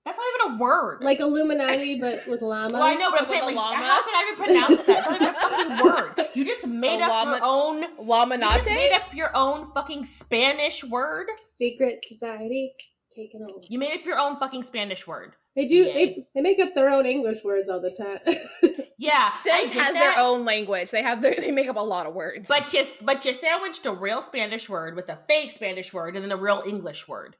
Laminate. 0.00 0.04
That's 0.04 0.18
not 0.18 0.26
even 0.48 0.54
a 0.56 0.58
word. 0.62 0.98
Like 1.02 1.20
Illuminati, 1.20 2.00
but 2.00 2.26
with 2.26 2.42
llama. 2.42 2.74
Well, 2.74 2.82
I 2.82 2.94
know, 2.94 3.10
but 3.10 3.18
I'm 3.18 3.22
With 3.24 3.28
saying, 3.30 3.44
like, 3.44 3.56
llama? 3.56 3.76
how 3.76 4.02
can 4.04 4.14
I 4.14 4.32
even 4.32 4.44
pronounce 4.44 4.82
that? 4.86 4.98
It's 4.98 5.06
not 5.06 5.16
even 5.22 5.28
a 5.28 5.40
fucking 5.40 5.84
word. 6.18 6.28
You 6.34 6.44
just 6.44 6.66
made 6.66 7.00
A 7.00 7.04
up 7.04 7.10
llama- 7.10 7.30
your 7.36 7.40
own 7.44 7.82
You 7.82 7.88
Laminate. 8.00 8.56
just 8.56 8.70
made 8.70 8.92
up 8.94 9.14
your 9.14 9.30
own 9.36 9.72
fucking 9.72 10.04
Spanish 10.04 10.82
word. 10.84 11.26
Secret 11.44 12.00
society 12.04 12.72
taking 13.14 13.42
over. 13.42 13.60
You 13.68 13.78
made 13.78 13.92
up 13.98 14.04
your 14.04 14.18
own 14.18 14.38
fucking 14.38 14.62
Spanish 14.62 15.06
word. 15.06 15.34
They 15.56 15.66
do. 15.66 15.76
Yeah. 15.76 15.94
They 15.94 16.26
they 16.34 16.40
make 16.42 16.60
up 16.60 16.74
their 16.74 16.90
own 16.90 17.06
English 17.06 17.42
words 17.44 17.68
all 17.68 17.80
the 17.80 17.90
time. 17.90 18.18
Yeah, 19.02 19.30
I 19.32 19.62
Sims 19.64 19.72
has 19.76 19.94
that, 19.94 20.14
their 20.14 20.22
own 20.22 20.44
language. 20.44 20.90
They 20.90 21.02
have 21.02 21.22
their, 21.22 21.34
they 21.34 21.50
make 21.52 21.70
up 21.70 21.76
a 21.76 21.80
lot 21.80 22.04
of 22.06 22.12
words. 22.12 22.46
But 22.46 22.70
you 22.74 22.84
but 23.00 23.24
you 23.24 23.32
sandwiched 23.32 23.86
a 23.86 23.92
real 23.92 24.20
Spanish 24.20 24.68
word 24.68 24.94
with 24.94 25.08
a 25.08 25.16
fake 25.26 25.52
Spanish 25.52 25.94
word 25.94 26.16
and 26.16 26.22
then 26.22 26.30
a 26.32 26.36
real 26.36 26.62
English 26.66 27.08
word. 27.08 27.34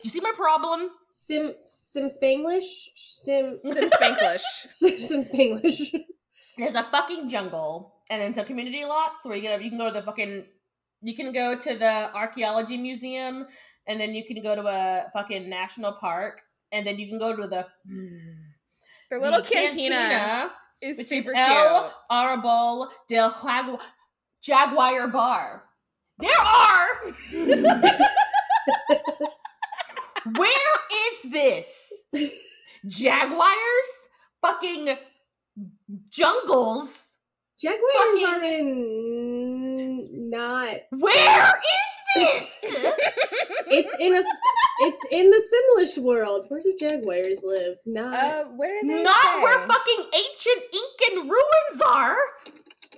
Do 0.00 0.06
you 0.06 0.10
see 0.10 0.20
my 0.20 0.32
problem? 0.36 0.90
Sim 1.10 1.54
Sim 1.60 2.06
Spanglish 2.08 2.68
Sim 2.96 3.58
Sim 3.64 3.90
Spanglish. 3.90 4.42
Sim 4.70 5.22
Spanglish. 5.22 5.92
There's 6.56 6.74
a 6.74 6.84
fucking 6.90 7.28
jungle 7.28 7.94
and 8.10 8.20
then 8.20 8.34
some 8.34 8.44
community 8.46 8.84
lots 8.84 9.24
where 9.26 9.36
you 9.36 9.42
get 9.42 9.62
you 9.62 9.70
can 9.70 9.78
go 9.78 9.88
to 9.88 9.94
the 9.94 10.02
fucking 10.02 10.44
you 11.02 11.14
can 11.14 11.32
go 11.32 11.56
to 11.56 11.76
the 11.76 12.10
archaeology 12.14 12.76
museum 12.76 13.46
and 13.86 14.00
then 14.00 14.14
you 14.14 14.24
can 14.24 14.42
go 14.42 14.54
to 14.54 14.66
a 14.66 15.06
fucking 15.12 15.48
national 15.48 15.92
park 15.92 16.42
and 16.72 16.86
then 16.86 16.98
you 16.98 17.08
can 17.08 17.18
go 17.18 17.34
to 17.34 17.46
the 17.46 17.66
Their 19.10 19.20
little 19.20 19.40
mm, 19.40 19.44
the 19.48 19.54
cantina, 19.54 20.50
is 20.80 20.98
which 20.98 21.08
super 21.08 21.30
is 21.30 21.34
cute. 21.34 21.38
El 21.38 21.92
Arbol 22.10 22.88
del 23.08 23.30
Jagu- 23.30 23.80
Jaguar 24.42 25.08
Bar. 25.08 25.64
There 26.18 26.40
are. 26.40 26.88
Where 30.36 30.76
is 31.12 31.32
this? 31.32 31.92
Jaguars? 32.86 34.08
Fucking 34.42 34.96
jungles? 36.10 37.16
Jaguars 37.60 38.20
Fucking- 38.20 38.26
are 38.26 38.42
in 38.42 40.30
not. 40.30 40.76
Where 40.90 41.54
is 41.56 42.14
this? 42.16 42.64
It's 43.70 43.94
in 44.00 44.16
a. 44.16 44.22
It's 44.80 45.04
in 45.10 45.28
the 45.30 45.42
Simlish 45.52 45.98
world. 46.02 46.46
Where 46.48 46.60
do 46.62 46.74
jaguars 46.80 47.42
live? 47.44 47.76
Not 47.84 48.14
uh, 48.14 48.44
where 48.56 48.80
did 48.80 48.88
they 48.90 49.02
Not 49.02 49.34
say? 49.34 49.40
where 49.42 49.58
fucking 49.66 50.04
ancient 50.14 50.62
Incan 50.72 51.28
ruins 51.28 51.80
are. 51.86 52.16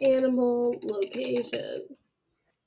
animal 0.01 0.79
location. 0.85 1.87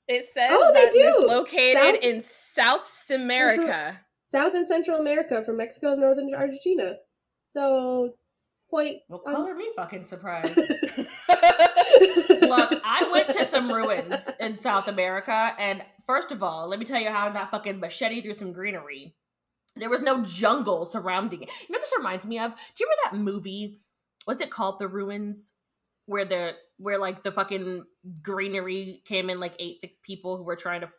It 0.06 0.24
says 0.26 0.50
Oh, 0.52 0.70
they 0.74 0.80
that 0.84 0.92
it's 0.94 1.18
do! 1.18 1.26
located 1.26 1.94
South- 1.94 2.02
in 2.02 2.20
South 2.22 3.10
America. 3.10 3.98
South 4.34 4.54
and 4.54 4.66
Central 4.66 4.98
America, 4.98 5.44
from 5.44 5.58
Mexico 5.58 5.94
to 5.94 6.00
northern 6.00 6.34
Argentina. 6.34 6.96
So, 7.46 8.14
point. 8.68 8.96
Well, 9.08 9.20
color 9.20 9.54
me 9.54 9.70
fucking 9.76 10.06
surprised. 10.06 10.56
Look, 10.58 10.68
I 12.84 13.08
went 13.12 13.28
to 13.28 13.46
some 13.46 13.70
ruins 13.70 14.28
in 14.40 14.56
South 14.56 14.88
America, 14.88 15.54
and 15.56 15.84
first 16.04 16.32
of 16.32 16.42
all, 16.42 16.66
let 16.66 16.80
me 16.80 16.84
tell 16.84 17.00
you 17.00 17.10
how 17.10 17.28
I'm 17.28 17.32
not 17.32 17.52
fucking 17.52 17.78
machete 17.78 18.22
through 18.22 18.34
some 18.34 18.52
greenery. 18.52 19.14
There 19.76 19.88
was 19.88 20.02
no 20.02 20.24
jungle 20.24 20.84
surrounding 20.84 21.42
it. 21.42 21.50
You 21.68 21.72
know 21.72 21.76
what 21.76 21.82
this 21.82 21.94
reminds 21.96 22.26
me 22.26 22.40
of? 22.40 22.56
Do 22.56 22.60
you 22.80 22.88
remember 22.88 23.02
that 23.12 23.32
movie? 23.32 23.82
Was 24.26 24.40
it 24.40 24.50
called 24.50 24.80
The 24.80 24.88
Ruins? 24.88 25.52
Where 26.06 26.24
the 26.24 26.54
where 26.78 26.98
like 26.98 27.22
the 27.22 27.30
fucking 27.30 27.84
greenery 28.20 29.00
came 29.04 29.30
and 29.30 29.38
like 29.38 29.54
ate 29.60 29.80
the 29.80 29.92
people 30.02 30.36
who 30.36 30.42
were 30.42 30.56
trying 30.56 30.80
to 30.80 30.88
f- 30.88 30.92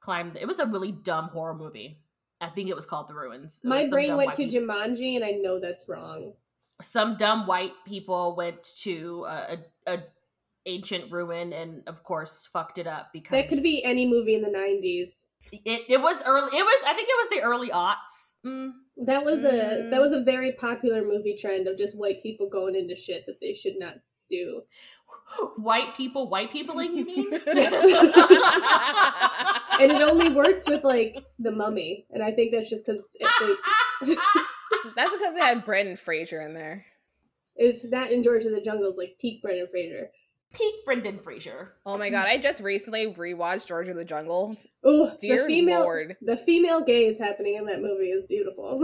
climb. 0.00 0.32
The, 0.32 0.42
it 0.42 0.46
was 0.46 0.60
a 0.60 0.66
really 0.66 0.92
dumb 0.92 1.28
horror 1.28 1.54
movie. 1.54 1.98
I 2.40 2.48
think 2.48 2.68
it 2.68 2.76
was 2.76 2.86
called 2.86 3.08
The 3.08 3.14
Ruins. 3.14 3.60
It 3.64 3.68
My 3.68 3.88
brain 3.88 4.16
went 4.16 4.34
to 4.34 4.46
people 4.46 4.60
Jumanji, 4.68 5.16
and 5.16 5.24
I 5.24 5.32
know 5.32 5.58
that's 5.60 5.88
wrong. 5.88 6.34
some 6.82 7.16
dumb 7.16 7.46
white 7.46 7.72
people 7.86 8.36
went 8.36 8.62
to 8.82 9.24
a, 9.28 9.58
a, 9.86 9.94
a 9.94 10.02
ancient 10.66 11.10
ruin 11.10 11.52
and 11.54 11.82
of 11.88 12.02
course 12.02 12.46
fucked 12.52 12.76
it 12.78 12.86
up 12.86 13.08
because 13.12 13.30
That 13.30 13.48
could 13.48 13.62
be 13.62 13.82
any 13.84 14.06
movie 14.06 14.34
in 14.34 14.42
the 14.42 14.48
'90s. 14.50 15.26
it, 15.50 15.82
it 15.88 16.00
was 16.02 16.22
early 16.26 16.54
it 16.54 16.62
was 16.62 16.82
i 16.86 16.92
think 16.92 17.08
it 17.08 17.16
was 17.16 17.28
the 17.30 17.42
early 17.42 17.70
aughts 17.70 18.34
mm. 18.44 18.72
That 19.06 19.24
was 19.24 19.44
a 19.44 19.48
Mm. 19.52 19.90
that 19.90 20.00
was 20.00 20.12
a 20.12 20.22
very 20.22 20.52
popular 20.52 21.02
movie 21.02 21.34
trend 21.36 21.68
of 21.68 21.78
just 21.78 21.96
white 21.96 22.22
people 22.22 22.48
going 22.50 22.74
into 22.74 22.94
shit 22.96 23.24
that 23.26 23.40
they 23.40 23.54
should 23.54 23.78
not 23.78 23.94
do. 24.28 24.60
White 25.56 25.94
people 25.96 26.28
white 26.30 26.50
peopling 26.50 26.96
you 26.96 27.04
mean 27.04 27.30
And 29.80 29.92
it 29.92 30.02
only 30.02 30.28
worked 30.30 30.64
with 30.66 30.82
like 30.82 31.16
the 31.38 31.52
Mummy, 31.52 32.06
and 32.10 32.22
I 32.22 32.32
think 32.32 32.50
that's 32.52 32.68
just 32.70 32.84
because 32.84 33.16
it, 33.20 33.58
it, 34.02 34.18
That's 34.96 35.12
because 35.12 35.34
they 35.34 35.40
had 35.40 35.64
Brendan 35.64 35.96
Fraser 35.96 36.40
in 36.40 36.52
there. 36.54 36.84
it 37.56 37.64
was 37.66 37.82
that 37.90 38.10
in 38.10 38.22
George 38.24 38.44
of 38.44 38.52
the 38.52 38.60
Jungle 38.60 38.90
is 38.90 38.96
like 38.98 39.16
peak 39.20 39.40
Brendan 39.42 39.68
Fraser. 39.68 40.10
peak 40.52 40.74
brendan 40.84 41.18
fraser 41.20 41.74
Oh 41.86 41.96
my 41.98 42.08
god, 42.10 42.26
I 42.26 42.38
just 42.38 42.60
recently 42.62 43.12
rewatched 43.12 43.66
George 43.66 43.88
of 43.88 43.96
the 43.96 44.04
Jungle. 44.04 44.56
Oh, 44.82 45.12
Dear 45.20 45.42
the 45.42 45.46
female 45.46 45.80
Lord. 45.80 46.16
the 46.22 46.36
female 46.36 46.80
gaze 46.80 47.18
happening 47.20 47.54
in 47.54 47.66
that 47.66 47.80
movie 47.82 48.10
is 48.10 48.24
beautiful. 48.24 48.82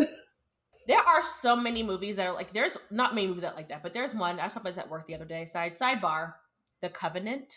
There 0.86 1.00
are 1.00 1.22
so 1.22 1.56
many 1.56 1.82
movies 1.82 2.16
that 2.16 2.26
are 2.26 2.34
like 2.34 2.52
there's 2.52 2.76
not 2.90 3.14
many 3.14 3.26
movies 3.26 3.42
that 3.42 3.56
like 3.56 3.68
that 3.68 3.82
but 3.82 3.92
there's 3.92 4.14
one 4.14 4.38
i 4.40 4.48
saw 4.48 4.60
this 4.60 4.78
at 4.78 4.88
work 4.90 5.06
the 5.06 5.14
other 5.14 5.24
day 5.24 5.44
side 5.44 5.76
sidebar 5.76 6.34
the 6.82 6.88
covenant 6.88 7.54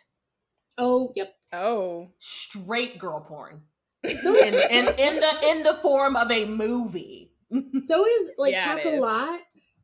oh, 0.78 1.12
yep. 1.16 1.36
Oh. 1.52 2.12
straight 2.20 3.00
girl 3.00 3.22
porn 3.22 3.62
So 4.22 4.36
in, 4.36 4.54
is 4.54 4.60
in, 4.70 4.88
in 5.00 5.16
the 5.16 5.40
in 5.44 5.64
the 5.64 5.74
form 5.82 6.16
of 6.16 6.32
a 6.32 6.46
movie 6.46 7.34
so 7.84 8.06
is 8.06 8.30
like 8.38 8.52
Yeah, 8.52 8.76
it 8.78 8.80
is. 8.80 8.84
Chocolat. 8.94 9.42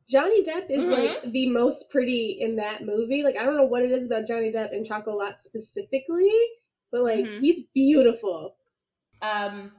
Johnny 0.08 0.42
Depp 0.42 0.66
is 0.68 0.86
Mhm. 0.86 0.90
like 0.90 1.32
the 1.32 1.48
most 1.48 1.88
pretty 1.90 2.36
in 2.38 2.56
that 2.56 2.82
movie. 2.84 3.22
Like 3.22 3.38
I 3.38 3.42
don't 3.44 3.56
know 3.56 3.64
what 3.64 3.82
it 3.82 3.90
is 3.90 4.04
about 4.04 4.26
Johnny 4.26 4.52
Depp 4.52 4.70
and 4.72 4.84
Chocolat 4.84 5.40
specifically, 5.40 6.30
but 6.92 7.00
like 7.02 7.24
Mhm. 7.24 7.40
he's 7.40 7.62
beautiful. 7.74 8.56
Um. 9.22 9.72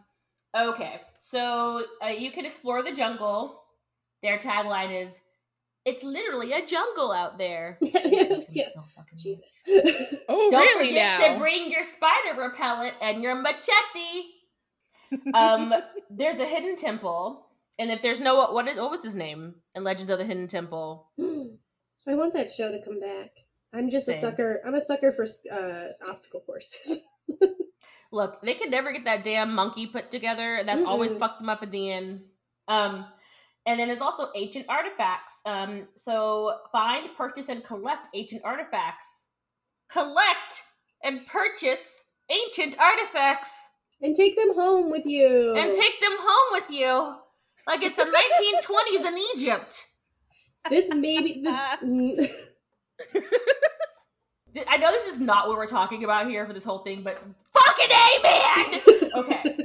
Okay, 0.55 1.01
so 1.19 1.83
uh, 2.03 2.07
you 2.07 2.31
can 2.31 2.45
explore 2.45 2.81
the 2.81 2.93
jungle. 2.93 3.61
Their 4.23 4.37
tagline 4.37 5.03
is, 5.03 5.19
"It's 5.83 6.01
literally 6.01 6.53
a 6.53 6.65
jungle 6.65 7.11
out 7.11 7.37
there." 7.37 7.77
yeah. 7.81 8.65
So 8.73 8.81
fucking 8.95 9.17
Jesus. 9.17 9.61
Oh, 10.27 10.49
Don't 10.49 10.61
really 10.61 10.89
forget 10.89 11.19
now? 11.19 11.33
to 11.33 11.39
bring 11.39 11.69
your 11.69 11.83
spider 11.83 12.39
repellent 12.39 12.93
and 13.01 13.21
your 13.21 13.35
machete. 13.35 14.31
Um, 15.33 15.73
there's 16.09 16.37
a 16.37 16.45
hidden 16.45 16.77
temple, 16.77 17.45
and 17.77 17.91
if 17.91 18.01
there's 18.01 18.21
no 18.21 18.51
what 18.51 18.67
is 18.67 18.79
what 18.79 18.91
was 18.91 19.03
his 19.03 19.15
name 19.15 19.55
in 19.75 19.83
Legends 19.83 20.09
of 20.09 20.19
the 20.19 20.25
Hidden 20.25 20.47
Temple? 20.47 21.09
I 21.19 22.15
want 22.15 22.33
that 22.33 22.51
show 22.51 22.71
to 22.71 22.81
come 22.81 22.99
back. 22.99 23.31
I'm 23.73 23.89
just 23.89 24.07
a 24.07 24.15
sucker. 24.15 24.61
I'm 24.65 24.73
a 24.73 24.81
sucker 24.81 25.11
for 25.11 25.27
uh, 25.51 26.09
obstacle 26.09 26.41
courses. 26.45 26.99
Look, 28.15 28.41
they 28.41 28.53
could 28.55 28.71
never 28.71 28.91
get 28.93 29.03
that 29.05 29.23
damn 29.23 29.53
monkey 29.53 29.85
put 29.87 30.09
together. 30.09 30.55
and 30.55 30.67
That's 30.67 30.83
always 30.85 31.13
Mm-mm. 31.13 31.19
fucked 31.19 31.39
them 31.41 31.49
up 31.49 31.61
at 31.61 31.71
the 31.71 31.91
end. 31.91 32.21
Um, 32.67 33.05
and 33.65 33.77
then 33.79 33.89
there's 33.89 33.99
also 34.01 34.29
ancient 34.35 34.65
artifacts. 34.69 35.41
Um, 35.45 35.87
so 35.95 36.59
find, 36.71 37.09
purchase, 37.17 37.49
and 37.49 37.63
collect 37.63 38.07
ancient 38.13 38.41
artifacts. 38.45 39.27
Collect 39.91 40.63
and 41.03 41.25
purchase 41.27 42.05
ancient 42.29 42.77
artifacts 42.79 43.51
and 44.01 44.15
take 44.15 44.35
them 44.37 44.55
home 44.55 44.89
with 44.89 45.05
you. 45.05 45.53
and 45.57 45.71
take 45.73 45.99
them 46.01 46.15
home 46.17 46.47
with 46.53 46.69
you, 46.69 47.15
like 47.67 47.81
it's 47.83 47.95
the 47.95 48.03
1920s 48.03 49.07
in 49.07 49.17
Egypt. 49.35 49.85
this 50.69 50.89
maybe 50.93 51.41
the 51.43 52.19
Th- 52.23 52.29
I 54.69 54.77
know 54.77 54.91
this 54.91 55.07
is 55.07 55.19
not 55.19 55.47
what 55.47 55.57
we're 55.57 55.67
talking 55.67 56.03
about 56.03 56.29
here 56.29 56.45
for 56.45 56.53
this 56.53 56.63
whole 56.63 56.79
thing, 56.79 57.01
but 57.03 57.21
fucking 57.53 57.89
amen. 57.91 58.81
Okay. 59.15 59.55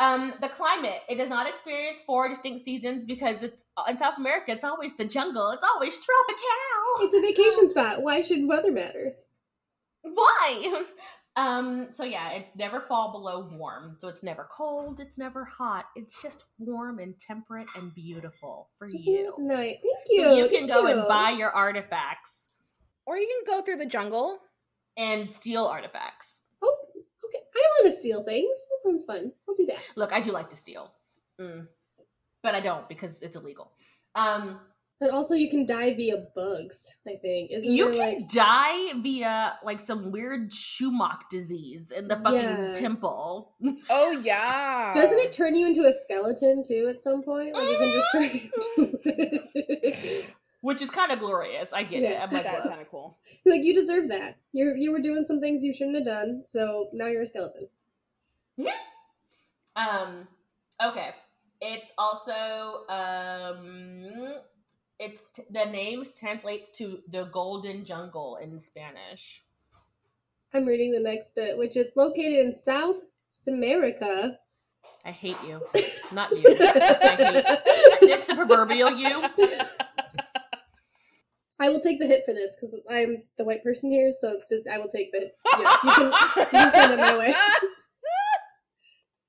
Um, 0.00 0.32
the 0.40 0.48
climate. 0.48 1.02
It 1.08 1.16
does 1.16 1.28
not 1.28 1.46
experience 1.46 2.00
four 2.04 2.28
distinct 2.28 2.64
seasons 2.64 3.04
because 3.04 3.42
it's 3.44 3.66
in 3.88 3.98
South 3.98 4.14
America. 4.18 4.50
It's 4.50 4.64
always 4.64 4.96
the 4.96 5.04
jungle. 5.04 5.50
It's 5.50 5.62
always 5.62 5.94
tropical. 5.94 6.42
it's 7.00 7.14
a 7.14 7.20
vacation 7.20 7.68
spot. 7.68 8.02
Why 8.02 8.20
should 8.22 8.48
weather 8.48 8.72
matter? 8.72 9.14
Why? 10.02 10.84
Um, 11.36 11.88
so 11.92 12.02
yeah, 12.02 12.32
it's 12.32 12.56
never 12.56 12.80
fall 12.80 13.12
below 13.12 13.48
warm. 13.52 13.96
So 13.98 14.08
it's 14.08 14.24
never 14.24 14.48
cold. 14.54 14.98
It's 14.98 15.16
never 15.16 15.44
hot. 15.44 15.86
It's 15.94 16.20
just 16.20 16.46
warm 16.58 16.98
and 16.98 17.18
temperate 17.18 17.68
and 17.76 17.94
beautiful 17.94 18.68
for 18.76 18.88
you. 18.90 19.34
nice? 19.38 19.76
Thank 19.76 20.06
you. 20.10 20.24
So 20.24 20.36
you 20.36 20.48
can 20.48 20.68
thank 20.68 20.70
go 20.70 20.88
you. 20.88 20.98
and 20.98 21.08
buy 21.08 21.30
your 21.30 21.50
artifacts 21.52 22.49
Or 23.06 23.16
you 23.18 23.26
can 23.44 23.54
go 23.56 23.62
through 23.62 23.76
the 23.76 23.86
jungle. 23.86 24.38
and 24.96 25.32
steal 25.32 25.66
artifacts. 25.66 26.42
Oh, 26.62 26.76
okay. 27.24 27.42
I 27.54 27.68
want 27.78 27.86
to 27.86 27.92
steal 27.92 28.22
things. 28.24 28.54
That 28.68 28.80
sounds 28.90 29.04
fun. 29.04 29.32
I'll 29.48 29.54
do 29.54 29.66
that. 29.66 29.78
Look, 29.96 30.12
I 30.12 30.20
do 30.20 30.30
like 30.32 30.50
to 30.50 30.56
steal, 30.56 30.92
mm. 31.40 31.66
but 32.42 32.54
I 32.54 32.60
don't 32.60 32.88
because 32.88 33.22
it's 33.22 33.36
illegal. 33.36 33.72
Um, 34.14 34.60
But 35.00 35.10
also, 35.12 35.34
you 35.34 35.48
can 35.48 35.64
die 35.64 35.94
via 35.94 36.26
bugs. 36.34 36.98
I 37.08 37.14
think 37.22 37.50
isn't 37.52 37.72
you 37.72 37.90
there 37.90 38.04
can 38.04 38.18
like 38.20 38.28
die 38.28 38.92
via 39.00 39.56
like 39.64 39.80
some 39.80 40.10
weird 40.12 40.50
Schumach 40.50 41.20
disease 41.30 41.90
in 41.90 42.06
the 42.08 42.16
fucking 42.16 42.40
Yeah. 42.40 42.74
temple. 42.74 43.54
Oh 43.90 44.10
yeah. 44.22 44.92
doesn't 44.94 45.18
it 45.20 45.32
turn 45.32 45.54
you 45.54 45.66
into 45.66 45.86
a 45.86 45.92
skeleton 45.92 46.62
too 46.62 46.86
at 46.90 47.02
some 47.02 47.22
point? 47.22 47.54
Like 47.54 47.70
you 47.70 47.78
can 47.78 47.92
just 47.98 48.08
turn 48.12 48.24
into. 48.76 50.26
which 50.60 50.82
is 50.82 50.90
kind 50.90 51.10
of 51.12 51.18
glorious. 51.20 51.72
I 51.72 51.82
get 51.84 52.02
Yeah. 52.02 52.10
it. 52.10 52.22
I'm 52.22 52.30
like, 52.30 52.44
That's 52.44 52.66
kind 52.68 52.80
of 52.80 52.90
cool. 52.90 53.18
like 53.46 53.62
you 53.62 53.74
deserve 53.74 54.08
that. 54.08 54.38
You 54.52 54.74
you 54.76 54.92
were 54.92 55.00
doing 55.00 55.24
some 55.24 55.40
things 55.40 55.62
you 55.64 55.72
shouldn't 55.72 55.96
have 55.96 56.04
done, 56.06 56.42
so 56.44 56.88
now 56.92 57.06
you're 57.06 57.22
a 57.22 57.26
skeleton. 57.26 57.68
Um, 59.76 60.26
okay. 60.82 61.10
It's 61.60 61.92
also 61.98 62.86
um, 62.88 64.34
it's 64.98 65.26
t- 65.32 65.42
the 65.50 65.64
name 65.66 66.04
translates 66.18 66.70
to 66.78 67.00
the 67.10 67.24
Golden 67.24 67.84
Jungle 67.84 68.36
in 68.42 68.58
Spanish. 68.58 69.42
I'm 70.52 70.64
reading 70.66 70.92
the 70.92 71.00
next 71.00 71.34
bit, 71.34 71.56
which 71.56 71.76
it's 71.76 71.96
located 71.96 72.40
in 72.44 72.52
South 72.52 73.04
America. 73.46 74.38
I 75.04 75.10
hate 75.12 75.36
you, 75.46 75.62
not 76.12 76.30
you. 76.32 76.42
I 76.44 76.52
hate. 76.52 77.44
It's 78.02 78.26
the 78.26 78.34
proverbial 78.34 78.90
you. 78.90 79.24
I 81.60 81.68
will 81.68 81.78
take 81.80 81.98
the 81.98 82.06
hit 82.06 82.22
for 82.24 82.32
this 82.32 82.56
because 82.56 82.74
I'm 82.90 83.22
the 83.36 83.44
white 83.44 83.62
person 83.62 83.90
here, 83.90 84.10
so 84.18 84.40
th- 84.48 84.64
I 84.72 84.78
will 84.78 84.88
take 84.88 85.12
the. 85.12 85.30
Yeah, 85.58 85.76
you 85.84 85.90
can 85.92 86.06
you 86.06 86.46
can 86.50 86.70
send 86.72 86.92
it 86.94 86.98
my 86.98 87.16
way. 87.18 87.34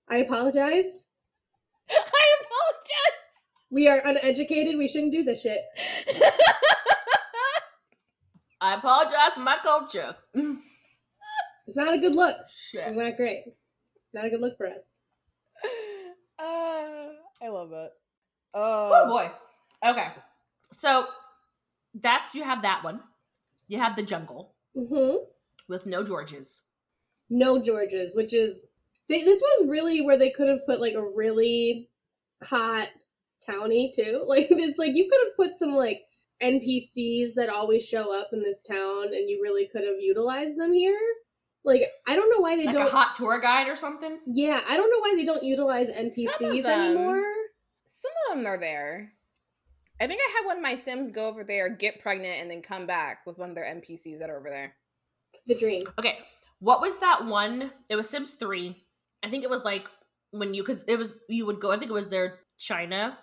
I 0.10 0.18
apologize. 0.18 1.08
I 1.90 1.94
apologize. 2.42 3.20
We 3.70 3.88
are 3.88 4.02
uneducated. 4.04 4.78
We 4.78 4.88
shouldn't 4.88 5.12
do 5.12 5.24
this 5.24 5.42
shit. 5.42 5.62
I 8.62 8.76
apologize 8.76 9.34
for 9.36 9.42
my 9.42 9.58
culture. 9.62 10.16
It's 11.68 11.78
not 11.78 11.94
a 11.94 12.00
good 12.00 12.16
look. 12.16 12.36
Shit. 12.72 12.82
It's 12.88 12.98
not 12.98 13.16
great. 13.16 13.44
It's 13.46 14.16
not 14.16 14.26
a 14.26 14.30
good 14.30 14.42
look 14.42 14.58
for 14.58 14.68
us. 14.68 15.00
Uh, 16.40 17.14
I 17.40 17.50
love 17.50 17.72
it. 17.72 17.92
Oh 18.56 18.92
Oh 18.96 19.08
boy. 19.08 19.30
Okay. 19.88 20.08
So 20.74 21.06
that's 21.94 22.34
you 22.36 22.44
have 22.44 22.62
that 22.64 22.84
one. 22.84 23.02
You 23.68 23.80
have 23.80 23.96
the 23.96 24.04
jungle 24.04 24.56
hmm 24.78 25.16
with 25.68 25.86
no 25.86 26.04
Georges. 26.04 26.62
No 27.30 27.62
Georges, 27.62 28.14
which 28.16 28.34
is 28.34 28.66
they, 29.08 29.24
this 29.24 29.42
was 29.42 29.68
really 29.70 30.02
where 30.02 30.18
they 30.18 30.30
could 30.30 30.48
have 30.48 30.66
put 30.66 30.82
like 30.82 30.94
a 30.94 31.04
really 31.04 31.89
hot 32.44 32.89
townie 33.48 33.94
too. 33.94 34.24
Like 34.28 34.48
it's 34.50 34.78
like 34.80 34.96
you 34.96 35.08
could 35.10 35.20
have 35.28 35.36
put 35.38 35.58
some 35.58 35.74
like 35.74 36.02
NPCs 36.42 37.36
that 37.36 37.50
always 37.50 37.86
show 37.88 38.14
up 38.18 38.30
in 38.34 38.42
this 38.42 38.62
town, 38.62 39.06
and 39.14 39.30
you 39.30 39.39
really 39.42 39.68
could 39.72 39.84
have 39.84 40.00
utilized 40.00 40.58
them 40.60 40.74
here. 40.74 40.98
Like 41.64 41.84
I 42.08 42.16
don't 42.16 42.30
know 42.36 42.42
why 42.42 42.56
they 42.56 42.66
Like 42.66 42.76
don't. 42.78 42.88
a 42.88 42.92
hot 42.92 43.16
tour 43.16 43.39
guide 43.39 43.68
or 43.68 43.76
something. 43.76 44.20
yeah, 44.28 44.60
I 44.68 44.76
don't 44.78 44.89
know 44.92 45.00
why 45.00 45.14
they 45.16 45.26
don't 45.26 45.44
utilize 45.44 45.88
Some 45.96 46.06
of 46.08 46.12
NPCs 46.14 46.64
them. 46.64 46.80
anymore. 46.98 47.24
Some 47.86 48.12
of 48.32 48.38
them 48.38 48.48
are 48.48 48.60
there. 48.60 49.14
I 50.02 50.08
think 50.08 50.20
I 50.20 50.32
had 50.32 50.47
one 50.47 50.58
of 50.58 50.64
my 50.64 50.76
Sims 50.76 51.12
go 51.12 51.28
over 51.28 51.43
there, 51.43 51.70
get 51.70 52.02
pregnant, 52.02 52.41
and 52.41 52.49
then 52.49 52.64
come 52.64 52.88
back 52.88 53.20
with 53.28 53.38
one 53.38 53.49
of 53.49 53.56
their 53.56 53.66
NPCs 53.66 54.18
that 54.18 54.32
are 54.32 54.38
over 54.39 54.49
there. 54.49 54.74
The 55.45 55.56
dream. 55.56 55.84
Okay. 55.99 56.18
What 56.60 56.82
was 56.82 56.97
that 56.99 57.26
one? 57.26 57.72
It 57.88 57.95
was 57.95 58.10
Sims 58.10 58.34
3. 58.34 58.76
I 59.24 59.30
think 59.30 59.43
it 59.43 59.49
was 59.49 59.64
like 59.64 59.88
when 60.32 60.56
you 60.56 60.64
cuz 60.64 60.84
it 60.88 60.97
was 60.97 61.14
you 61.30 61.45
would 61.45 61.60
go 61.60 61.72
I 61.72 61.78
think 61.78 61.91
it 61.91 61.93
was 61.93 62.10
their 62.10 62.39
China 62.58 63.20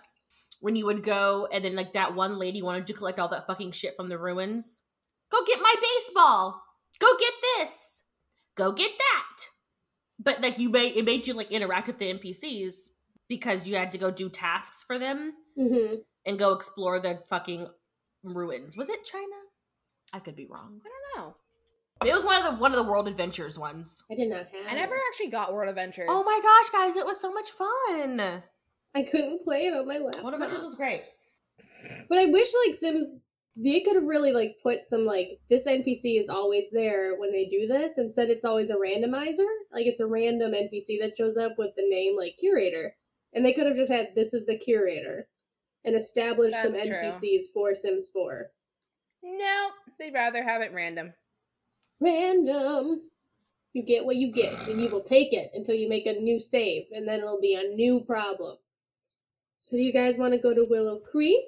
when 0.61 0.75
you 0.75 0.85
would 0.85 1.03
go 1.03 1.47
and 1.51 1.63
then 1.65 1.75
like 1.75 1.93
that 1.93 2.15
one 2.15 2.37
lady 2.37 2.61
wanted 2.61 2.87
to 2.87 2.93
collect 2.93 3.19
all 3.19 3.27
that 3.29 3.47
fucking 3.47 3.71
shit 3.71 3.95
from 3.97 4.07
the 4.07 4.17
ruins. 4.17 4.83
Go 5.31 5.43
get 5.45 5.59
my 5.61 5.75
baseball. 5.81 6.63
Go 6.99 7.17
get 7.17 7.33
this. 7.41 8.03
Go 8.55 8.71
get 8.71 8.91
that. 8.97 9.37
But 10.17 10.41
like 10.41 10.59
you 10.59 10.69
made 10.69 10.95
it 10.95 11.03
made 11.03 11.27
you 11.27 11.33
like 11.33 11.51
interact 11.51 11.87
with 11.87 11.99
the 11.99 12.13
NPCs 12.13 12.89
because 13.27 13.67
you 13.67 13.75
had 13.75 13.91
to 13.91 13.97
go 13.97 14.11
do 14.11 14.29
tasks 14.29 14.83
for 14.83 14.97
them 14.97 15.33
hmm 15.57 15.91
and 16.25 16.39
go 16.39 16.53
explore 16.53 16.99
the 16.99 17.21
fucking 17.29 17.67
ruins. 18.23 18.77
Was 18.77 18.89
it 18.89 19.03
China? 19.03 19.25
I 20.13 20.19
could 20.19 20.35
be 20.35 20.47
wrong. 20.49 20.81
I 20.85 20.89
don't 20.89 21.25
know. 21.25 21.35
It 22.05 22.13
was 22.13 22.23
one 22.23 22.37
of 22.37 22.45
the 22.45 22.61
one 22.61 22.71
of 22.71 22.77
the 22.77 22.89
World 22.89 23.07
Adventures 23.07 23.59
ones. 23.59 24.03
I 24.09 24.15
did 24.15 24.29
not 24.29 24.47
have. 24.47 24.67
I 24.69 24.73
never 24.73 24.95
actually 25.09 25.29
got 25.29 25.53
World 25.53 25.69
Adventures. 25.69 26.07
Oh 26.09 26.23
my 26.23 26.39
gosh, 26.41 26.69
guys, 26.71 26.95
it 26.95 27.05
was 27.05 27.19
so 27.19 27.31
much 27.31 27.51
fun. 27.51 28.41
I 28.95 29.03
couldn't 29.03 29.43
play 29.43 29.65
it 29.65 29.73
on 29.73 29.87
my 29.87 29.97
laptop. 29.97 30.23
World 30.23 30.35
Adventures 30.35 30.63
was 30.63 30.75
great. 30.75 31.03
But 32.07 32.17
I 32.17 32.25
wish 32.25 32.49
like 32.65 32.75
Sims 32.75 33.25
they 33.61 33.81
could 33.81 33.95
have 33.95 34.05
really 34.05 34.31
like 34.31 34.55
put 34.63 34.83
some 34.83 35.05
like 35.05 35.39
this 35.49 35.67
NPC 35.67 36.19
is 36.19 36.29
always 36.29 36.71
there 36.71 37.15
when 37.17 37.31
they 37.31 37.45
do 37.45 37.67
this. 37.67 37.97
Instead 37.97 38.29
it's 38.29 38.45
always 38.45 38.69
a 38.69 38.75
randomizer. 38.75 39.47
Like 39.71 39.85
it's 39.85 39.99
a 39.99 40.07
random 40.07 40.53
NPC 40.53 40.99
that 41.01 41.17
shows 41.17 41.35
up 41.35 41.53
with 41.57 41.75
the 41.75 41.87
name 41.87 42.15
like 42.17 42.37
curator. 42.37 42.95
And 43.33 43.45
they 43.45 43.53
could 43.53 43.67
have 43.67 43.75
just 43.75 43.91
had 43.91 44.15
this 44.15 44.33
is 44.33 44.45
the 44.45 44.57
curator 44.57 45.27
and 45.85 45.95
established 45.95 46.57
some 46.61 46.73
That's 46.73 46.87
true. 46.87 46.97
NPCs 46.97 47.43
for 47.53 47.73
Sims 47.75 48.09
4. 48.13 48.51
No, 49.23 49.69
they'd 49.97 50.13
rather 50.13 50.43
have 50.43 50.61
it 50.61 50.71
random. 50.73 51.13
Random. 51.99 53.01
You 53.73 53.83
get 53.83 54.05
what 54.05 54.15
you 54.15 54.31
get, 54.31 54.67
and 54.67 54.81
you 54.81 54.89
will 54.89 55.03
take 55.03 55.31
it 55.31 55.51
until 55.53 55.75
you 55.75 55.87
make 55.87 56.07
a 56.07 56.13
new 56.13 56.39
save, 56.39 56.85
and 56.91 57.07
then 57.07 57.19
it'll 57.19 57.39
be 57.39 57.53
a 57.55 57.75
new 57.75 57.99
problem. 57.99 58.57
So, 59.57 59.75
do 59.77 59.83
you 59.83 59.93
guys 59.93 60.17
want 60.17 60.33
to 60.33 60.39
go 60.39 60.53
to 60.53 60.65
Willow 60.67 60.99
Creek 60.99 61.43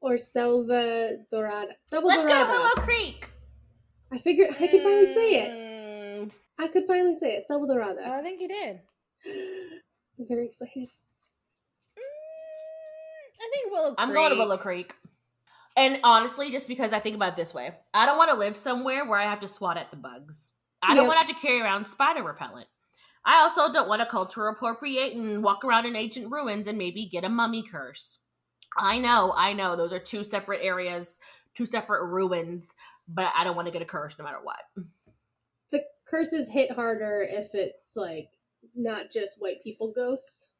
or 0.00 0.18
Selva 0.18 1.18
Dorada? 1.30 1.74
Selva 1.82 2.06
Let's 2.06 2.22
Dorada. 2.22 2.44
go 2.46 2.52
to 2.52 2.58
Willow 2.58 2.86
Creek. 2.86 3.28
I 4.10 4.18
figured 4.18 4.50
I 4.50 4.66
could 4.66 4.82
finally 4.82 5.06
say 5.06 5.34
it. 5.44 5.50
Mm, 5.50 6.30
I 6.58 6.68
could 6.68 6.86
finally 6.86 7.14
say 7.14 7.36
it. 7.36 7.44
Selva 7.44 7.66
Dorada. 7.66 8.08
I 8.08 8.22
think 8.22 8.40
you 8.40 8.48
did. 8.48 8.80
I'm 10.18 10.26
very 10.26 10.46
excited. 10.46 10.90
I 13.42 13.50
think 13.52 13.72
Willow. 13.72 13.94
I'm 13.98 14.12
going 14.12 14.30
to 14.30 14.36
Willow 14.36 14.56
Creek. 14.56 14.94
And 15.76 15.98
honestly, 16.04 16.50
just 16.50 16.68
because 16.68 16.92
I 16.92 17.00
think 17.00 17.16
about 17.16 17.30
it 17.30 17.36
this 17.36 17.54
way, 17.54 17.72
I 17.94 18.06
don't 18.06 18.18
want 18.18 18.30
to 18.30 18.36
live 18.36 18.56
somewhere 18.56 19.06
where 19.06 19.18
I 19.18 19.24
have 19.24 19.40
to 19.40 19.48
swat 19.48 19.78
at 19.78 19.90
the 19.90 19.96
bugs. 19.96 20.52
I 20.82 20.94
don't 20.94 21.06
want 21.06 21.20
to 21.20 21.26
have 21.26 21.34
to 21.34 21.46
carry 21.46 21.60
around 21.60 21.86
spider 21.86 22.22
repellent. 22.22 22.66
I 23.24 23.40
also 23.42 23.72
don't 23.72 23.88
want 23.88 24.00
to 24.00 24.06
culture 24.06 24.48
appropriate 24.48 25.14
and 25.14 25.42
walk 25.42 25.64
around 25.64 25.86
in 25.86 25.96
ancient 25.96 26.30
ruins 26.30 26.66
and 26.66 26.76
maybe 26.76 27.06
get 27.06 27.24
a 27.24 27.28
mummy 27.28 27.62
curse. 27.62 28.18
I 28.76 28.98
know, 28.98 29.32
I 29.36 29.52
know, 29.52 29.76
those 29.76 29.92
are 29.92 29.98
two 29.98 30.24
separate 30.24 30.60
areas, 30.62 31.18
two 31.54 31.66
separate 31.66 32.04
ruins, 32.06 32.74
but 33.06 33.32
I 33.36 33.44
don't 33.44 33.54
want 33.54 33.66
to 33.66 33.72
get 33.72 33.82
a 33.82 33.86
curse 33.86 34.18
no 34.18 34.24
matter 34.24 34.40
what. 34.42 34.62
The 35.70 35.84
curses 36.06 36.50
hit 36.50 36.72
harder 36.72 37.26
if 37.28 37.54
it's 37.54 37.94
like 37.96 38.30
not 38.74 39.10
just 39.10 39.36
white 39.38 39.62
people 39.62 39.92
ghosts. 39.94 40.50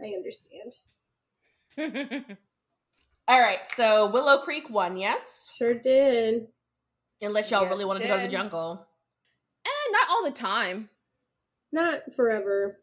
I 0.00 0.08
understand. 0.16 0.76
All 3.28 3.40
right, 3.40 3.66
so 3.66 4.06
Willow 4.10 4.38
Creek 4.38 4.68
won, 4.70 4.96
yes? 4.96 5.50
Sure 5.56 5.74
did. 5.74 6.48
Unless 7.22 7.50
y'all 7.50 7.62
Yes, 7.62 7.70
really 7.70 7.84
wanted 7.84 8.02
to 8.02 8.08
go 8.08 8.16
to 8.16 8.22
the 8.22 8.28
jungle. 8.28 8.86
and 9.64 9.92
not 9.92 10.08
all 10.10 10.24
the 10.24 10.30
time. 10.30 10.88
Not 11.72 12.12
forever. 12.14 12.80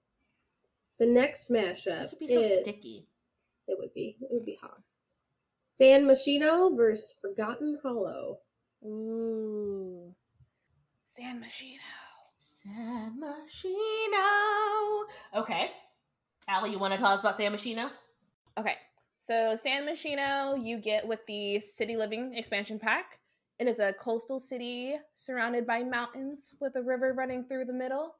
The 0.99 1.05
next 1.07 1.49
mashup 1.49 1.85
This 1.85 2.11
would 2.11 2.19
be 2.19 2.27
so 2.27 2.39
is 2.41 2.59
sticky. 2.61 3.07
it 3.67 3.77
would 3.79 3.93
be 3.93 4.17
it 4.21 4.27
would 4.31 4.45
be 4.45 4.57
hot. 4.61 4.81
San 5.69 6.05
Myshuno 6.05 6.75
versus 6.75 7.13
Forgotten 7.21 7.79
Hollow. 7.83 8.39
Ooh, 8.85 10.15
San 11.03 11.41
Myshuno. 11.41 11.77
San 12.37 13.19
Myshuno. 13.21 15.03
Okay. 15.35 15.71
Allie, 16.47 16.71
you 16.71 16.79
want 16.79 16.93
to 16.93 16.97
tell 16.99 17.11
us 17.11 17.19
about 17.19 17.37
San 17.37 17.51
Myshuno? 17.53 17.89
Okay, 18.57 18.75
so 19.27 19.57
San 19.61 19.85
Myshuno 19.85 20.65
you 20.65 20.77
get 20.77 21.05
with 21.05 21.19
the 21.25 21.59
City 21.59 21.97
Living 21.97 22.33
expansion 22.35 22.79
pack. 22.79 23.19
It 23.59 23.67
is 23.67 23.79
a 23.79 23.91
coastal 23.91 24.39
city 24.39 24.95
surrounded 25.15 25.67
by 25.67 25.83
mountains 25.83 26.53
with 26.61 26.77
a 26.77 26.81
river 26.81 27.11
running 27.11 27.43
through 27.43 27.65
the 27.65 27.73
middle. 27.73 28.15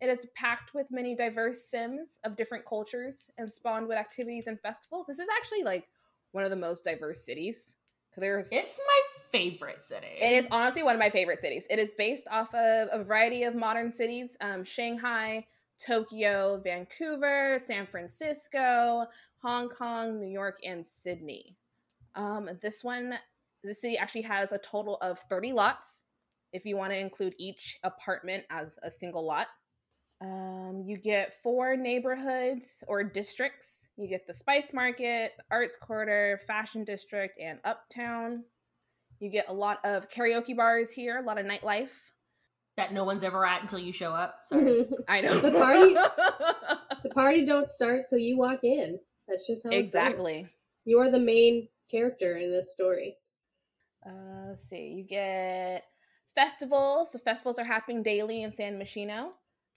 It 0.00 0.06
is 0.06 0.24
packed 0.36 0.72
with 0.72 0.86
many 0.88 1.16
diverse 1.16 1.64
sims 1.64 2.18
of 2.22 2.36
different 2.36 2.64
cultures 2.64 3.28
and 3.38 3.52
spawned 3.52 3.88
with 3.88 3.98
activities 3.98 4.46
and 4.46 4.60
festivals. 4.60 5.06
This 5.08 5.18
is 5.18 5.26
actually 5.36 5.64
like 5.64 5.88
one 6.30 6.44
of 6.44 6.50
the 6.50 6.56
most 6.56 6.84
diverse 6.84 7.24
cities. 7.24 7.74
There's 8.16 8.52
It's 8.52 8.78
my 8.86 9.00
favorite 9.32 9.84
city. 9.84 10.06
It 10.20 10.44
is 10.44 10.46
honestly 10.52 10.84
one 10.84 10.94
of 10.94 11.00
my 11.00 11.10
favorite 11.10 11.40
cities. 11.40 11.66
It 11.70 11.80
is 11.80 11.90
based 11.98 12.28
off 12.30 12.54
of 12.54 12.88
a 12.92 13.02
variety 13.02 13.42
of 13.42 13.56
modern 13.56 13.92
cities 13.92 14.36
um, 14.40 14.62
Shanghai, 14.62 15.44
Tokyo, 15.84 16.60
Vancouver, 16.62 17.58
San 17.58 17.86
Francisco, 17.86 19.06
Hong 19.42 19.68
Kong, 19.68 20.20
New 20.20 20.28
York, 20.28 20.58
and 20.64 20.86
Sydney. 20.86 21.56
Um, 22.14 22.48
this 22.60 22.84
one, 22.84 23.14
the 23.64 23.74
city 23.74 23.98
actually 23.98 24.22
has 24.22 24.52
a 24.52 24.58
total 24.58 24.98
of 25.02 25.18
30 25.30 25.52
lots 25.52 26.04
if 26.52 26.64
you 26.66 26.76
want 26.76 26.92
to 26.92 26.98
include 26.98 27.34
each 27.38 27.78
apartment 27.82 28.44
as 28.50 28.78
a 28.82 28.90
single 28.90 29.24
lot. 29.24 29.48
Um, 30.20 30.84
you 30.86 30.98
get 30.98 31.34
four 31.42 31.76
neighborhoods 31.76 32.84
or 32.86 33.02
districts. 33.02 33.88
You 33.96 34.08
get 34.08 34.26
the 34.26 34.34
Spice 34.34 34.72
Market, 34.72 35.32
Arts 35.50 35.76
Quarter, 35.80 36.40
Fashion 36.46 36.84
District, 36.84 37.38
and 37.40 37.58
Uptown. 37.64 38.44
You 39.18 39.30
get 39.30 39.48
a 39.48 39.52
lot 39.52 39.78
of 39.84 40.08
karaoke 40.08 40.56
bars 40.56 40.90
here, 40.90 41.18
a 41.18 41.22
lot 41.22 41.38
of 41.38 41.46
nightlife. 41.46 42.10
That 42.76 42.92
no 42.92 43.04
one's 43.04 43.22
ever 43.22 43.44
at 43.44 43.62
until 43.62 43.78
you 43.78 43.92
show 43.92 44.12
up. 44.12 44.40
Sorry. 44.44 44.86
I 45.08 45.20
know. 45.20 45.34
The 45.38 45.50
party- 45.50 45.94
the 47.02 47.10
party 47.10 47.44
don't 47.44 47.68
start 47.68 48.04
till 48.08 48.18
you 48.18 48.38
walk 48.38 48.64
in. 48.64 48.98
That's 49.28 49.46
just 49.46 49.64
how 49.64 49.70
it 49.70 49.76
exactly. 49.76 50.48
You 50.84 50.98
are 51.00 51.10
the 51.10 51.18
main 51.20 51.68
character 51.90 52.36
in 52.36 52.50
this 52.50 52.72
story. 52.72 53.16
Uh, 54.04 54.48
let's 54.48 54.68
see. 54.68 54.88
You 54.88 55.04
get 55.04 55.84
festivals. 56.34 57.12
So 57.12 57.18
festivals 57.18 57.58
are 57.58 57.64
happening 57.64 58.02
daily 58.02 58.42
in 58.42 58.52
San 58.52 58.78
Myshuno. 58.78 59.28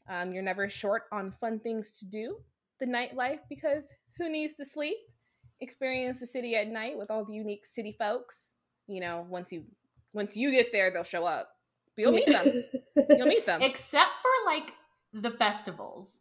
Um, 0.09 0.31
you're 0.31 0.43
never 0.43 0.69
short 0.69 1.03
on 1.11 1.31
fun 1.31 1.59
things 1.59 1.99
to 1.99 2.05
do. 2.05 2.37
The 2.79 2.85
nightlife, 2.85 3.39
because 3.49 3.91
who 4.17 4.29
needs 4.29 4.53
to 4.55 4.65
sleep? 4.65 4.97
Experience 5.61 6.19
the 6.19 6.27
city 6.27 6.55
at 6.55 6.67
night 6.67 6.97
with 6.97 7.09
all 7.09 7.25
the 7.25 7.33
unique 7.33 7.65
city 7.65 7.95
folks. 7.97 8.55
You 8.87 9.01
know, 9.01 9.25
once 9.29 9.51
you 9.51 9.63
once 10.13 10.35
you 10.35 10.51
get 10.51 10.71
there, 10.71 10.91
they'll 10.91 11.03
show 11.03 11.25
up. 11.25 11.49
But 11.95 12.01
you'll 12.01 12.11
meet 12.11 12.27
them. 12.27 12.63
You'll 13.17 13.27
meet 13.27 13.45
them. 13.45 13.61
Except 13.61 14.11
for 14.21 14.51
like 14.53 14.73
the 15.13 15.31
festivals. 15.31 16.19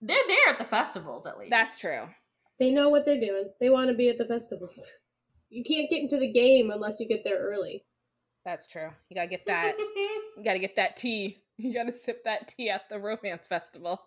They're 0.00 0.16
there 0.26 0.48
at 0.48 0.58
the 0.58 0.64
festivals 0.64 1.26
at 1.26 1.38
least. 1.38 1.50
That's 1.50 1.78
true. 1.78 2.08
They 2.58 2.70
know 2.70 2.88
what 2.88 3.04
they're 3.04 3.20
doing. 3.20 3.50
They 3.60 3.68
want 3.70 3.88
to 3.88 3.94
be 3.94 4.08
at 4.08 4.18
the 4.18 4.26
festivals. 4.26 4.92
You 5.52 5.64
can't 5.64 5.90
get 5.90 6.00
into 6.00 6.16
the 6.16 6.30
game 6.30 6.70
unless 6.70 7.00
you 7.00 7.08
get 7.08 7.24
there 7.24 7.38
early. 7.40 7.84
That's 8.44 8.68
true. 8.68 8.90
You 9.08 9.16
gotta 9.16 9.26
get 9.26 9.46
that. 9.46 9.76
you 10.36 10.44
gotta 10.44 10.60
get 10.60 10.76
that 10.76 10.96
tea. 10.96 11.42
You 11.56 11.74
gotta 11.74 11.92
sip 11.92 12.22
that 12.22 12.46
tea 12.46 12.70
at 12.70 12.88
the 12.88 13.00
romance 13.00 13.48
festival. 13.48 14.00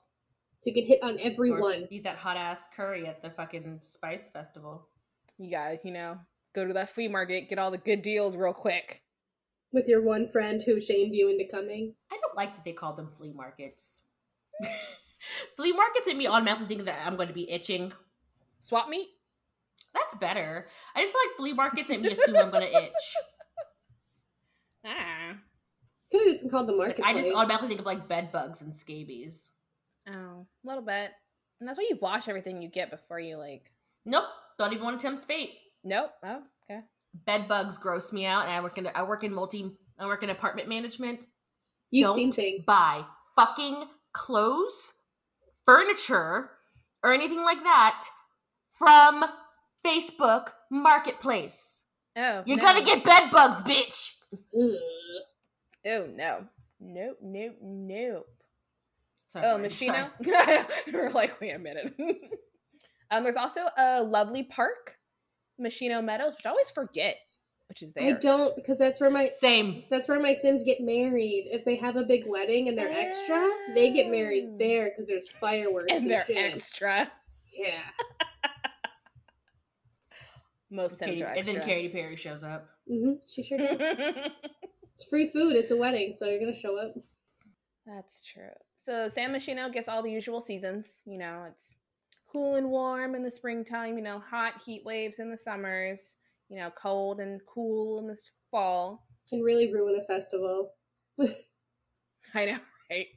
So 0.60 0.70
you 0.70 0.74
can 0.74 0.86
hit 0.86 1.04
on 1.04 1.16
Or 1.16 1.22
everyone. 1.22 1.88
eat 1.92 2.06
that 2.06 2.16
hot 2.16 2.38
ass 2.38 2.70
curry 2.74 3.06
at 3.08 3.22
the 3.22 3.30
fucking 3.30 3.80
spice 3.82 4.30
festival. 4.30 4.88
You 5.38 5.52
gotta, 5.52 5.80
you 5.84 5.92
know, 5.92 6.18
go 6.56 6.66
to 6.66 6.74
that 6.74 6.90
flea 6.90 7.10
market, 7.10 7.50
get 7.50 7.60
all 7.60 7.72
the 7.72 7.78
good 7.78 8.02
deals 8.02 8.38
real 8.38 8.54
quick. 8.54 9.03
With 9.74 9.88
your 9.88 10.02
one 10.02 10.28
friend 10.28 10.62
who 10.62 10.80
shamed 10.80 11.14
you 11.14 11.30
into 11.30 11.46
coming. 11.46 11.96
I 12.12 12.18
don't 12.22 12.38
like 12.38 12.56
that 12.56 12.64
they 12.64 12.72
call 12.74 12.94
them 12.94 13.10
flea 13.18 13.34
markets. 13.34 14.02
flea 15.58 15.74
markets 15.74 16.08
make 16.08 16.18
me 16.18 16.28
automatically 16.28 16.68
think 16.68 16.86
that 16.86 17.06
I'm 17.06 17.16
going 17.16 17.28
to 17.28 17.34
be 17.34 17.50
itching. 17.50 17.92
Swap 18.62 18.88
meet? 18.88 19.10
That's 19.94 20.16
better. 20.16 20.68
I 20.96 21.02
just 21.02 21.12
feel 21.12 21.22
like 21.28 21.38
flea 21.38 21.54
markets 21.54 21.90
make 21.90 22.02
me 22.02 22.12
assume 22.12 22.38
I'm 22.38 22.52
going 22.52 22.72
to 22.72 22.78
itch. 22.78 22.94
Ah. 24.86 25.38
Could 26.12 26.22
have 26.22 26.28
just 26.28 26.42
been 26.42 26.50
called 26.50 26.68
the 26.68 26.74
Like. 26.74 27.00
I 27.02 27.14
just 27.14 27.34
automatically 27.34 27.70
think 27.70 27.80
of 27.80 27.86
like 27.86 28.10
bed 28.10 28.34
bugs 28.34 28.62
and 28.62 28.76
scabies. 28.76 29.52
Oh, 30.10 30.12
a 30.46 30.68
little 30.68 30.84
bit. 30.84 31.12
And 31.60 31.68
that's 31.68 31.78
why 31.78 31.88
you 31.90 31.98
wash 32.02 32.28
everything 32.28 32.62
you 32.62 32.68
get 32.70 32.92
before 32.92 33.20
you 33.20 33.38
like. 33.38 33.72
Nope, 34.06 34.26
don't 34.60 34.74
even 34.74 34.84
want 34.84 35.00
to 35.00 35.08
tempt 35.08 35.24
fate. 35.24 35.52
Nope. 35.86 36.12
Oh, 36.24 36.42
okay. 36.70 36.82
Bed 37.26 37.48
bugs 37.48 37.78
gross 37.78 38.12
me 38.12 38.26
out, 38.26 38.44
and 38.44 38.52
I 38.52 38.62
work 38.62 38.78
in 38.78 38.88
I 38.94 39.04
work 39.04 39.24
in 39.24 39.34
multi 39.34 39.72
I 40.00 40.06
work 40.08 40.24
in 40.24 40.30
apartment 40.30 40.68
management. 40.68 41.26
You've 41.92 42.08
don't 42.08 42.16
seen 42.16 42.32
things. 42.32 42.66
Buy 42.66 43.04
fucking 43.36 43.84
clothes, 44.14 44.94
furniture, 45.66 46.50
or 47.04 47.14
anything 47.14 47.44
like 47.44 47.62
that 47.64 48.06
from 48.74 49.24
Facebook 49.86 50.50
Marketplace. 50.72 51.84
Oh, 52.16 52.44
You 52.46 52.56
no. 52.58 52.62
gotta 52.62 52.84
get 52.84 53.04
bed 53.04 53.30
bugs, 53.32 53.62
bitch. 53.62 54.12
Ugh. 54.60 54.72
Oh 55.86 56.08
no. 56.16 56.48
Nope. 56.80 57.18
Nope. 57.22 57.56
Nope. 57.62 58.28
Sorry, 59.28 59.46
Oh. 59.46 59.58
Myshuno. 59.58 60.10
We're 60.94 61.10
like, 61.10 61.40
wait 61.42 61.52
a 61.52 61.60
minute. 61.60 61.94
um, 63.12 63.24
there's 63.24 63.36
also 63.36 63.62
a 63.78 64.02
lovely 64.04 64.44
park, 64.44 64.96
Myshuno 65.64 66.04
Meadows, 66.04 66.34
which 66.36 66.46
I 66.46 66.50
always 66.50 66.70
forget, 66.70 67.18
which 67.70 67.82
is 67.82 67.92
there. 67.94 68.16
I 68.16 68.20
don't 68.20 68.56
because 68.56 68.78
that's 68.78 69.00
where 69.00 69.10
my 69.10 69.30
Same. 69.30 69.84
that's 69.90 70.08
where 70.08 70.20
my 70.20 70.34
Sims 70.34 70.64
get 70.64 70.82
married. 70.82 71.48
If 71.52 71.66
they 71.66 71.76
have 71.78 71.96
a 71.96 72.04
big 72.04 72.26
wedding 72.28 72.68
and 72.70 72.78
they're 72.78 72.92
extra, 72.92 73.50
they 73.74 73.92
get 73.92 74.12
married 74.12 74.50
Oh. 74.54 74.58
there 74.60 74.90
because 74.90 75.08
there's 75.08 75.30
fireworks 75.30 75.92
and, 75.92 76.04
and 76.04 76.12
they're 76.12 76.26
shit. 76.26 76.38
extra. 76.38 77.12
Yeah. 77.58 77.80
Most 80.72 80.98
Sims 80.98 81.20
Katy, 81.20 81.24
are 81.24 81.34
and 81.34 81.46
then 81.46 81.62
Katy 81.62 81.90
Perry 81.90 82.16
shows 82.16 82.44
up. 82.44 82.68
hmm 82.88 83.14
She 83.28 83.44
sure 83.44 83.58
does. 83.60 83.78
it's 83.80 85.04
free 85.10 85.28
food. 85.30 85.56
It's 85.56 85.72
a 85.72 85.78
wedding, 85.78 86.14
so 86.14 86.28
you're 86.28 86.40
gonna 86.40 86.56
show 86.56 86.78
up. 86.78 86.96
That's 87.86 88.24
true. 88.26 88.50
So 88.82 89.08
San 89.08 89.32
Myshuno 89.32 89.72
gets 89.72 89.88
all 89.88 90.02
the 90.02 90.12
usual 90.12 90.42
seasons. 90.42 91.02
You 91.06 91.20
know, 91.20 91.46
it's 91.50 91.76
cool 92.34 92.56
and 92.56 92.70
warm 92.70 93.16
in 93.16 93.24
the 93.24 93.32
springtime. 93.32 93.98
You 93.98 94.04
know, 94.04 94.20
hot 94.20 94.62
heat 94.66 94.84
waves 94.84 95.20
in 95.20 95.30
the 95.30 95.38
summers. 95.38 96.16
You 96.50 96.58
know, 96.58 96.72
cold 96.72 97.20
and 97.20 97.40
cool 97.48 98.00
in 98.00 98.08
the 98.08 98.18
fall. 98.52 99.06
Can 99.30 99.42
really 99.42 99.72
ruin 99.72 100.00
a 100.00 100.04
festival. 100.04 100.74
I 102.34 102.46
know, 102.46 102.58
right? 102.92 103.08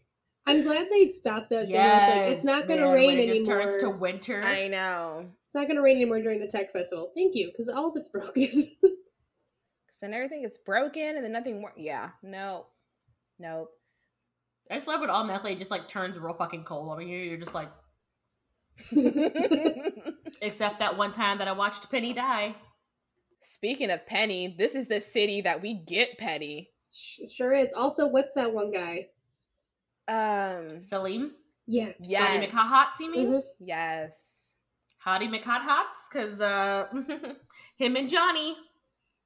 I'm 0.46 0.62
glad 0.62 0.86
they 0.90 1.08
stopped 1.08 1.50
that. 1.50 1.66
thing. 1.66 1.74
It's 1.74 2.16
like 2.16 2.32
it's 2.32 2.44
not 2.44 2.68
gonna 2.68 2.92
rain 2.92 3.08
when 3.08 3.18
it 3.18 3.30
anymore. 3.30 3.34
just 3.34 3.46
turns 3.46 3.82
to 3.82 3.90
winter. 3.90 4.42
I 4.44 4.68
know. 4.68 5.28
It's 5.44 5.54
not 5.54 5.66
gonna 5.66 5.82
rain 5.82 5.96
anymore 5.96 6.20
during 6.20 6.40
the 6.40 6.46
tech 6.46 6.72
festival. 6.72 7.10
Thank 7.16 7.34
you, 7.34 7.48
because 7.48 7.68
all 7.68 7.90
of 7.90 7.96
it's 7.96 8.08
broken. 8.08 8.70
Because 9.96 10.00
then 10.10 10.14
everything 10.14 10.44
is 10.44 10.58
broken 10.58 11.16
and 11.16 11.24
then 11.24 11.32
nothing 11.32 11.60
more. 11.60 11.72
Yeah, 11.74 12.10
no, 12.22 12.66
nope. 13.38 13.70
I 14.70 14.74
just 14.74 14.86
love 14.86 15.02
it 15.02 15.08
automatically 15.08 15.56
just 15.56 15.70
like 15.70 15.88
turns 15.88 16.18
real 16.18 16.34
fucking 16.34 16.64
cold 16.64 16.90
over 16.90 17.00
here. 17.00 17.20
You're 17.20 17.38
just 17.38 17.54
like, 17.54 17.70
except 20.40 20.78
that 20.80 20.96
one 20.96 21.12
time 21.12 21.38
that 21.38 21.48
I 21.48 21.52
watched 21.52 21.90
Penny 21.90 22.12
die. 22.12 22.56
Speaking 23.42 23.90
of 23.90 24.06
Penny, 24.06 24.54
this 24.58 24.74
is 24.74 24.88
the 24.88 25.00
city 25.00 25.40
that 25.42 25.62
we 25.62 25.74
get 25.74 26.18
Penny. 26.18 26.70
Sh- 26.92 27.20
sure 27.34 27.52
is. 27.52 27.72
Also, 27.72 28.06
what's 28.06 28.32
that 28.34 28.52
one 28.52 28.72
guy? 28.72 29.06
Um, 30.08 30.82
Salim? 30.82 31.32
Yeah. 31.66 31.92
yes, 32.00 32.32
Salim 32.32 32.50
McHots, 32.50 33.00
you 33.00 33.10
mean? 33.10 33.26
Mhm. 33.28 33.42
yes. 33.60 34.52
Hottie 35.04 35.28
McHot 35.28 35.62
Hots? 35.62 36.08
Because 36.10 36.40
uh, 36.40 36.86
him 37.76 37.96
and 37.96 38.08
Johnny. 38.08 38.56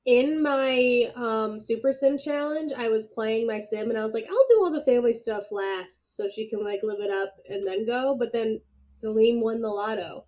In 0.06 0.42
my 0.42 1.10
um 1.14 1.60
Super 1.60 1.92
Sim 1.92 2.16
challenge, 2.18 2.72
I 2.76 2.88
was 2.88 3.04
playing 3.06 3.46
my 3.46 3.60
sim 3.60 3.90
and 3.90 3.98
I 3.98 4.04
was 4.04 4.14
like, 4.14 4.24
I'll 4.24 4.46
do 4.48 4.62
all 4.62 4.70
the 4.70 4.82
family 4.82 5.12
stuff 5.12 5.44
last 5.52 6.16
so 6.16 6.26
she 6.34 6.48
can 6.48 6.64
like 6.64 6.80
live 6.82 7.00
it 7.00 7.10
up 7.10 7.34
and 7.48 7.66
then 7.66 7.86
go. 7.86 8.16
But 8.18 8.32
then 8.32 8.60
Salim 8.90 9.40
won 9.40 9.62
the 9.62 9.68
lotto. 9.68 10.24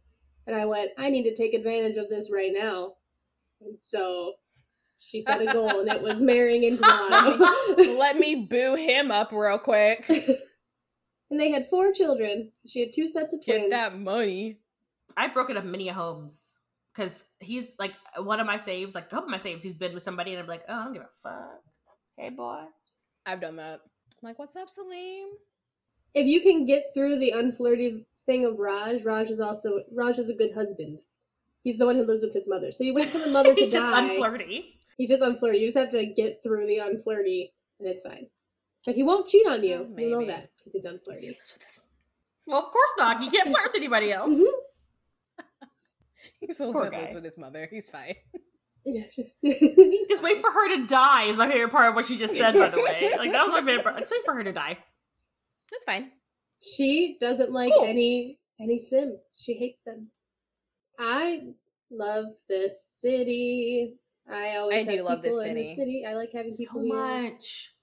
And 0.47 0.57
I 0.57 0.65
went, 0.67 0.93
I 0.97 1.11
need 1.11 1.25
to 1.25 1.35
take 1.35 1.53
advantage 1.53 1.97
of 1.97 2.09
this 2.09 2.31
right 2.31 2.53
now. 2.53 2.95
And 3.61 3.77
so 3.81 4.35
she 4.99 5.21
set 5.21 5.43
a 5.43 5.53
goal 5.53 5.81
and 5.81 5.89
it 5.89 6.03
was 6.03 6.23
marrying 6.23 6.65
into 6.65 6.83
the 6.83 6.87
lotto. 6.89 7.99
Let 7.99 8.17
me 8.17 8.47
boo 8.49 8.77
him 8.77 9.11
up 9.11 9.33
real 9.33 9.59
quick. 9.59 10.09
and 11.31 11.41
they 11.41 11.51
had 11.51 11.69
four 11.69 11.93
children. 11.93 12.53
She 12.67 12.81
had 12.81 12.93
two 12.95 13.09
sets 13.09 13.35
of 13.35 13.45
twins. 13.45 13.63
Get 13.63 13.71
that 13.71 13.99
money. 13.99 14.59
I've 15.17 15.35
broken 15.35 15.57
up 15.57 15.65
many 15.65 15.89
homes. 15.89 16.59
Because 16.95 17.25
he's 17.41 17.75
like 17.79 17.95
one 18.19 18.39
of 18.39 18.47
my 18.47 18.59
saves, 18.59 18.95
like 18.95 19.07
a 19.07 19.09
couple 19.09 19.25
of 19.25 19.31
my 19.31 19.39
saves, 19.39 19.65
he's 19.65 19.73
been 19.73 19.95
with 19.95 20.03
somebody, 20.03 20.33
and 20.33 20.43
I'm 20.43 20.47
like, 20.47 20.63
oh, 20.69 20.79
I 20.79 20.85
don't 20.85 20.93
give 20.93 21.03
a 21.03 21.09
fuck. 21.23 21.63
Hey, 22.19 22.29
boy. 22.29 22.65
I've 23.25 23.41
done 23.41 23.57
that. 23.57 23.81
I'm 23.81 24.29
like, 24.29 24.39
what's 24.39 24.57
up, 24.57 24.69
Salim? 24.69 25.31
if 26.15 26.27
you 26.27 26.41
can 26.41 26.65
get 26.65 26.93
through 26.93 27.19
the 27.19 27.33
unflirty 27.35 28.05
thing 28.27 28.45
of 28.45 28.59
Raj, 28.59 29.05
Raj 29.05 29.31
is 29.31 29.41
also 29.41 29.81
Raj 29.93 30.19
is 30.19 30.29
a 30.31 30.35
good 30.35 30.53
husband. 30.55 31.01
He's 31.63 31.79
the 31.79 31.87
one 31.87 31.97
who 31.97 32.05
lives 32.05 32.23
with 32.23 32.35
his 32.35 32.49
mother. 32.49 32.73
So 32.73 32.83
you 32.85 32.95
wait 32.95 33.09
for 33.09 33.19
the 33.19 33.29
mother 33.31 33.55
to 33.55 33.61
die. 33.61 33.65
he's 33.65 33.73
just 33.73 33.95
unflirty. 33.95 34.65
He's 34.99 35.09
just 35.11 35.23
unflirty. 35.23 35.61
You 35.61 35.67
just 35.69 35.79
have 35.79 35.91
to 35.93 36.05
get 36.07 36.43
through 36.43 36.67
the 36.67 36.79
unflirty, 36.79 37.51
and 37.79 37.89
it's 37.89 38.03
fine. 38.03 38.27
But 38.85 38.95
he 38.97 39.03
won't 39.03 39.29
cheat 39.29 39.47
on 39.47 39.63
you. 39.63 39.89
Oh, 39.91 40.01
You 40.01 40.11
know 40.11 40.27
that 40.27 40.51
because 40.59 40.73
he's 40.73 40.87
unflirty. 40.87 41.35
Well, 42.47 42.59
of 42.59 42.65
course 42.73 42.91
not. 42.99 43.23
You 43.23 43.31
can't 43.31 43.49
flirt 43.49 43.65
with 43.73 43.77
anybody 43.77 44.13
else. 44.13 44.29
Mhm. 44.37 44.45
He's 46.41 46.59
the 46.59 46.71
one 46.71 46.91
that 46.91 47.01
lives 47.01 47.15
with 47.15 47.23
his 47.25 47.39
mother. 47.39 47.69
He's 47.71 47.89
fine. 47.89 48.15
Yeah. 48.85 49.05
Just 50.09 50.23
wait 50.25 50.41
for 50.41 50.51
her 50.51 50.77
to 50.77 50.87
die 50.87 51.27
is 51.27 51.37
my 51.37 51.49
favorite 51.49 51.71
part 51.71 51.89
of 51.91 51.95
what 51.95 52.05
she 52.05 52.17
just 52.17 52.37
said, 52.37 52.55
by 52.55 52.69
the 52.69 52.79
way. 52.79 53.13
Like, 53.17 53.31
that 53.31 53.47
was 53.47 53.53
my 53.53 53.65
favorite 53.65 53.85
part. 53.85 53.99
Just 54.01 54.11
wait 54.11 54.25
for 54.25 54.35
her 54.35 54.43
to 54.43 54.53
die. 54.53 54.77
That's 55.71 55.85
fine. 55.85 56.11
She 56.63 57.17
doesn't 57.21 57.51
like 57.53 57.73
Cool. 57.75 57.85
any 57.85 58.39
any 58.61 58.79
sim. 58.79 59.19
She 59.35 59.55
hates 59.55 59.83
them. 59.83 60.13
I 60.99 61.55
love 61.91 62.27
this 62.49 62.85
city. 62.87 63.97
I 64.29 64.57
always 64.57 64.87
I 64.87 64.93
do 64.93 64.97
have 64.99 65.05
love 65.07 65.23
this 65.23 65.31
people 65.31 65.41
in 65.41 65.55
the 65.55 65.65
city. 65.65 65.75
city. 65.75 66.07
I 66.07 66.15
like 66.15 66.31
having 66.33 66.53
So 66.53 66.65
people 66.65 66.83
here. 66.83 66.95
much. 66.95 67.75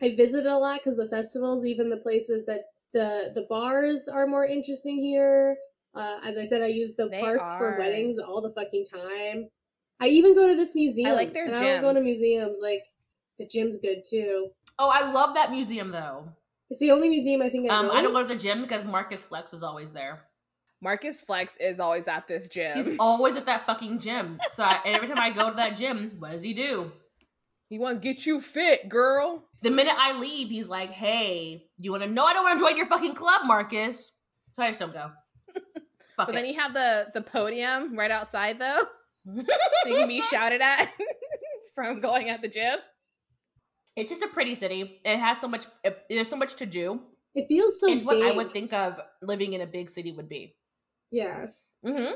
I 0.00 0.14
visit 0.14 0.46
a 0.46 0.56
lot 0.56 0.80
because 0.80 0.96
the 0.96 1.08
festivals, 1.08 1.64
even 1.64 1.90
the 1.90 1.96
places 1.98 2.46
that 2.46 2.66
the 2.92 3.32
the 3.34 3.42
bars 3.48 4.08
are 4.08 4.26
more 4.26 4.46
interesting 4.46 4.98
here. 4.98 5.56
Uh, 5.94 6.20
as 6.22 6.38
I 6.38 6.44
said, 6.44 6.62
I 6.62 6.66
use 6.68 6.94
the 6.94 7.08
They 7.08 7.20
park 7.20 7.40
for 7.58 7.76
weddings 7.76 8.18
all 8.18 8.40
the 8.40 8.50
fucking 8.50 8.86
time. 8.86 9.50
I 9.98 10.08
even 10.08 10.34
go 10.34 10.46
to 10.46 10.54
this 10.54 10.74
museum. 10.74 11.10
I 11.10 11.14
like 11.14 11.32
their 11.32 11.44
and 11.46 11.54
I 11.54 11.62
don't 11.62 11.80
go 11.82 11.92
to 11.92 12.00
museums. 12.00 12.58
Like 12.62 12.84
the 13.38 13.46
gym's 13.46 13.76
good 13.76 14.04
too. 14.08 14.50
Oh, 14.78 14.88
I 14.90 15.10
love 15.12 15.34
that 15.34 15.50
museum, 15.50 15.90
though. 15.90 16.32
It's 16.70 16.80
the 16.80 16.90
only 16.92 17.08
museum 17.08 17.42
I 17.42 17.48
think 17.48 17.70
I 17.70 17.74
go 17.74 17.82
to. 17.82 17.90
Um. 17.90 17.96
I 17.96 18.02
don't 18.02 18.12
go 18.12 18.22
to 18.22 18.28
the 18.28 18.40
gym 18.40 18.62
because 18.62 18.84
Marcus 18.84 19.22
Flex 19.24 19.52
is 19.52 19.62
always 19.62 19.92
there. 19.92 20.22
Marcus 20.82 21.20
Flex 21.20 21.56
is 21.58 21.78
always 21.78 22.08
at 22.08 22.26
this 22.26 22.48
gym. 22.48 22.76
He's 22.76 22.88
always 22.98 23.36
at 23.36 23.44
that 23.46 23.66
fucking 23.66 23.98
gym. 23.98 24.40
So 24.52 24.64
I, 24.64 24.80
every 24.86 25.08
time 25.08 25.18
I 25.18 25.28
go 25.30 25.50
to 25.50 25.56
that 25.56 25.76
gym, 25.76 26.12
what 26.18 26.30
does 26.30 26.42
he 26.42 26.54
do? 26.54 26.90
he 27.68 27.78
want 27.78 28.02
to 28.02 28.08
get 28.14 28.24
you 28.26 28.40
fit, 28.40 28.88
girl. 28.88 29.44
The 29.62 29.70
minute 29.70 29.94
I 29.96 30.18
leave, 30.18 30.48
he's 30.48 30.68
like, 30.68 30.90
"Hey, 30.90 31.66
you 31.76 31.90
want 31.92 32.02
to 32.02 32.08
know? 32.08 32.24
I 32.24 32.32
don't 32.32 32.42
want 32.44 32.58
to 32.58 32.64
join 32.64 32.76
your 32.76 32.86
fucking 32.86 33.14
club, 33.14 33.42
Marcus." 33.44 34.12
So 34.54 34.62
I 34.62 34.68
just 34.68 34.80
don't 34.80 34.92
go. 34.94 35.10
Fuck 36.16 36.26
But 36.26 36.32
then 36.32 36.44
it. 36.46 36.54
you 36.54 36.60
have 36.60 36.72
the 36.74 37.08
the 37.14 37.20
podium 37.22 37.96
right 37.96 38.10
outside 38.10 38.58
though, 38.58 38.84
so 39.26 39.88
you 39.88 39.94
can 39.96 40.08
be 40.08 40.20
shouted 40.22 40.60
at 40.62 40.88
from 41.74 42.00
going 42.00 42.28
at 42.30 42.42
the 42.42 42.48
gym. 42.48 42.78
It's 43.96 44.10
just 44.10 44.22
a 44.22 44.28
pretty 44.28 44.54
city. 44.54 45.00
It 45.04 45.18
has 45.18 45.40
so 45.40 45.48
much. 45.48 45.66
It, 45.84 45.98
there's 46.08 46.28
so 46.28 46.36
much 46.36 46.56
to 46.56 46.66
do. 46.66 47.00
It 47.34 47.46
feels 47.48 47.80
so 47.80 47.88
it's 47.88 48.02
what 48.02 48.20
I 48.22 48.32
would 48.32 48.50
think 48.50 48.72
of 48.72 49.00
living 49.22 49.52
in 49.52 49.60
a 49.60 49.66
big 49.66 49.90
city 49.90 50.12
would 50.12 50.28
be. 50.28 50.56
Yeah. 51.10 51.46
Mm-hmm. 51.84 52.14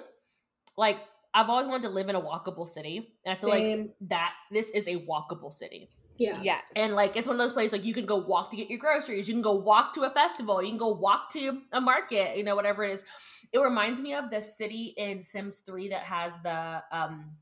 Like 0.77 0.99
I've 1.33 1.49
always 1.49 1.67
wanted 1.67 1.83
to 1.85 1.89
live 1.91 2.09
in 2.09 2.15
a 2.15 2.21
walkable 2.21 2.67
city, 2.67 3.13
and 3.25 3.33
I 3.33 3.37
feel 3.37 3.51
like 3.51 3.91
that 4.09 4.33
this 4.53 4.71
is 4.71 4.87
a 4.87 5.05
walkable 5.05 5.53
city. 5.53 5.89
yeah. 6.17 6.41
Yeah. 6.41 6.61
And 6.77 6.95
like 6.95 7.17
it's 7.17 7.27
one 7.27 7.35
of 7.37 7.41
those 7.41 7.53
places 7.53 7.73
like 7.73 7.85
you 7.85 7.93
can 7.95 8.07
go 8.07 8.17
walk 8.17 8.51
to 8.53 8.57
get 8.57 8.71
your 8.71 8.79
groceries, 8.79 9.29
you 9.29 9.35
can 9.35 9.43
go 9.43 9.55
walk 9.55 9.93
to 9.95 10.03
a 10.03 10.11
festival, 10.11 10.63
you 10.63 10.69
can 10.69 10.79
go 10.79 10.93
walk 10.93 11.31
to 11.33 11.61
a 11.73 11.81
market, 11.81 12.37
you 12.37 12.45
know, 12.45 12.55
whatever 12.55 12.85
it 12.85 12.93
is. 12.95 13.05
It 13.53 13.59
reminds 13.59 14.01
me 14.01 14.15
of 14.15 14.31
the 14.31 14.43
city 14.43 14.95
in 14.97 15.23
Sims 15.23 15.59
3 15.67 15.89
that 15.89 16.03
has 16.03 16.35
the 16.43 16.83
um 16.93 17.33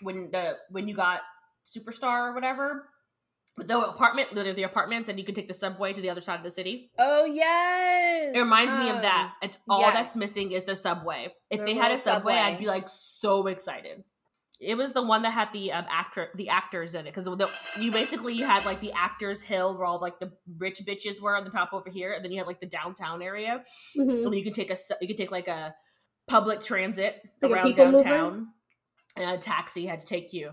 when 0.00 0.30
the 0.30 0.56
when 0.70 0.88
you 0.88 0.94
got 0.94 1.20
Superstar 1.66 2.30
or 2.30 2.34
whatever. 2.34 2.88
The 3.66 3.78
apartment, 3.78 4.34
the, 4.34 4.52
the 4.52 4.62
apartments, 4.62 5.08
and 5.08 5.18
you 5.18 5.24
can 5.24 5.34
take 5.34 5.48
the 5.48 5.54
subway 5.54 5.92
to 5.92 6.00
the 6.00 6.10
other 6.10 6.20
side 6.20 6.36
of 6.38 6.44
the 6.44 6.50
city. 6.50 6.90
oh 6.98 7.24
yes. 7.24 8.32
It 8.36 8.40
reminds 8.40 8.74
me 8.76 8.88
of 8.90 9.02
that. 9.02 9.32
Um, 9.32 9.48
It's 9.48 9.58
all 9.68 9.80
yes. 9.80 9.94
that's 9.94 10.16
missing 10.16 10.52
is 10.52 10.64
the 10.64 10.76
subway. 10.76 11.32
If 11.50 11.60
The 11.60 11.64
they 11.66 11.74
had 11.74 11.90
a 11.90 11.94
little 11.94 11.98
subway, 12.12 12.34
I'd 12.34 12.58
be 12.58 12.66
like 12.66 12.88
so 12.88 13.46
excited. 13.46 14.04
It 14.60 14.76
was 14.76 14.92
the 14.92 15.02
one 15.02 15.22
that 15.22 15.30
had 15.30 15.52
the 15.52 15.70
um, 15.72 15.84
actor, 15.88 16.30
the 16.34 16.48
actors 16.48 16.94
in 16.96 17.06
it, 17.06 17.14
because 17.14 17.28
you 17.80 17.92
basically 17.92 18.34
you 18.34 18.44
had 18.44 18.64
like 18.64 18.80
the 18.80 18.92
actors 18.92 19.40
hill 19.40 19.76
where 19.78 19.86
all 19.86 20.00
like 20.00 20.18
the 20.18 20.32
rich 20.58 20.80
bitches 20.84 21.20
were 21.20 21.36
on 21.36 21.44
the 21.44 21.50
top 21.50 21.72
over 21.72 21.88
here, 21.88 22.12
and 22.12 22.24
then 22.24 22.32
you 22.32 22.38
had 22.38 22.46
like 22.48 22.60
the 22.60 22.66
downtown 22.66 23.22
area. 23.22 23.62
Mhm. 23.96 24.24
And 24.26 24.34
you 24.34 24.42
could 24.42 24.54
take 24.54 24.70
a 24.72 24.76
you 25.00 25.06
could 25.06 25.16
take 25.16 25.30
like 25.30 25.46
a 25.48 25.74
public 26.26 26.60
transit 26.62 27.22
Like 27.40 27.52
around 27.52 27.66
people 27.68 27.86
mover? 27.86 28.02
downtown, 28.02 28.48
and 29.16 29.30
a 29.30 29.38
taxi 29.38 29.86
had 29.86 30.00
to 30.00 30.06
take 30.06 30.32
you. 30.32 30.50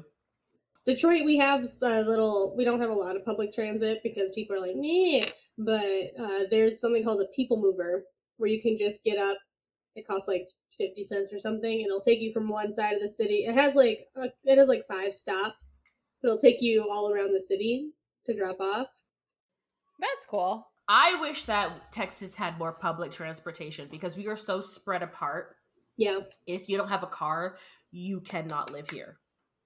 Detroit, 0.86 1.26
we 1.26 1.38
have 1.38 1.66
a 1.82 2.02
little. 2.02 2.54
We 2.56 2.64
don't 2.64 2.82
have 2.82 2.90
a 2.90 2.94
lot 2.94 3.16
of 3.16 3.26
public 3.26 3.52
transit 3.52 4.02
because 4.04 4.32
people 4.36 4.56
are 4.56 4.60
like 4.60 4.76
me. 4.76 5.24
But 5.58 6.12
uh, 6.20 6.44
there's 6.52 6.80
something 6.80 7.04
called 7.04 7.22
a 7.22 7.36
people 7.36 7.58
mover 7.58 8.04
where 8.38 8.50
you 8.50 8.62
can 8.62 8.78
just 8.78 9.04
get 9.04 9.18
up. 9.18 9.38
It 9.96 10.08
costs 10.08 10.28
like 10.28 10.50
fifty 10.78 11.04
cents 11.04 11.34
or 11.34 11.40
something, 11.40 11.74
and 11.74 11.88
it'll 11.88 12.02
take 12.02 12.22
you 12.22 12.32
from 12.32 12.50
one 12.50 12.72
side 12.72 12.94
of 12.94 13.02
the 13.02 13.08
city. 13.08 13.46
It 13.46 13.56
has 13.56 13.76
like 13.76 14.08
uh, 14.20 14.28
it 14.44 14.58
has 14.58 14.68
like 14.68 14.84
five 14.88 15.14
stops. 15.14 15.80
It'll 16.24 16.38
take 16.38 16.62
you 16.62 16.88
all 16.90 17.12
around 17.12 17.34
the 17.34 17.42
city 17.42 17.92
to 18.26 18.36
drop 18.36 18.60
off. 18.60 18.88
That's 20.00 20.26
cool. 20.28 20.68
I 20.88 21.20
wish 21.20 21.46
that 21.46 21.92
Texas 21.92 22.36
had 22.36 22.60
more 22.60 22.72
public 22.72 23.12
transportation 23.12 23.88
because 23.90 24.16
we 24.16 24.28
are 24.28 24.36
so 24.36 24.62
spread 24.62 25.02
apart. 25.02 25.56
Yeah, 25.98 26.20
If 26.46 26.68
you 26.68 26.78
don't 26.78 26.90
have 26.90 27.04
a 27.04 27.08
car, 27.08 27.56
you 27.92 28.20
cannot 28.20 28.72
live 28.72 28.90
here. 28.90 29.18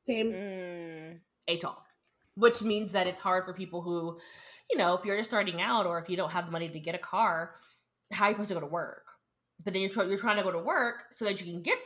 Same. 0.01 0.31
Mm. 0.31 1.19
at 1.47 1.65
all. 1.65 1.83
Which 2.35 2.61
means 2.61 2.91
that 2.93 3.07
it's 3.07 3.19
hard 3.19 3.45
for 3.45 3.53
people 3.53 3.81
who, 3.81 4.17
you 4.69 4.77
know, 4.77 4.93
if 4.95 5.03
you're 5.03 5.17
just 5.17 5.29
starting 5.29 5.61
out 5.61 5.85
or 5.85 5.99
if 5.99 6.09
you 6.09 6.15
don't 6.15 6.31
have 6.31 6.45
the 6.45 6.51
money 6.51 6.69
to 6.69 6.79
get 6.79 6.95
a 6.95 6.99
car, 6.99 7.55
how 8.11 8.25
are 8.25 8.29
you 8.29 8.33
supposed 8.35 8.49
to 8.49 8.53
go 8.55 8.61
to 8.61 8.65
work? 8.65 9.05
But 9.63 9.73
then 9.73 9.81
you're, 9.81 9.91
try- 9.91 10.05
you're 10.05 10.17
trying 10.17 10.37
to 10.37 10.43
go 10.43 10.51
to 10.51 10.59
work 10.59 11.05
so 11.11 11.25
that 11.25 11.41
you 11.41 11.51
can 11.51 11.61
get 11.61 11.77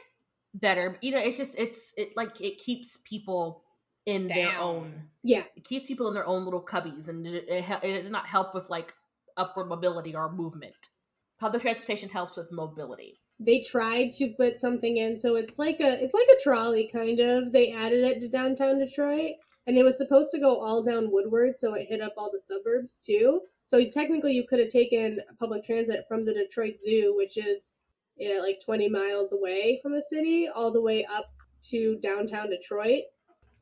better. 0.54 0.98
You 1.02 1.12
know, 1.12 1.18
it's 1.18 1.38
just, 1.38 1.58
it's, 1.58 1.94
it 1.98 2.10
like, 2.16 2.40
it 2.40 2.60
keeps 2.60 3.00
people 3.04 3.64
in 4.06 4.28
their 4.28 4.58
own, 4.60 5.04
Yeah, 5.24 5.44
it 5.56 5.64
keeps 5.64 5.88
people 5.88 6.08
in 6.10 6.14
their 6.14 6.28
own 6.28 6.46
little 6.46 6.64
cubbies 6.64 7.08
and 7.08 7.26
it, 7.26 7.46
it, 7.48 7.66
it 7.82 8.02
does 8.02 8.12
not 8.12 8.28
help 8.28 8.54
with 8.54 8.70
like 8.70 8.94
upward 9.38 9.70
mobility 9.70 10.14
or 10.14 10.32
movement. 10.32 10.76
Public 11.40 11.62
transportation 11.64 12.10
helps 12.10 12.38
with 12.38 12.52
mobility. 12.52 13.20
They 13.46 13.62
tried 13.62 14.14
to 14.14 14.30
put 14.30 14.58
something 14.58 14.98
in, 14.98 15.18
so 15.18 15.36
it's 15.36 15.60
like 15.60 15.80
a 15.80 16.04
it's 16.04 16.14
like 16.14 16.28
a 16.28 16.42
trolley 16.42 16.90
kind 16.92 17.20
of. 17.20 17.52
They 17.52 17.72
added 17.72 18.04
it 18.04 18.22
to 18.22 18.30
downtown 18.30 18.80
Detroit, 18.80 19.34
and 19.68 19.78
it 19.78 19.84
was 19.84 19.98
supposed 19.98 20.32
to 20.32 20.40
go 20.40 20.58
all 20.60 20.84
down 20.84 21.12
Woodward, 21.12 21.58
so 21.58 21.74
it 21.74 21.88
hit 21.90 22.02
up 22.02 22.14
all 22.18 22.32
the 22.32 22.40
suburbs 22.40 23.02
too. 23.02 23.42
So 23.66 23.84
technically, 23.86 24.34
you 24.34 24.46
could 24.48 24.60
have 24.60 24.70
taken 24.70 25.20
public 25.40 25.64
transit 25.64 26.06
from 26.08 26.26
the 26.26 26.34
Detroit 26.34 26.76
Zoo, 26.80 27.14
which 27.16 27.38
is 27.38 27.72
yeah, 28.18 28.40
like 28.40 28.60
20 28.64 28.90
miles 28.90 29.32
away 29.32 29.80
from 29.82 29.94
the 29.94 30.02
city, 30.02 30.48
all 30.48 30.72
the 30.72 30.82
way 30.82 31.06
up 31.06 31.32
to 31.70 31.98
downtown 32.02 32.50
Detroit. 32.50 33.04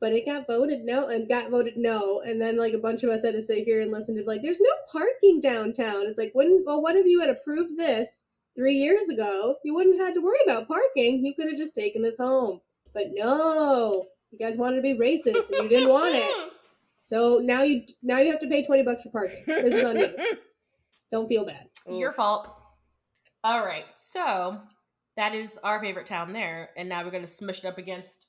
But 0.00 0.12
it 0.12 0.26
got 0.26 0.48
voted 0.48 0.84
no, 0.84 1.06
and 1.06 1.28
got 1.28 1.50
voted 1.50 1.76
no, 1.76 2.20
and 2.20 2.40
then 2.40 2.56
like 2.56 2.72
a 2.72 2.78
bunch 2.78 3.04
of 3.04 3.10
us 3.10 3.24
had 3.24 3.34
to 3.34 3.42
sit 3.42 3.64
here 3.64 3.80
and 3.80 3.92
listen 3.92 4.16
to 4.16 4.24
like, 4.24 4.42
there's 4.42 4.60
no 4.60 4.70
parking 4.90 5.40
downtown. 5.40 6.06
It's 6.06 6.18
like, 6.18 6.32
when 6.34 6.64
well, 6.66 6.82
what 6.82 6.96
if 6.96 7.06
you 7.06 7.20
had 7.20 7.30
approved 7.30 7.78
this 7.78 8.24
three 8.56 8.74
years 8.74 9.08
ago? 9.08 9.56
You 9.64 9.74
wouldn't 9.74 9.98
have 9.98 10.08
had 10.08 10.14
to 10.14 10.20
worry 10.20 10.38
about 10.46 10.68
parking. 10.68 11.24
You 11.24 11.34
could 11.34 11.48
have 11.48 11.58
just 11.58 11.74
taken 11.74 12.02
this 12.02 12.18
home. 12.18 12.60
But 12.94 13.08
no, 13.12 14.04
you 14.30 14.38
guys 14.38 14.58
wanted 14.58 14.76
to 14.76 14.82
be 14.82 14.94
racist, 14.94 15.48
and 15.50 15.62
you 15.64 15.68
didn't 15.68 15.88
want 15.88 16.14
it. 16.14 16.30
So 17.04 17.40
now 17.42 17.62
you 17.62 17.82
now 18.00 18.18
you 18.18 18.30
have 18.30 18.38
to 18.40 18.46
pay 18.46 18.62
20 18.64 18.84
bucks 18.84 19.02
for 19.02 19.10
parking. 19.10 19.42
This 19.44 19.74
is 19.74 19.82
on 19.84 19.96
you. 19.96 20.14
Don't 21.10 21.26
feel 21.28 21.44
bad. 21.44 21.66
Your 21.90 22.12
fault. 22.12 22.48
All 23.42 23.66
right, 23.66 23.86
so 23.96 24.60
that 25.16 25.34
is 25.34 25.58
our 25.64 25.80
favorite 25.80 26.06
town 26.06 26.32
there, 26.32 26.70
and 26.76 26.88
now 26.88 27.02
we're 27.04 27.10
gonna 27.10 27.26
smush 27.26 27.58
it 27.58 27.64
up 27.64 27.76
against 27.76 28.28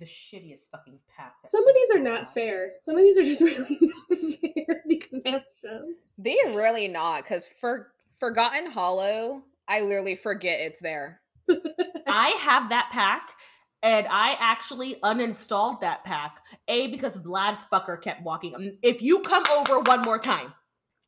the 0.00 0.04
shittiest 0.04 0.70
fucking 0.72 0.98
pack. 1.16 1.34
that 1.40 1.48
Some 1.48 1.66
of 1.66 1.72
these 1.72 1.90
are 1.92 2.00
not 2.00 2.24
has. 2.24 2.32
fair. 2.32 2.72
Some 2.82 2.96
of 2.96 3.02
these 3.02 3.16
are 3.16 3.22
just 3.22 3.40
really 3.42 3.78
not 3.80 4.18
fair. 4.40 4.82
These 4.86 5.10
matchups. 5.12 5.84
They're 6.18 6.56
really 6.56 6.88
not, 6.88 7.22
because 7.22 7.46
for 7.60 7.92
Forgotten 8.18 8.66
Hollow, 8.72 9.42
I 9.70 9.82
literally 9.82 10.16
forget 10.16 10.58
it's 10.60 10.80
there. 10.80 11.20
I 12.08 12.30
have 12.40 12.70
that 12.70 12.90
pack, 12.92 13.30
and 13.82 14.06
I 14.10 14.36
actually 14.40 14.96
uninstalled 15.02 15.80
that 15.80 16.04
pack. 16.04 16.40
A 16.66 16.88
because 16.88 17.16
Vlad's 17.16 17.64
fucker 17.72 18.02
kept 18.02 18.22
walking. 18.22 18.54
Um, 18.56 18.72
If 18.82 19.00
you 19.00 19.20
come 19.20 19.44
over 19.48 19.78
one 19.80 20.02
more 20.02 20.18
time, 20.18 20.52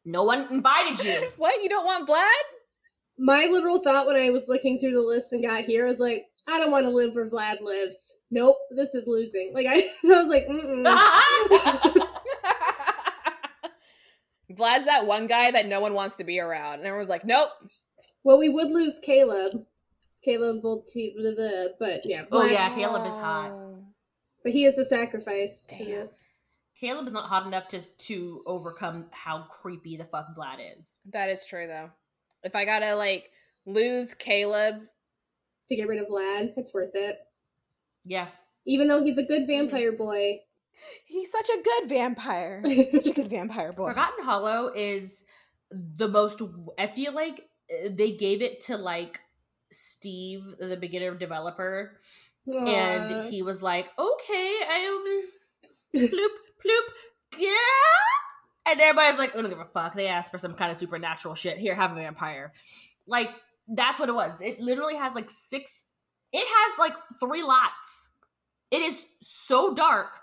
no 0.04 0.22
one 0.22 0.46
invited 0.50 1.04
you. 1.04 1.28
What? 1.36 1.60
You 1.62 1.68
don't 1.68 1.84
want 1.84 2.08
Vlad? 2.08 2.30
My 3.18 3.46
literal 3.46 3.80
thought 3.80 4.06
when 4.06 4.16
I 4.16 4.30
was 4.30 4.48
looking 4.48 4.78
through 4.78 4.92
the 4.92 5.02
list 5.02 5.32
and 5.32 5.44
got 5.44 5.64
here 5.64 5.84
was 5.84 6.00
like, 6.00 6.24
I 6.48 6.58
don't 6.58 6.70
want 6.70 6.86
to 6.86 6.90
live 6.90 7.14
where 7.14 7.28
Vlad 7.28 7.60
lives. 7.60 8.12
Nope, 8.30 8.56
this 8.74 8.94
is 8.94 9.06
losing. 9.06 9.52
Like 9.54 9.66
I, 9.68 9.88
I 10.04 10.20
was 10.20 10.28
like, 10.28 10.46
mm 10.46 12.08
Vlad's 14.52 14.84
that 14.84 15.06
one 15.06 15.26
guy 15.26 15.50
that 15.50 15.66
no 15.66 15.80
one 15.80 15.94
wants 15.94 16.16
to 16.16 16.24
be 16.24 16.38
around. 16.38 16.74
And 16.74 16.86
everyone's 16.86 17.08
like, 17.08 17.24
nope. 17.24 17.48
Well, 18.24 18.38
we 18.38 18.48
would 18.48 18.70
lose 18.70 18.98
Caleb. 18.98 19.66
Caleb 20.24 20.62
Volti, 20.62 21.14
blah, 21.16 21.32
blah, 21.34 21.64
but 21.80 22.02
yeah, 22.04 22.24
Oh, 22.30 22.44
yeah, 22.44 22.72
Caleb 22.74 23.04
is 23.06 23.14
hot. 23.14 23.52
but 24.44 24.52
he 24.52 24.64
is 24.64 24.78
a 24.78 24.84
sacrifice. 24.84 25.66
to 25.66 25.76
Damn. 25.76 25.86
this. 25.86 26.28
Caleb 26.78 27.06
is 27.08 27.12
not 27.12 27.28
hot 27.28 27.46
enough 27.46 27.66
to 27.68 27.80
to 27.80 28.42
overcome 28.46 29.06
how 29.10 29.42
creepy 29.50 29.96
the 29.96 30.04
fuck 30.04 30.26
Vlad 30.36 30.58
is. 30.76 30.98
That 31.12 31.28
is 31.28 31.44
true, 31.46 31.66
though. 31.66 31.90
If 32.44 32.54
I 32.54 32.64
gotta, 32.64 32.94
like, 32.94 33.30
lose 33.66 34.14
Caleb, 34.14 34.82
To 35.68 35.76
get 35.76 35.88
rid 35.88 36.00
of 36.00 36.06
Vlad, 36.08 36.52
it's 36.56 36.72
worth 36.74 36.94
it. 36.94 37.18
Yeah, 38.04 38.28
Even 38.66 38.86
though 38.88 39.02
he's 39.02 39.18
a 39.18 39.22
Mm-hmm. 39.22 39.28
good 39.32 39.46
vampire 39.48 39.92
boy. 39.92 40.40
he's 41.04 41.30
such 41.32 41.48
a 41.48 41.62
good 41.62 41.88
vampire. 41.88 42.62
Such 42.92 43.06
a 43.06 43.12
good 43.12 43.30
vampire 43.30 43.70
boy. 43.72 43.88
Forgotten 43.90 44.24
Hollow 44.24 44.72
is 44.74 45.24
the 45.70 46.08
most. 46.08 46.40
I 46.78 46.86
feel 46.88 47.12
like 47.14 47.48
they 47.90 48.12
gave 48.12 48.42
it 48.42 48.60
to 48.62 48.76
like 48.76 49.20
Steve, 49.70 50.42
the 50.58 50.76
beginner 50.76 51.14
developer, 51.14 51.98
Aw. 52.52 52.64
and 52.66 53.32
he 53.32 53.42
was 53.42 53.62
like, 53.62 53.90
"Okay, 53.98 54.56
um, 54.62 55.24
bloop 55.94 56.28
bloop, 56.64 57.38
yeah." 57.38 57.52
And 58.66 58.80
everybody's 58.80 59.18
like, 59.18 59.34
"I 59.34 59.40
don't 59.40 59.50
give 59.50 59.58
a 59.58 59.64
fuck." 59.66 59.94
They 59.94 60.08
asked 60.08 60.30
for 60.30 60.38
some 60.38 60.54
kind 60.54 60.70
of 60.70 60.78
supernatural 60.78 61.34
shit. 61.34 61.58
Here, 61.58 61.74
have 61.74 61.92
a 61.92 61.96
vampire. 61.96 62.52
Like 63.06 63.30
that's 63.68 63.98
what 63.98 64.08
it 64.08 64.14
was. 64.14 64.40
It 64.40 64.60
literally 64.60 64.96
has 64.96 65.14
like 65.14 65.30
six. 65.30 65.80
It 66.32 66.46
has 66.46 66.78
like 66.78 66.94
three 67.20 67.42
lots. 67.42 68.08
It 68.70 68.80
is 68.80 69.08
so 69.20 69.74
dark 69.74 70.18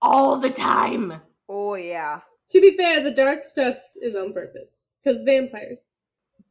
all 0.00 0.36
the 0.36 0.50
time. 0.50 1.20
Oh, 1.48 1.74
yeah. 1.74 2.20
to 2.50 2.60
be 2.60 2.76
fair, 2.76 3.02
the 3.02 3.10
dark 3.10 3.44
stuff 3.44 3.76
is 4.00 4.14
on 4.14 4.32
purpose 4.32 4.82
because 5.02 5.22
vampires. 5.22 5.80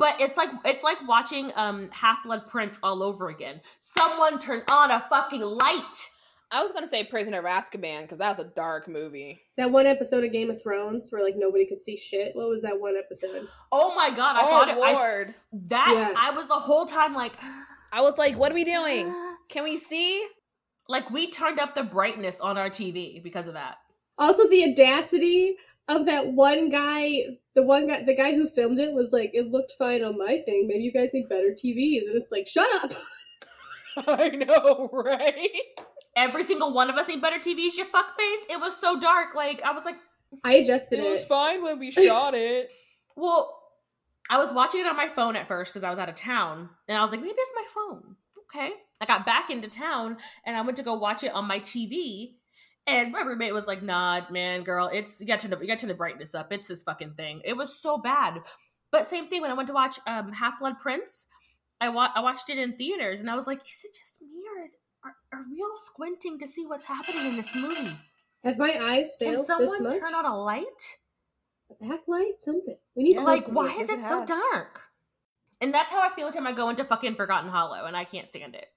But 0.01 0.19
it's 0.19 0.35
like 0.35 0.49
it's 0.65 0.83
like 0.83 0.97
watching 1.07 1.51
um 1.55 1.89
Half 1.91 2.23
Blood 2.23 2.47
Prince 2.47 2.79
all 2.81 3.03
over 3.03 3.29
again. 3.29 3.61
Someone 3.79 4.39
turn 4.39 4.63
on 4.69 4.89
a 4.89 4.99
fucking 5.09 5.41
light. 5.41 6.09
I 6.49 6.63
was 6.63 6.71
gonna 6.71 6.87
say 6.87 7.03
Prisoner 7.03 7.37
of 7.37 7.45
Azkaban 7.45 8.01
because 8.01 8.17
that 8.17 8.35
was 8.35 8.45
a 8.45 8.49
dark 8.49 8.87
movie. 8.87 9.41
That 9.57 9.71
one 9.71 9.85
episode 9.85 10.23
of 10.23 10.31
Game 10.31 10.49
of 10.49 10.61
Thrones 10.61 11.11
where 11.11 11.23
like 11.23 11.35
nobody 11.37 11.67
could 11.67 11.83
see 11.83 11.95
shit. 11.95 12.35
What 12.35 12.49
was 12.49 12.63
that 12.63 12.79
one 12.81 12.95
episode? 12.97 13.47
Oh 13.71 13.93
my 13.95 14.09
god! 14.09 14.37
I 14.37 14.41
oh 14.41 14.49
thought 14.49 14.67
it. 14.69 14.77
I, 14.77 14.93
Lord! 14.93 15.33
that 15.67 15.93
Yeah. 15.95 16.13
I 16.17 16.31
was 16.31 16.47
the 16.47 16.55
whole 16.55 16.87
time 16.87 17.13
like, 17.13 17.33
I 17.93 18.01
was 18.01 18.17
like, 18.17 18.35
"What 18.37 18.51
are 18.51 18.55
we 18.55 18.63
doing? 18.63 19.13
Can 19.49 19.63
we 19.63 19.77
see?" 19.77 20.27
like 20.87 21.09
we 21.09 21.29
turned 21.29 21.59
up 21.59 21.73
the 21.73 21.83
brightness 21.83 22.41
on 22.41 22.57
our 22.57 22.69
TV 22.69 23.23
because 23.23 23.47
of 23.47 23.53
that. 23.53 23.77
Also, 24.17 24.47
the 24.49 24.71
audacity 24.71 25.55
of 25.99 26.05
that 26.05 26.33
one 26.33 26.69
guy, 26.69 27.23
the 27.55 27.63
one 27.63 27.87
guy, 27.87 28.03
the 28.03 28.15
guy 28.15 28.33
who 28.33 28.47
filmed 28.49 28.79
it 28.79 28.93
was 28.93 29.11
like, 29.11 29.31
"It 29.33 29.47
looked 29.49 29.73
fine 29.77 30.03
on 30.03 30.17
my 30.17 30.41
thing. 30.45 30.67
Maybe 30.67 30.83
you 30.83 30.91
guys 30.91 31.09
need 31.13 31.29
better 31.29 31.51
TVs." 31.51 32.07
And 32.07 32.15
it's 32.15 32.31
like, 32.31 32.47
"Shut 32.47 32.69
up!" 32.83 32.91
I 34.07 34.29
know, 34.29 34.89
right? 34.93 35.49
every 36.15 36.43
single 36.43 36.73
one 36.73 36.89
of 36.89 36.97
us 36.97 37.07
need 37.07 37.21
better 37.21 37.37
TVs. 37.37 37.77
You 37.77 37.85
fuck 37.85 38.17
face. 38.17 38.39
It 38.49 38.59
was 38.59 38.77
so 38.77 38.99
dark. 38.99 39.33
Like 39.35 39.61
I 39.63 39.71
was 39.71 39.85
like, 39.85 39.95
I 40.43 40.53
adjusted 40.55 40.99
It 40.99 41.05
it 41.05 41.11
was 41.11 41.25
fine 41.25 41.63
when 41.63 41.79
we 41.79 41.91
shot 41.91 42.33
it. 42.33 42.69
well, 43.15 43.57
I 44.29 44.37
was 44.37 44.53
watching 44.53 44.81
it 44.81 44.87
on 44.87 44.95
my 44.95 45.07
phone 45.07 45.35
at 45.35 45.47
first 45.47 45.73
because 45.73 45.83
I 45.83 45.89
was 45.89 45.99
out 45.99 46.09
of 46.09 46.15
town, 46.15 46.69
and 46.87 46.97
I 46.97 47.01
was 47.01 47.11
like, 47.11 47.21
maybe 47.21 47.35
it's 47.37 47.51
my 47.55 47.65
phone. 47.73 48.15
Okay. 48.53 48.71
I 49.01 49.05
got 49.05 49.25
back 49.25 49.49
into 49.49 49.67
town, 49.67 50.17
and 50.45 50.55
I 50.55 50.61
went 50.61 50.77
to 50.77 50.83
go 50.83 50.93
watch 50.93 51.23
it 51.23 51.33
on 51.33 51.47
my 51.47 51.59
TV. 51.59 52.35
And 52.87 53.11
my 53.11 53.21
roommate 53.21 53.53
was 53.53 53.67
like, 53.67 53.83
"Nah, 53.83 54.21
man, 54.31 54.63
girl, 54.63 54.89
it's 54.91 55.19
you 55.21 55.27
got 55.27 55.39
to 55.39 55.47
you 55.47 55.67
got 55.67 55.75
to 55.75 55.81
turn 55.81 55.87
the 55.89 55.93
brightness 55.93 56.33
up. 56.33 56.51
It's 56.51 56.67
this 56.67 56.83
fucking 56.83 57.13
thing. 57.13 57.41
It 57.45 57.55
was 57.55 57.79
so 57.79 57.97
bad." 57.97 58.41
But 58.91 59.05
same 59.05 59.27
thing 59.29 59.41
when 59.41 59.51
I 59.51 59.53
went 59.53 59.67
to 59.67 59.73
watch 59.73 59.99
um, 60.07 60.33
Half 60.33 60.59
Blood 60.59 60.79
Prince. 60.79 61.27
I 61.79 61.89
wa- 61.89 62.11
I 62.13 62.21
watched 62.21 62.49
it 62.49 62.57
in 62.57 62.77
theaters, 62.77 63.21
and 63.21 63.29
I 63.29 63.35
was 63.35 63.47
like, 63.47 63.59
"Is 63.59 63.83
it 63.83 63.95
just 63.97 64.21
me, 64.21 64.43
or 64.55 64.63
is 64.63 64.77
are, 65.03 65.15
are 65.33 65.45
we 65.49 65.61
all 65.61 65.77
squinting 65.77 66.39
to 66.39 66.47
see 66.47 66.65
what's 66.65 66.85
happening 66.85 67.27
in 67.27 67.35
this 67.37 67.55
movie? 67.55 67.91
Have 68.43 68.57
my 68.57 68.77
eyes 68.81 69.15
Can 69.19 69.29
failed 69.29 69.39
this 69.39 69.47
someone 69.47 69.83
much? 69.83 69.99
turn 69.99 70.13
on 70.13 70.25
a 70.25 70.37
light? 70.37 70.65
a 71.69 71.83
backlight? 71.85 72.39
Something. 72.39 72.77
We 72.95 73.03
need 73.03 73.15
Yeah, 73.15 73.23
like, 73.23 73.47
why 73.47 73.75
is 73.79 73.89
it 73.89 73.99
it 73.99 74.05
so 74.05 74.25
dark?" 74.25 74.81
And 75.61 75.73
that's 75.73 75.91
how 75.91 76.01
I 76.01 76.13
feel 76.15 76.27
every 76.27 76.37
time 76.39 76.47
I 76.47 76.51
go 76.53 76.69
into 76.69 76.83
fucking 76.83 77.15
Forgotten 77.15 77.49
Hollow, 77.49 77.85
and 77.85 77.95
I 77.95 78.03
can't 78.03 78.27
stand 78.27 78.55
it. 78.55 78.67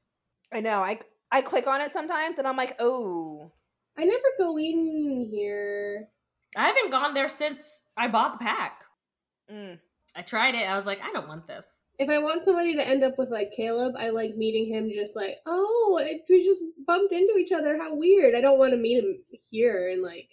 I 0.52 0.60
know. 0.60 0.82
I 0.82 1.00
I 1.32 1.40
click 1.42 1.66
on 1.66 1.80
it 1.80 1.90
sometimes, 1.90 2.38
and 2.38 2.46
I'm 2.46 2.56
like, 2.56 2.76
oh. 2.78 3.50
I 3.96 4.04
never 4.04 4.22
go 4.38 4.58
in 4.58 5.28
here. 5.30 6.08
I 6.56 6.66
haven't 6.66 6.90
gone 6.90 7.14
there 7.14 7.28
since 7.28 7.82
I 7.96 8.08
bought 8.08 8.38
the 8.38 8.44
pack. 8.44 8.82
Mm. 9.50 9.78
I 10.16 10.22
tried 10.22 10.54
it. 10.54 10.68
I 10.68 10.76
was 10.76 10.86
like, 10.86 11.00
I 11.02 11.12
don't 11.12 11.28
want 11.28 11.46
this. 11.46 11.66
If 11.98 12.08
I 12.08 12.18
want 12.18 12.42
somebody 12.44 12.74
to 12.74 12.86
end 12.88 13.04
up 13.04 13.18
with 13.18 13.30
like 13.30 13.52
Caleb, 13.52 13.94
I 13.96 14.10
like 14.10 14.36
meeting 14.36 14.72
him 14.72 14.90
just 14.92 15.14
like, 15.14 15.36
oh, 15.46 16.00
it, 16.02 16.22
we 16.28 16.44
just 16.44 16.62
bumped 16.86 17.12
into 17.12 17.36
each 17.38 17.52
other. 17.52 17.78
How 17.78 17.94
weird. 17.94 18.34
I 18.34 18.40
don't 18.40 18.58
want 18.58 18.72
to 18.72 18.76
meet 18.76 18.98
him 19.02 19.16
here 19.50 19.88
in 19.88 20.02
like 20.02 20.32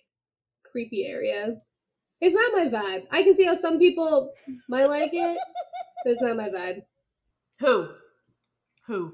creepy 0.63 1.05
area. 1.05 1.57
It's 2.19 2.35
not 2.35 2.53
my 2.53 2.65
vibe. 2.65 3.03
I 3.11 3.23
can 3.23 3.35
see 3.35 3.45
how 3.45 3.55
some 3.55 3.77
people 3.79 4.31
might 4.69 4.85
like 4.89 5.11
it, 5.13 5.37
but 6.03 6.11
it's 6.11 6.21
not 6.21 6.37
my 6.37 6.49
vibe. 6.49 6.81
Who? 7.59 7.89
Who? 8.87 9.13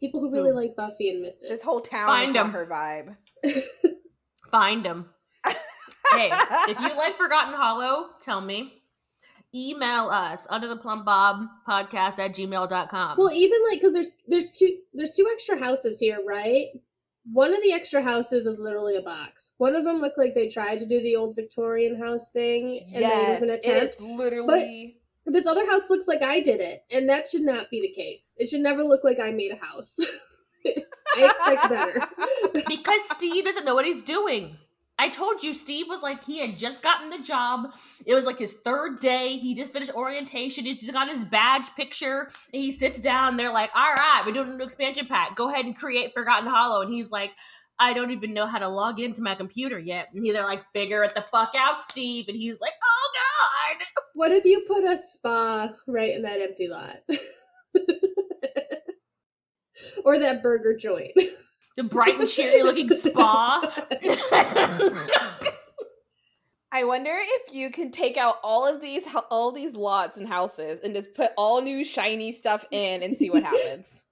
People 0.00 0.20
who 0.20 0.30
really 0.30 0.50
Who? 0.50 0.56
like 0.56 0.76
Buffy 0.76 1.10
and 1.10 1.22
miss 1.22 1.40
This 1.40 1.62
whole 1.62 1.80
town 1.80 2.06
Find 2.08 2.28
is 2.30 2.34
not 2.34 2.46
'em. 2.46 2.52
her 2.52 2.66
vibe. 2.66 3.16
Find 4.50 4.84
them. 4.84 5.10
hey, 5.44 6.30
if 6.68 6.78
you 6.80 6.96
like 6.96 7.16
Forgotten 7.16 7.54
Hollow, 7.54 8.10
tell 8.20 8.40
me. 8.40 8.80
Email 9.54 10.08
us 10.10 10.46
under 10.50 10.66
the 10.66 10.76
plumbob 10.76 11.46
podcast 11.68 12.18
at 12.18 12.34
gmail.com. 12.34 13.16
Well, 13.16 13.30
even 13.32 13.58
like 13.70 13.78
because 13.80 13.94
there's 13.94 14.16
there's 14.26 14.50
two 14.50 14.78
there's 14.92 15.12
two 15.12 15.28
extra 15.32 15.58
houses 15.58 16.00
here, 16.00 16.18
right? 16.26 16.66
One 17.32 17.54
of 17.54 17.62
the 17.62 17.72
extra 17.72 18.02
houses 18.02 18.46
is 18.46 18.58
literally 18.58 18.96
a 18.96 19.02
box. 19.02 19.52
One 19.56 19.76
of 19.76 19.84
them 19.84 20.00
looked 20.00 20.18
like 20.18 20.34
they 20.34 20.48
tried 20.48 20.80
to 20.80 20.86
do 20.86 21.00
the 21.00 21.16
old 21.16 21.36
Victorian 21.36 22.00
house 22.02 22.30
thing, 22.30 22.84
and 22.92 23.04
it 23.04 23.28
was 23.28 23.42
an 23.42 23.50
attempt. 23.50 23.94
is 23.94 24.00
literally. 24.00 24.98
This 25.26 25.46
other 25.46 25.64
house 25.66 25.88
looks 25.88 26.06
like 26.06 26.22
I 26.22 26.40
did 26.40 26.60
it, 26.60 26.84
and 26.92 27.08
that 27.08 27.28
should 27.28 27.42
not 27.42 27.70
be 27.70 27.80
the 27.80 27.88
case. 27.88 28.36
It 28.38 28.50
should 28.50 28.60
never 28.60 28.82
look 28.82 29.04
like 29.04 29.18
I 29.18 29.30
made 29.30 29.52
a 29.52 29.64
house. 29.64 29.98
I 31.16 31.26
expect 31.26 31.68
better. 31.68 32.62
because 32.68 33.00
Steve 33.10 33.44
doesn't 33.44 33.64
know 33.64 33.74
what 33.74 33.84
he's 33.84 34.02
doing. 34.02 34.56
I 34.96 35.08
told 35.08 35.42
you, 35.42 35.54
Steve 35.54 35.86
was 35.88 36.02
like, 36.02 36.24
he 36.24 36.38
had 36.38 36.56
just 36.56 36.80
gotten 36.80 37.10
the 37.10 37.18
job. 37.18 37.72
It 38.06 38.14
was 38.14 38.26
like 38.26 38.38
his 38.38 38.52
third 38.52 39.00
day. 39.00 39.36
He 39.36 39.54
just 39.54 39.72
finished 39.72 39.92
orientation. 39.92 40.64
He's 40.64 40.80
just 40.80 40.92
got 40.92 41.10
his 41.10 41.24
badge 41.24 41.66
picture. 41.76 42.30
And 42.52 42.62
he 42.62 42.70
sits 42.70 43.00
down. 43.00 43.36
They're 43.36 43.52
like, 43.52 43.70
all 43.74 43.92
right, 43.92 44.22
we're 44.24 44.32
doing 44.32 44.50
a 44.50 44.56
new 44.56 44.62
expansion 44.62 45.06
pack. 45.06 45.36
Go 45.36 45.50
ahead 45.50 45.64
and 45.64 45.76
create 45.76 46.14
Forgotten 46.14 46.48
Hollow. 46.48 46.82
And 46.82 46.94
he's 46.94 47.10
like, 47.10 47.32
I 47.78 47.92
don't 47.92 48.12
even 48.12 48.32
know 48.34 48.46
how 48.46 48.58
to 48.58 48.68
log 48.68 49.00
into 49.00 49.20
my 49.20 49.34
computer 49.34 49.80
yet. 49.80 50.10
And 50.14 50.24
they're 50.24 50.44
like, 50.44 50.64
figure 50.72 51.02
it 51.02 51.14
the 51.16 51.22
fuck 51.22 51.54
out, 51.58 51.84
Steve. 51.84 52.26
And 52.28 52.36
he's 52.36 52.60
like, 52.60 52.74
oh 52.82 53.10
God. 53.14 53.86
What 54.14 54.30
if 54.30 54.44
you 54.44 54.64
put 54.68 54.84
a 54.84 54.96
spa 54.96 55.70
right 55.88 56.14
in 56.14 56.22
that 56.22 56.40
empty 56.40 56.68
lot? 56.68 56.98
or 60.04 60.18
that 60.18 60.42
burger 60.42 60.76
joint? 60.76 61.12
The 61.76 61.84
bright 61.84 62.18
and 62.20 62.28
cheery 62.28 62.62
looking 62.62 62.88
spa. 62.96 63.68
I 66.72 66.84
wonder 66.84 67.12
if 67.14 67.54
you 67.54 67.70
can 67.70 67.92
take 67.92 68.16
out 68.16 68.38
all 68.42 68.66
of 68.66 68.80
these 68.80 69.04
all 69.30 69.52
these 69.52 69.76
lots 69.76 70.16
and 70.16 70.26
houses 70.28 70.80
and 70.82 70.92
just 70.94 71.14
put 71.14 71.30
all 71.36 71.62
new 71.62 71.84
shiny 71.84 72.32
stuff 72.32 72.64
in 72.70 73.02
and 73.02 73.16
see 73.16 73.30
what 73.30 73.44
happens. 73.44 74.04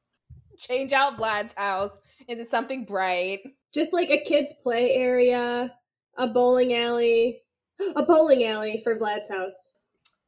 Change 0.58 0.92
out 0.92 1.16
Vlad's 1.16 1.54
house 1.54 1.98
into 2.28 2.44
something 2.44 2.84
bright. 2.84 3.40
Just 3.74 3.92
like 3.92 4.10
a 4.10 4.20
kids' 4.20 4.54
play 4.62 4.92
area, 4.92 5.74
a 6.16 6.26
bowling 6.28 6.72
alley, 6.72 7.42
a 7.96 8.02
bowling 8.02 8.44
alley 8.44 8.80
for 8.84 8.96
Vlad's 8.96 9.28
house. 9.28 9.70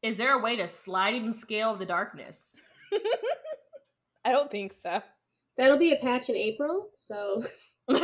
Is 0.03 0.17
there 0.17 0.37
a 0.37 0.43
way 0.43 0.57
to 0.57 0.67
slide 0.67 1.15
even 1.15 1.33
scale 1.33 1.77
the 1.77 1.87
darkness? 1.87 2.59
I 4.25 4.33
don't 4.33 4.51
think 4.51 4.73
so. 4.73 5.03
That'll 5.57 5.79
be 5.79 5.93
a 5.93 5.97
patch 5.97 6.29
in 6.29 6.37
April, 6.37 6.91
so 6.95 7.43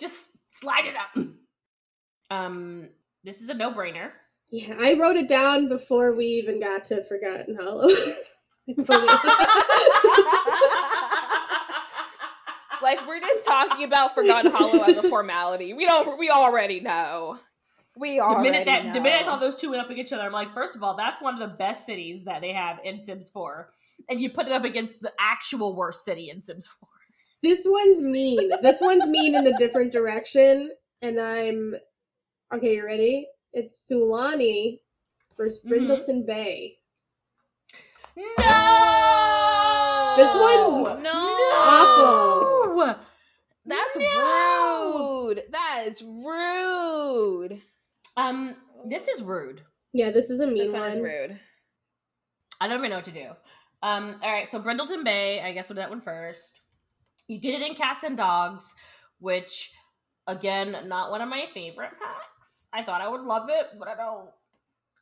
Just 0.00 0.28
slide 0.52 0.86
it 0.86 0.94
up. 0.96 1.24
Um, 2.30 2.90
this 3.24 3.40
is 3.40 3.48
a 3.48 3.54
no-brainer. 3.54 4.10
yeah, 4.50 4.76
I 4.78 4.94
wrote 4.94 5.16
it 5.16 5.28
down 5.28 5.68
before 5.68 6.12
we 6.14 6.26
even 6.26 6.60
got 6.60 6.84
to 6.86 7.02
Forgotten 7.04 7.56
Hollow. 7.60 7.88
Like 12.82 13.06
we're 13.06 13.20
just 13.20 13.44
talking 13.44 13.84
about 13.84 14.14
Forgotten 14.14 14.50
Hollow 14.50 14.82
as 14.82 14.96
a 14.96 15.08
formality. 15.08 15.72
We 15.72 15.86
don't. 15.86 16.18
We 16.18 16.30
already 16.30 16.80
know. 16.80 17.38
We 17.96 18.18
are 18.18 18.30
the 18.30 18.34
already 18.36 18.50
minute 18.50 18.66
that 18.66 18.86
know. 18.86 18.92
the 18.94 19.00
minute 19.00 19.22
I 19.22 19.24
saw 19.24 19.36
those 19.36 19.54
two 19.54 19.70
went 19.70 19.82
up 19.82 19.90
against 19.90 20.10
each 20.10 20.14
other, 20.14 20.26
I'm 20.26 20.32
like, 20.32 20.52
first 20.52 20.74
of 20.74 20.82
all, 20.82 20.96
that's 20.96 21.20
one 21.22 21.34
of 21.34 21.40
the 21.40 21.54
best 21.56 21.86
cities 21.86 22.24
that 22.24 22.40
they 22.40 22.52
have 22.52 22.78
in 22.84 23.02
Sims 23.02 23.28
4, 23.28 23.70
and 24.08 24.20
you 24.20 24.30
put 24.30 24.46
it 24.46 24.52
up 24.52 24.64
against 24.64 25.00
the 25.00 25.12
actual 25.18 25.74
worst 25.76 26.04
city 26.04 26.30
in 26.30 26.42
Sims 26.42 26.66
4. 26.66 26.88
this 27.42 27.64
one's 27.68 28.02
mean. 28.02 28.50
This 28.62 28.80
one's 28.80 29.06
mean 29.08 29.34
in 29.34 29.44
the 29.44 29.54
different 29.58 29.92
direction, 29.92 30.70
and 31.00 31.20
I'm 31.20 31.74
okay. 32.54 32.76
You 32.76 32.84
ready? 32.84 33.26
It's 33.52 33.88
Sulani 33.90 34.80
versus 35.36 35.60
Mhm. 35.64 35.70
Brindleton 35.70 36.26
Bay. 36.26 36.78
No, 38.16 40.14
This 40.16 40.34
one's 40.34 41.02
no 41.02 41.10
awful. 41.54 42.96
That's 43.64 43.96
No! 43.96 45.24
rude. 45.28 45.42
That 45.50 45.84
is 45.86 46.02
rude. 46.02 47.62
Um, 48.16 48.56
this 48.86 49.08
is 49.08 49.22
rude. 49.22 49.62
Yeah, 49.92 50.10
this 50.10 50.30
is 50.30 50.40
a 50.40 50.46
mean 50.46 50.64
This 50.64 50.72
one 50.72 50.82
is 50.92 50.98
one. 50.98 51.08
rude. 51.08 51.40
I 52.60 52.68
don't 52.68 52.78
even 52.78 52.90
know 52.90 52.96
what 52.96 53.04
to 53.06 53.10
do. 53.12 53.30
Um, 53.82 54.20
all 54.22 54.32
right, 54.32 54.48
so 54.48 54.60
Brindleton 54.60 55.04
Bay, 55.04 55.40
I 55.40 55.52
guess 55.52 55.68
we'll 55.68 55.74
do 55.74 55.80
that 55.80 55.90
one 55.90 56.00
first. 56.00 56.60
You 57.28 57.38
get 57.38 57.60
it 57.60 57.66
in 57.66 57.74
Cats 57.74 58.04
and 58.04 58.16
Dogs, 58.16 58.74
which 59.18 59.72
again, 60.26 60.76
not 60.86 61.10
one 61.10 61.20
of 61.20 61.28
my 61.28 61.46
favorite 61.52 61.92
packs. 61.98 62.66
I 62.72 62.82
thought 62.82 63.00
I 63.00 63.08
would 63.08 63.22
love 63.22 63.48
it, 63.50 63.70
but 63.78 63.88
I 63.88 63.96
don't. 63.96 64.28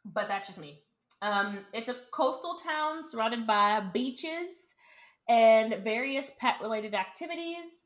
But 0.05 0.29
that's 0.29 0.47
just 0.47 0.61
me. 0.61 0.81
Um, 1.23 1.59
it's 1.75 1.91
a 1.91 1.97
coastal 2.11 2.57
town 2.57 3.07
surrounded 3.07 3.47
by 3.47 3.81
beaches 3.93 4.75
and 5.29 5.85
various 5.85 6.31
pet-related 6.39 6.95
activities. 6.95 7.85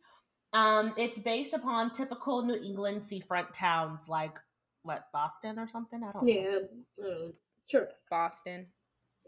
Um, 0.53 0.95
it's 0.97 1.19
based 1.19 1.53
upon 1.53 1.91
typical 1.91 2.43
New 2.43 2.55
England 2.55 3.03
seafront 3.03 3.53
towns 3.53 4.09
like 4.09 4.39
what 4.83 5.09
Boston 5.13 5.59
or 5.59 5.67
something. 5.67 6.03
I 6.05 6.13
don't 6.13 6.25
know. 6.25 6.33
Yeah, 6.33 7.05
uh, 7.05 7.33
sure. 7.67 7.89
Boston. 8.09 8.67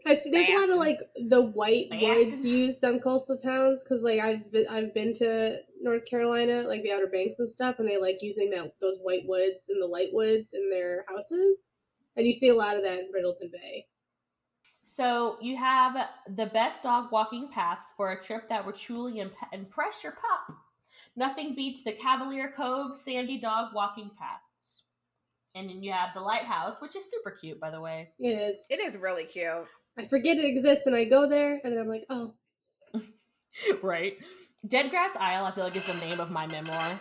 I 0.07 0.13
see. 0.15 0.29
There's 0.29 0.47
a 0.47 0.53
lot 0.53 0.69
of 0.69 0.77
like 0.77 0.99
the 1.15 1.41
white 1.41 1.89
Boston. 1.89 2.09
woods 2.09 2.45
used 2.45 2.83
on 2.83 2.99
coastal 2.99 3.35
towns 3.35 3.83
because 3.83 4.03
like 4.03 4.19
I've 4.19 4.45
I've 4.69 4.93
been 4.93 5.13
to 5.15 5.59
North 5.81 6.05
Carolina, 6.05 6.63
like 6.63 6.83
the 6.83 6.93
Outer 6.93 7.07
Banks 7.07 7.39
and 7.39 7.49
stuff, 7.49 7.75
and 7.79 7.87
they 7.87 7.97
like 7.97 8.19
using 8.21 8.49
that 8.51 8.73
those 8.79 8.97
white 9.01 9.23
woods 9.25 9.67
and 9.69 9.81
the 9.81 9.87
light 9.87 10.09
woods 10.13 10.53
in 10.53 10.69
their 10.69 11.03
houses, 11.09 11.75
and 12.15 12.25
you 12.25 12.33
see 12.33 12.47
a 12.47 12.55
lot 12.55 12.77
of 12.77 12.83
that 12.83 12.99
in 12.99 13.11
Brindleton 13.11 13.51
Bay. 13.51 13.87
So 14.83 15.37
you 15.41 15.57
have 15.57 15.97
the 16.33 16.45
best 16.45 16.83
dog 16.83 17.11
walking 17.11 17.49
paths 17.51 17.91
for 17.97 18.13
a 18.13 18.21
trip 18.21 18.47
that 18.47 18.65
will 18.65 18.71
truly 18.71 19.19
imp- 19.19 19.33
impress 19.51 20.01
your 20.01 20.13
pup. 20.13 20.55
Nothing 21.17 21.55
beats 21.55 21.83
the 21.83 21.91
Cavalier 21.91 22.53
Cove 22.55 22.95
sandy 22.95 23.41
dog 23.41 23.73
walking 23.73 24.09
paths. 24.17 24.83
And 25.55 25.69
then 25.69 25.83
you 25.83 25.91
have 25.91 26.13
the 26.13 26.21
lighthouse, 26.21 26.81
which 26.81 26.95
is 26.95 27.03
super 27.11 27.31
cute, 27.31 27.59
by 27.59 27.69
the 27.69 27.81
way. 27.81 28.11
It 28.19 28.29
is. 28.29 28.65
It 28.69 28.79
is 28.79 28.95
really 28.95 29.25
cute. 29.25 29.67
I 29.97 30.05
forget 30.05 30.37
it 30.37 30.45
exists, 30.45 30.85
and 30.85 30.95
I 30.95 31.05
go 31.05 31.27
there, 31.27 31.59
and 31.63 31.73
then 31.73 31.79
I'm 31.79 31.87
like, 31.87 32.05
oh, 32.09 32.33
right. 33.81 34.17
Dead 34.67 34.89
Grass 34.89 35.11
Isle, 35.19 35.45
I 35.45 35.51
feel 35.51 35.63
like 35.63 35.75
is 35.75 35.87
the 35.87 36.05
name 36.05 36.19
of 36.19 36.31
my 36.31 36.47
memoir. 36.47 36.99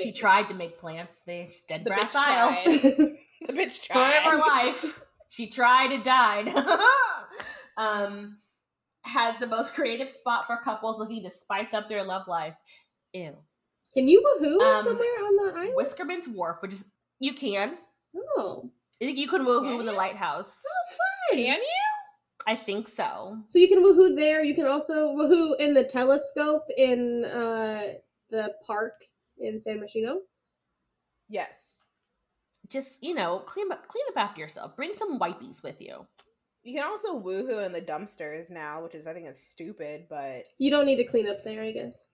She 0.00 0.12
tried 0.12 0.48
to 0.48 0.54
make 0.54 0.78
plants. 0.78 1.22
They 1.22 1.50
Dead 1.68 1.84
The 1.84 1.90
Grass 1.90 2.14
Isle. 2.14 2.50
the 2.64 3.52
bitch 3.52 3.82
tried. 3.82 4.12
Story 4.12 4.16
of 4.16 4.22
her 4.24 4.38
life. 4.38 5.00
She 5.28 5.48
tried 5.48 5.92
and 5.92 6.04
died. 6.04 6.48
um, 7.76 8.38
has 9.02 9.38
the 9.38 9.46
most 9.46 9.74
creative 9.74 10.10
spot 10.10 10.46
for 10.46 10.58
couples 10.62 10.98
looking 10.98 11.22
to 11.24 11.30
spice 11.30 11.74
up 11.74 11.88
their 11.88 12.04
love 12.04 12.28
life. 12.28 12.54
Ew. 13.12 13.36
Can 13.94 14.06
you 14.06 14.22
woohoo 14.22 14.60
Um, 14.60 14.84
somewhere 14.84 15.06
on 15.06 15.36
the 15.36 15.52
island? 15.58 15.74
Whiskerman's 15.76 16.28
Wharf, 16.28 16.58
which 16.62 16.74
is 16.74 16.84
you 17.18 17.32
can. 17.34 17.76
Oh, 18.16 18.70
I 19.00 19.06
think 19.06 19.18
you 19.18 19.28
can 19.28 19.44
woohoo 19.44 19.70
Can 19.70 19.80
in 19.80 19.86
the 19.86 19.92
lighthouse. 19.92 20.62
oh, 20.66 20.96
fun. 21.30 21.38
Can 21.38 21.58
you? 21.58 21.66
I 22.46 22.54
think 22.54 22.88
so. 22.88 23.38
So 23.46 23.58
you 23.58 23.68
can 23.68 23.82
woohoo 23.84 24.16
there. 24.16 24.42
You 24.42 24.54
can 24.54 24.66
also 24.66 25.14
woohoo 25.14 25.58
in 25.60 25.74
the 25.74 25.84
telescope 25.84 26.64
in 26.76 27.24
uh, 27.24 27.82
the 28.30 28.52
park 28.66 28.94
in 29.38 29.60
San 29.60 29.78
Myshuno. 29.80 30.16
Yes. 31.28 31.86
Just 32.68 33.02
you 33.02 33.14
know, 33.14 33.40
clean 33.46 33.70
up, 33.70 33.86
clean 33.88 34.04
up 34.10 34.16
after 34.22 34.40
yourself. 34.40 34.76
Bring 34.76 34.94
some 34.94 35.18
wipies 35.18 35.62
with 35.62 35.80
you. 35.80 36.06
You 36.62 36.74
can 36.78 36.84
also 36.86 37.18
woohoo 37.18 37.64
in 37.64 37.72
the 37.72 37.80
dumpsters 37.80 38.50
now, 38.50 38.82
which 38.82 38.94
is 38.94 39.06
I 39.06 39.12
think 39.14 39.26
is 39.28 39.38
stupid, 39.38 40.06
but 40.08 40.44
You 40.58 40.70
don't 40.70 40.86
need 40.86 40.96
to 40.96 41.04
clean 41.04 41.28
up 41.28 41.42
there, 41.44 41.62
I 41.62 41.72
guess. 41.72 42.06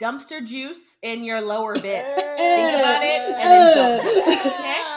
Dumpster 0.00 0.44
juice 0.44 0.96
in 1.02 1.22
your 1.22 1.40
lower 1.40 1.74
bit. 1.74 1.84
Think 2.04 2.80
about 2.80 3.02
it, 3.04 3.20
and 3.20 3.50
then 3.50 3.76
dump 4.00 4.02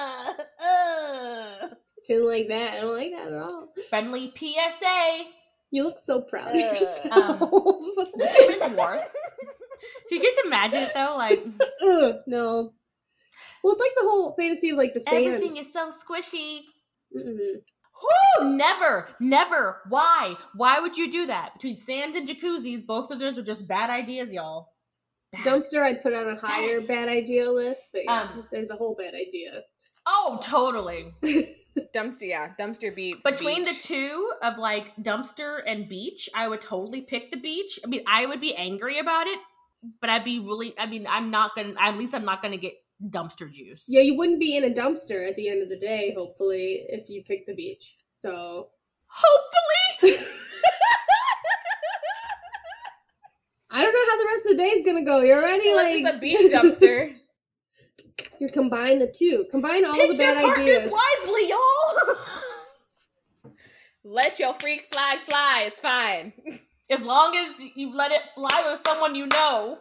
it. 2.10 2.14
Didn't 2.14 2.28
like 2.28 2.48
that. 2.50 2.74
I 2.78 2.82
don't 2.82 2.94
like 2.96 3.12
that 3.12 3.28
at 3.28 3.34
all. 3.42 3.70
Friendly 3.90 4.32
PSA. 4.36 5.24
You 5.72 5.84
look 5.84 5.98
so 6.00 6.22
proud 6.22 6.50
of 6.50 6.56
yourself. 6.56 7.12
um, 7.12 7.40
Whiskerman's 8.18 8.78
Wharf. 8.78 9.00
Can 10.10 10.18
you 10.18 10.22
just 10.22 10.42
imagine 10.46 10.84
it 10.84 10.92
though? 10.94 11.16
Like 11.18 11.40
Ugh, 11.84 12.16
no. 12.28 12.74
Well, 13.64 13.74
it's 13.74 13.82
like 13.82 13.96
the 13.96 14.04
whole 14.04 14.36
fantasy 14.40 14.70
of 14.70 14.78
like 14.78 14.94
the 14.94 15.02
sand. 15.02 15.26
everything 15.26 15.58
is 15.58 15.74
so 15.74 15.92
squishy. 15.92 16.60
Mm-mm. 17.16 17.62
Whoo! 18.40 18.56
Never, 18.56 19.10
never. 19.20 19.82
Why? 19.90 20.36
Why 20.56 20.80
would 20.80 20.98
you 20.98 21.10
do 21.12 21.26
that? 21.28 21.54
Between 21.56 21.76
sand 21.78 22.16
and 22.16 22.28
jacuzzis, 22.28 22.86
both 22.86 23.10
of 23.10 23.20
those 23.20 23.40
are 23.40 23.44
just 23.44 23.68
bad 23.68 23.90
ideas, 23.90 24.32
y'all. 24.32 24.70
Bad. 25.32 25.46
Dumpster, 25.46 25.82
I'd 25.82 26.04
put 26.04 26.14
on 26.14 26.28
a 26.28 26.36
higher 26.40 26.80
Bad 26.82 26.88
bad 26.88 27.10
idea 27.10 27.50
list, 27.52 27.90
but 27.92 28.04
yeah, 28.06 28.22
Um, 28.34 28.46
there's 28.52 28.70
a 28.70 28.76
whole 28.76 28.96
bad 28.96 29.14
idea. 29.16 29.62
Oh, 30.06 30.40
totally. 30.44 31.14
dumpster, 31.96 32.28
yeah, 32.28 32.54
dumpster 32.60 32.94
beats. 32.94 33.22
Between 33.24 33.66
beach. 33.66 33.82
the 33.82 33.88
two 33.88 34.32
of 34.44 34.58
like 34.58 34.96
dumpster 34.98 35.62
and 35.66 35.88
beach, 35.90 36.30
I 36.34 36.48
would 36.48 36.62
totally 36.62 37.02
pick 37.02 37.32
the 37.32 37.38
beach. 37.38 37.80
I 37.84 37.88
mean, 37.88 38.04
I 38.08 38.26
would 38.26 38.42
be 38.42 38.56
angry 38.56 39.00
about 39.00 39.28
it, 39.28 39.40
but 40.02 40.10
I'd 40.10 40.26
be 40.26 40.40
really. 40.40 40.74
I 40.78 40.86
mean, 40.86 41.08
I'm 41.10 41.32
not 41.32 41.56
gonna. 41.56 41.74
At 41.80 41.98
least 41.98 42.14
I'm 42.14 42.26
not 42.26 42.42
gonna 42.42 42.58
get 42.58 42.74
dumpster 43.10 43.52
juice. 43.52 43.86
yeah, 43.90 44.02
you 44.02 44.16
wouldn't 44.16 44.40
be 44.40 44.56
in 44.56 44.64
a 44.64 44.70
dumpster 44.70 45.28
at 45.28 45.36
the 45.36 45.50
end 45.50 45.62
of 45.62 45.70
the 45.70 45.78
day, 45.78 46.14
hopefully, 46.18 46.86
if 46.88 47.10
you 47.10 47.24
pick 47.24 47.46
the 47.46 47.54
beach. 47.54 47.98
So 48.10 48.70
Hopefully. 49.16 50.18
I 53.72 53.82
don't 53.82 53.94
know 53.94 54.06
how 54.10 54.18
the 54.18 54.26
rest 54.26 54.46
of 54.46 54.52
the 54.52 54.58
day 54.58 54.70
is 54.70 54.86
gonna 54.86 55.04
go. 55.06 55.22
You're 55.22 55.42
already 55.42 55.70
Unless 55.70 55.86
like 55.86 56.04
it's 56.04 56.16
a 56.16 56.20
beach 56.20 56.52
dumpster. 56.52 57.16
you 58.40 58.50
combine 58.50 59.00
the 59.00 59.08
two. 59.08 59.46
Combine 59.52 59.86
all 59.86 59.96
Pick 59.96 60.12
the 60.12 60.18
bad 60.18 60.38
ideas. 60.38 60.92
wisely, 60.92 61.50
y'all. 61.50 62.16
Let 64.04 64.40
your 64.40 64.54
freak 64.60 64.88
flag 64.92 65.20
fly. 65.20 65.64
It's 65.68 65.80
fine. 65.80 66.34
as 66.90 67.02
long 67.02 67.36
as 67.36 67.60
you 67.76 67.96
let 67.96 68.12
it 68.12 68.22
fly 68.36 68.64
with 68.70 68.82
someone 68.86 69.16
you 69.16 69.26
know, 69.28 69.80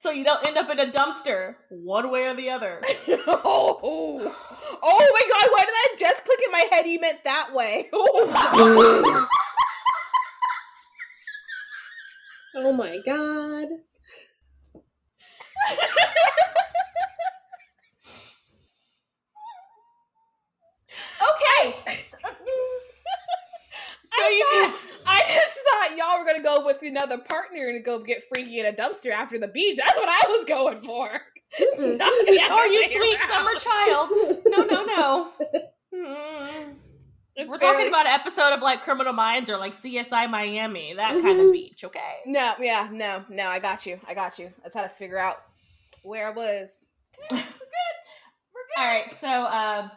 so 0.00 0.10
you 0.10 0.24
don't 0.24 0.44
end 0.46 0.56
up 0.56 0.68
in 0.70 0.80
a 0.80 0.90
dumpster, 0.90 1.54
one 1.70 2.10
way 2.10 2.26
or 2.26 2.34
the 2.34 2.50
other. 2.50 2.80
oh, 3.08 4.34
oh 4.82 5.10
my 5.12 5.22
god! 5.30 5.48
Why 5.52 5.60
did 5.60 5.74
I 5.74 5.96
just 5.98 6.24
click 6.24 6.40
in 6.44 6.50
my 6.50 6.66
head? 6.72 6.84
He 6.86 6.98
meant 6.98 7.22
that 7.24 7.50
way. 7.54 7.88
Oh, 7.92 9.28
Oh 12.56 12.72
my 12.72 12.98
god. 13.06 13.68
okay. 21.22 21.76
So, 22.08 22.18
so 24.04 24.19
I 24.19 24.19
you 24.30 24.44
thought- 24.50 24.70
can. 24.70 24.74
I 25.06 25.20
just 25.26 25.58
thought 25.58 25.96
y'all 25.96 26.18
were 26.18 26.26
gonna 26.26 26.42
go 26.42 26.64
with 26.64 26.82
another 26.82 27.18
partner 27.18 27.68
and 27.68 27.84
go 27.84 27.98
get 27.98 28.22
freaky 28.28 28.60
in 28.60 28.66
a 28.66 28.72
dumpster 28.72 29.10
after 29.12 29.38
the 29.38 29.48
beach. 29.48 29.76
That's 29.76 29.98
what 29.98 30.08
I 30.08 30.28
was 30.30 30.44
going 30.44 30.80
for. 30.82 31.08
Are 31.58 32.66
you 32.68 32.84
sweet 32.88 33.18
around. 33.18 33.30
summer 33.30 33.54
child? 33.58 34.08
No, 34.46 34.62
no, 34.64 34.84
no. 34.84 35.32
Mm. 35.94 36.74
It's 37.36 37.48
We're 37.50 37.56
barely- 37.58 37.74
talking 37.74 37.88
about 37.88 38.06
an 38.06 38.12
episode 38.12 38.52
of 38.52 38.60
like 38.60 38.82
Criminal 38.82 39.14
Minds 39.14 39.48
or 39.48 39.56
like 39.56 39.72
CSI 39.72 40.28
Miami, 40.28 40.92
that 40.94 41.12
kind 41.22 41.40
of 41.40 41.46
Mhm. 41.46 41.52
beach, 41.52 41.84
okay? 41.84 42.16
No, 42.26 42.52
yeah, 42.60 42.88
no, 42.92 43.24
no. 43.30 43.46
I 43.46 43.58
got 43.60 43.86
you. 43.86 43.98
I 44.06 44.12
got 44.12 44.38
you. 44.38 44.52
I 44.62 44.64
just 44.66 44.76
had 44.76 44.82
to 44.82 44.88
figure 44.96 45.16
out 45.18 45.40
where 46.02 46.26
I 46.26 46.30
was. 46.30 46.84
Good. 47.30 47.38
We're 47.38 47.38
good. 47.38 48.76
All 48.76 48.84
right, 48.84 49.14
so 49.14 49.46
um, 49.46 49.90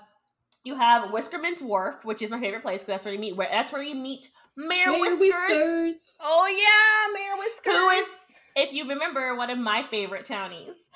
you 0.64 0.76
have 0.76 1.09
Whiskerman's 1.11 1.61
Wharf, 1.61 2.05
which 2.05 2.22
is 2.22 2.32
my 2.32 2.39
favorite 2.39 2.64
place 2.64 2.82
because 2.82 2.93
that's 2.93 3.05
where 3.05 3.14
you 3.14 3.20
meet. 3.20 3.36
Where 3.36 3.49
that's 3.51 3.72
where 3.72 3.84
you 3.84 3.95
meet 3.95 4.30
Mayor, 4.55 4.91
Mayor 4.91 4.99
Whiskers, 4.99 5.20
Whiskers. 5.20 6.14
Oh 6.20 6.47
yeah, 6.47 7.14
Mayor 7.14 7.38
Whiskers. 7.38 7.74
who 7.74 7.89
is, 7.89 8.07
if 8.55 8.74
you 8.74 8.88
remember, 8.88 9.36
one 9.36 9.49
of 9.49 9.57
my 9.57 9.86
favorite 9.89 10.26
townies. 10.26 10.89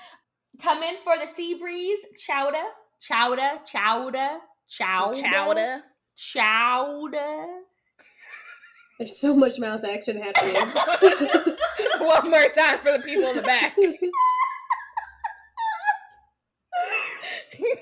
Come 0.61 0.81
in 0.81 0.95
for 1.03 1.13
the 1.19 1.27
sea 1.27 1.53
breeze, 1.53 1.99
chowda, 2.27 2.63
chowda, 3.01 3.59
chowda, 3.71 4.37
chowda, 4.69 5.21
chowder? 5.21 5.81
chowda. 6.17 7.45
There's 8.97 9.15
so 9.15 9.35
much 9.35 9.59
mouth 9.59 9.83
action 9.83 10.19
happening. 10.19 10.55
One 11.99 12.31
more 12.31 12.49
time 12.49 12.79
for 12.79 12.93
the 12.93 12.99
people 13.03 13.29
in 13.29 13.35
the 13.35 13.43
back. 13.43 13.75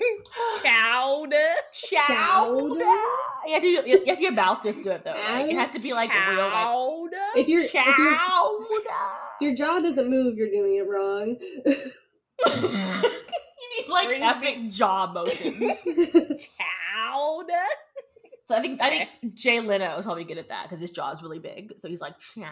chowder. 0.62 1.48
Chowda. 1.72 2.96
You 3.46 3.52
have, 3.52 3.62
to, 3.62 3.68
you 3.68 4.04
have 4.06 4.16
to 4.16 4.20
be 4.20 4.26
about 4.26 4.62
to 4.64 4.72
do 4.72 4.90
it 4.90 5.04
though. 5.04 5.12
Like, 5.12 5.50
it 5.50 5.54
has 5.54 5.70
to 5.70 5.78
be 5.78 5.92
like 5.92 6.10
real, 6.12 6.38
like 6.38 6.52
Chowder. 6.52 7.16
if 7.36 7.48
your 7.48 7.62
if 7.62 7.72
your 7.74 7.82
chowda. 8.16 8.78
if 9.40 9.40
your 9.40 9.54
jaw 9.54 9.80
doesn't 9.80 10.08
move, 10.10 10.36
you're 10.36 10.50
doing 10.50 10.76
it 10.76 10.88
wrong. 10.88 11.36
you 12.46 13.82
need 13.82 13.88
like 13.88 14.08
There 14.08 14.18
needs 14.18 14.34
to 14.34 14.40
be- 14.40 14.46
epic 14.48 14.70
jaw 14.70 15.12
motions. 15.12 15.82
Chowder. 16.58 17.52
So 18.46 18.56
I 18.56 18.60
think 18.62 18.80
I 18.80 18.90
think 18.90 19.34
Jay 19.34 19.60
Leno 19.60 19.98
is 19.98 20.04
probably 20.04 20.24
good 20.24 20.38
at 20.38 20.48
that 20.48 20.64
because 20.64 20.80
his 20.80 20.90
jaw 20.92 21.10
is 21.10 21.22
really 21.22 21.40
big. 21.40 21.74
So 21.78 21.88
he's 21.88 22.00
like 22.00 22.14
chowda. 22.36 22.46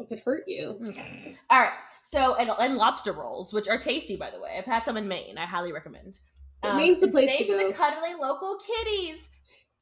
it 0.00 0.08
could 0.08 0.20
hurt 0.24 0.44
you. 0.46 0.78
Okay. 0.88 1.36
All 1.50 1.60
right. 1.60 1.72
So 2.02 2.34
and, 2.34 2.50
and 2.58 2.76
lobster 2.76 3.12
rolls, 3.12 3.52
which 3.52 3.68
are 3.68 3.78
tasty 3.78 4.16
by 4.16 4.30
the 4.30 4.40
way. 4.40 4.56
I've 4.58 4.64
had 4.64 4.84
some 4.84 4.96
in 4.96 5.06
Maine. 5.08 5.38
I 5.38 5.46
highly 5.46 5.72
recommend. 5.72 6.18
Maine's 6.64 7.00
the 7.00 7.08
place 7.08 7.30
stay 7.34 7.46
to 7.46 7.52
for 7.52 7.58
go. 7.58 7.68
the 7.68 7.74
cuddly 7.74 8.14
local 8.20 8.58
kitties. 8.58 9.28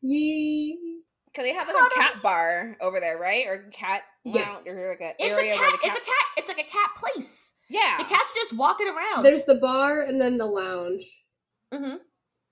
Yay. 0.03 0.77
Cause 1.35 1.45
they 1.45 1.53
have 1.55 1.67
like 1.67 1.77
Hold 1.77 1.91
a 1.97 2.01
cat 2.01 2.23
bar 2.23 2.77
over 2.81 3.01
there, 3.01 3.19
right? 3.19 3.47
Or 3.47 3.69
cat 3.73 4.03
Yes. 4.25 4.49
lounge, 4.51 4.67
or 4.69 4.89
like 4.91 5.01
a 5.01 5.15
It's 5.25 5.39
area 5.39 5.55
a 5.55 5.57
where 5.59 5.71
cat. 5.71 5.81
It's 5.83 5.97
a 5.97 6.01
cat. 6.01 6.25
It's 6.37 6.49
like 6.49 6.59
a 6.59 6.71
cat 6.71 6.91
place. 6.97 7.55
Yeah. 7.71 7.97
The 7.99 8.05
cats 8.05 8.31
are 8.31 8.35
just 8.35 8.53
walking 8.55 8.89
around. 8.89 9.25
There's 9.25 9.45
the 9.45 9.55
bar 9.57 10.01
and 10.03 10.21
then 10.21 10.37
the 10.39 10.47
lounge. 10.47 11.05
hmm 11.73 11.97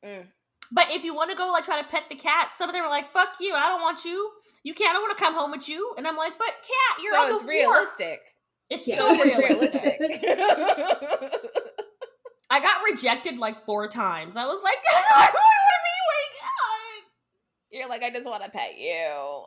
Mm. 0.04 0.26
But 0.72 0.86
if 0.90 1.04
you 1.04 1.14
want 1.14 1.30
to 1.30 1.36
go 1.36 1.48
like 1.52 1.64
try 1.64 1.80
to 1.80 1.88
pet 1.88 2.04
the 2.10 2.16
cat, 2.16 2.52
some 2.52 2.68
of 2.68 2.74
them 2.74 2.84
are 2.84 2.90
like, 2.90 3.10
"Fuck 3.12 3.34
you! 3.40 3.54
I 3.54 3.68
don't 3.68 3.80
want 3.82 4.04
you. 4.04 4.30
You 4.64 4.74
can't. 4.74 4.90
I 4.90 4.92
don't 4.94 5.02
want 5.02 5.16
to 5.16 5.22
come 5.24 5.34
home 5.34 5.50
with 5.52 5.68
you." 5.68 5.94
And 5.96 6.06
I'm 6.06 6.16
like, 6.16 6.32
"But 6.38 6.48
cat, 6.48 7.02
you're 7.02 7.12
so 7.12 7.20
on 7.22 7.32
it's 7.32 7.42
the 7.42 7.48
realistic. 7.48 8.08
Wharf. 8.08 8.20
It's 8.70 8.88
Yeah. 8.88 8.96
so 8.96 9.22
realistic. 9.22 10.00
realistic. 10.00 11.40
I 12.48 12.60
got 12.60 12.82
rejected 12.90 13.38
like 13.38 13.64
four 13.64 13.88
times. 13.88 14.36
I 14.36 14.44
was 14.46 14.60
like, 14.62 14.78
"I 14.88 15.26
don't 15.26 15.34
want 15.34 15.34
to 15.34 15.80
be 15.84 15.96
my 16.12 16.40
cat." 16.40 17.10
You're 17.70 17.88
like, 17.88 18.02
I 18.02 18.10
just 18.10 18.28
want 18.28 18.44
to 18.44 18.50
pet 18.50 18.78
you. 18.78 19.44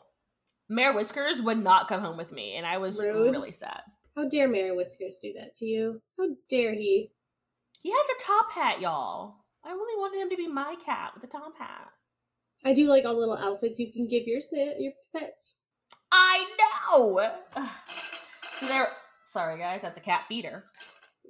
Mayor 0.70 0.94
Whiskers 0.94 1.42
would 1.42 1.58
not 1.58 1.88
come 1.88 2.02
home 2.02 2.18
with 2.18 2.32
me, 2.32 2.56
and 2.56 2.66
I 2.66 2.78
was 2.78 3.00
Rude. 3.00 3.32
really 3.32 3.52
sad. 3.52 3.82
How 4.16 4.28
dare 4.28 4.48
Mayor 4.48 4.76
Whiskers 4.76 5.16
do 5.22 5.34
that 5.34 5.56
to 5.56 5.66
you? 5.66 6.02
How 6.18 6.28
dare 6.50 6.74
he? 6.74 7.12
He 7.82 7.90
has 7.92 8.06
a 8.18 8.22
top 8.24 8.52
hat, 8.52 8.82
y'all. 8.82 9.38
I 9.64 9.72
really 9.72 10.00
wanted 10.00 10.22
him 10.22 10.30
to 10.30 10.38
be 10.38 10.48
my 10.48 10.76
cat 10.84 11.12
with 11.14 11.24
a 11.24 11.28
top 11.28 11.58
hat. 11.58 11.90
I 12.66 12.74
do 12.74 12.86
like 12.88 13.06
all 13.06 13.14
the 13.14 13.20
little 13.20 13.38
outfits 13.38 13.80
you 13.80 13.92
can 13.92 14.08
give 14.08 14.28
your 14.28 14.42
your 14.78 14.94
pets. 15.16 15.56
I 16.12 16.46
know. 16.60 17.32
So 18.42 18.68
there. 18.68 18.90
Sorry, 19.26 19.60
guys. 19.60 19.82
That's 19.82 19.98
a 19.98 20.02
cat 20.02 20.26
feeder. 20.28 20.66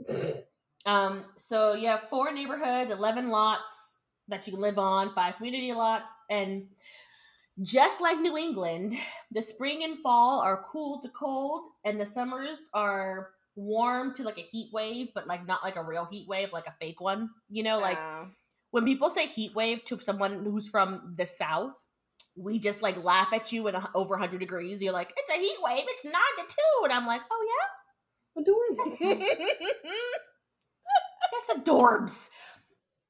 Um. 0.85 1.25
So 1.35 1.73
you 1.73 1.87
have 1.89 2.07
four 2.09 2.31
neighborhoods, 2.31 2.89
eleven 2.89 3.29
lots 3.29 3.99
that 4.29 4.47
you 4.47 4.53
can 4.53 4.61
live 4.61 4.77
on, 4.77 5.13
five 5.13 5.35
community 5.35 5.73
lots, 5.73 6.13
and 6.29 6.67
just 7.61 7.99
like 7.99 8.17
New 8.17 8.37
England, 8.37 8.95
the 9.31 9.41
spring 9.41 9.83
and 9.83 9.99
fall 9.99 10.39
are 10.39 10.63
cool 10.71 11.01
to 11.01 11.09
cold, 11.09 11.65
and 11.83 11.99
the 11.99 12.07
summers 12.07 12.69
are 12.73 13.31
warm 13.59 14.13
to 14.15 14.23
like 14.23 14.37
a 14.37 14.47
heat 14.51 14.69
wave, 14.73 15.09
but 15.13 15.27
like 15.27 15.45
not 15.45 15.63
like 15.63 15.75
a 15.75 15.83
real 15.83 16.05
heat 16.05 16.27
wave, 16.27 16.53
like 16.53 16.67
a 16.67 16.73
fake 16.79 17.01
one. 17.01 17.29
You 17.49 17.63
know, 17.63 17.79
like 17.79 17.97
Uh, 17.97 18.25
when 18.71 18.85
people 18.85 19.09
say 19.09 19.27
heat 19.27 19.53
wave 19.55 19.83
to 19.85 19.99
someone 19.99 20.43
who's 20.45 20.69
from 20.69 21.15
the 21.17 21.25
south 21.25 21.75
we 22.35 22.57
just 22.57 22.81
like 22.81 23.03
laugh 23.03 23.33
at 23.33 23.51
you 23.51 23.67
at 23.67 23.75
a, 23.75 23.89
over 23.93 24.11
100 24.11 24.39
degrees. 24.39 24.81
You're 24.81 24.93
like, 24.93 25.13
it's 25.17 25.29
a 25.29 25.37
heat 25.37 25.57
wave. 25.61 25.83
It's 25.87 26.05
nine 26.05 26.13
to 26.37 26.43
two, 26.43 26.83
and 26.83 26.93
I'm 26.93 27.05
like, 27.05 27.21
oh 27.29 27.45
yeah, 28.35 28.41
Adorable. 28.41 28.85
that's 31.31 31.59
adorbs. 31.59 32.29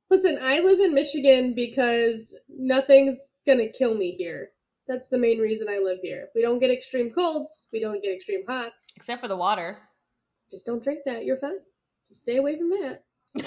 Listen, 0.09 0.39
I 0.41 0.59
live 0.59 0.79
in 0.79 0.93
Michigan 0.95 1.53
because 1.53 2.33
nothing's 2.49 3.29
gonna 3.45 3.67
kill 3.69 3.93
me 3.93 4.15
here. 4.17 4.49
That's 4.87 5.07
the 5.07 5.19
main 5.19 5.37
reason 5.37 5.67
I 5.69 5.77
live 5.77 5.99
here. 6.01 6.29
We 6.33 6.41
don't 6.41 6.57
get 6.59 6.71
extreme 6.71 7.11
colds. 7.11 7.67
We 7.71 7.79
don't 7.79 8.01
get 8.01 8.15
extreme 8.15 8.43
hots. 8.47 8.93
Except 8.97 9.21
for 9.21 9.27
the 9.27 9.37
water. 9.37 9.77
Just 10.51 10.65
don't 10.65 10.83
drink 10.83 10.99
that. 11.05 11.25
You're 11.25 11.37
fine. 11.37 11.59
Just 12.09 12.21
stay 12.21 12.37
away 12.37 12.57
from 12.57 12.69
that. 12.69 13.03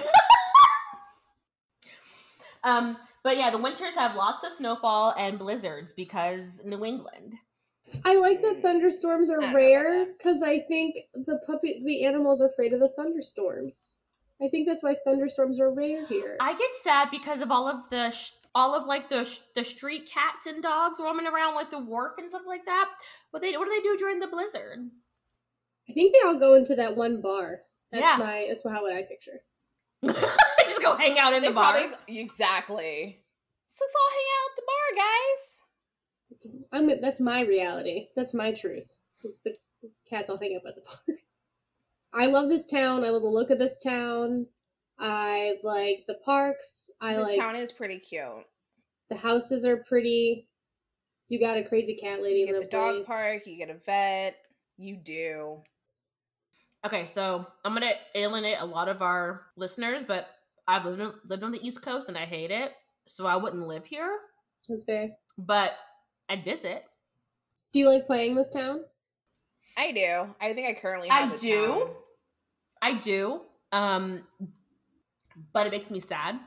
Um, 2.65 2.97
but 3.25 3.37
yeah, 3.37 3.51
the 3.51 3.59
winters 3.59 3.95
have 3.95 4.17
lots 4.17 4.45
of 4.45 4.53
snowfall 4.53 5.15
and 5.17 5.39
blizzards 5.39 5.93
because 5.93 6.63
New 6.65 6.85
England. 6.85 7.35
I 8.05 8.17
like 8.19 8.41
that 8.43 8.63
thunderstorms 8.63 9.31
are 9.31 9.41
rare 9.55 10.07
because 10.17 10.43
I 10.43 10.61
think 10.61 10.97
the 11.15 11.39
puppy, 11.47 11.83
the 11.85 12.05
animals 12.05 12.41
are 12.41 12.47
afraid 12.47 12.73
of 12.73 12.81
the 12.81 12.89
thunderstorms. 12.89 13.99
I 14.41 14.49
think 14.49 14.67
that's 14.67 14.83
why 14.83 14.97
thunderstorms 15.05 15.61
are 15.61 15.73
rare 15.73 16.07
here. 16.07 16.37
I 16.41 16.53
get 16.55 16.75
sad 16.83 17.09
because 17.11 17.41
of 17.41 17.51
all 17.51 17.69
of 17.69 17.91
the 17.91 18.11
sh- 18.11 18.31
all 18.55 18.75
of 18.75 18.87
like 18.87 19.09
the 19.09 19.25
sh- 19.25 19.41
the 19.55 19.63
street 19.65 20.09
cats 20.11 20.47
and 20.47 20.63
dogs 20.63 20.99
roaming 21.01 21.27
around 21.27 21.55
like 21.55 21.71
the 21.71 21.79
wharf 21.79 22.15
and 22.19 22.31
stuff 22.31 22.43
like 22.47 22.65
that. 22.65 22.89
What 23.31 23.43
they 23.43 23.53
what 23.57 23.67
do 23.69 23.71
they 23.75 23.81
do 23.83 23.97
during 23.99 24.21
the 24.21 24.27
blizzard? 24.27 24.79
I 25.89 25.93
think 25.93 26.13
they 26.13 26.21
all 26.27 26.37
go 26.39 26.55
into 26.55 26.75
that 26.77 26.97
one 26.97 27.21
bar. 27.21 27.61
That's 27.91 28.03
Yeah. 28.03 28.17
my. 28.19 28.47
That's 28.49 28.63
how 28.65 28.83
what 28.83 28.93
I 28.95 29.03
picture. 29.03 29.43
Just 30.05 30.83
go 30.83 30.97
hang 30.97 31.19
out 31.19 31.33
in 31.35 31.43
They 31.43 31.49
the 31.49 31.55
bar. 31.55 31.73
probably- 31.75 32.19
exactly. 32.21 33.21
So 33.69 33.85
let's 33.85 33.95
all 33.95 34.11
hang 34.11 34.29
out 34.39 34.51
at 34.51 34.57
the 34.57 34.63
bar, 34.67 35.07
guys. 35.07 35.59
It's, 36.31 36.47
I'm. 36.95 37.01
That's 37.01 37.21
my 37.21 37.41
reality. 37.43 38.09
That's 38.17 38.35
my 38.35 38.53
truth. 38.53 38.97
Because 39.19 39.41
the 39.41 39.55
cats 40.09 40.31
all 40.31 40.39
hang 40.39 40.55
out 40.57 40.67
at 40.69 40.75
the 40.75 40.83
bar. 40.83 41.17
I 42.15 42.27
love 42.27 42.49
this 42.49 42.67
town. 42.67 43.05
I 43.05 43.11
love 43.11 43.23
the 43.23 43.29
look 43.29 43.51
of 43.51 43.59
this 43.59 43.79
town. 43.79 44.47
I 44.99 45.55
like 45.65 46.05
the 46.07 46.15
parks. 46.25 46.91
I 47.01 47.15
this 47.17 47.29
like 47.29 47.39
town 47.41 47.57
is 47.57 47.73
pretty 47.73 47.99
cute. 47.99 48.47
the 49.09 49.17
houses 49.17 49.65
are 49.65 49.79
pretty. 49.79 50.49
You 51.29 51.41
got 51.41 51.57
a 51.57 51.65
crazy 51.65 51.95
cat 51.97 52.23
lady 52.23 52.41
You 52.41 52.47
in 52.49 52.53
get 52.53 52.59
the 52.61 52.67
the 52.67 52.71
dog 52.71 53.07
park, 53.07 53.47
you 53.47 53.57
get 53.57 53.71
a 53.71 53.79
vet. 53.87 54.37
You 54.77 54.97
do. 54.97 55.63
Okay, 56.85 57.07
so 57.07 57.47
I'm 57.65 57.75
gonna 57.75 57.93
alienate 58.15 58.57
a 58.61 58.67
lot 58.67 58.89
of 58.89 59.03
our 59.03 59.43
listeners, 59.57 60.03
but 60.07 60.29
I've 60.67 60.85
lived 60.85 61.01
on, 61.01 61.15
lived 61.29 61.43
on 61.43 61.53
the 61.53 61.65
East 61.67 61.83
Coast 61.83 62.09
and 62.09 62.19
I 62.19 62.25
hate 62.25 62.51
it, 62.51 62.73
so 63.07 63.27
I 63.27 63.37
wouldn't 63.37 63.67
live 63.67 63.85
here. 63.85 64.19
That's 64.69 64.85
fair. 64.85 65.11
But 65.39 65.77
I'd 66.29 66.45
visit. 66.45 66.85
Do 67.73 67.79
you 67.79 67.89
like 67.89 68.07
playing 68.07 68.35
this 68.35 68.51
town? 68.51 68.81
I 69.77 69.93
do. 69.93 70.35
I 70.41 70.53
think 70.55 70.69
I 70.69 70.81
currently 70.81 71.09
I 71.11 71.29
this 71.29 71.41
do. 71.41 71.67
town. 71.67 71.89
I 72.83 72.95
do. 72.95 73.41
Um, 73.71 74.25
but 75.53 75.67
it 75.67 75.71
makes 75.71 75.91
me 75.91 76.01
sad. 76.01 76.39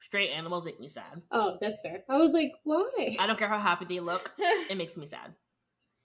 Straight 0.00 0.30
animals 0.30 0.64
make 0.64 0.78
me 0.78 0.88
sad. 0.88 1.22
Oh, 1.30 1.56
that's 1.60 1.80
fair. 1.80 2.02
I 2.08 2.18
was 2.18 2.32
like, 2.32 2.52
why? 2.64 3.16
I 3.18 3.26
don't 3.26 3.38
care 3.38 3.48
how 3.48 3.58
happy 3.58 3.86
they 3.86 4.00
look. 4.00 4.32
It 4.68 4.76
makes 4.76 4.96
me 4.96 5.06
sad. 5.06 5.34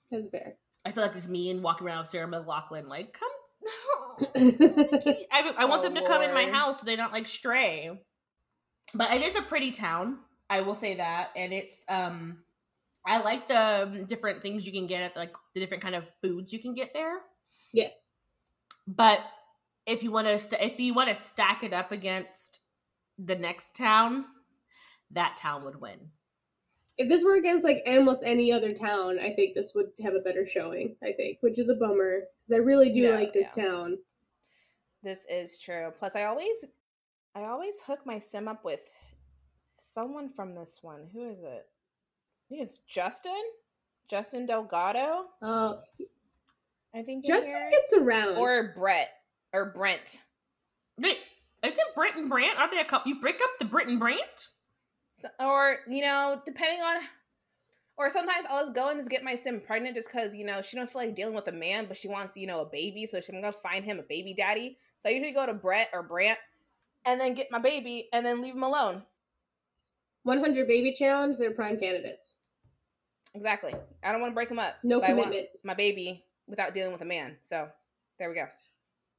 That's 0.10 0.30
fair. 0.30 0.56
I 0.86 0.92
feel 0.92 1.04
like 1.04 1.16
it's 1.16 1.28
me 1.28 1.50
and 1.52 1.62
walking 1.62 1.86
around 1.88 2.00
with 2.02 2.10
Sarah 2.10 2.28
McLachlan, 2.28 2.88
like, 2.88 3.14
come. 3.14 3.30
I, 4.36 5.54
I 5.58 5.66
want 5.66 5.82
Oh, 5.82 5.84
them 5.84 5.96
to 5.96 6.02
come 6.04 6.22
in 6.22 6.34
my 6.34 6.46
house 6.46 6.80
so 6.80 6.86
they're 6.86 6.98
not 6.98 7.14
like 7.14 7.28
stray. 7.28 7.92
But 8.94 9.14
it 9.14 9.22
is 9.22 9.36
a 9.36 9.42
pretty 9.42 9.72
town. 9.72 10.20
I 10.50 10.62
will 10.62 10.76
say 10.76 10.96
that, 10.96 11.32
and 11.36 11.54
it's 11.54 11.86
um, 11.88 12.40
I 13.06 13.20
like 13.20 13.48
the 13.48 13.84
um, 13.84 14.06
different 14.06 14.42
things 14.42 14.66
you 14.66 14.74
can 14.74 14.86
get 14.86 15.02
at 15.02 15.16
like 15.16 15.34
the 15.54 15.60
different 15.62 15.82
kind 15.82 15.96
of 15.96 16.04
foods 16.22 16.52
you 16.52 16.60
can 16.60 16.74
get 16.74 16.92
there. 16.94 17.20
yes. 17.74 18.26
But 18.88 19.22
if 19.86 20.04
you 20.04 20.12
want 20.12 20.28
to, 20.28 20.38
st- 20.38 20.62
if 20.62 20.80
you 20.80 20.94
want 20.94 21.10
to 21.10 21.16
stack 21.16 21.64
it 21.64 21.72
up 21.74 21.92
against 21.92 22.60
the 23.18 23.36
next 23.36 23.76
town, 23.76 24.26
that 25.12 25.38
town 25.38 25.64
would 25.64 25.80
win. 25.80 26.12
If 27.02 27.10
this 27.10 27.24
were 27.24 27.36
against 27.36 27.66
like 27.66 27.82
almost 27.88 28.24
any 28.26 28.52
other 28.52 28.74
town, 28.74 29.20
I 29.20 29.32
think 29.32 29.56
this 29.56 29.74
would 29.74 29.88
have 30.04 30.14
a 30.14 30.20
better 30.20 30.46
showing. 30.46 30.96
I 31.04 31.12
think, 31.14 31.38
which 31.42 31.58
is 31.60 31.68
a 31.70 31.76
bummer 31.76 32.22
because 32.40 32.54
I 32.60 32.64
really 32.64 32.92
do 32.92 33.02
Yeah, 33.02 33.16
like 33.16 33.34
this 33.34 33.52
yeah. 33.58 33.66
town. 33.66 33.98
This 35.04 35.26
is 35.30 35.58
true. 35.58 35.92
Plus, 35.98 36.16
I 36.16 36.26
always, 36.26 36.64
I 37.36 37.46
always 37.46 37.76
hook 37.88 38.02
my 38.06 38.20
sim 38.20 38.48
up 38.48 38.64
with 38.64 38.82
someone 39.80 40.30
from 40.36 40.54
this 40.54 40.80
one. 40.84 41.08
Who 41.14 41.28
is 41.30 41.40
it? 41.40 41.66
I 41.66 42.44
think 42.50 42.62
it's 42.68 42.80
Justin. 42.88 43.42
Justin 44.10 44.46
Delgado. 44.46 45.26
Uh, 45.42 45.78
I 46.94 47.02
think. 47.02 47.26
Justin 47.26 47.50
here. 47.52 47.70
gets 47.72 47.94
around. 47.94 48.38
or 48.38 48.74
Brett 48.76 49.10
or 49.54 49.72
Brent. 49.74 50.22
Wait, 51.00 51.18
isn't 51.64 51.96
Brent 51.96 52.18
and 52.18 52.30
Brant? 52.30 52.60
Aren't 52.60 52.72
they 52.72 52.80
a 52.80 52.86
couple? 52.86 53.10
You 53.12 53.20
break 53.20 53.40
up 53.42 53.50
the 53.58 53.66
Brit 53.66 53.88
and 53.88 54.00
Brant? 54.00 54.48
So, 55.22 55.30
or 55.40 55.78
you 55.90 56.02
know, 56.02 56.42
depending 56.46 56.82
on. 56.82 56.98
Or 57.98 58.10
sometimes 58.10 58.48
I'll 58.50 58.64
just 58.64 58.74
go 58.74 58.90
and 58.90 59.00
just 59.00 59.12
get 59.12 59.24
my 59.24 59.36
sim 59.36 59.60
pregnant 59.60 59.96
just 59.96 60.12
because 60.12 60.34
you 60.34 60.44
know 60.44 60.62
she 60.64 60.76
don't 60.76 60.90
feel 60.90 61.04
like 61.04 61.16
dealing 61.16 61.36
with 61.36 61.48
a 61.50 61.52
man, 61.52 61.86
but 61.88 61.98
she 61.98 62.08
wants 62.08 62.36
you 62.36 62.48
know 62.48 62.62
a 62.62 62.66
baby, 62.66 63.06
so 63.06 63.22
she's 63.22 63.30
gonna 63.30 63.52
find 63.52 63.84
him 63.84 64.00
a 64.00 64.04
baby 64.04 64.34
daddy. 64.34 64.78
So 65.00 65.10
I 65.10 65.12
usually 65.12 65.34
go 65.34 65.46
to 65.46 65.54
Brett 65.54 65.90
or 65.94 66.02
Brant, 66.02 66.40
and 67.06 67.22
then 67.22 67.36
get 67.36 67.52
my 67.52 67.60
baby, 67.60 68.08
and 68.12 68.26
then 68.26 68.42
leave 68.42 68.56
him 68.56 68.64
alone. 68.64 69.04
100 70.24 70.68
baby 70.68 70.94
challenge, 70.94 71.38
they're 71.38 71.52
prime 71.52 71.80
candidates. 71.80 72.36
Exactly. 73.34 73.74
I 74.04 74.12
don't 74.12 74.22
want 74.22 74.32
to 74.32 74.36
break 74.36 74.50
him 74.50 74.60
up. 74.60 74.78
No 74.84 75.00
but 75.00 75.10
I 75.10 75.14
want 75.14 75.30
commitment. 75.30 75.50
my 75.64 75.74
baby 75.74 76.26
without 76.48 76.74
dealing 76.74 76.92
with 76.92 77.02
a 77.02 77.06
man. 77.06 77.38
So 77.44 77.70
there 78.20 78.30
we 78.30 78.36
go. 78.36 78.46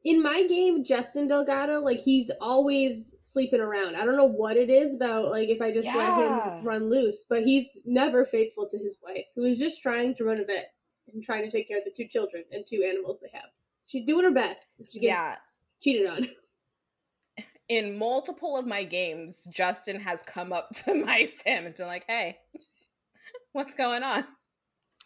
In 0.04 0.20
my 0.20 0.42
game, 0.44 0.82
Justin 0.82 1.28
Delgado, 1.28 1.80
like 1.80 2.00
he's 2.00 2.30
always 2.40 3.14
sleeping 3.20 3.60
around. 3.60 3.94
I 3.96 4.04
don't 4.04 4.16
know 4.16 4.24
what 4.26 4.56
it 4.56 4.68
is 4.68 4.96
about, 4.96 5.26
like 5.26 5.48
if 5.48 5.62
I 5.62 5.70
just 5.70 5.88
let 5.94 6.16
him 6.18 6.64
run 6.66 6.90
loose, 6.90 7.24
but 7.28 7.44
he's 7.44 7.80
never 7.84 8.24
faithful 8.24 8.66
to 8.68 8.78
his 8.78 8.96
wife, 9.00 9.26
who 9.36 9.44
is 9.44 9.60
just 9.60 9.80
trying 9.80 10.14
to 10.16 10.24
run 10.24 10.40
a 10.40 10.44
vet 10.44 10.72
and 11.12 11.22
trying 11.22 11.42
to 11.42 11.50
take 11.50 11.68
care 11.68 11.78
of 11.78 11.84
the 11.84 11.92
two 11.96 12.06
children 12.08 12.42
and 12.50 12.66
two 12.66 12.82
animals 12.82 13.20
they 13.20 13.28
have. 13.32 13.50
She's 13.86 14.04
doing 14.04 14.24
her 14.24 14.32
best. 14.32 14.76
She's 14.78 14.94
getting 14.94 15.08
Yeah. 15.10 15.36
cheated 15.80 16.06
on. 16.08 16.28
In 17.68 17.96
multiple 17.96 18.56
of 18.56 18.66
my 18.66 18.82
games, 18.82 19.46
Justin 19.50 20.00
has 20.00 20.22
come 20.24 20.52
up 20.52 20.70
to 20.84 20.94
my 21.06 21.26
sim 21.26 21.64
and 21.66 21.76
been 21.76 21.86
like, 21.86 22.04
"Hey, 22.08 22.38
what's 23.52 23.74
going 23.74 24.02
on? 24.02 24.24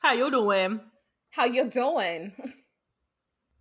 How 0.01 0.15
you 0.15 0.31
doing? 0.31 0.81
How 1.31 1.45
you 1.45 1.69
doing?" 1.69 2.33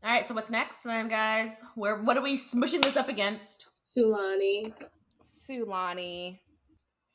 All 0.05 0.11
right, 0.11 0.23
so 0.23 0.35
what's 0.35 0.51
next 0.51 0.83
then, 0.83 1.07
guys? 1.07 1.63
Where 1.73 1.99
what 2.03 2.15
are 2.15 2.21
we 2.21 2.37
smushing 2.37 2.83
this 2.83 2.95
up 2.95 3.09
against? 3.09 3.65
Sulani. 3.83 4.71
Sulani. 5.23 6.37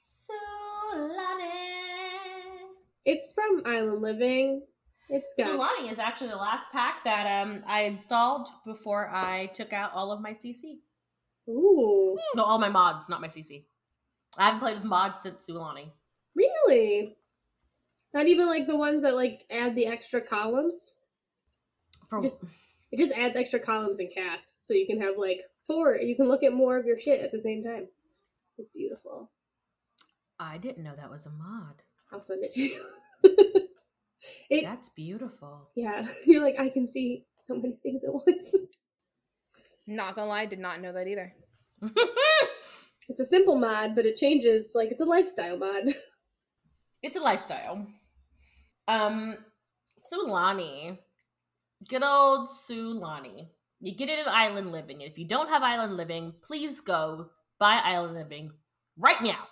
Sulani. 0.03 1.47
It's 3.05 3.33
from 3.33 3.62
Island 3.65 4.03
Living. 4.03 4.62
It's 5.09 5.33
got 5.39 5.47
Sulani 5.51 5.91
is 5.93 6.01
actually 6.01 6.31
the 6.31 6.37
last 6.37 6.73
pack 6.73 7.05
that 7.05 7.43
um 7.43 7.62
I 7.65 7.83
installed 7.85 8.49
before 8.67 9.09
I 9.15 9.47
took 9.55 9.73
out 9.73 9.93
all 9.95 10.11
of 10.11 10.21
my 10.21 10.33
CC. 10.33 10.79
ooh, 11.49 12.19
No, 12.35 12.43
all 12.43 12.59
my 12.59 12.69
mods, 12.71 13.09
not 13.09 13.21
my 13.21 13.29
CC. 13.29 13.67
I 14.37 14.47
haven't 14.47 14.61
played 14.61 14.79
with 14.79 14.85
mods 14.85 15.23
since 15.23 15.49
Sulani. 15.49 15.93
really? 16.35 17.17
Not 18.12 18.27
even 18.27 18.49
like 18.49 18.67
the 18.67 18.77
ones 18.77 19.05
that 19.05 19.15
like 19.15 19.45
add 19.49 19.77
the 19.77 19.87
extra 19.87 20.21
columns. 20.21 20.95
For 22.09 22.21
Just- 22.21 22.41
It 22.93 22.99
just 22.99 23.12
adds 23.12 23.37
extra 23.37 23.61
columns 23.61 24.01
and 24.01 24.12
casts, 24.12 24.57
so 24.61 24.75
you 24.75 24.87
can 24.87 25.01
have 25.01 25.17
like 25.17 25.43
four. 25.67 25.97
You 25.97 26.17
can 26.17 26.29
look 26.29 26.43
at 26.43 26.53
more 26.53 26.77
of 26.77 26.87
your 26.87 26.99
shit 26.99 27.21
at 27.21 27.33
the 27.33 27.41
same 27.41 27.62
time. 27.62 27.89
It's 28.59 28.73
beautiful. 28.73 29.31
I 30.39 30.59
didn't 30.59 30.83
know 30.83 30.95
that 30.97 31.11
was 31.11 31.27
a 31.27 31.31
mod. 31.31 31.83
I'll 32.12 32.23
send 32.23 32.45
it 32.45 32.51
to 32.53 32.61
you. 32.62 32.85
it, 34.51 34.65
That's 34.65 34.89
beautiful. 34.89 35.71
yeah, 35.77 36.07
you're 36.27 36.43
like 36.43 36.59
I 36.59 36.69
can 36.69 36.89
see 36.89 37.27
so 37.39 37.55
many 37.55 37.79
things 37.83 38.03
at 38.05 38.12
once. 38.12 38.57
Not 39.87 40.17
gonna 40.17 40.29
lie, 40.29 40.43
I 40.43 40.47
did 40.47 40.59
not 40.61 40.81
know 40.81 40.93
that 40.93 41.09
either. 41.09 41.33
It's 43.09 43.19
a 43.19 43.25
simple 43.25 43.57
mod, 43.57 43.97
but 43.97 44.07
it 44.07 44.15
changes. 44.15 44.73
Like 44.75 44.91
it's 44.93 45.01
a 45.03 45.07
lifestyle 45.07 45.57
mod. 45.59 45.95
it's 47.03 47.17
a 47.17 47.21
lifestyle. 47.21 47.89
Um, 48.87 49.37
Sulani, 50.12 50.97
good 51.89 52.02
old 52.02 52.48
Sulani. 52.48 53.48
You 53.81 53.94
get 53.94 54.09
it 54.09 54.19
in 54.19 54.27
Island 54.28 54.73
Living, 54.73 55.02
and 55.02 55.11
if 55.11 55.19
you 55.19 55.27
don't 55.27 55.48
have 55.48 55.62
Island 55.62 55.97
Living, 55.97 56.35
please 56.43 56.81
go 56.81 57.31
buy 57.59 57.81
Island 57.82 58.15
Living 58.15 58.52
right 58.98 59.23
now. 59.23 59.48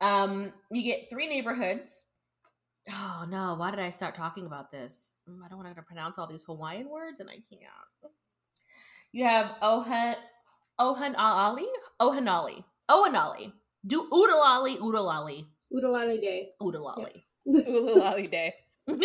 Um, 0.00 0.52
you 0.70 0.82
get 0.82 1.10
three 1.10 1.26
neighborhoods. 1.26 2.04
Oh 2.90 3.26
no! 3.28 3.56
Why 3.58 3.70
did 3.70 3.80
I 3.80 3.90
start 3.90 4.14
talking 4.14 4.46
about 4.46 4.70
this? 4.70 5.14
Mm, 5.28 5.44
I 5.44 5.48
don't 5.48 5.58
want 5.58 5.74
to 5.74 5.82
pronounce 5.82 6.18
all 6.18 6.26
these 6.26 6.44
Hawaiian 6.44 6.88
words, 6.88 7.20
and 7.20 7.28
I 7.28 7.40
can't. 7.50 8.12
You 9.12 9.24
have 9.24 9.56
Ohan 9.62 10.14
Ohanali 10.80 11.66
Ohanali 12.00 12.64
Ohanali. 12.88 13.52
Do 13.86 14.08
Udalali 14.10 14.78
Udalali 14.78 15.46
Oodalali 15.72 16.20
day. 16.20 16.48
Oodalali. 16.60 17.24
Ooh, 17.48 18.28
day. 18.28 18.54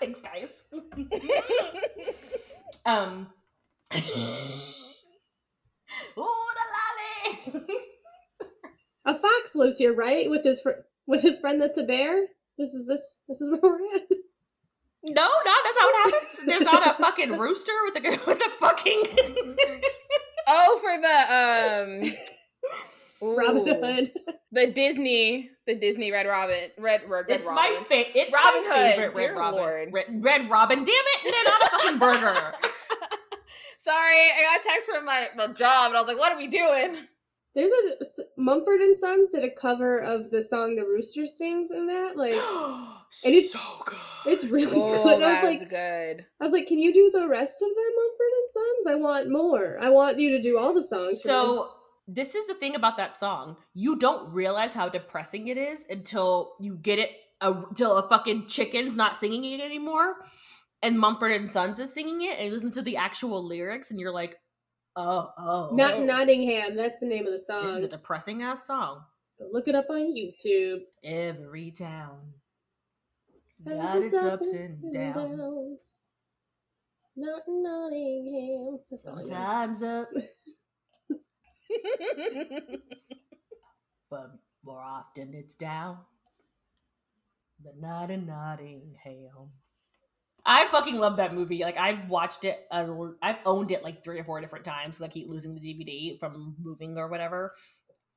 Thanks, 0.00 0.20
guys. 0.20 0.64
um. 2.86 3.28
Oodalali. 6.16 7.64
A 9.04 9.14
fox 9.14 9.54
lives 9.54 9.78
here, 9.78 9.94
right? 9.94 10.28
With 10.30 10.44
his 10.44 10.60
fr- 10.60 10.82
with 11.06 11.22
his 11.22 11.38
friend 11.38 11.60
that's 11.60 11.78
a 11.78 11.82
bear. 11.82 12.26
This 12.58 12.74
is 12.74 12.86
this 12.86 13.20
this 13.28 13.40
is 13.40 13.50
where 13.50 13.60
we're 13.62 13.96
at. 13.96 14.02
No, 15.02 15.26
no, 15.26 15.52
that's 15.64 15.78
how 15.78 15.88
it 15.88 15.94
happens. 16.12 16.40
There's 16.46 16.60
not 16.62 16.86
a 16.86 16.92
fucking 17.02 17.38
rooster 17.38 17.72
with 17.84 17.96
a 17.96 18.10
with 18.26 18.40
a 18.40 18.50
fucking 18.60 19.56
Oh, 20.46 20.78
for 20.82 20.98
the 21.00 22.04
um 22.06 22.12
Robin 23.22 23.68
ooh, 23.68 23.74
Hood. 23.82 24.12
The 24.52 24.66
Disney, 24.66 25.48
the 25.68 25.76
Disney 25.76 26.10
Red 26.10 26.26
Robin, 26.26 26.70
Red 26.76 27.02
Red, 27.06 27.08
Red 27.08 27.24
It's 27.28 27.46
Robin. 27.46 27.54
my 27.56 27.84
fa- 27.88 28.18
It's 28.18 28.34
Robin 28.34 28.68
my 28.68 28.74
Hood, 28.76 28.94
favorite 28.96 29.16
Red 29.16 29.36
Robin. 29.36 29.60
Lord. 29.60 29.88
Red, 29.92 30.06
Red 30.24 30.50
Robin. 30.50 30.78
Damn 30.78 30.88
it! 30.88 31.20
They're 31.22 31.44
not 31.44 31.62
a 31.62 31.70
fucking 31.70 31.98
burger. 32.00 32.52
Sorry, 33.80 34.12
I 34.36 34.42
got 34.42 34.60
a 34.60 34.68
text 34.68 34.88
from 34.88 35.04
my, 35.04 35.28
my 35.36 35.46
job, 35.48 35.86
and 35.90 35.96
I 35.96 36.00
was 36.00 36.08
like, 36.08 36.18
"What 36.18 36.32
are 36.32 36.36
we 36.36 36.48
doing?" 36.48 36.96
There's 37.54 37.70
a 37.70 38.22
Mumford 38.36 38.80
and 38.80 38.96
Sons 38.96 39.30
did 39.30 39.42
a 39.44 39.50
cover 39.50 39.98
of 39.98 40.30
the 40.30 40.42
song 40.42 40.76
the 40.76 40.84
Rooster 40.84 41.26
sings 41.26 41.70
in 41.70 41.86
that. 41.86 42.16
Like 42.16 42.32
and 43.24 43.34
it's- 43.34 43.52
so 43.52 43.60
good. 43.86 43.98
it's 44.32 44.44
really 44.46 44.80
Oh, 44.80 45.02
good. 45.04 45.06
I 45.06 45.10
was 45.12 45.20
that's 45.20 45.60
like 45.60 45.68
good. 45.70 46.26
I 46.40 46.44
was 46.44 46.52
like, 46.52 46.66
can 46.66 46.78
you 46.78 46.92
do 46.92 47.10
the 47.12 47.26
rest 47.28 47.62
of 47.62 47.68
them 47.68 47.92
Mumford 47.96 48.32
and 48.36 48.50
Sons? 48.50 48.86
I 48.88 48.94
want 48.96 49.30
more. 49.30 49.78
I 49.80 49.90
want 49.90 50.18
you 50.18 50.30
to 50.30 50.42
do 50.42 50.58
all 50.58 50.72
the 50.74 50.82
songs. 50.82 51.22
So 51.22 51.68
this 52.14 52.34
is 52.34 52.46
the 52.46 52.54
thing 52.54 52.74
about 52.74 52.96
that 52.96 53.14
song. 53.14 53.56
You 53.74 53.96
don't 53.96 54.32
realize 54.32 54.72
how 54.72 54.88
depressing 54.88 55.48
it 55.48 55.56
is 55.56 55.86
until 55.88 56.54
you 56.60 56.76
get 56.76 56.98
it 56.98 57.10
until 57.40 57.96
a 57.96 58.08
fucking 58.08 58.46
chicken's 58.46 58.96
not 58.96 59.16
singing 59.16 59.44
it 59.44 59.60
anymore. 59.60 60.14
And 60.82 60.98
Mumford 60.98 61.32
and 61.32 61.50
Sons 61.50 61.78
is 61.78 61.92
singing 61.92 62.22
it, 62.22 62.38
and 62.38 62.48
you 62.48 62.54
listen 62.54 62.70
to 62.72 62.82
the 62.82 62.96
actual 62.96 63.42
lyrics, 63.46 63.90
and 63.90 64.00
you're 64.00 64.12
like, 64.12 64.38
"Oh, 64.96 65.30
oh, 65.38 65.70
not 65.74 65.94
Oh. 65.94 66.04
Nottingham. 66.04 66.76
That's 66.76 67.00
the 67.00 67.06
name 67.06 67.26
of 67.26 67.32
the 67.32 67.38
song. 67.38 67.66
this 67.66 67.76
is 67.76 67.82
a 67.82 67.88
depressing 67.88 68.42
ass 68.42 68.66
song." 68.66 69.04
Look 69.52 69.68
it 69.68 69.74
up 69.74 69.86
on 69.90 70.14
YouTube. 70.14 70.80
Every 71.02 71.70
town 71.70 72.34
got 73.64 74.02
its 74.02 74.14
ups 74.14 74.48
and 74.48 74.92
downs. 74.92 75.96
Not 77.16 77.42
Nottingham. 77.46 78.80
That's 78.90 79.06
all 79.06 79.14
I 79.18 79.22
know. 79.22 79.24
Sometimes 79.24 79.82
up, 79.82 80.08
but 84.10 84.30
more 84.64 84.80
often 84.80 85.34
it's 85.34 85.56
down. 85.56 85.98
But 87.62 87.78
not 87.78 88.10
in 88.10 88.26
Nottingham. 88.26 89.50
I 90.46 90.66
fucking 90.68 90.96
love 90.96 91.16
that 91.18 91.34
movie. 91.34 91.62
Like 91.62 91.78
I've 91.78 92.08
watched 92.08 92.44
it. 92.44 92.66
Uh, 92.70 92.88
I've 93.22 93.36
owned 93.44 93.70
it 93.70 93.84
like 93.84 94.02
three 94.02 94.18
or 94.18 94.24
four 94.24 94.40
different 94.40 94.64
times 94.64 94.96
because 94.96 95.10
I 95.10 95.12
keep 95.12 95.28
losing 95.28 95.54
the 95.54 95.60
DVD 95.60 96.18
from 96.18 96.56
moving 96.62 96.96
or 96.96 97.08
whatever. 97.08 97.54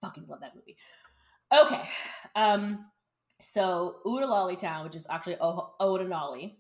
Fucking 0.02 0.26
love 0.28 0.40
that 0.42 0.56
movie. 0.56 0.78
Okay, 1.52 1.90
um, 2.36 2.86
so 3.42 3.98
Udalali 4.06 4.58
Town, 4.58 4.86
which 4.86 4.96
is 4.96 5.06
actually 5.10 5.38
oh- 5.40 5.74
Ohanalali, 5.80 6.56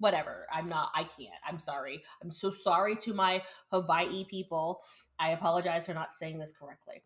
whatever. 0.00 0.46
I'm 0.52 0.68
not. 0.68 0.90
I 0.94 1.04
can't. 1.04 1.30
I'm 1.46 1.58
sorry. 1.58 2.02
I'm 2.22 2.32
so 2.32 2.50
sorry 2.50 2.96
to 2.96 3.14
my 3.14 3.42
Hawaii 3.70 4.24
people. 4.24 4.80
I 5.20 5.30
apologize 5.30 5.86
for 5.86 5.94
not 5.94 6.12
saying 6.12 6.38
this 6.38 6.52
correctly. 6.58 7.02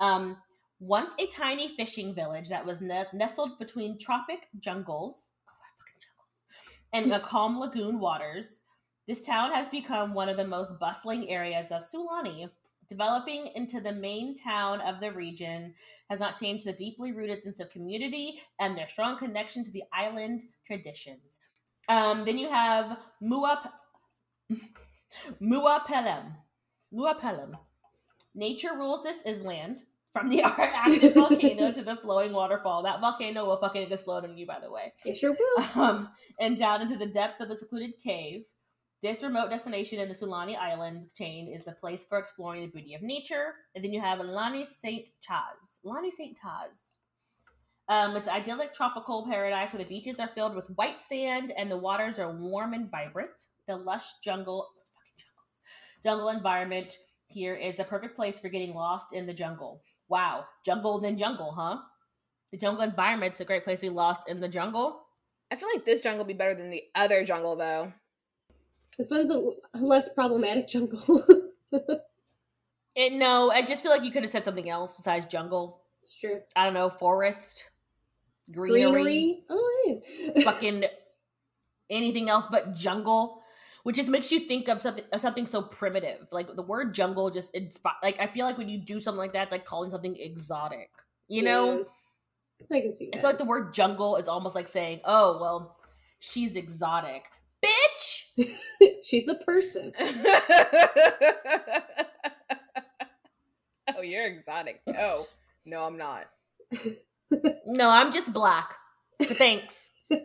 Um, 0.00 0.38
once 0.78 1.14
a 1.18 1.26
tiny 1.26 1.74
fishing 1.76 2.14
village 2.14 2.48
that 2.48 2.64
was 2.64 2.80
ne- 2.80 3.04
nestled 3.12 3.58
between 3.58 3.98
tropic 3.98 4.48
jungles, 4.60 5.32
oh, 5.48 5.52
fucking 5.78 6.00
jungles, 6.00 6.44
and 6.92 7.10
the 7.10 7.26
calm 7.28 7.58
lagoon 7.58 7.98
waters, 7.98 8.62
this 9.08 9.22
town 9.22 9.52
has 9.52 9.68
become 9.68 10.14
one 10.14 10.28
of 10.28 10.36
the 10.36 10.46
most 10.46 10.78
bustling 10.78 11.28
areas 11.28 11.70
of 11.70 11.82
Sulani. 11.82 12.48
Developing 12.88 13.48
into 13.56 13.80
the 13.80 13.92
main 13.92 14.34
town 14.34 14.80
of 14.80 15.00
the 15.00 15.10
region 15.10 15.74
has 16.08 16.20
not 16.20 16.38
changed 16.38 16.66
the 16.66 16.72
deeply 16.72 17.12
rooted 17.12 17.42
sense 17.42 17.58
of 17.58 17.70
community 17.70 18.40
and 18.60 18.78
their 18.78 18.88
strong 18.88 19.18
connection 19.18 19.64
to 19.64 19.72
the 19.72 19.82
island 19.92 20.44
traditions. 20.64 21.40
Um, 21.88 22.24
then 22.24 22.38
you 22.38 22.48
have 22.48 22.98
Muap 23.22 23.70
Muapelem. 25.40 26.34
Muapelem. 26.92 27.54
Nature 28.34 28.74
rules 28.74 29.02
this 29.02 29.22
is 29.24 29.42
land 29.42 29.82
from 30.12 30.28
the 30.28 30.42
active 30.44 31.14
volcano 31.14 31.72
to 31.72 31.82
the 31.82 31.96
flowing 31.96 32.32
waterfall. 32.32 32.82
That 32.82 33.00
volcano 33.00 33.44
will 33.46 33.58
fucking 33.58 33.90
explode 33.90 34.24
on 34.24 34.36
you, 34.36 34.46
by 34.46 34.60
the 34.60 34.70
way. 34.70 34.92
It 35.04 35.16
sure 35.16 35.36
will. 35.38 35.82
Um, 35.82 36.08
and 36.40 36.58
down 36.58 36.82
into 36.82 36.96
the 36.96 37.06
depths 37.06 37.40
of 37.40 37.48
the 37.48 37.56
secluded 37.56 37.94
cave. 38.02 38.44
This 39.02 39.22
remote 39.22 39.50
destination 39.50 40.00
in 40.00 40.08
the 40.08 40.14
Sulani 40.14 40.56
Island 40.56 41.12
chain 41.14 41.48
is 41.48 41.64
the 41.64 41.72
place 41.72 42.04
for 42.08 42.18
exploring 42.18 42.62
the 42.62 42.68
beauty 42.68 42.94
of 42.94 43.02
nature. 43.02 43.54
And 43.74 43.84
then 43.84 43.92
you 43.92 44.00
have 44.00 44.20
Lani 44.20 44.64
Saint 44.64 45.10
Chaz. 45.22 45.80
Lani 45.84 46.10
Saint 46.10 46.36
Chaz. 46.36 46.96
Um, 47.88 48.16
it's 48.16 48.28
idyllic 48.28 48.74
tropical 48.74 49.26
paradise 49.26 49.72
where 49.72 49.82
the 49.82 49.88
beaches 49.88 50.18
are 50.18 50.30
filled 50.34 50.56
with 50.56 50.70
white 50.70 51.00
sand 51.00 51.52
and 51.56 51.70
the 51.70 51.76
waters 51.76 52.18
are 52.18 52.32
warm 52.32 52.74
and 52.74 52.90
vibrant. 52.90 53.46
The 53.68 53.76
lush 53.76 54.04
jungle, 54.24 54.68
fucking 54.94 55.14
jungles, 55.16 55.60
jungle 56.02 56.28
environment 56.30 56.96
here 57.28 57.54
is 57.54 57.76
the 57.76 57.84
perfect 57.84 58.16
place 58.16 58.38
for 58.38 58.48
getting 58.48 58.74
lost 58.74 59.12
in 59.12 59.26
the 59.26 59.34
jungle. 59.34 59.82
Wow, 60.08 60.46
jungle 60.64 61.00
then 61.00 61.16
jungle, 61.16 61.52
huh? 61.56 61.78
The 62.50 62.58
jungle 62.58 62.82
environment's 62.82 63.40
a 63.40 63.44
great 63.44 63.64
place 63.64 63.80
to 63.80 63.86
be 63.86 63.90
lost 63.90 64.28
in 64.28 64.40
the 64.40 64.48
jungle. 64.48 65.02
I 65.50 65.56
feel 65.56 65.68
like 65.72 65.84
this 65.84 66.00
jungle 66.00 66.24
would 66.24 66.32
be 66.32 66.38
better 66.38 66.54
than 66.54 66.70
the 66.70 66.82
other 66.94 67.24
jungle, 67.24 67.56
though. 67.56 67.92
This 68.98 69.10
one's 69.10 69.30
a 69.30 69.50
less 69.74 70.08
problematic 70.12 70.68
jungle. 70.68 71.22
It, 72.96 73.12
no, 73.12 73.50
I 73.50 73.60
just 73.60 73.82
feel 73.82 73.92
like 73.92 74.02
you 74.02 74.10
could 74.10 74.22
have 74.22 74.30
said 74.30 74.46
something 74.46 74.70
else 74.70 74.96
besides 74.96 75.26
jungle. 75.26 75.82
it's 76.00 76.18
true. 76.18 76.40
I 76.56 76.64
don't 76.64 76.72
know, 76.72 76.88
forest, 76.88 77.64
greenery, 78.50 78.90
Greenery. 79.02 79.44
Oh, 79.48 80.00
hey. 80.26 80.32
fucking 80.44 80.84
anything 81.90 82.28
else 82.28 82.46
but 82.50 82.74
jungle, 82.74 83.42
which 83.84 83.96
just 83.96 84.08
makes 84.10 84.30
you 84.32 84.40
think 84.40 84.68
of 84.68 84.82
something 84.82 85.04
of 85.12 85.20
something 85.20 85.46
so 85.46 85.62
primitive. 85.62 86.26
Like 86.32 86.54
the 86.54 86.62
word 86.62 86.94
jungle 86.94 87.30
just 87.30 87.54
inspire. 87.54 87.94
Like 88.02 88.20
I 88.20 88.26
feel 88.26 88.44
like 88.46 88.58
when 88.58 88.68
you 88.68 88.78
do 88.78 89.00
something 89.00 89.18
like 89.18 89.32
that, 89.34 89.44
it's 89.44 89.52
like 89.52 89.64
calling 89.64 89.90
something 89.90 90.16
exotic. 90.16 90.90
You 91.28 91.42
know, 91.42 91.86
Yeah. 92.70 92.76
I 92.76 92.80
can 92.80 92.92
see 92.92 93.08
I 93.12 93.16
that. 93.16 93.20
feel 93.22 93.30
like 93.30 93.38
the 93.38 93.44
word 93.44 93.72
jungle 93.74 94.16
is 94.16 94.28
almost 94.28 94.54
like 94.54 94.68
saying, 94.68 95.00
"Oh, 95.04 95.38
well, 95.40 95.76
she's 96.20 96.54
exotic, 96.56 97.24
bitch." 97.64 98.22
She's 99.02 99.28
a 99.28 99.34
person. 99.36 99.92
oh, 100.00 100.12
you're 104.02 104.26
exotic. 104.26 104.82
No, 104.86 105.26
no, 105.64 105.84
I'm 105.84 105.96
not. 105.96 106.26
No, 107.66 107.90
I'm 107.90 108.12
just 108.12 108.32
black. 108.32 108.74
So 109.22 109.34
thanks. 109.34 109.90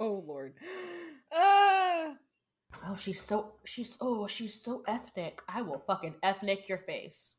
Oh 0.00 0.24
Lord. 0.26 0.54
Ah. 1.32 2.14
Oh, 2.86 2.96
she's 2.96 3.20
so 3.22 3.52
she's 3.64 3.96
oh 4.00 4.26
she's 4.26 4.60
so 4.60 4.82
ethnic. 4.88 5.40
I 5.48 5.62
will 5.62 5.82
fucking 5.86 6.16
ethnic 6.22 6.68
your 6.68 6.78
face. 6.78 7.36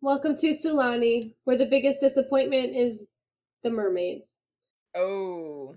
Welcome 0.00 0.36
to 0.36 0.48
Sulani, 0.50 1.34
where 1.44 1.56
the 1.56 1.66
biggest 1.66 2.00
disappointment 2.00 2.74
is 2.74 3.04
the 3.62 3.70
mermaids. 3.70 4.38
oh. 4.96 5.76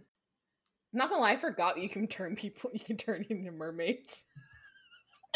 Not 0.93 1.09
gonna 1.09 1.21
lie, 1.21 1.31
I 1.31 1.35
forgot 1.35 1.77
you 1.77 1.89
can 1.89 2.07
turn 2.07 2.35
people. 2.35 2.71
You 2.73 2.79
can 2.79 2.97
turn 2.97 3.25
into 3.29 3.51
mermaids. 3.51 4.23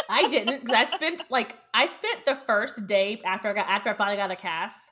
I 0.09 0.27
didn't 0.29 0.61
because 0.61 0.75
I 0.75 0.85
spent 0.85 1.23
like 1.29 1.57
I 1.73 1.87
spent 1.87 2.25
the 2.25 2.35
first 2.47 2.87
day 2.87 3.21
after 3.25 3.49
I 3.49 3.53
got 3.53 3.67
after 3.67 3.89
I 3.89 3.93
finally 3.93 4.17
got 4.17 4.31
a 4.31 4.35
cast. 4.37 4.89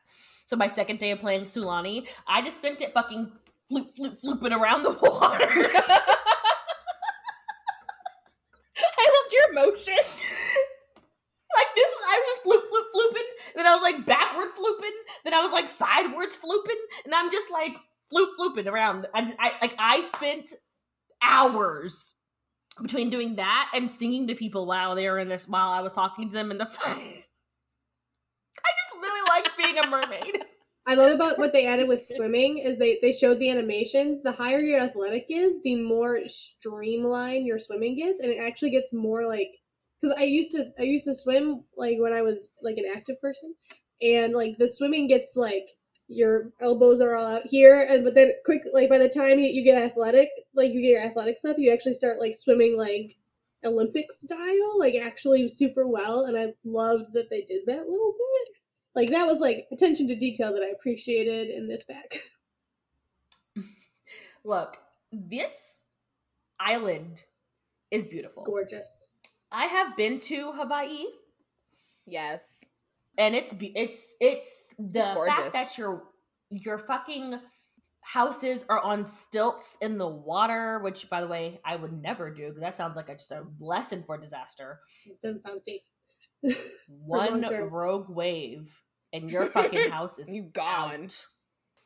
So 0.49 0.55
my 0.57 0.65
second 0.65 0.97
day 0.97 1.11
of 1.11 1.19
playing 1.19 1.45
Sulani, 1.45 2.07
I 2.27 2.41
just 2.41 2.57
spent 2.57 2.81
it 2.81 2.91
fucking 2.91 3.31
floop 3.71 3.95
floop 3.95 4.19
flooping 4.19 4.51
around 4.51 4.81
the 4.81 4.89
waters. 4.99 5.47
I 8.81 9.05
loved 9.13 9.31
your 9.31 9.51
emotion. 9.51 9.93
like 9.93 11.67
this, 11.75 11.91
I 12.07 12.17
was 12.17 12.25
just 12.25 12.43
floop 12.43 12.63
floop 12.67 12.85
flooping, 12.95 13.27
then 13.57 13.67
I 13.67 13.75
was 13.75 13.83
like 13.83 14.07
backward 14.07 14.47
flooping, 14.55 14.97
then 15.23 15.35
I 15.35 15.43
was 15.43 15.51
like 15.51 15.69
sidewards 15.69 16.35
flooping, 16.35 16.81
and 17.05 17.13
I'm 17.13 17.29
just 17.29 17.51
like 17.51 17.75
floop 18.11 18.29
flooping 18.39 18.65
around. 18.65 19.05
I, 19.13 19.31
I 19.37 19.53
like 19.61 19.75
I 19.77 20.01
spent 20.01 20.55
hours 21.21 22.15
between 22.81 23.11
doing 23.11 23.35
that 23.35 23.69
and 23.75 23.91
singing 23.91 24.25
to 24.29 24.33
people 24.33 24.65
while 24.65 24.95
they 24.95 25.07
were 25.11 25.19
in 25.19 25.29
this 25.29 25.47
while 25.47 25.69
I 25.69 25.81
was 25.81 25.93
talking 25.93 26.27
to 26.27 26.33
them 26.33 26.49
in 26.49 26.57
the 26.57 26.65
phone. 26.71 27.23
I 28.65 28.71
just 28.75 28.95
really 28.99 29.29
like 29.29 29.55
being 29.73 29.85
a 29.85 29.89
mermaid. 29.89 30.45
I 30.87 30.95
love 30.95 31.13
about 31.13 31.37
what 31.37 31.53
they 31.53 31.67
added 31.67 31.87
with 31.87 32.01
swimming 32.01 32.57
is 32.57 32.79
they 32.79 32.97
they 33.01 33.11
showed 33.11 33.39
the 33.39 33.49
animations. 33.51 34.23
The 34.23 34.31
higher 34.31 34.59
your 34.59 34.79
athletic 34.79 35.25
is, 35.29 35.61
the 35.61 35.75
more 35.75 36.21
streamlined 36.27 37.45
your 37.45 37.59
swimming 37.59 37.95
gets, 37.95 38.21
and 38.21 38.31
it 38.31 38.39
actually 38.39 38.71
gets 38.71 38.91
more 38.91 39.27
like 39.27 39.51
because 40.01 40.15
I 40.17 40.23
used 40.23 40.51
to 40.53 40.71
I 40.79 40.83
used 40.83 41.05
to 41.05 41.13
swim 41.13 41.65
like 41.77 41.97
when 41.99 42.13
I 42.13 42.21
was 42.21 42.49
like 42.63 42.77
an 42.77 42.91
active 42.95 43.21
person, 43.21 43.53
and 44.01 44.33
like 44.33 44.57
the 44.57 44.69
swimming 44.69 45.07
gets 45.07 45.35
like 45.35 45.65
your 46.07 46.53
elbows 46.59 47.01
are 47.01 47.15
all 47.15 47.27
out 47.27 47.45
here, 47.45 47.85
and 47.87 48.03
but 48.03 48.15
then 48.15 48.31
quick 48.43 48.61
like 48.73 48.89
by 48.89 48.97
the 48.97 49.09
time 49.09 49.37
you, 49.37 49.63
get 49.63 49.79
athletic, 49.79 50.29
like 50.55 50.71
you 50.71 50.81
get 50.81 50.89
your 50.89 51.01
athletics 51.01 51.45
up, 51.45 51.57
you 51.59 51.71
actually 51.71 51.93
start 51.93 52.19
like 52.19 52.33
swimming 52.35 52.75
like 52.75 53.15
Olympic 53.63 54.11
style, 54.11 54.79
like 54.79 54.95
actually 54.95 55.47
super 55.47 55.87
well, 55.87 56.25
and 56.25 56.35
I 56.35 56.53
loved 56.63 57.13
that 57.13 57.29
they 57.29 57.41
did 57.41 57.61
that 57.67 57.87
little 57.87 58.13
bit. 58.13 58.38
Like 58.99 59.11
that 59.11 59.27
was 59.27 59.39
like 59.39 59.67
attention 59.71 60.07
to 60.07 60.15
detail 60.15 60.51
that 60.53 60.61
I 60.61 60.67
appreciated 60.69 61.49
in 61.49 61.67
this 61.67 61.83
back. 61.85 62.19
Look, 64.43 64.77
this 65.11 65.83
island 66.59 67.23
is 67.91 68.03
It's 68.03 68.11
beautiful. 68.11 68.43
gorgeous. 68.43 69.11
I 69.51 69.65
have 69.65 69.95
been 69.97 70.19
to 70.19 70.51
Hawaii. 70.53 71.05
Yes. 72.05 72.57
and 73.17 73.35
it's 73.35 73.53
be- 73.53 73.73
it's 73.75 74.15
it's 74.19 74.67
the 74.79 74.99
It's 74.99 75.07
gorgeous. 75.13 75.35
fact 75.37 75.53
that 75.53 75.77
your 75.77 76.03
your 76.49 76.77
fucking 76.79 77.39
houses 78.01 78.65
are 78.69 78.79
on 78.81 79.05
stilts 79.05 79.77
in 79.81 79.97
the 79.99 80.07
water 80.07 80.79
which 80.79 81.07
by 81.09 81.21
the 81.21 81.27
way 81.27 81.59
i 81.63 81.75
would 81.75 81.93
never 82.01 82.31
do 82.33 82.47
because 82.47 82.61
that 82.61 82.73
sounds 82.73 82.95
like 82.95 83.07
a, 83.09 83.13
just 83.13 83.31
a 83.31 83.43
lesson 83.59 84.01
for 84.03 84.17
disaster 84.17 84.79
It 85.05 85.21
doesn't 85.21 85.39
sound 85.41 85.63
safe. 85.63 85.81
one 86.87 87.41
rogue 87.69 88.09
wave 88.09 88.81
and 89.13 89.29
your 89.29 89.47
fucking 89.47 89.89
house 89.91 90.19
is 90.19 90.33
You 90.33 90.43
gone. 90.43 91.03
out. 91.05 91.25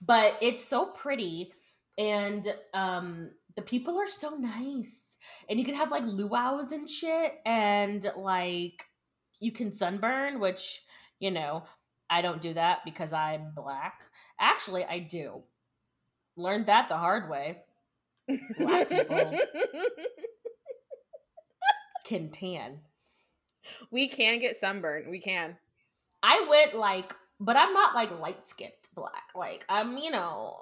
but 0.02 0.36
it's 0.41 0.64
so 0.66 0.86
pretty 0.88 1.52
and 1.98 2.48
um 2.74 3.30
the 3.56 3.62
people 3.62 4.00
are 4.00 4.08
so 4.08 4.32
nice 4.32 5.16
and 5.50 5.60
you 5.60 5.66
can 5.66 5.76
have 5.76 5.91
like 5.91 6.04
luau's 6.04 6.72
and 6.72 6.90
shit 6.90 7.34
and 7.45 8.12
like 8.18 8.84
you 9.40 9.52
can 9.52 9.74
sunburn 9.74 10.40
which 10.40 10.82
you 11.20 11.30
know 11.32 11.64
i 12.10 12.22
don't 12.22 12.41
do 12.41 12.54
that 12.54 12.80
because 12.84 13.14
i'm 13.14 13.52
black 13.56 14.02
actually 14.40 14.84
i 14.86 14.98
do 15.00 15.44
learned 16.36 16.66
that 16.68 16.90
the 16.90 16.98
hard 16.98 17.30
way 17.30 17.60
Black 18.58 18.90
people. 18.90 19.38
can 22.06 22.32
tan 22.32 22.80
we 23.91 24.08
can 24.08 24.40
get 24.40 24.58
sunburned. 24.58 25.10
We 25.10 25.20
can. 25.20 25.58
I 26.24 26.48
went 26.50 26.74
like, 26.74 27.14
but 27.40 27.58
I'm 27.58 27.74
not 27.74 27.94
like 27.94 28.18
light 28.20 28.48
skinned 28.48 28.72
black. 28.95 29.24
Like 29.36 29.66
I'm, 29.70 29.98
you 29.98 30.10
know, 30.12 30.56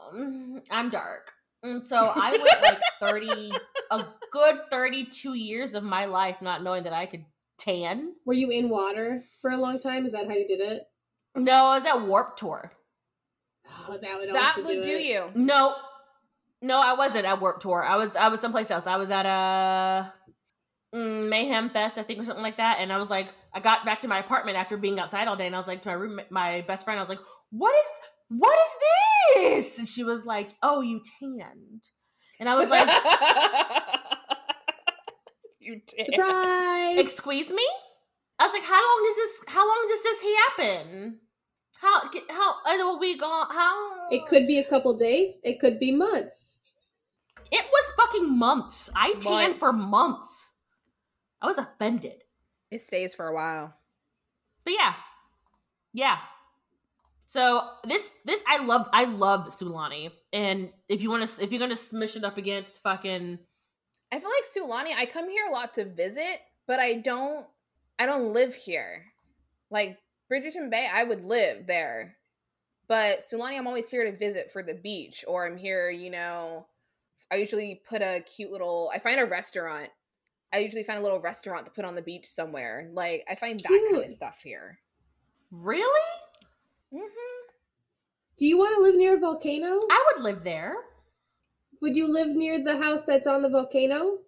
I'm 0.71 0.89
dark. 0.89 1.31
And 1.63 1.85
so 1.85 2.11
I 2.15 2.31
went 2.31 2.63
like 2.63 2.79
30, 2.99 3.51
a 3.91 4.05
good 4.31 4.55
32 4.71 5.35
years 5.35 5.75
of 5.75 5.83
my 5.83 6.05
life 6.05 6.41
not 6.41 6.63
knowing 6.63 6.83
that 6.83 6.93
I 6.93 7.05
could 7.05 7.25
tan. 7.59 8.13
Were 8.25 8.33
you 8.33 8.49
in 8.49 8.69
water 8.69 9.23
for 9.41 9.51
a 9.51 9.57
long 9.57 9.79
time? 9.79 10.05
Is 10.05 10.13
that 10.13 10.27
how 10.27 10.33
you 10.33 10.47
did 10.47 10.59
it? 10.59 10.87
No, 11.35 11.67
I 11.67 11.77
was 11.77 11.85
at 11.85 12.01
Warped 12.07 12.39
Tour. 12.39 12.73
Oh, 13.87 13.97
that 14.01 14.19
would 14.19 14.33
That 14.33 14.57
would 14.65 14.81
do 14.81 14.95
it. 14.95 15.03
you. 15.03 15.25
No, 15.35 15.75
no, 16.61 16.79
I 16.79 16.93
wasn't 16.93 17.25
at 17.25 17.39
Warped 17.39 17.61
Tour. 17.61 17.83
I 17.83 17.95
was, 17.95 18.15
I 18.15 18.27
was 18.27 18.39
someplace 18.41 18.71
else. 18.71 18.87
I 18.87 18.97
was 18.97 19.09
at 19.11 19.25
a 19.25 19.29
mm, 19.29 20.11
Mm, 20.93 21.29
Mayhem 21.29 21.69
Fest, 21.69 21.97
I 21.97 22.03
think, 22.03 22.19
or 22.19 22.25
something 22.25 22.43
like 22.43 22.57
that. 22.57 22.79
And 22.79 22.91
I 22.91 22.97
was 22.97 23.09
like, 23.09 23.29
I 23.53 23.59
got 23.59 23.85
back 23.85 23.99
to 24.01 24.07
my 24.07 24.19
apartment 24.19 24.57
after 24.57 24.75
being 24.75 24.99
outside 24.99 25.27
all 25.27 25.37
day, 25.37 25.47
and 25.47 25.55
I 25.55 25.59
was 25.59 25.67
like 25.67 25.81
to 25.83 25.89
my 25.89 25.95
room, 25.95 26.19
my 26.29 26.65
best 26.67 26.83
friend, 26.83 26.99
I 26.99 27.03
was 27.03 27.09
like, 27.09 27.19
"What 27.49 27.73
is, 27.75 27.87
what 28.29 28.57
is 28.65 28.71
this?" 29.35 29.77
And 29.77 29.87
she 29.87 30.03
was 30.03 30.25
like, 30.25 30.51
"Oh, 30.61 30.81
you 30.81 31.01
tanned," 31.19 31.83
and 32.39 32.49
I 32.49 32.55
was 32.55 32.69
like, 32.69 32.89
you 35.59 35.81
did. 35.87 36.07
Surprise! 36.07 36.99
"Excuse 36.99 37.51
me?" 37.51 37.65
I 38.39 38.47
was 38.47 38.53
like, 38.53 38.63
"How 38.63 38.81
long 38.81 39.05
does 39.07 39.15
this? 39.15 39.43
How 39.47 39.67
long 39.67 39.85
does 39.87 40.03
this 40.03 40.19
happen? 40.57 41.19
How 41.81 41.99
how 42.29 42.85
will 42.85 42.99
we 42.99 43.17
go? 43.17 43.27
How 43.27 44.07
it 44.11 44.27
could 44.27 44.45
be 44.45 44.59
a 44.59 44.63
couple 44.63 44.95
days. 44.95 45.39
It 45.43 45.59
could 45.59 45.79
be 45.79 45.91
months. 45.91 46.61
It 47.51 47.65
was 47.65 47.91
fucking 47.97 48.37
months. 48.37 48.91
I 48.95 49.13
tanned 49.13 49.59
for 49.59 49.73
Months. 49.73 50.50
I 51.41 51.47
was 51.47 51.57
offended. 51.57 52.23
It 52.69 52.81
stays 52.81 53.15
for 53.15 53.27
a 53.27 53.33
while. 53.33 53.73
But 54.63 54.73
yeah. 54.73 54.93
Yeah. 55.93 56.17
So 57.25 57.67
this 57.85 58.11
this 58.25 58.43
I 58.47 58.63
love 58.63 58.89
I 58.93 59.05
love 59.05 59.49
Sulani. 59.49 60.11
And 60.33 60.69
if 60.89 61.01
you 61.01 61.09
want 61.09 61.27
to 61.27 61.43
if 61.43 61.51
you're 61.51 61.59
going 61.59 61.71
to 61.71 61.77
smush 61.77 62.15
it 62.15 62.23
up 62.23 62.37
against 62.37 62.81
fucking 62.81 63.39
I 64.11 64.19
feel 64.19 64.29
like 64.29 64.69
Sulani, 64.69 64.93
I 64.95 65.05
come 65.05 65.29
here 65.29 65.45
a 65.47 65.51
lot 65.51 65.73
to 65.75 65.85
visit, 65.85 66.41
but 66.67 66.79
I 66.79 66.95
don't 66.95 67.45
I 67.97 68.05
don't 68.05 68.33
live 68.33 68.53
here. 68.53 69.05
Like 69.69 69.97
Brindleton 70.31 70.69
Bay, 70.69 70.89
I 70.91 71.03
would 71.03 71.23
live 71.23 71.67
there. 71.67 72.17
But 72.87 73.19
Sulani, 73.21 73.57
I'm 73.57 73.67
always 73.67 73.89
here 73.89 74.09
to 74.09 74.17
visit 74.17 74.51
for 74.51 74.63
the 74.63 74.73
beach, 74.73 75.23
or 75.27 75.45
I'm 75.45 75.57
here, 75.57 75.89
you 75.89 76.09
know. 76.09 76.65
I 77.31 77.35
usually 77.35 77.81
put 77.87 78.01
a 78.01 78.21
cute 78.21 78.51
little 78.51 78.91
I 78.93 78.99
find 78.99 79.19
a 79.19 79.25
restaurant. 79.25 79.89
I 80.53 80.59
usually 80.59 80.83
find 80.83 80.99
a 80.99 81.01
little 81.03 81.21
restaurant 81.21 81.65
to 81.65 81.71
put 81.71 81.85
on 81.85 81.95
the 81.95 82.01
beach 82.01 82.25
somewhere. 82.25 82.89
Like 82.93 83.23
I 83.29 83.35
find 83.35 83.59
that 83.59 83.67
kind 83.91 84.03
of 84.05 84.11
stuff 84.11 84.39
here. 84.43 84.79
Really? 85.51 86.09
Mm-hmm. 86.93 87.51
Do 88.37 88.45
you 88.45 88.57
want 88.57 88.75
to 88.75 88.81
live 88.81 88.95
near 88.95 89.15
a 89.15 89.19
volcano? 89.19 89.79
I 89.89 90.11
would 90.13 90.23
live 90.23 90.43
there. 90.43 90.75
Would 91.81 91.95
you 91.95 92.11
live 92.11 92.27
near 92.29 92.63
the 92.63 92.77
house 92.77 93.05
that's 93.05 93.27
on 93.27 93.41
the 93.41 93.49
volcano? 93.49 94.19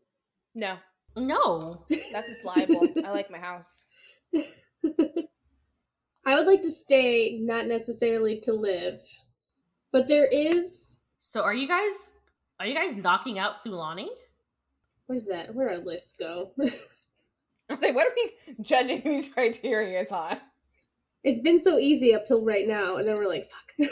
No, 0.55 0.77
No. 1.15 1.85
that's 1.89 2.27
just 2.29 2.45
liable. 2.45 2.87
I 3.05 3.11
like 3.11 3.29
my 3.31 3.37
house. 3.39 3.85
I 6.25 6.35
would 6.35 6.47
like 6.47 6.61
to 6.61 6.71
stay, 6.71 7.37
not 7.41 7.65
necessarily 7.67 8.39
to 8.41 8.53
live. 8.53 8.99
But 9.91 10.07
there 10.07 10.27
is. 10.31 10.95
So 11.19 11.41
are 11.43 11.53
you 11.53 11.67
guys 11.67 12.13
are 12.59 12.65
you 12.67 12.75
guys 12.75 12.95
knocking 12.95 13.39
out 13.39 13.55
Sulani? 13.57 14.07
Where's 15.13 15.25
that? 15.25 15.53
Where 15.53 15.69
our 15.69 15.77
lists 15.77 16.15
go? 16.19 16.53
I 16.59 16.63
was 17.69 17.83
like, 17.83 17.93
what 17.93 18.07
are 18.07 18.15
we 18.15 18.55
judging 18.63 19.03
these 19.05 19.29
criteria 19.29 20.07
on? 20.09 20.39
it's 21.23 21.37
been 21.37 21.59
so 21.59 21.77
easy 21.77 22.15
up 22.15 22.25
till 22.25 22.43
right 22.43 22.67
now, 22.67 22.95
and 22.95 23.07
then 23.07 23.15
we're 23.15 23.27
like, 23.27 23.45
fuck. 23.45 23.89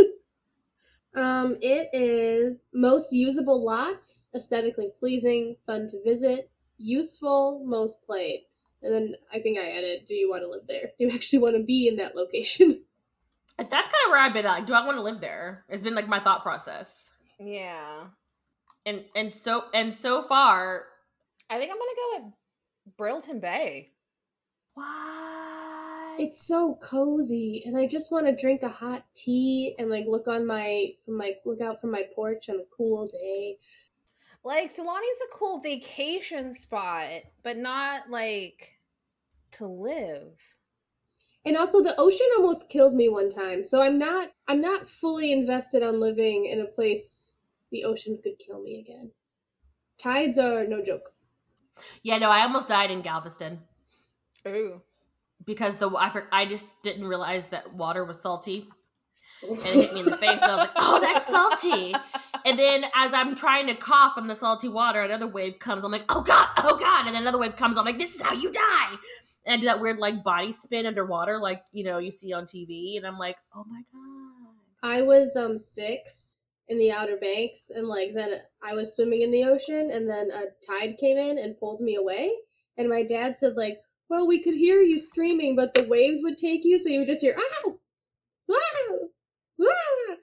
um, 1.22 1.58
it 1.60 1.90
is 1.92 2.66
most 2.72 3.12
usable 3.12 3.62
lots, 3.62 4.28
aesthetically 4.34 4.88
pleasing, 4.98 5.56
fun 5.66 5.86
to 5.88 6.02
visit, 6.02 6.50
useful, 6.78 7.62
most 7.66 7.98
played. 8.06 8.46
And 8.82 8.94
then 8.94 9.14
I 9.30 9.40
think 9.40 9.58
I 9.58 9.68
added, 9.68 10.06
do 10.06 10.14
you 10.14 10.30
want 10.30 10.44
to 10.44 10.50
live 10.50 10.66
there? 10.66 10.92
Do 10.98 11.04
you 11.04 11.10
actually 11.10 11.40
want 11.40 11.56
to 11.56 11.62
be 11.62 11.88
in 11.88 11.96
that 11.96 12.16
location? 12.16 12.84
That's 13.58 13.70
kind 13.70 13.84
of 13.84 14.10
where 14.12 14.20
I've 14.20 14.32
been 14.32 14.46
like, 14.46 14.64
do 14.64 14.72
I 14.72 14.86
want 14.86 14.96
to 14.96 15.02
live 15.02 15.20
there? 15.20 15.66
It's 15.68 15.82
been 15.82 15.94
like 15.94 16.08
my 16.08 16.20
thought 16.20 16.42
process. 16.42 17.10
Yeah. 17.38 18.04
And 18.86 19.04
and 19.14 19.34
so 19.34 19.64
and 19.72 19.92
so 19.94 20.22
far 20.22 20.82
I 21.50 21.58
think 21.58 21.70
I'm 21.70 21.78
gonna 21.78 21.90
go 21.96 22.24
with 22.24 22.96
Brindleton 22.98 23.40
Bay. 23.40 23.90
Why? 24.74 26.16
It's 26.18 26.46
so 26.46 26.78
cozy, 26.80 27.62
and 27.66 27.76
I 27.76 27.86
just 27.86 28.10
want 28.10 28.26
to 28.26 28.36
drink 28.36 28.62
a 28.62 28.68
hot 28.68 29.04
tea 29.14 29.74
and 29.78 29.90
like 29.90 30.06
look 30.06 30.28
on 30.28 30.46
my 30.46 30.92
from 31.04 31.16
my 31.16 31.34
look 31.44 31.60
out 31.60 31.80
from 31.80 31.90
my 31.90 32.04
porch 32.14 32.48
on 32.48 32.56
a 32.56 32.76
cool 32.76 33.06
day. 33.06 33.58
Like 34.44 34.72
Sulani's 34.72 35.20
a 35.24 35.32
cool 35.32 35.60
vacation 35.60 36.52
spot, 36.52 37.08
but 37.42 37.56
not 37.56 38.10
like 38.10 38.78
to 39.52 39.66
live. 39.66 40.32
And 41.46 41.56
also, 41.56 41.82
the 41.82 41.94
ocean 41.98 42.26
almost 42.36 42.70
killed 42.70 42.94
me 42.94 43.08
one 43.08 43.28
time, 43.28 43.62
so 43.62 43.80
I'm 43.80 43.98
not 43.98 44.32
I'm 44.48 44.60
not 44.60 44.88
fully 44.88 45.32
invested 45.32 45.82
on 45.82 46.00
living 46.00 46.46
in 46.46 46.60
a 46.60 46.66
place 46.66 47.34
the 47.74 47.84
ocean 47.84 48.18
could 48.22 48.38
kill 48.38 48.62
me 48.62 48.80
again. 48.80 49.10
Tides 49.98 50.38
are 50.38 50.66
no 50.66 50.82
joke. 50.82 51.12
Yeah, 52.02 52.18
no, 52.18 52.30
I 52.30 52.42
almost 52.42 52.68
died 52.68 52.90
in 52.90 53.02
Galveston 53.02 53.60
Ooh. 54.46 54.80
because 55.44 55.76
the 55.76 55.90
I, 55.90 56.22
I 56.30 56.46
just 56.46 56.68
didn't 56.82 57.06
realize 57.06 57.48
that 57.48 57.74
water 57.74 58.04
was 58.04 58.20
salty 58.20 58.68
and 59.42 59.58
it 59.58 59.74
hit 59.74 59.94
me 59.94 60.00
in 60.00 60.06
the 60.06 60.16
face 60.16 60.40
and 60.40 60.50
I 60.50 60.56
was 60.56 60.66
like, 60.66 60.76
"Oh, 60.76 61.00
that's 61.00 61.26
salty." 61.26 61.94
And 62.44 62.58
then 62.58 62.84
as 62.94 63.12
I'm 63.12 63.34
trying 63.34 63.66
to 63.66 63.74
cough 63.74 64.14
from 64.14 64.28
the 64.28 64.36
salty 64.36 64.68
water, 64.68 65.02
another 65.02 65.26
wave 65.26 65.58
comes. 65.58 65.84
I'm 65.84 65.92
like, 65.92 66.04
"Oh 66.08 66.22
god, 66.22 66.46
oh 66.58 66.76
god!" 66.78 67.06
And 67.06 67.14
then 67.14 67.22
another 67.22 67.38
wave 67.38 67.56
comes. 67.56 67.76
I'm 67.76 67.84
like, 67.84 67.98
"This 67.98 68.14
is 68.14 68.22
how 68.22 68.32
you 68.32 68.52
die." 68.52 68.94
And 69.46 69.54
I 69.54 69.56
do 69.56 69.66
that 69.66 69.80
weird 69.80 69.98
like 69.98 70.22
body 70.22 70.52
spin 70.52 70.86
underwater, 70.86 71.38
like 71.38 71.62
you 71.72 71.84
know 71.84 71.98
you 71.98 72.12
see 72.12 72.32
on 72.32 72.44
TV. 72.44 72.96
And 72.96 73.06
I'm 73.06 73.18
like, 73.18 73.36
"Oh 73.54 73.64
my 73.68 73.82
god." 73.92 74.54
I 74.82 75.02
was 75.02 75.34
um 75.36 75.58
six 75.58 76.38
in 76.68 76.78
the 76.78 76.90
Outer 76.90 77.16
Banks, 77.16 77.70
and 77.74 77.86
like 77.86 78.14
then 78.14 78.40
I 78.62 78.74
was 78.74 78.94
swimming 78.94 79.22
in 79.22 79.30
the 79.30 79.44
ocean, 79.44 79.90
and 79.90 80.08
then 80.08 80.30
a 80.30 80.44
tide 80.66 80.96
came 80.98 81.18
in 81.18 81.38
and 81.38 81.58
pulled 81.58 81.80
me 81.80 81.94
away. 81.94 82.30
And 82.76 82.88
my 82.88 83.02
dad 83.02 83.36
said 83.36 83.56
like, 83.56 83.78
"Well, 84.08 84.26
we 84.26 84.42
could 84.42 84.54
hear 84.54 84.80
you 84.80 84.98
screaming, 84.98 85.56
but 85.56 85.74
the 85.74 85.84
waves 85.84 86.20
would 86.22 86.38
take 86.38 86.64
you, 86.64 86.78
so 86.78 86.88
you 86.88 87.00
would 87.00 87.08
just 87.08 87.20
hear 87.20 87.36
ah, 87.38 87.70
ah, 88.50 88.56
ah." 89.60 90.16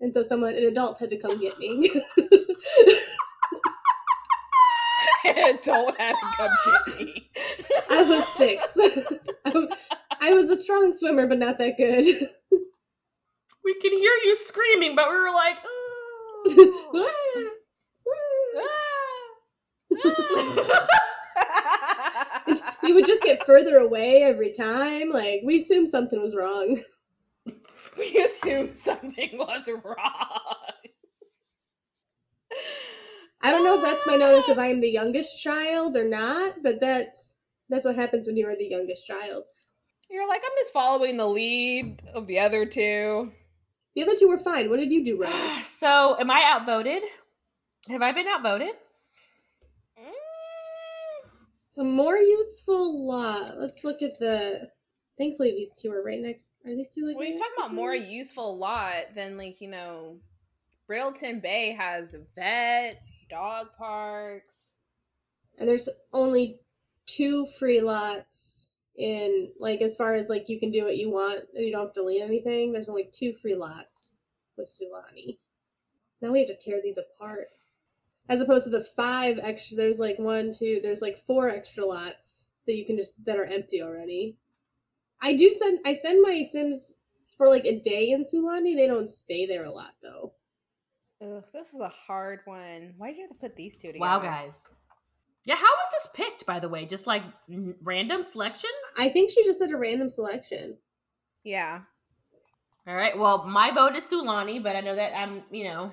And 0.00 0.14
so 0.14 0.22
someone, 0.22 0.54
an 0.54 0.64
adult, 0.64 1.00
had 1.00 1.10
to 1.10 1.16
come 1.16 1.40
get 1.40 1.58
me. 1.58 1.90
Don't 5.62 6.00
have 6.00 6.14
to 6.14 6.26
come 6.36 6.50
get 6.64 6.98
me. 6.98 7.30
I 7.90 8.02
was 8.04 8.26
six. 8.28 8.78
I, 9.44 9.66
I 10.20 10.32
was 10.32 10.50
a 10.50 10.56
strong 10.56 10.92
swimmer, 10.92 11.26
but 11.26 11.38
not 11.38 11.58
that 11.58 11.76
good. 11.76 12.04
We 13.64 13.74
could 13.80 13.92
hear 13.92 14.12
you 14.24 14.36
screaming, 14.36 14.94
but 14.94 15.10
we 15.10 15.16
were 15.16 15.32
like, 15.32 15.56
oh. 15.64 15.77
You 22.82 22.94
would 22.94 23.06
just 23.06 23.22
get 23.22 23.44
further 23.46 23.78
away 23.78 24.22
every 24.22 24.52
time. 24.52 25.10
Like 25.10 25.40
we 25.44 25.58
assumed 25.58 25.88
something 25.88 26.20
was 26.20 26.34
wrong. 26.34 26.78
we 27.98 28.24
assumed 28.24 28.76
something 28.76 29.30
was 29.34 29.68
wrong. 29.68 30.40
I 33.40 33.52
don't 33.52 33.64
know 33.64 33.76
if 33.76 33.82
that's 33.82 34.06
my 34.06 34.16
notice 34.16 34.48
if 34.48 34.58
I 34.58 34.66
am 34.66 34.80
the 34.80 34.90
youngest 34.90 35.40
child 35.40 35.96
or 35.96 36.08
not, 36.08 36.62
but 36.62 36.80
that's 36.80 37.38
that's 37.68 37.86
what 37.86 37.96
happens 37.96 38.26
when 38.26 38.36
you 38.36 38.48
are 38.48 38.56
the 38.56 38.66
youngest 38.66 39.06
child. 39.06 39.44
You're 40.10 40.26
like, 40.26 40.42
I'm 40.44 40.56
just 40.58 40.72
following 40.72 41.18
the 41.18 41.26
lead 41.26 42.00
of 42.14 42.26
the 42.26 42.40
other 42.40 42.64
two. 42.64 43.32
The 43.98 44.04
other 44.04 44.14
two 44.14 44.28
were 44.28 44.38
fine. 44.38 44.70
What 44.70 44.78
did 44.78 44.92
you 44.92 45.04
do 45.04 45.20
wrong? 45.20 45.62
so, 45.64 46.16
am 46.20 46.30
I 46.30 46.44
outvoted? 46.46 47.02
Have 47.88 48.00
I 48.00 48.12
been 48.12 48.28
outvoted? 48.28 48.70
Mm. 50.00 51.30
Some 51.64 51.96
more 51.96 52.16
useful 52.16 53.04
law. 53.04 53.50
Let's 53.56 53.82
look 53.82 54.00
at 54.00 54.20
the. 54.20 54.70
Thankfully, 55.18 55.50
these 55.50 55.74
two 55.74 55.90
are 55.90 56.04
right 56.04 56.20
next. 56.20 56.60
Are 56.64 56.76
these 56.76 56.94
two 56.94 57.06
like? 57.06 57.16
When 57.16 57.24
right 57.24 57.34
you 57.34 57.40
next 57.40 57.54
talk 57.54 57.64
about 57.64 57.74
more 57.74 57.92
useful 57.92 58.56
lot, 58.56 59.16
than 59.16 59.36
like 59.36 59.60
you 59.60 59.68
know, 59.68 60.18
Brindleton 60.88 61.42
Bay 61.42 61.72
has 61.72 62.14
a 62.14 62.20
vet, 62.36 63.02
dog 63.28 63.66
parks. 63.76 64.74
and 65.58 65.68
there's 65.68 65.88
only 66.12 66.60
two 67.06 67.46
free 67.46 67.80
lots 67.80 68.68
in 68.98 69.50
like 69.60 69.80
as 69.80 69.96
far 69.96 70.14
as 70.14 70.28
like 70.28 70.48
you 70.48 70.58
can 70.58 70.72
do 70.72 70.84
what 70.84 70.96
you 70.96 71.08
want 71.08 71.44
you 71.54 71.70
don't 71.70 71.86
have 71.86 71.92
to 71.94 72.00
delete 72.00 72.20
anything. 72.20 72.72
There's 72.72 72.88
only 72.88 73.08
two 73.12 73.32
free 73.32 73.54
lots 73.54 74.16
with 74.56 74.68
Sulani. 74.68 75.38
Now 76.20 76.32
we 76.32 76.40
have 76.40 76.48
to 76.48 76.56
tear 76.56 76.80
these 76.82 76.98
apart. 76.98 77.48
As 78.28 78.40
opposed 78.40 78.64
to 78.64 78.70
the 78.70 78.82
five 78.82 79.38
extra, 79.42 79.76
there's 79.76 80.00
like 80.00 80.18
one, 80.18 80.52
two, 80.52 80.80
there's 80.82 81.00
like 81.00 81.16
four 81.16 81.48
extra 81.48 81.86
lots 81.86 82.48
that 82.66 82.76
you 82.76 82.84
can 82.84 82.96
just 82.96 83.24
that 83.24 83.38
are 83.38 83.46
empty 83.46 83.80
already. 83.80 84.36
I 85.22 85.34
do 85.34 85.50
send 85.50 85.78
I 85.86 85.94
send 85.94 86.20
my 86.20 86.44
Sims 86.44 86.96
for 87.36 87.48
like 87.48 87.64
a 87.64 87.78
day 87.78 88.10
in 88.10 88.24
Sulani. 88.24 88.74
They 88.76 88.86
don't 88.86 89.08
stay 89.08 89.46
there 89.46 89.64
a 89.64 89.70
lot 89.70 89.94
though. 90.02 90.32
Ugh, 91.22 91.44
this 91.52 91.68
is 91.72 91.80
a 91.80 91.88
hard 91.88 92.40
one. 92.44 92.94
Why 92.98 93.08
did 93.08 93.18
you 93.18 93.22
have 93.24 93.30
to 93.30 93.36
put 93.36 93.56
these 93.56 93.74
two 93.74 93.92
together? 93.92 94.00
Wow, 94.00 94.20
guys. 94.20 94.68
Yeah, 95.44 95.56
how 95.56 95.62
was 95.62 95.88
this 95.92 96.08
picked, 96.14 96.46
by 96.46 96.58
the 96.58 96.68
way? 96.68 96.84
Just 96.84 97.06
like 97.06 97.22
random 97.82 98.22
selection? 98.22 98.70
I 98.96 99.08
think 99.08 99.30
she 99.30 99.44
just 99.44 99.60
did 99.60 99.72
a 99.72 99.76
random 99.76 100.10
selection. 100.10 100.76
Yeah. 101.44 101.82
All 102.86 102.94
right. 102.94 103.16
Well, 103.16 103.46
my 103.46 103.70
vote 103.70 103.94
is 103.96 104.04
Sulani, 104.04 104.62
but 104.62 104.76
I 104.76 104.80
know 104.80 104.94
that 104.94 105.16
I'm, 105.16 105.42
you 105.50 105.64
know, 105.64 105.92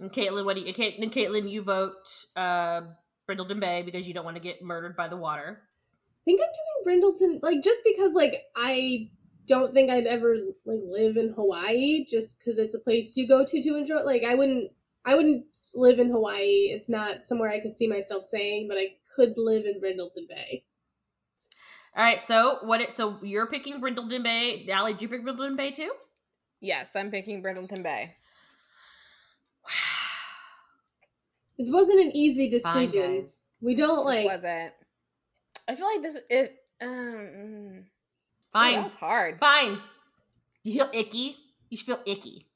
and 0.00 0.10
Caitlin, 0.12 0.44
what 0.44 0.56
do 0.56 0.62
you, 0.62 0.72
Cait- 0.72 0.98
and 0.98 1.12
Caitlin, 1.12 1.50
you 1.50 1.62
vote 1.62 2.08
uh, 2.36 2.82
Brindleton 3.28 3.60
Bay 3.60 3.82
because 3.82 4.08
you 4.08 4.14
don't 4.14 4.24
want 4.24 4.36
to 4.36 4.42
get 4.42 4.62
murdered 4.62 4.96
by 4.96 5.08
the 5.08 5.16
water. 5.16 5.62
I 5.62 6.24
think 6.24 6.40
I'm 6.40 6.48
doing 6.84 7.02
Brindleton, 7.02 7.38
like 7.42 7.62
just 7.62 7.82
because 7.84 8.14
like 8.14 8.42
I 8.56 9.10
don't 9.46 9.74
think 9.74 9.90
I'd 9.90 10.06
ever 10.06 10.36
like 10.64 10.80
live 10.84 11.16
in 11.16 11.34
Hawaii, 11.34 12.04
just 12.08 12.38
because 12.38 12.58
it's 12.58 12.74
a 12.74 12.78
place 12.78 13.16
you 13.16 13.26
go 13.26 13.44
to 13.44 13.62
to 13.62 13.76
enjoy. 13.76 14.02
Like 14.02 14.24
I 14.24 14.34
wouldn't, 14.34 14.70
I 15.04 15.14
wouldn't 15.14 15.44
live 15.74 15.98
in 15.98 16.10
Hawaii. 16.10 16.70
It's 16.70 16.88
not 16.88 17.26
somewhere 17.26 17.50
I 17.50 17.60
could 17.60 17.76
see 17.76 17.88
myself 17.88 18.24
saying, 18.24 18.68
but 18.68 18.78
I 18.78 18.96
could 19.16 19.36
live 19.36 19.64
in 19.66 19.80
Brindleton 19.80 20.28
Bay. 20.28 20.64
All 21.96 22.02
right. 22.04 22.20
So 22.20 22.58
what? 22.62 22.80
It, 22.80 22.92
so 22.92 23.18
you're 23.22 23.46
picking 23.48 23.80
Brindleton 23.80 24.22
Bay. 24.22 24.66
Allie, 24.70 24.92
did 24.92 25.02
you 25.02 25.08
pick 25.08 25.24
Brindleton 25.24 25.56
Bay 25.56 25.70
too? 25.72 25.92
Yes, 26.60 26.90
I'm 26.94 27.10
picking 27.10 27.42
Brindleton 27.42 27.82
Bay. 27.82 28.14
This 31.58 31.70
wasn't 31.70 32.00
an 32.00 32.16
easy 32.16 32.50
Fine, 32.58 32.80
decision. 32.86 33.20
guys. 33.20 33.42
we 33.60 33.74
don't 33.74 33.98
This 33.98 34.04
like. 34.06 34.24
wasn't. 34.24 34.72
I 35.68 35.74
feel 35.76 35.86
like 35.86 36.02
this. 36.02 36.16
It. 36.30 36.56
Um. 36.80 36.88
mm. 36.88 37.82
Oh, 37.84 38.58
Fine. 38.58 38.74
that 38.74 38.84
was 38.84 38.94
hard. 38.94 39.38
Fine. 39.38 39.78
You 40.64 40.74
feel 40.80 40.90
icky. 40.92 41.36
You 41.70 41.76
should 41.76 41.86
feel 41.86 42.02
icky. 42.06 42.48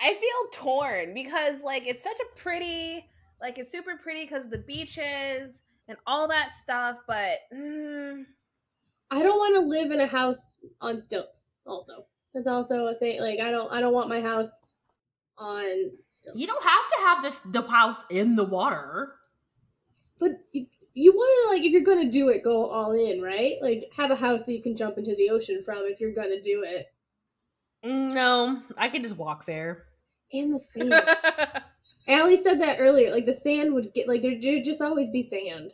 I 0.00 0.08
feel 0.08 0.50
torn 0.52 1.14
because 1.14 1.62
like 1.62 1.86
it's 1.86 2.04
such 2.04 2.18
a 2.18 2.38
pretty, 2.38 3.08
like 3.40 3.58
it's 3.58 3.72
super 3.72 3.96
pretty 4.02 4.24
because 4.24 4.48
the 4.48 4.58
beaches 4.58 5.62
and 5.88 5.96
all 6.06 6.28
that 6.28 6.54
stuff. 6.54 6.96
But 7.06 7.38
mm, 7.54 8.24
I 9.10 9.22
don't 9.22 9.38
want 9.38 9.54
to 9.56 9.60
live 9.60 9.90
in 9.90 10.00
a 10.00 10.06
house 10.06 10.58
on 10.80 11.00
stilts. 11.00 11.52
Also, 11.66 12.06
that's 12.34 12.46
also 12.46 12.86
a 12.86 12.94
thing. 12.94 13.20
Like 13.20 13.40
I 13.40 13.50
don't, 13.50 13.72
I 13.72 13.80
don't 13.80 13.94
want 13.94 14.08
my 14.08 14.20
house 14.20 14.76
on 15.38 15.90
stilts. 16.06 16.38
You 16.38 16.46
don't 16.46 16.64
have 16.64 16.88
to 16.88 16.96
have 17.06 17.22
this 17.22 17.40
the 17.40 17.62
house 17.62 18.04
in 18.10 18.36
the 18.36 18.44
water. 18.44 19.14
But 20.18 20.32
you, 20.52 20.66
you 20.94 21.12
want 21.12 21.44
to 21.44 21.56
like 21.56 21.66
if 21.66 21.72
you're 21.72 21.82
gonna 21.82 22.10
do 22.10 22.28
it, 22.30 22.42
go 22.42 22.66
all 22.66 22.92
in, 22.92 23.20
right? 23.20 23.54
Like 23.60 23.92
have 23.96 24.10
a 24.10 24.16
house 24.16 24.46
that 24.46 24.52
you 24.52 24.62
can 24.62 24.76
jump 24.76 24.96
into 24.98 25.14
the 25.14 25.30
ocean 25.30 25.62
from 25.64 25.84
if 25.84 26.00
you're 26.00 26.14
gonna 26.14 26.40
do 26.40 26.64
it. 26.66 26.86
Mm, 27.84 28.12
No, 28.14 28.62
I 28.76 28.88
could 28.88 29.02
just 29.02 29.16
walk 29.16 29.44
there. 29.46 29.84
And 30.32 30.54
the 30.54 30.58
sand. 30.58 30.92
Allie 32.08 32.36
said 32.36 32.60
that 32.60 32.78
earlier. 32.80 33.10
Like 33.10 33.26
the 33.26 33.32
sand 33.32 33.74
would 33.74 33.92
get 33.94 34.08
like 34.08 34.22
there'd 34.22 34.42
just 34.64 34.80
always 34.82 35.10
be 35.10 35.22
sand. 35.22 35.72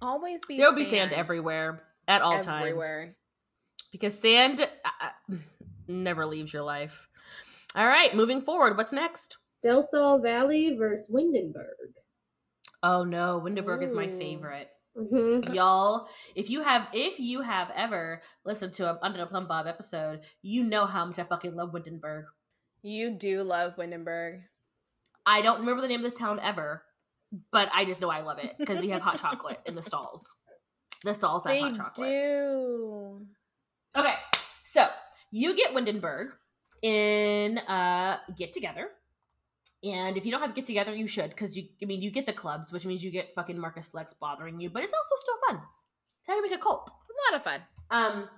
always 0.00 0.40
be 0.48 0.56
There'll 0.56 0.74
be 0.74 0.84
sand 0.84 1.12
everywhere 1.12 1.82
at 2.08 2.22
all 2.22 2.40
times. 2.40 2.62
everywhere. 2.62 3.16
because 3.92 4.18
sand 4.18 4.60
uh, 4.60 4.88
uh, 5.30 5.36
never 5.88 6.26
leaves 6.26 6.52
your 6.52 6.62
life. 6.62 7.08
All 7.74 7.86
right, 7.86 8.14
moving 8.14 8.40
forward. 8.42 8.76
What's 8.76 8.92
next? 8.92 9.36
Del 9.62 9.82
Sol 9.82 10.20
Valley 10.20 10.76
versus 10.76 11.08
Windenburg. 11.12 11.94
Oh 12.82 13.04
no, 13.04 13.40
Windenburg 13.44 13.82
is 13.84 13.94
my 13.94 14.08
favorite. 14.08 14.68
Mm-hmm. 14.96 15.54
Y'all, 15.54 16.08
if 16.34 16.50
you 16.50 16.62
have 16.62 16.88
if 16.92 17.18
you 17.18 17.40
have 17.40 17.70
ever 17.74 18.20
listened 18.44 18.74
to 18.74 18.90
a 18.90 18.98
Under 19.02 19.18
the 19.18 19.26
Plumbob 19.26 19.66
episode, 19.66 20.20
you 20.42 20.64
know 20.64 20.86
how 20.86 21.06
much 21.06 21.18
I 21.18 21.24
fucking 21.24 21.56
love 21.56 21.72
Windenburg. 21.72 22.24
You 22.82 23.10
do 23.10 23.42
love 23.42 23.76
Windenburg. 23.76 24.42
I 25.24 25.40
don't 25.40 25.60
remember 25.60 25.80
the 25.80 25.88
name 25.88 26.04
of 26.04 26.10
this 26.10 26.18
town 26.18 26.40
ever, 26.42 26.82
but 27.52 27.70
I 27.72 27.84
just 27.84 28.00
know 28.00 28.10
I 28.10 28.20
love 28.20 28.38
it 28.38 28.54
because 28.58 28.82
you 28.82 28.90
have 28.92 29.02
hot 29.02 29.18
chocolate 29.18 29.60
in 29.66 29.74
the 29.74 29.82
stalls. 29.82 30.34
The 31.04 31.14
stalls 31.14 31.44
have 31.44 31.52
They 31.52 31.60
hot 31.60 31.74
chocolate. 31.74 32.08
do. 32.08 33.26
Okay, 33.96 34.14
so 34.64 34.86
you 35.30 35.56
get 35.56 35.74
Windenburg 35.74 36.26
in 36.82 37.58
uh 37.58 38.18
get 38.36 38.52
together. 38.52 38.88
And 39.84 40.16
if 40.16 40.24
you 40.24 40.30
don't 40.30 40.40
have 40.40 40.54
get 40.54 40.66
together, 40.66 40.94
you 40.94 41.06
should, 41.06 41.30
because 41.30 41.56
you 41.56 41.68
I 41.82 41.86
mean 41.86 42.00
you 42.00 42.10
get 42.10 42.26
the 42.26 42.32
clubs, 42.32 42.72
which 42.72 42.86
means 42.86 43.02
you 43.02 43.10
get 43.10 43.34
fucking 43.34 43.58
Marcus 43.58 43.86
Flex 43.86 44.12
bothering 44.12 44.60
you, 44.60 44.70
but 44.70 44.82
it's 44.82 44.94
also 44.94 45.14
still 45.16 45.34
fun. 45.48 45.62
It's 46.20 46.28
how 46.28 46.36
you 46.36 46.42
make 46.42 46.54
a 46.54 46.58
cult. 46.58 46.90
A 46.90 47.32
lot 47.32 47.40
of 47.40 47.44
fun. 47.44 47.60
Um 47.90 48.28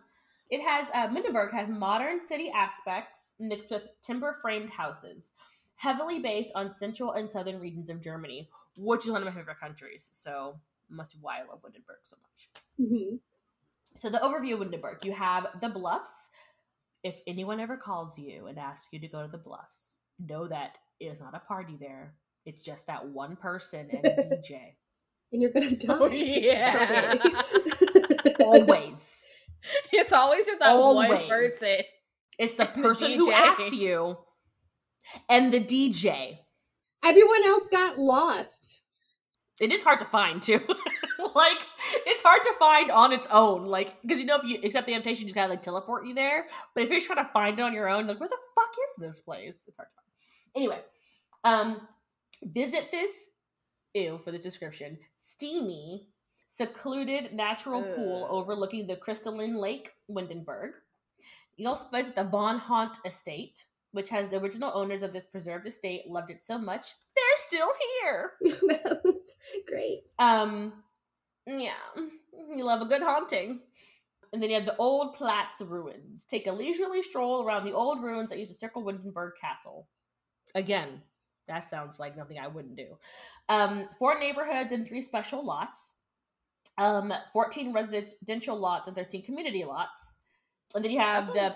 it 0.51 0.63
has 0.63 0.89
uh 0.95 1.09
Windenburg 1.09 1.53
has 1.53 1.69
modern 1.69 2.21
city 2.21 2.51
aspects 2.55 3.33
mixed 3.39 3.71
with 3.71 3.83
timber 4.03 4.37
framed 4.41 4.71
houses, 4.71 5.33
heavily 5.77 6.21
based 6.21 6.51
on 6.55 6.75
central 6.75 7.13
and 7.13 7.31
southern 7.31 7.61
regions 7.61 7.91
of 7.91 8.01
Germany, 8.01 8.49
which 8.77 9.05
is 9.05 9.11
one 9.11 9.21
of 9.21 9.27
my 9.27 9.39
favorite 9.39 9.61
countries. 9.61 10.09
So 10.13 10.59
must 10.89 11.13
be 11.13 11.19
why 11.21 11.41
I 11.41 11.49
love 11.49 11.63
Windenburg 11.63 12.05
so 12.05 12.17
much. 12.23 12.49
Mm-hmm. 12.81 13.17
So 13.97 14.11
the 14.11 14.19
overview 14.19 14.55
of 14.55 14.61
Windenburg, 14.61 15.05
you 15.05 15.13
have 15.13 15.47
the 15.61 15.69
bluffs. 15.69 16.31
If 17.03 17.21
anyone 17.27 17.61
ever 17.61 17.77
calls 17.77 18.19
you 18.19 18.47
and 18.47 18.59
asks 18.59 18.89
you 18.91 18.99
to 18.99 19.09
go 19.09 19.23
to 19.23 19.29
the 19.31 19.39
bluffs, 19.39 19.99
know 20.19 20.49
that 20.49 20.79
it 21.01 21.07
is 21.07 21.21
not 21.21 21.35
a 21.35 21.41
party 21.41 21.77
there. 21.79 22.15
It's 22.47 22.61
just 22.61 22.87
that 22.87 23.07
one 23.09 23.37
person 23.37 23.89
and 23.91 24.05
a 24.05 24.11
DJ. 24.37 24.75
And 25.33 25.43
you're 25.43 25.51
gonna 25.51 25.67
oh, 25.89 26.09
die. 26.09 26.09
Oh, 26.09 26.11
yeah. 26.11 27.23
Always. 28.41 29.25
It's 29.93 30.13
always 30.13 30.45
just 30.45 30.61
that 30.61 30.75
one 30.75 31.27
person. 31.29 31.79
It's 32.39 32.55
the 32.55 32.65
The 32.75 32.83
person 32.83 33.13
who 33.13 33.31
DJ. 33.31 33.35
asks 33.35 33.73
you 33.73 34.19
and 35.29 35.53
the 35.53 35.61
DJ. 35.61 36.39
Everyone 37.03 37.45
else 37.47 37.69
got 37.69 37.99
lost. 37.99 38.83
It 39.61 39.73
is 39.73 39.83
hard 39.83 40.01
to 40.01 40.05
find 40.05 40.43
too. 40.43 40.61
like 41.35 41.59
it's 42.07 42.23
hard 42.23 42.43
to 42.43 42.53
find 42.59 42.91
on 42.91 43.13
its 43.13 43.27
own. 43.31 43.67
Like 43.67 44.01
because 44.03 44.19
you 44.19 44.27
know 44.27 44.37
if 44.37 44.45
you 44.45 44.59
accept 44.65 44.87
the 44.87 44.93
invitation, 44.95 45.23
you 45.23 45.29
just 45.29 45.35
gotta 45.37 45.51
like 45.51 45.63
teleport 45.63 46.07
you 46.07 46.15
there. 46.15 46.47
But 46.75 46.85
if 46.85 46.91
you're 46.91 47.01
trying 47.01 47.25
to 47.25 47.31
find 47.33 47.59
it 47.59 47.63
on 47.63 47.73
your 47.73 47.89
own, 47.89 48.07
like 48.07 48.21
where 48.21 48.29
the 48.29 48.37
fuck 48.55 48.71
is 48.87 48.95
this 48.99 49.21
place? 49.21 49.65
It's 49.67 49.77
hard 49.77 49.89
to 49.89 49.95
find. 49.95 50.04
Anyway, 50.57 50.81
um, 51.45 51.89
visit 52.43 52.91
this 52.91 53.29
ew 53.95 54.21
for 54.25 54.33
the 54.33 54.39
description 54.39 54.99
steamy, 55.17 56.09
secluded 56.51 57.33
natural 57.33 57.83
pool 57.83 58.27
overlooking 58.31 58.87
the 58.87 58.97
crystalline 58.97 59.57
lake 59.57 59.91
Windenburg. 60.11 60.73
You 61.57 61.69
also 61.69 61.87
visit 61.93 62.17
the 62.17 62.25
Von 62.25 62.59
Haunt 62.59 62.99
estate, 63.05 63.65
which 63.93 64.09
has 64.09 64.29
the 64.29 64.41
original 64.41 64.73
owners 64.75 65.03
of 65.03 65.13
this 65.13 65.25
preserved 65.25 65.67
estate 65.67 66.05
loved 66.09 66.31
it 66.31 66.43
so 66.43 66.59
much 66.59 66.95
they're 67.15 67.25
still 67.37 67.69
here. 68.03 68.33
that 68.69 69.01
was 69.05 69.33
great. 69.67 70.03
Um, 70.19 70.73
yeah, 71.47 71.73
you 72.57 72.65
love 72.65 72.81
a 72.81 72.87
good 72.87 73.03
haunting. 73.03 73.61
and 74.33 74.43
then 74.43 74.51
you 74.51 74.57
have 74.57 74.67
the 74.67 74.77
Old 74.77 75.15
Platz 75.15 75.61
ruins. 75.61 76.25
Take 76.25 76.47
a 76.47 76.53
leisurely 76.53 77.03
stroll 77.03 77.45
around 77.45 77.65
the 77.65 77.73
old 77.73 78.03
ruins 78.03 78.31
that 78.31 78.39
used 78.39 78.51
to 78.51 78.57
circle 78.57 78.85
Windenburg 78.85 79.33
Castle. 79.41 79.89
Again, 80.55 81.03
that 81.49 81.69
sounds 81.69 81.99
like 81.99 82.17
nothing 82.17 82.39
I 82.39 82.49
wouldn't 82.49 82.77
do. 82.77 82.97
Um, 83.49 83.89
four 83.99 84.19
neighborhoods 84.19 84.73
and 84.73 84.87
three 84.87 85.03
special 85.03 85.45
lots. 85.45 85.95
Um, 86.79 87.13
14 87.33 87.73
residential 87.73 88.57
lots 88.59 88.89
and 88.89 88.97
13 88.97 89.23
community 89.23 89.65
lots. 89.65 90.19
And 90.75 90.85
then 90.85 90.91
you 90.93 91.01
have 91.01 91.27
That's 91.27 91.39
a- 91.39 91.49
the 91.51 91.55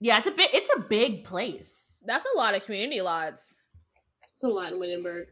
yeah, 0.00 0.18
it's 0.18 0.28
a 0.28 0.32
big 0.32 0.50
it's 0.52 0.70
a 0.76 0.80
big 0.80 1.24
place. 1.24 2.02
That's 2.06 2.24
a 2.34 2.38
lot 2.38 2.54
of 2.54 2.64
community 2.64 3.00
lots. 3.00 3.58
It's 4.30 4.44
a 4.44 4.48
lot 4.48 4.72
in 4.72 4.78
Windenburg. 4.78 5.26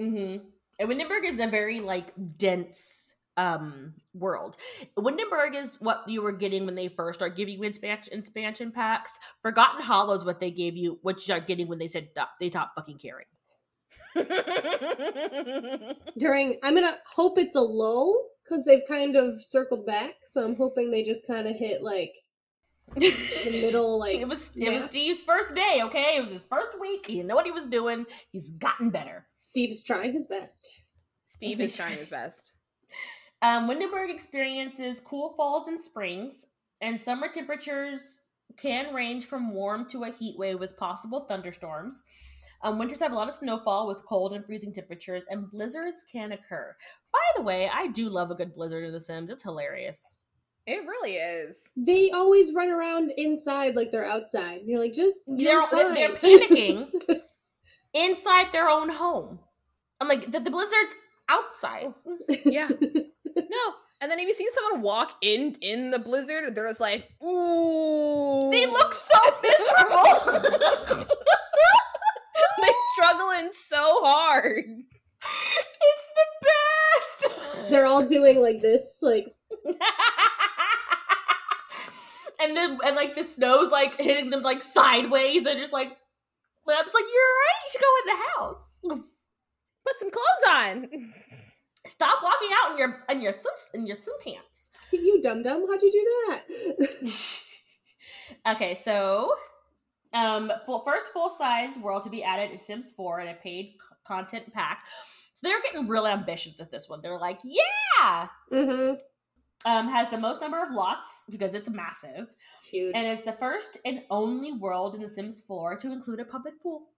Mm-hmm. 0.00 0.44
And 0.78 0.88
Windenburg 0.88 1.24
is 1.24 1.40
a 1.40 1.46
very 1.46 1.80
like 1.80 2.12
dense 2.36 3.05
um 3.36 3.94
world. 4.14 4.56
Windenburg 4.96 5.54
is 5.54 5.76
what 5.80 6.08
you 6.08 6.22
were 6.22 6.32
getting 6.32 6.64
when 6.66 6.74
they 6.74 6.88
first 6.88 7.18
start 7.18 7.36
giving 7.36 7.54
you 7.54 7.62
expansion 7.64 8.18
expansion 8.18 8.72
packs. 8.72 9.18
Forgotten 9.42 9.82
Hollow 9.82 10.14
is 10.14 10.24
what 10.24 10.40
they 10.40 10.50
gave 10.50 10.76
you, 10.76 10.98
which 11.02 11.28
you 11.28 11.34
are 11.34 11.40
getting 11.40 11.68
when 11.68 11.78
they 11.78 11.88
said 11.88 12.08
stop, 12.12 12.30
they 12.40 12.48
stop 12.48 12.72
fucking 12.74 12.98
caring. 12.98 13.26
During, 16.18 16.58
I'm 16.62 16.74
gonna 16.74 16.96
hope 17.06 17.38
it's 17.38 17.56
a 17.56 17.60
lull 17.60 18.28
because 18.42 18.64
they've 18.64 18.86
kind 18.88 19.16
of 19.16 19.42
circled 19.42 19.86
back. 19.86 20.14
So 20.26 20.42
I'm 20.42 20.56
hoping 20.56 20.90
they 20.90 21.02
just 21.02 21.26
kind 21.26 21.46
of 21.46 21.56
hit 21.56 21.82
like 21.82 22.12
the 22.94 23.10
middle, 23.62 23.98
like 23.98 24.18
it 24.18 24.28
was 24.28 24.52
it 24.56 24.74
was. 24.74 24.86
Steve's 24.86 25.22
first 25.22 25.54
day, 25.54 25.80
okay? 25.84 26.16
It 26.16 26.22
was 26.22 26.30
his 26.30 26.44
first 26.48 26.80
week. 26.80 27.06
He 27.06 27.16
didn't 27.16 27.28
know 27.28 27.34
what 27.34 27.46
he 27.46 27.52
was 27.52 27.66
doing. 27.66 28.06
He's 28.30 28.50
gotten 28.50 28.90
better. 28.90 29.26
Steve's 29.42 29.82
trying 29.82 30.12
his 30.12 30.26
best. 30.26 30.84
Steve 31.26 31.60
is 31.60 31.76
trying 31.76 31.98
his 31.98 32.08
best. 32.08 32.52
Um, 33.46 33.68
Windenburg 33.68 34.10
experiences 34.10 34.98
cool 34.98 35.34
falls 35.36 35.68
and 35.68 35.80
springs, 35.80 36.46
and 36.80 37.00
summer 37.00 37.28
temperatures 37.28 38.22
can 38.56 38.92
range 38.92 39.26
from 39.26 39.54
warm 39.54 39.88
to 39.90 40.02
a 40.02 40.10
heat 40.10 40.36
wave 40.36 40.58
with 40.58 40.76
possible 40.76 41.20
thunderstorms. 41.28 42.02
Um, 42.64 42.76
winters 42.76 42.98
have 42.98 43.12
a 43.12 43.14
lot 43.14 43.28
of 43.28 43.34
snowfall 43.34 43.86
with 43.86 44.04
cold 44.04 44.32
and 44.32 44.44
freezing 44.44 44.72
temperatures, 44.72 45.22
and 45.30 45.48
blizzards 45.48 46.04
can 46.10 46.32
occur. 46.32 46.74
By 47.12 47.20
the 47.36 47.42
way, 47.42 47.70
I 47.72 47.86
do 47.86 48.08
love 48.08 48.32
a 48.32 48.34
good 48.34 48.52
blizzard 48.52 48.82
in 48.82 48.92
The 48.92 48.98
Sims. 48.98 49.30
It's 49.30 49.44
hilarious. 49.44 50.16
It 50.66 50.84
really 50.84 51.12
is. 51.14 51.58
They 51.76 52.10
always 52.10 52.52
run 52.52 52.70
around 52.70 53.12
inside 53.16 53.76
like 53.76 53.92
they're 53.92 54.04
outside. 54.04 54.62
You're 54.66 54.80
like, 54.80 54.92
just 54.92 55.20
you're 55.28 55.64
They're- 55.70 55.94
they're 55.94 56.16
panicking. 56.16 56.88
Inside 57.94 58.50
their 58.52 58.68
own 58.68 58.88
home. 58.88 59.38
I'm 60.00 60.08
like, 60.08 60.32
the, 60.32 60.40
the 60.40 60.50
blizzard's 60.50 60.96
outside. 61.28 61.94
Yeah. 62.44 62.68
No. 64.00 64.04
And 64.04 64.10
then 64.10 64.18
if 64.18 64.26
you 64.28 64.34
see 64.34 64.48
someone 64.54 64.82
walk 64.82 65.16
in 65.22 65.56
in 65.60 65.90
the 65.90 65.98
blizzard, 65.98 66.54
they're 66.54 66.66
just 66.68 66.80
like, 66.80 67.08
ooh. 67.22 68.50
They 68.50 68.66
look 68.66 68.94
so 68.94 69.18
miserable. 69.42 71.06
they 72.62 72.72
struggling 72.94 73.50
so 73.52 74.04
hard. 74.04 74.64
it's 75.82 76.12
the 76.14 76.26
best. 76.42 77.70
They're 77.70 77.86
all 77.86 78.04
doing 78.06 78.40
like 78.40 78.60
this, 78.60 78.98
like 79.02 79.34
and 82.40 82.56
then 82.56 82.78
and 82.84 82.96
like 82.96 83.14
the 83.14 83.24
snow's 83.24 83.70
like 83.72 83.98
hitting 84.00 84.30
them 84.30 84.42
like 84.42 84.62
sideways. 84.62 85.44
They're 85.44 85.54
just 85.58 85.72
like, 85.72 85.88
I'm 85.88 86.74
like, 86.76 86.86
you're 86.94 87.34
right. 87.34 87.62
You 87.64 87.70
should 87.70 87.80
go 87.80 87.96
in 88.02 88.06
the 88.06 88.16
house. 88.36 88.80
Put 89.84 89.98
some 90.00 90.10
clothes 90.10 90.46
on. 90.50 91.12
Stop 91.88 92.22
walking 92.22 92.48
out 92.62 92.72
in 92.72 92.78
your 92.78 93.04
in 93.10 93.20
your 93.20 93.32
swim 93.32 93.54
in 93.74 93.86
your 93.86 93.96
swim 93.96 94.16
pants. 94.24 94.70
you 94.92 95.20
dum 95.22 95.42
dum. 95.42 95.66
How'd 95.68 95.82
you 95.82 95.92
do 95.92 96.06
that? 96.28 97.32
okay, 98.54 98.74
so 98.74 99.34
um, 100.14 100.50
full, 100.64 100.80
first 100.80 101.12
full 101.12 101.30
size 101.30 101.78
world 101.78 102.02
to 102.04 102.10
be 102.10 102.22
added 102.22 102.52
is 102.52 102.62
Sims 102.62 102.90
4 102.90 103.20
in 103.20 103.28
a 103.28 103.34
paid 103.34 103.66
c- 103.66 103.78
content 104.06 104.52
pack. 104.52 104.86
So 105.34 105.46
they're 105.46 105.60
getting 105.60 105.88
real 105.88 106.06
ambitious 106.06 106.58
with 106.58 106.70
this 106.70 106.88
one. 106.88 107.00
They're 107.02 107.18
like, 107.18 107.40
yeah, 107.44 108.28
mm-hmm. 108.50 108.94
um, 109.70 109.88
has 109.88 110.08
the 110.10 110.18
most 110.18 110.40
number 110.40 110.62
of 110.62 110.72
lots 110.72 111.24
because 111.28 111.52
it's 111.52 111.68
massive, 111.68 112.28
It's 112.56 112.66
huge. 112.66 112.92
and 112.96 113.06
it's 113.06 113.22
the 113.22 113.34
first 113.34 113.78
and 113.84 114.02
only 114.08 114.52
world 114.52 114.94
in 114.94 115.02
The 115.02 115.08
Sims 115.08 115.42
4 115.46 115.76
to 115.78 115.92
include 115.92 116.20
a 116.20 116.24
public 116.24 116.62
pool. 116.62 116.88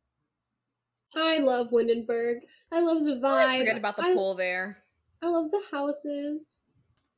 I 1.16 1.39
love 1.39 1.70
Windenburg. 1.70 2.40
I 2.70 2.80
love 2.80 3.05
the 3.05 3.14
vibe. 3.14 3.47
I 3.47 3.59
forget 3.59 3.76
about 3.76 3.97
the 3.97 4.05
I, 4.05 4.14
pool 4.14 4.35
there. 4.35 4.78
I 5.22 5.28
love 5.28 5.51
the 5.51 5.62
houses. 5.70 6.59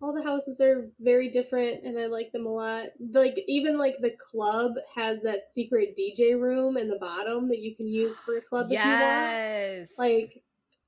All 0.03 0.15
the 0.15 0.23
houses 0.23 0.61
are 0.61 0.89
very 0.99 1.29
different, 1.29 1.85
and 1.85 1.99
I 1.99 2.07
like 2.07 2.33
them 2.33 2.47
a 2.47 2.51
lot. 2.51 2.87
Like 3.13 3.43
even 3.47 3.77
like 3.77 3.97
the 4.01 4.17
club 4.31 4.73
has 4.97 5.23
that 5.23 5.47
secret 5.47 5.99
DJ 5.99 6.41
room 6.41 6.77
in 6.77 6.89
the 6.89 6.99
bottom 6.99 7.49
that 7.49 7.59
you 7.59 7.77
can 7.77 7.87
use 7.87 8.19
for 8.19 8.37
a 8.37 8.41
club 8.41 8.67
if 8.67 8.83
you 8.83 8.91
want. 8.91 9.01
Yes. 9.01 9.93
Like 9.99 10.43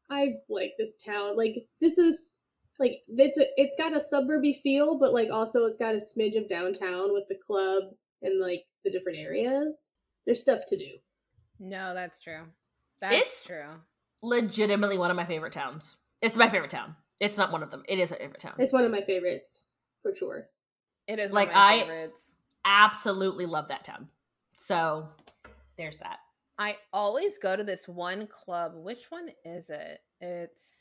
I 0.08 0.34
like 0.48 0.74
this 0.78 0.96
town. 0.96 1.36
Like 1.36 1.66
this 1.80 1.98
is 1.98 2.40
like 2.78 3.02
it's 3.08 3.38
a, 3.38 3.46
it's 3.56 3.76
got 3.76 3.92
a 3.92 4.00
suburby 4.00 4.54
feel, 4.54 4.98
but 4.98 5.12
like 5.12 5.30
also 5.30 5.64
it's 5.64 5.76
got 5.76 5.94
a 5.94 5.98
smidge 5.98 6.36
of 6.36 6.48
downtown 6.48 7.12
with 7.12 7.24
the 7.28 7.36
club 7.36 7.84
and 8.22 8.40
like 8.40 8.64
the 8.84 8.90
different 8.90 9.18
areas. 9.18 9.92
There's 10.24 10.40
stuff 10.40 10.60
to 10.68 10.76
do. 10.78 10.98
No, 11.58 11.92
that's 11.92 12.20
true. 12.20 12.46
That's 13.02 13.14
It's- 13.16 13.44
true. 13.46 13.82
Legitimately 14.22 14.96
one 14.96 15.10
of 15.10 15.16
my 15.16 15.24
favorite 15.26 15.52
towns. 15.52 15.96
It's 16.20 16.36
my 16.36 16.48
favorite 16.48 16.70
town. 16.70 16.94
It's 17.20 17.36
not 17.36 17.50
one 17.52 17.62
of 17.62 17.70
them. 17.72 17.82
It 17.88 17.98
is 17.98 18.12
my 18.12 18.16
favorite 18.18 18.40
town. 18.40 18.54
It's 18.58 18.72
one 18.72 18.84
of 18.84 18.90
my 18.92 19.02
favorites 19.02 19.62
for 20.00 20.14
sure. 20.14 20.48
It 21.08 21.18
is 21.18 21.32
Like, 21.32 21.48
like 21.48 21.54
one 21.56 21.56
of 21.56 21.56
my 21.56 21.74
I- 21.74 21.80
favorites. 21.80 22.34
Absolutely 22.64 23.44
love 23.46 23.68
that 23.68 23.82
town. 23.82 24.08
So 24.56 25.08
there's 25.76 25.98
that. 25.98 26.20
I 26.58 26.78
always 26.92 27.38
go 27.38 27.56
to 27.56 27.64
this 27.64 27.88
one 27.88 28.28
club. 28.28 28.74
Which 28.76 29.10
one 29.10 29.30
is 29.44 29.68
it? 29.68 30.00
It's 30.20 30.78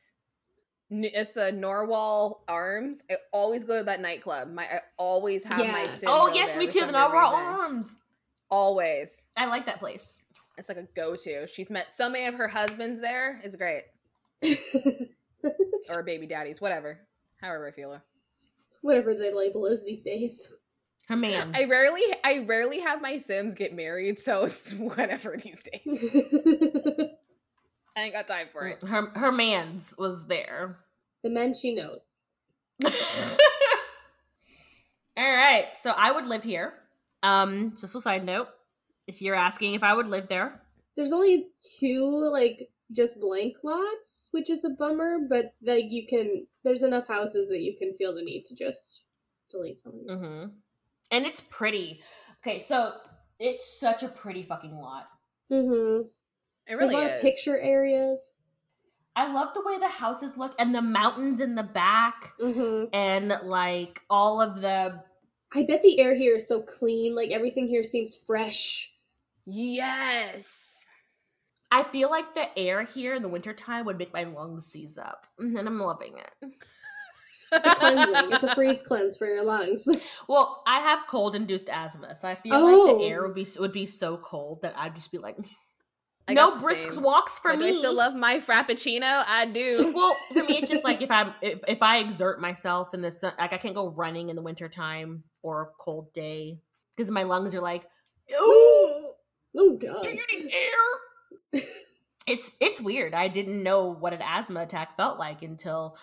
it's 0.92 1.32
the 1.32 1.52
Narwhal 1.52 2.44
Arms. 2.48 3.02
I 3.10 3.16
always 3.32 3.64
go 3.64 3.78
to 3.80 3.84
that 3.86 4.02
nightclub. 4.02 4.50
My 4.50 4.66
I 4.66 4.82
always 4.98 5.44
have 5.46 5.58
my 5.58 5.84
Yeah. 5.84 5.90
Sims 5.90 6.04
oh 6.06 6.32
yes, 6.34 6.56
me 6.56 6.68
too. 6.68 6.82
The 6.82 6.86
good 6.88 6.92
Narwhal 6.92 7.32
reason. 7.32 7.46
Arms. 7.46 7.98
Always. 8.52 9.26
I 9.36 9.46
like 9.46 9.66
that 9.66 9.80
place. 9.80 10.22
It's 10.62 10.70
like 10.70 10.78
a 10.78 10.88
go-to. 10.96 11.48
She's 11.48 11.72
met 11.72 11.92
so 11.92 12.08
many 12.08 12.26
of 12.28 12.36
her 12.36 12.48
husbands 12.48 13.02
there. 13.02 13.42
It's 13.44 13.56
great. 13.56 13.86
Or 15.90 16.04
baby 16.04 16.28
daddies, 16.28 16.62
whatever. 16.62 17.00
However 17.42 17.68
I 17.68 17.72
feel. 17.72 18.00
Whatever 18.84 19.16
the 19.16 19.32
label 19.32 19.66
is 19.66 19.84
these 19.84 20.04
days. 20.04 20.48
Her 21.08 21.16
man. 21.16 21.54
I 21.56 21.66
rarely 21.66 22.04
I 22.24 22.46
rarely 22.48 22.80
have 22.82 23.02
my 23.02 23.18
Sims 23.18 23.56
get 23.56 23.76
married, 23.76 24.20
so 24.20 24.44
it's 24.44 24.72
whatever 24.76 25.36
these 25.36 25.64
days. 25.64 25.82
I 27.98 28.04
ain't 28.04 28.14
got 28.14 28.28
time 28.28 28.50
for 28.54 28.68
it. 28.68 28.84
Her 28.84 29.10
her 29.16 29.32
man's 29.32 29.96
was 29.98 30.28
there. 30.28 30.78
The 31.24 31.32
men 31.32 31.56
she 31.56 31.74
knows. 31.74 32.14
All 32.86 32.92
right. 35.18 35.70
So 35.76 35.92
I 35.98 36.12
would 36.12 36.28
live 36.28 36.44
here. 36.44 36.76
Um, 37.24 37.74
just 37.76 37.96
a 37.96 38.02
side 38.02 38.24
note. 38.24 38.48
If 39.08 39.22
you're 39.22 39.36
asking 39.36 39.74
if 39.74 39.84
I 39.84 39.94
would 39.94 40.08
live 40.08 40.28
there, 40.28 40.62
There's 40.96 41.14
only 41.14 41.48
two 41.80 42.30
like 42.32 42.70
just 42.92 43.20
blank 43.20 43.56
lots, 43.64 44.28
which 44.32 44.50
is 44.50 44.64
a 44.66 44.70
bummer, 44.70 45.18
but 45.30 45.54
like 45.64 45.86
you 45.90 46.06
can 46.08 46.48
there's 46.64 46.84
enough 46.84 47.08
houses 47.08 47.50
that 47.50 47.60
you 47.62 47.76
can 47.78 47.94
feel 47.94 48.14
the 48.14 48.22
need 48.24 48.46
to 48.46 48.56
just 48.56 49.04
delete 49.50 49.80
some 49.80 49.94
of 49.94 50.00
these. 50.08 50.20
hmm 50.20 50.44
and 51.14 51.26
it's 51.26 51.42
pretty. 51.50 52.02
Okay, 52.42 52.60
so 52.60 52.94
it's 53.40 53.80
such 53.80 54.02
a 54.04 54.08
pretty 54.08 54.44
fucking 54.44 54.76
lot. 54.78 55.08
Mm-hmm. 55.52 56.04
It 56.04 56.08
There's 56.68 56.80
really 56.80 56.96
a 56.96 56.98
lot 57.00 57.08
is. 57.12 57.16
of 57.18 57.22
picture 57.22 57.60
areas. 57.60 58.34
I 59.14 59.32
love 59.34 59.54
the 59.54 59.62
way 59.66 59.78
the 59.78 59.90
houses 59.90 60.38
look 60.38 60.56
and 60.58 60.74
the 60.74 60.82
mountains 60.82 61.42
in 61.42 61.56
the 61.56 61.64
back 61.64 62.32
Mm-hmm. 62.40 62.86
and 62.96 63.34
like 63.44 64.00
all 64.10 64.42
of 64.42 64.62
the 64.62 65.04
I 65.54 65.64
bet 65.64 65.84
the 65.84 66.00
air 66.00 66.16
here 66.16 66.36
is 66.38 66.48
so 66.48 66.62
clean. 66.62 67.16
Like 67.16 67.32
everything 67.32 67.68
here 67.68 67.84
seems 67.84 68.16
fresh. 68.16 68.92
Yes. 69.46 70.88
I 71.72 71.84
feel 71.84 72.10
like 72.10 72.34
the 72.34 72.48
air 72.58 72.84
here 72.84 73.16
in 73.16 73.22
the 73.22 73.30
wintertime 73.30 73.86
would 73.86 73.98
make 73.98 74.14
my 74.14 74.24
lungs 74.24 74.66
seize 74.66 74.98
up. 74.98 75.26
And 75.40 75.58
I'm 75.58 75.80
loving 75.80 76.16
it. 76.18 76.52
It's 77.54 77.68
a 77.68 77.76
cleansing. 77.76 78.32
it's 78.32 78.44
a 78.46 78.56
freeze 78.56 78.82
cleanse 78.82 79.18
for 79.18 79.28
your 79.28 79.44
lungs. 79.44 79.88
Well, 80.28 80.64
I 80.66 80.80
have 80.80 81.08
cold 81.08 81.36
induced 81.36 81.70
asthma, 81.70 82.16
so 82.16 82.28
I 82.28 82.36
feel 82.36 82.54
Oh. 82.54 82.60
like 82.86 82.98
the 82.98 83.04
oh. 83.04 83.08
air 83.08 83.22
would 83.24 83.36
be 83.36 83.46
would 83.60 83.74
be 83.74 83.86
so 83.86 84.16
cold 84.18 84.62
that 84.62 84.74
I'd 84.78 84.96
just 84.96 85.12
be 85.12 85.18
like, 85.18 85.38
I 86.28 86.34
no 86.34 86.58
brisk 86.60 86.94
same. 86.94 87.02
walks 87.02 87.40
for 87.40 87.52
Like, 87.52 87.60
me. 87.60 87.70
I 87.70 87.74
still 87.74 87.96
love 87.96 88.14
my 88.16 88.38
frappuccino. 88.38 89.24
I 89.28 89.46
do. 89.48 89.92
well, 89.96 90.16
for 90.34 90.44
me, 90.44 90.58
it's 90.60 90.70
just 90.70 90.84
like 90.84 91.02
if 91.02 91.12
I'm 91.12 91.34
if, 91.42 91.60
if 91.68 91.82
I 91.82 91.98
exert 91.98 92.40
myself 92.40 92.94
in 92.94 93.02
the 93.02 93.12
sun, 93.12 93.34
like 93.40 93.54
I 93.54 93.58
can't 93.58 93.76
go 93.76 93.90
running 93.90 94.30
in 94.30 94.36
the 94.36 94.42
wintertime 94.42 95.24
or 95.44 95.62
a 95.64 95.68
cold 95.80 96.14
day 96.14 96.60
because 96.96 97.12
my 97.12 97.24
lungs 97.24 97.54
are 97.56 97.62
like, 97.62 97.84
oh, 98.34 99.14
ooh, 99.56 99.60
Oh 99.60 99.78
god. 99.78 100.04
do 100.04 100.10
you 100.10 100.40
need 100.40 100.52
air? 100.54 101.62
it's 102.28 102.52
it's 102.62 102.80
weird. 102.80 103.14
I 103.14 103.28
didn't 103.28 103.62
know 103.64 103.88
what 103.88 104.14
an 104.14 104.22
asthma 104.22 104.62
attack 104.62 104.96
felt 104.96 105.20
like 105.20 105.42
until 105.42 105.98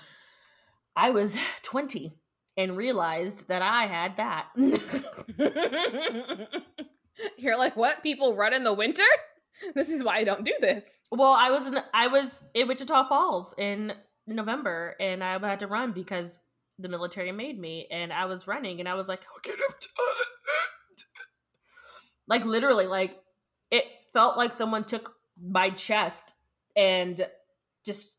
I 0.96 1.10
was 1.10 1.36
twenty, 1.62 2.18
and 2.56 2.76
realized 2.76 3.48
that 3.48 3.62
I 3.62 3.84
had 3.86 4.16
that. 4.18 4.48
You're 7.36 7.56
like, 7.58 7.76
what? 7.76 8.02
People 8.02 8.36
run 8.36 8.52
in 8.52 8.64
the 8.64 8.72
winter? 8.72 9.02
This 9.74 9.88
is 9.88 10.04
why 10.04 10.16
I 10.16 10.24
don't 10.24 10.44
do 10.44 10.54
this. 10.60 11.00
well, 11.10 11.34
I 11.38 11.50
was 11.50 11.66
in 11.66 11.78
I 11.92 12.06
was 12.06 12.42
in 12.54 12.68
Wichita 12.68 13.08
Falls 13.08 13.54
in 13.58 13.92
November 14.26 14.94
and 15.00 15.22
I 15.24 15.38
had 15.38 15.60
to 15.60 15.66
run 15.66 15.92
because 15.92 16.38
the 16.78 16.88
military 16.88 17.32
made 17.32 17.58
me 17.58 17.86
and 17.90 18.12
I 18.12 18.26
was 18.26 18.46
running 18.46 18.78
and 18.80 18.88
I 18.88 18.94
was 18.94 19.08
like, 19.08 19.22
I'll 19.32 19.40
get 19.42 19.58
tired. 19.58 20.38
Like 22.28 22.44
literally, 22.44 22.86
like 22.86 23.18
it 23.70 23.84
felt 24.12 24.36
like 24.36 24.52
someone 24.52 24.84
took 24.84 25.14
my 25.42 25.70
chest 25.70 26.34
and 26.76 27.26
just 27.84 28.12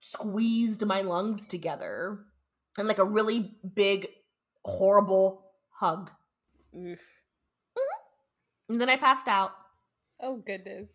squeezed 0.00 0.84
my 0.84 1.02
lungs 1.02 1.46
together 1.46 2.18
and 2.76 2.88
like 2.88 2.98
a 2.98 3.04
really 3.04 3.54
big, 3.74 4.08
horrible 4.64 5.46
hug. 5.70 6.10
Oof. 6.74 6.82
Mm-hmm. 6.82 7.02
And 8.68 8.80
then 8.80 8.88
I 8.88 8.96
passed 8.96 9.28
out. 9.28 9.52
Oh 10.22 10.36
goodness. 10.36 10.88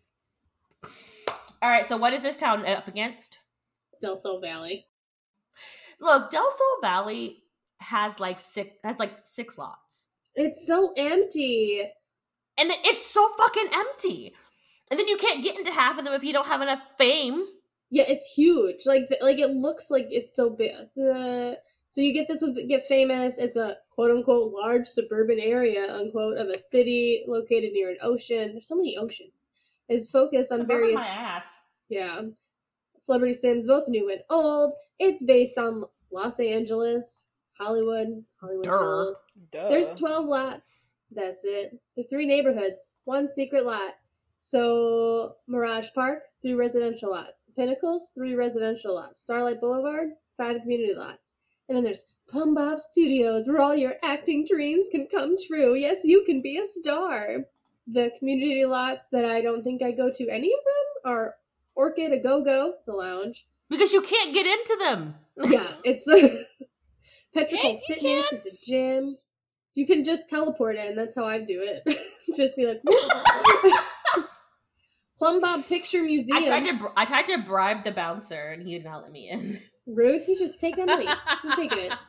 All 1.60 1.68
right, 1.70 1.86
so 1.86 1.96
what 1.96 2.12
is 2.12 2.22
this 2.22 2.36
town 2.36 2.64
up 2.66 2.88
against? 2.88 3.40
Del 4.00 4.16
Sol 4.16 4.40
Valley. 4.40 4.86
Look, 6.00 6.30
Del 6.30 6.50
Sol 6.50 6.80
Valley 6.80 7.42
has 7.80 8.18
like 8.20 8.40
six 8.40 8.70
has 8.84 8.98
like 8.98 9.20
six 9.24 9.58
lots. 9.58 10.08
It's 10.34 10.66
so 10.66 10.92
empty. 10.96 11.82
And 12.56 12.70
it- 12.70 12.78
it's 12.84 13.04
so 13.04 13.28
fucking 13.36 13.68
empty. 13.72 14.34
And 14.90 14.98
then 14.98 15.08
you 15.08 15.16
can't 15.16 15.42
get 15.42 15.58
into 15.58 15.72
half 15.72 15.98
of 15.98 16.04
them 16.04 16.14
if 16.14 16.24
you 16.24 16.32
don't 16.32 16.46
have 16.46 16.62
enough 16.62 16.82
fame. 16.96 17.44
Yeah, 17.90 18.04
it's 18.08 18.32
huge. 18.34 18.86
Like, 18.86 19.08
like 19.20 19.38
it 19.38 19.50
looks 19.50 19.90
like 19.90 20.06
it's 20.10 20.34
so 20.34 20.50
big. 20.50 20.72
Uh, 20.96 21.54
so 21.98 22.02
you 22.02 22.14
get 22.14 22.28
this 22.28 22.42
with 22.42 22.56
get 22.68 22.84
famous. 22.84 23.38
It's 23.38 23.56
a 23.56 23.78
quote 23.90 24.12
unquote 24.12 24.52
large 24.52 24.86
suburban 24.86 25.40
area 25.40 25.92
unquote 25.92 26.38
of 26.38 26.46
a 26.46 26.56
city 26.56 27.24
located 27.26 27.72
near 27.72 27.90
an 27.90 27.96
ocean. 28.00 28.52
There's 28.52 28.68
so 28.68 28.76
many 28.76 28.96
oceans. 28.96 29.48
Is 29.88 30.08
focused 30.08 30.52
on 30.52 30.60
Suburban 30.60 30.76
various 30.76 31.00
my 31.00 31.06
ass. 31.08 31.44
yeah 31.88 32.20
celebrity 32.98 33.34
sims, 33.34 33.66
both 33.66 33.88
new 33.88 34.08
and 34.08 34.20
old. 34.30 34.74
It's 35.00 35.24
based 35.24 35.58
on 35.58 35.86
Los 36.12 36.38
Angeles, 36.38 37.26
Hollywood, 37.58 38.24
Hollywood 38.40 38.64
Durr. 38.64 38.78
Hills. 38.78 39.36
Duh. 39.50 39.68
There's 39.68 39.90
12 39.92 40.24
lots. 40.24 40.98
That's 41.10 41.40
it. 41.44 41.80
There's 41.96 42.08
three 42.08 42.26
neighborhoods, 42.26 42.90
one 43.04 43.28
secret 43.28 43.64
lot. 43.64 43.94
So, 44.38 45.34
Mirage 45.48 45.88
Park, 45.94 46.22
three 46.42 46.54
residential 46.54 47.10
lots. 47.10 47.46
Pinnacles, 47.56 48.12
three 48.14 48.34
residential 48.34 48.94
lots. 48.94 49.20
Starlight 49.20 49.60
Boulevard, 49.60 50.10
five 50.36 50.60
community 50.60 50.94
lots. 50.94 51.36
And 51.68 51.76
then 51.76 51.84
there's 51.84 52.04
Plumbob 52.28 52.80
Studios, 52.80 53.48
where 53.48 53.60
all 53.60 53.74
your 53.74 53.94
acting 54.02 54.46
dreams 54.48 54.86
can 54.90 55.06
come 55.06 55.36
true. 55.46 55.74
Yes, 55.74 56.00
you 56.04 56.24
can 56.24 56.42
be 56.42 56.58
a 56.58 56.66
star. 56.66 57.46
The 57.86 58.10
community 58.18 58.64
lots 58.64 59.08
that 59.10 59.24
I 59.24 59.40
don't 59.40 59.62
think 59.62 59.82
I 59.82 59.92
go 59.92 60.10
to 60.12 60.28
any 60.28 60.48
of 60.48 60.60
them 60.64 61.12
are 61.12 61.36
Orchid, 61.74 62.12
a 62.12 62.18
go 62.18 62.42
go. 62.42 62.74
It's 62.78 62.88
a 62.88 62.92
lounge. 62.92 63.46
Because 63.70 63.92
you 63.92 64.02
can't 64.02 64.34
get 64.34 64.46
into 64.46 64.76
them. 64.80 65.14
Yeah, 65.36 65.72
it's 65.84 66.08
Petrichor 67.36 67.50
Yes, 67.62 67.80
you 67.88 67.94
Fitness. 67.94 68.32
It's 68.32 68.46
a 68.46 68.56
gym. 68.60 69.16
You 69.74 69.86
can 69.86 70.04
just 70.04 70.28
teleport 70.28 70.76
in. 70.76 70.96
That's 70.96 71.14
how 71.14 71.24
I 71.24 71.38
do 71.38 71.62
it. 71.62 71.82
just 72.36 72.56
be 72.56 72.66
like, 72.66 72.82
Plumbob 75.18 75.66
Picture 75.66 76.02
Museum. 76.02 76.36
I 76.36 76.46
tried 76.46 76.64
to 76.64 76.76
br- 76.76 76.88
I 76.96 77.04
tried 77.04 77.26
to 77.26 77.38
bribe 77.38 77.84
the 77.84 77.92
bouncer 77.92 78.48
and 78.48 78.62
he 78.62 78.74
did 78.74 78.84
not 78.84 79.02
let 79.02 79.12
me 79.12 79.28
in. 79.28 79.60
Rude. 79.88 80.22
He 80.22 80.36
just 80.36 80.60
take 80.60 80.76
that 80.76 80.86
money. 80.86 81.08
I'm 81.08 81.52
taking 81.52 81.78
it. 81.78 81.92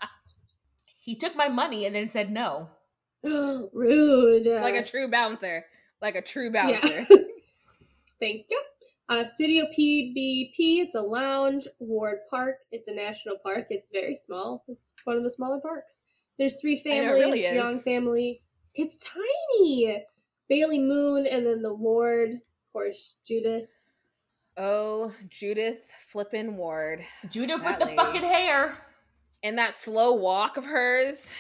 He 1.02 1.16
took 1.16 1.36
my 1.36 1.48
money 1.48 1.88
and 1.88 1.96
then 1.96 2.08
said 2.08 2.30
no. 2.30 2.70
Rude. 3.24 4.46
like 4.46 4.76
a 4.76 4.86
true 4.86 5.10
bouncer. 5.10 5.66
Like 6.04 6.16
a 6.16 6.22
true 6.22 6.52
bouncer. 6.52 6.88
Yeah. 6.88 7.06
Thank 8.20 8.46
you. 8.48 8.62
Uh, 9.10 9.26
Studio 9.26 9.66
PBP, 9.66 10.54
it's 10.58 10.94
a 10.94 11.02
lounge. 11.02 11.68
Ward 11.80 12.20
Park, 12.30 12.58
it's 12.72 12.88
a 12.88 12.94
national 12.94 13.38
park. 13.42 13.66
It's 13.72 13.90
very 13.90 14.16
small. 14.16 14.64
It's 14.68 14.94
one 15.04 15.18
of 15.18 15.24
the 15.24 15.32
smaller 15.32 15.60
parks. 15.60 16.02
There's 16.38 16.62
three 16.62 16.80
I 16.86 17.00
know, 17.00 17.06
families, 17.08 17.26
really 17.26 17.56
young 17.56 17.80
family. 17.80 18.42
It's 18.76 18.96
tiny. 19.04 20.06
Bailey 20.48 20.80
Moon 20.80 21.26
and 21.26 21.48
then 21.48 21.64
the 21.64 21.74
Ward, 21.74 22.34
of 22.34 22.72
course, 22.72 23.16
Judith. 23.26 23.79
Oh, 24.62 25.14
Judith 25.30 25.80
Flippin 26.12 26.58
Ward. 26.58 27.06
Judith 27.30 27.62
That 27.62 27.80
with 27.80 27.80
the 27.80 27.86
lady. 27.86 27.98
fucking 27.98 28.24
hair. 28.24 28.78
And 29.42 29.58
that 29.58 29.74
slow 29.74 30.14
walk 30.14 30.58
of 30.58 30.66
hers. 30.66 31.32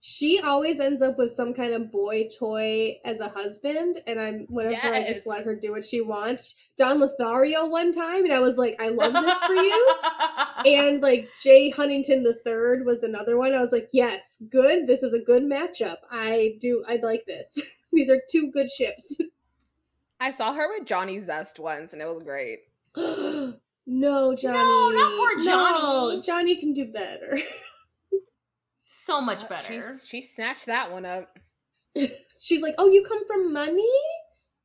She 0.00 0.40
always 0.40 0.80
ends 0.80 1.02
up 1.02 1.18
with 1.18 1.32
some 1.32 1.54
kind 1.54 1.72
of 1.72 1.90
boy 1.90 2.28
toy 2.38 2.98
as 3.04 3.18
a 3.20 3.28
husband, 3.28 4.00
and 4.06 4.20
I'm 4.20 4.46
whenever 4.48 4.92
I 4.94 5.04
just 5.04 5.26
let 5.26 5.44
her 5.44 5.54
do 5.56 5.72
what 5.72 5.84
she 5.84 6.00
wants. 6.00 6.54
Don 6.76 7.00
Lothario 7.00 7.66
one 7.66 7.92
time, 7.92 8.24
and 8.24 8.32
I 8.32 8.38
was 8.38 8.56
like, 8.56 8.80
I 8.80 8.88
love 8.88 9.12
this 9.12 9.40
for 9.40 9.54
you. 9.54 9.94
and 10.64 11.02
like 11.02 11.28
Jay 11.42 11.70
Huntington 11.70 12.22
the 12.22 12.34
third 12.34 12.86
was 12.86 13.02
another 13.02 13.36
one. 13.36 13.52
I 13.52 13.58
was 13.58 13.72
like, 13.72 13.88
yes, 13.92 14.40
good. 14.48 14.86
This 14.86 15.02
is 15.02 15.12
a 15.12 15.18
good 15.18 15.42
matchup. 15.42 15.96
I 16.10 16.54
do. 16.60 16.84
I 16.88 16.96
like 17.02 17.24
this. 17.26 17.58
These 17.92 18.10
are 18.10 18.20
two 18.30 18.50
good 18.52 18.70
ships. 18.70 19.16
I 20.20 20.32
saw 20.32 20.52
her 20.54 20.68
with 20.76 20.86
Johnny 20.86 21.20
Zest 21.20 21.58
once 21.58 21.92
and 21.92 22.00
it 22.02 22.06
was 22.06 22.22
great. 22.22 22.60
no, 22.96 24.34
Johnny. 24.34 24.58
No, 24.58 24.90
not 24.90 25.16
poor 25.18 25.44
Johnny. 25.44 25.78
No, 26.16 26.22
Johnny 26.22 26.56
can 26.56 26.72
do 26.72 26.86
better. 26.86 27.38
so 28.86 29.20
much 29.20 29.44
Uh, 29.44 29.48
better. 29.48 29.66
she's- 29.72 30.06
she 30.06 30.22
snatched 30.22 30.66
that 30.66 30.90
one 30.90 31.04
up. 31.04 31.38
She's 32.38 32.62
like, 32.62 32.74
oh, 32.76 32.90
you 32.90 33.02
come 33.08 33.26
from 33.26 33.54
money, 33.54 33.88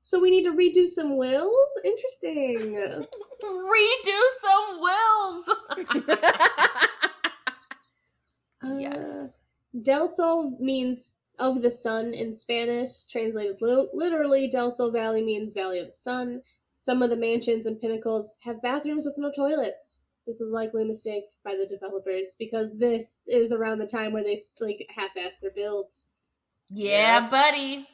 so 0.04 0.20
we 0.20 0.30
need 0.30 0.44
to 0.44 0.52
redo 0.52 0.86
some 0.86 1.16
wills. 1.16 1.70
Interesting. 1.86 2.76
Redo 3.42 4.22
some 4.42 4.82
wills. 4.82 5.50
Uh, 8.64 8.78
yes. 8.78 9.38
Del 9.82 10.08
Sol 10.10 10.58
means 10.60 11.16
of 11.40 11.62
the 11.62 11.72
sun 11.72 12.14
in 12.14 12.34
Spanish. 12.34 13.06
Translated 13.06 13.62
li- 13.62 13.88
literally, 13.94 14.48
Del 14.48 14.72
Sol 14.72 14.92
Valley 14.92 15.24
means 15.24 15.54
Valley 15.54 15.80
of 15.80 15.88
the 15.88 15.94
Sun. 15.96 16.42
Some 16.78 17.02
of 17.02 17.10
the 17.10 17.18
mansions 17.18 17.66
and 17.66 17.80
pinnacles 17.80 18.38
have 18.44 18.62
bathrooms 18.62 19.06
with 19.06 19.16
no 19.18 19.32
toilets. 19.32 20.04
This 20.28 20.40
is 20.42 20.52
likely 20.52 20.84
a 20.84 20.86
mistake 20.86 21.24
by 21.44 21.56
the 21.56 21.66
developers 21.68 22.36
because 22.38 22.78
this 22.78 23.26
is 23.28 23.52
around 23.52 23.80
the 23.80 23.88
time 23.88 24.14
where 24.14 24.24
they 24.24 24.38
like 24.60 24.86
half-ass 24.96 25.40
their 25.40 25.52
builds. 25.52 26.12
Yeah, 26.70 27.22
Yep. 27.22 27.32
buddy. 27.32 27.88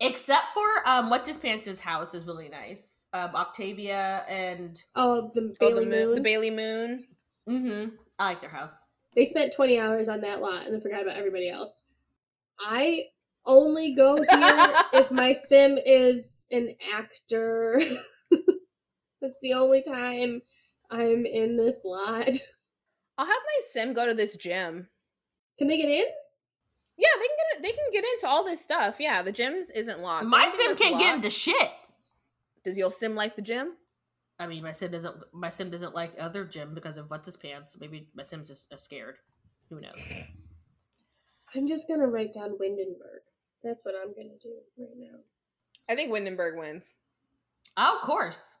Except 0.00 0.46
for 0.54 0.88
um, 0.88 1.10
what's 1.10 1.28
his 1.28 1.38
pants' 1.38 1.78
house 1.78 2.14
is 2.14 2.24
really 2.26 2.48
nice. 2.48 3.06
Um, 3.12 3.34
Octavia 3.34 4.24
and 4.28 4.82
Oh, 4.96 5.30
the 5.34 5.54
Oh, 5.60 5.68
Bailey 5.68 5.84
the, 5.84 5.90
moon, 5.90 6.06
Moon. 6.06 6.14
the 6.16 6.20
Bailey 6.20 6.50
Moon. 6.50 7.04
mm-hmm. 7.48 7.94
I 8.18 8.24
like 8.26 8.40
their 8.40 8.50
house. 8.50 8.82
they 9.14 9.24
spent 9.24 9.52
20 9.52 9.78
hours 9.78 10.08
on 10.08 10.20
that 10.22 10.40
lot 10.40 10.64
and 10.64 10.72
then 10.74 10.80
forgot 10.80 11.02
about 11.02 11.16
everybody 11.16 11.48
else. 11.50 11.82
I 12.62 13.06
only 13.44 13.94
go 13.94 14.16
here 14.16 14.26
if 14.92 15.10
my 15.10 15.32
sim 15.32 15.78
is 15.84 16.46
an 16.50 16.74
actor. 16.94 17.80
That's 19.20 19.40
the 19.40 19.54
only 19.54 19.82
time 19.82 20.42
I'm 20.90 21.26
in 21.26 21.56
this 21.56 21.82
lot. 21.84 22.28
I'll 23.18 23.26
have 23.26 23.28
my 23.28 23.60
sim 23.72 23.92
go 23.92 24.06
to 24.06 24.14
this 24.14 24.36
gym. 24.36 24.88
Can 25.58 25.68
they 25.68 25.76
get 25.76 25.88
in? 25.88 26.06
Yeah, 26.96 27.08
they 27.18 27.26
can 27.26 27.36
get 27.36 27.58
it. 27.58 27.62
They 27.62 27.72
can 27.72 27.92
get 27.92 28.04
into 28.04 28.26
all 28.26 28.44
this 28.44 28.60
stuff. 28.60 28.96
Yeah, 28.98 29.22
the 29.22 29.32
gym 29.32 29.62
isn't 29.74 30.00
locked. 30.00 30.26
My 30.26 30.48
sim 30.54 30.76
can't 30.76 30.98
get 30.98 31.16
into 31.16 31.30
shit. 31.30 31.70
Does 32.64 32.78
your 32.78 32.90
sim 32.90 33.14
like 33.14 33.36
the 33.36 33.42
gym? 33.42 33.74
I 34.38 34.46
mean, 34.46 34.62
my 34.62 34.72
sim 34.72 34.90
doesn't. 34.90 35.16
My 35.32 35.50
sim 35.50 35.70
doesn't 35.70 35.94
like 35.94 36.14
other 36.18 36.44
gym 36.44 36.74
because 36.74 36.96
of 36.96 37.10
what's 37.10 37.26
his 37.26 37.36
pants. 37.36 37.76
Maybe 37.80 38.08
my 38.14 38.22
sim's 38.22 38.48
just 38.48 38.72
uh, 38.72 38.76
scared. 38.76 39.16
Who 39.70 39.80
knows? 39.80 40.12
I'm 41.54 41.66
just 41.66 41.88
gonna 41.88 42.06
write 42.06 42.32
down 42.32 42.58
Windenburg. 42.58 43.22
That's 43.62 43.84
what 43.84 43.94
I'm 43.94 44.14
gonna 44.14 44.38
do 44.42 44.54
right 44.78 44.96
now. 44.96 45.18
I 45.88 45.94
think 45.94 46.10
Windenburg 46.10 46.56
wins. 46.58 46.94
Oh, 47.76 47.96
of 47.96 48.02
course. 48.02 48.56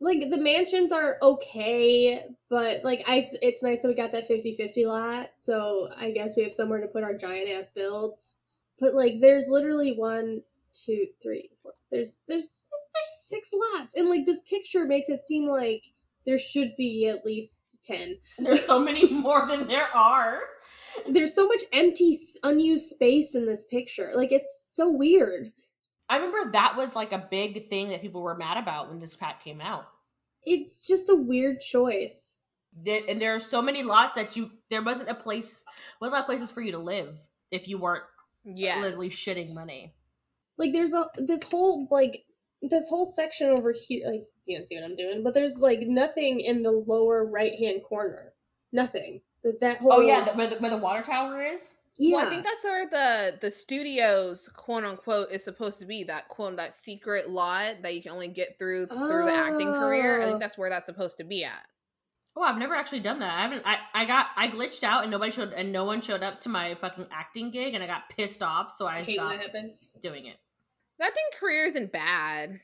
Like 0.00 0.30
the 0.30 0.38
mansions 0.38 0.90
are 0.90 1.16
okay, 1.22 2.24
but 2.50 2.82
like 2.84 3.04
I 3.06 3.26
it's 3.40 3.62
nice 3.62 3.80
that 3.80 3.88
we 3.88 3.94
got 3.94 4.12
that 4.12 4.28
50-50 4.28 4.86
lot, 4.86 5.30
so 5.36 5.90
I 5.96 6.10
guess 6.10 6.36
we 6.36 6.42
have 6.42 6.52
somewhere 6.52 6.80
to 6.80 6.88
put 6.88 7.04
our 7.04 7.16
giant 7.16 7.50
ass 7.50 7.70
builds. 7.70 8.36
But 8.80 8.94
like 8.94 9.20
there's 9.20 9.48
literally 9.48 9.94
one, 9.94 10.42
two, 10.72 11.06
three, 11.22 11.50
four. 11.62 11.74
There's 11.90 12.22
there's 12.26 12.64
there's 12.94 13.28
six 13.28 13.52
lots. 13.74 13.94
And 13.94 14.08
like 14.08 14.26
this 14.26 14.40
picture 14.40 14.86
makes 14.86 15.08
it 15.08 15.26
seem 15.26 15.48
like 15.48 15.92
there 16.26 16.38
should 16.38 16.76
be 16.76 17.08
at 17.08 17.24
least 17.24 17.78
10. 17.84 18.16
There's 18.38 18.64
so 18.64 18.82
many 18.82 19.08
more 19.12 19.46
than 19.48 19.66
there 19.68 19.94
are. 19.94 20.40
There's 21.08 21.34
so 21.34 21.46
much 21.46 21.62
empty 21.72 22.18
unused 22.42 22.88
space 22.88 23.34
in 23.34 23.46
this 23.46 23.64
picture. 23.64 24.10
Like 24.14 24.32
it's 24.32 24.64
so 24.68 24.90
weird. 24.90 25.52
I 26.08 26.16
remember 26.16 26.50
that 26.52 26.76
was 26.76 26.94
like 26.94 27.12
a 27.12 27.26
big 27.30 27.68
thing 27.68 27.88
that 27.88 28.02
people 28.02 28.22
were 28.22 28.36
mad 28.36 28.56
about 28.58 28.88
when 28.88 28.98
this 28.98 29.16
pack 29.16 29.42
came 29.42 29.60
out. 29.60 29.86
It's 30.44 30.86
just 30.86 31.08
a 31.08 31.14
weird 31.14 31.60
choice. 31.60 32.36
There, 32.74 33.02
and 33.08 33.20
there 33.20 33.34
are 33.34 33.40
so 33.40 33.60
many 33.62 33.82
lots 33.82 34.16
that 34.16 34.34
you 34.36 34.50
there 34.70 34.82
wasn't 34.82 35.10
a 35.10 35.14
place 35.14 35.62
wasn't 36.00 36.14
a 36.14 36.16
lot 36.16 36.22
of 36.22 36.26
places 36.26 36.50
for 36.50 36.62
you 36.62 36.72
to 36.72 36.78
live 36.78 37.18
if 37.50 37.68
you 37.68 37.76
weren't 37.78 38.04
uh, 38.46 38.52
Yeah. 38.54 38.80
literally 38.80 39.10
shitting 39.10 39.52
money. 39.52 39.94
like 40.56 40.72
there's 40.72 40.94
a 40.94 41.06
this 41.16 41.42
whole 41.42 41.86
like 41.90 42.24
this 42.62 42.88
whole 42.88 43.04
section 43.04 43.50
over 43.50 43.72
here 43.72 44.06
like 44.06 44.22
you 44.46 44.56
can't 44.56 44.66
see 44.66 44.74
what 44.76 44.84
i'm 44.84 44.96
doing 44.96 45.22
but 45.22 45.34
there's 45.34 45.58
like 45.58 45.80
nothing 45.82 46.40
in 46.40 46.62
the 46.62 46.70
lower 46.70 47.26
right 47.26 47.54
hand 47.58 47.82
corner 47.82 48.32
nothing 48.72 49.20
that, 49.44 49.60
that 49.60 49.76
oh, 49.80 49.82
whole 49.82 49.92
Oh 49.94 50.00
yeah, 50.00 50.24
the, 50.24 50.32
where, 50.32 50.46
the, 50.48 50.56
where 50.56 50.70
the 50.70 50.76
water 50.76 51.02
tower 51.02 51.42
is. 51.42 51.76
yeah 51.96 52.16
Well, 52.16 52.26
I 52.26 52.30
think 52.30 52.44
that's 52.44 52.64
where 52.64 52.88
the 52.88 53.38
the 53.40 53.50
studios 53.50 54.48
quote 54.54 54.84
unquote 54.84 55.30
is 55.30 55.42
supposed 55.44 55.78
to 55.80 55.86
be 55.86 56.04
that 56.04 56.28
quote 56.28 56.56
that 56.56 56.72
secret 56.72 57.28
lot 57.30 57.82
that 57.82 57.94
you 57.94 58.02
can 58.02 58.12
only 58.12 58.28
get 58.28 58.58
through 58.58 58.86
through 58.86 59.26
the 59.26 59.34
acting 59.34 59.72
career. 59.72 60.20
I 60.20 60.24
Oh. 60.24 60.28
think 60.28 60.40
that's 60.40 60.56
where 60.58 60.70
that's 60.70 60.86
supposed 60.86 61.16
to 61.18 61.24
be 61.24 61.44
at. 61.44 61.66
Oh, 62.34 62.42
I've 62.42 62.56
never 62.56 62.74
actually 62.74 63.00
done 63.00 63.18
that. 63.18 63.30
I 63.38 63.42
haven't. 63.42 63.62
I, 63.66 63.76
I 63.92 64.04
got 64.06 64.28
I 64.36 64.48
glitched 64.48 64.84
out 64.84 65.02
and 65.02 65.10
nobody 65.10 65.30
showed 65.32 65.52
and 65.52 65.70
no 65.70 65.84
one 65.84 66.00
showed 66.00 66.22
up 66.22 66.40
to 66.42 66.48
my 66.48 66.74
fucking 66.76 67.06
acting 67.12 67.50
gig 67.50 67.74
and 67.74 67.84
I 67.84 67.86
got 67.86 68.08
pissed 68.08 68.42
off, 68.42 68.70
so 68.70 68.86
I 68.86 68.98
I 68.98 69.02
hate 69.02 69.18
that 69.18 69.32
stopped 69.32 69.42
happens 69.54 69.84
doing 70.00 70.24
it. 70.26 70.36
The 70.98 71.04
acting 71.06 71.24
career 71.38 71.66
isn't 71.66 71.92
bad. 71.92 72.60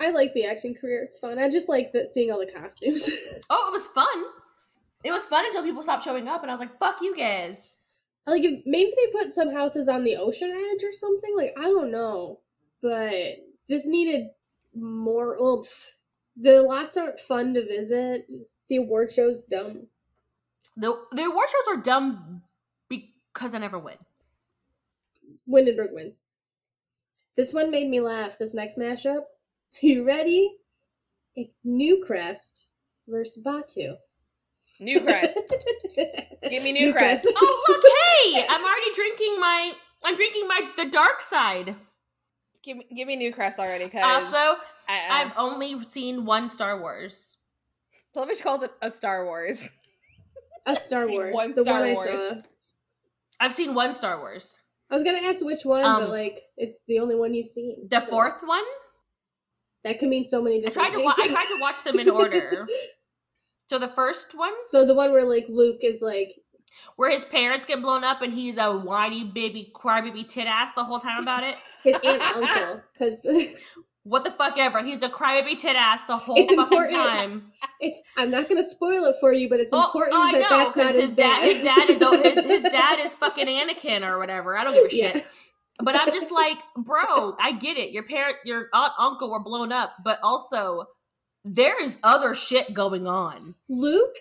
i 0.00 0.10
like 0.10 0.34
the 0.34 0.44
acting 0.46 0.74
career 0.74 1.02
it's 1.04 1.18
fun 1.18 1.38
i 1.38 1.48
just 1.48 1.68
like 1.68 1.92
that 1.92 2.12
seeing 2.12 2.30
all 2.32 2.40
the 2.40 2.50
costumes 2.50 3.08
Oh, 3.50 3.68
it 3.68 3.72
was 3.72 3.86
fun. 3.88 4.24
It 5.04 5.12
was 5.12 5.24
fun 5.24 5.44
until 5.46 5.62
people 5.62 5.82
stopped 5.82 6.04
showing 6.04 6.28
up, 6.28 6.42
and 6.42 6.50
I 6.50 6.54
was 6.54 6.60
like, 6.60 6.78
"Fuck 6.78 7.00
you 7.02 7.16
guys." 7.16 7.76
like 8.26 8.42
if 8.42 8.62
maybe 8.64 8.90
they 8.96 9.12
put 9.12 9.34
some 9.34 9.52
houses 9.52 9.86
on 9.86 10.02
the 10.02 10.16
ocean 10.16 10.50
edge 10.50 10.82
or 10.82 10.90
something 10.90 11.36
like 11.36 11.52
i 11.58 11.64
don't 11.64 11.90
know 11.90 12.40
but 12.80 13.12
this 13.68 13.84
needed 13.86 14.28
more 14.74 15.36
oomph 15.38 15.98
the 16.34 16.62
lots 16.62 16.96
aren't 16.96 17.20
fun 17.20 17.52
to 17.52 17.62
visit 17.66 18.26
the 18.70 18.76
award 18.76 19.12
show's 19.12 19.44
dumb 19.44 19.88
the 20.76 20.94
The 21.12 21.24
award 21.24 21.48
shows 21.50 21.76
are 21.76 21.80
dumb 21.80 22.42
because 22.88 23.54
I 23.54 23.58
never 23.58 23.78
win. 23.78 23.96
Windenburg 25.48 25.92
wins. 25.92 26.20
This 27.36 27.52
one 27.52 27.70
made 27.70 27.88
me 27.88 28.00
laugh. 28.00 28.38
This 28.38 28.54
next 28.54 28.78
mashup. 28.78 29.22
You 29.80 30.04
ready? 30.04 30.56
It's 31.34 31.60
Newcrest 31.66 32.66
versus 33.08 33.42
Batuu. 33.42 33.96
Newcrest. 34.80 35.34
Give 36.50 36.62
me 36.62 36.78
Newcrest. 36.78 37.24
Oh 37.36 37.64
look, 37.68 37.82
hey! 38.34 38.46
I'm 38.48 38.62
already 38.62 38.92
drinking 38.94 39.38
my. 39.40 39.72
I'm 40.04 40.16
drinking 40.16 40.46
my 40.48 40.60
the 40.76 40.90
dark 40.90 41.20
side. 41.20 41.76
give 42.64 42.76
me 42.76 42.86
give 42.94 43.06
me 43.08 43.16
Newcrest 43.16 43.58
already, 43.58 43.88
cause 43.88 44.02
Also, 44.04 44.58
I, 44.88 45.22
I've 45.22 45.32
only 45.38 45.82
seen 45.88 46.24
one 46.26 46.50
Star 46.50 46.78
Wars. 46.80 47.38
Television 48.12 48.42
calls 48.42 48.62
it 48.64 48.72
a 48.82 48.90
Star 48.90 49.24
Wars. 49.24 49.70
A 50.66 50.76
Star 50.76 51.08
Wars. 51.10 51.32
one 51.34 51.54
the 51.54 51.62
Star 51.64 51.80
one 51.80 51.94
Wars. 51.94 52.08
I 52.10 52.34
saw. 52.34 52.40
I've 53.40 53.52
seen 53.54 53.74
one 53.74 53.94
Star 53.94 54.18
Wars. 54.18 54.58
I 54.90 54.94
was 54.94 55.02
gonna 55.04 55.18
ask 55.18 55.44
which 55.44 55.64
one, 55.64 55.84
Um, 55.84 56.00
but 56.02 56.10
like 56.10 56.42
it's 56.56 56.82
the 56.86 56.98
only 56.98 57.14
one 57.16 57.32
you've 57.32 57.48
seen. 57.48 57.88
The 57.88 58.00
so 58.00 58.06
fourth 58.10 58.42
one. 58.44 58.64
That 59.84 59.98
could 59.98 60.08
mean 60.08 60.26
so 60.26 60.42
many 60.42 60.56
I 60.58 60.60
different 60.66 60.88
tried 60.92 60.98
to. 60.98 61.04
Wa- 61.04 61.14
I 61.16 61.28
tried 61.28 61.54
to 61.56 61.60
watch 61.60 61.84
them 61.84 61.98
in 61.98 62.10
order. 62.10 62.66
So 63.66 63.78
the 63.78 63.88
first 63.88 64.36
one, 64.36 64.52
so 64.64 64.84
the 64.84 64.94
one 64.94 65.12
where 65.12 65.24
like 65.24 65.46
Luke 65.48 65.80
is 65.82 66.02
like 66.02 66.36
where 66.96 67.10
his 67.10 67.24
parents 67.24 67.64
get 67.64 67.80
blown 67.80 68.04
up 68.04 68.20
and 68.22 68.32
he's 68.32 68.58
a 68.58 68.72
whiny 68.76 69.24
baby 69.24 69.72
crybaby 69.74 70.26
tit 70.26 70.46
ass 70.46 70.72
the 70.74 70.84
whole 70.84 70.98
time 70.98 71.22
about 71.22 71.42
it. 71.42 71.56
his 71.82 71.94
aunt 71.94 72.22
and 72.22 72.44
uncle, 72.44 72.82
because 72.92 73.26
What 74.04 74.22
the 74.22 74.32
fuck 74.32 74.58
ever. 74.58 74.82
He's 74.82 75.02
a 75.02 75.08
crybaby 75.08 75.58
tit 75.58 75.76
ass 75.76 76.04
the 76.04 76.18
whole 76.18 76.36
It's 76.36 76.54
fucking 76.54 76.62
important. 76.62 76.92
time. 76.94 77.52
it's. 77.80 78.02
I'm 78.18 78.30
not 78.30 78.50
gonna 78.50 78.62
spoil 78.62 79.04
it 79.06 79.16
for 79.18 79.32
you, 79.32 79.48
but 79.48 79.60
it's 79.60 79.72
important 79.72 80.14
oh, 80.14 80.22
I 80.22 80.32
that 80.32 80.38
know 80.42 80.58
that's 80.58 80.76
not 80.76 80.92
because 80.92 80.94
his, 80.94 81.04
his 81.04 81.14
dad. 81.14 81.42
His 81.42 81.64
dad 81.64 81.90
is 81.90 82.02
oh, 82.02 82.22
his, 82.22 82.44
his 82.44 82.62
dad 82.64 83.00
is 83.00 83.14
fucking 83.14 83.46
Anakin 83.46 84.06
or 84.06 84.18
whatever. 84.18 84.58
I 84.58 84.64
don't 84.64 84.74
give 84.74 84.84
a 84.84 84.90
shit. 84.90 85.16
Yeah. 85.16 85.22
But 85.82 85.98
I'm 85.98 86.12
just 86.12 86.30
like, 86.30 86.58
bro, 86.76 87.34
I 87.40 87.52
get 87.52 87.78
it. 87.78 87.92
Your 87.92 88.04
parent, 88.04 88.36
your 88.44 88.68
aunt, 88.74 88.92
uncle 88.98 89.30
were 89.30 89.42
blown 89.42 89.72
up, 89.72 89.94
but 90.04 90.20
also 90.22 90.84
there 91.44 91.82
is 91.82 91.98
other 92.02 92.34
shit 92.34 92.74
going 92.74 93.06
on. 93.06 93.54
Luke, 93.68 94.14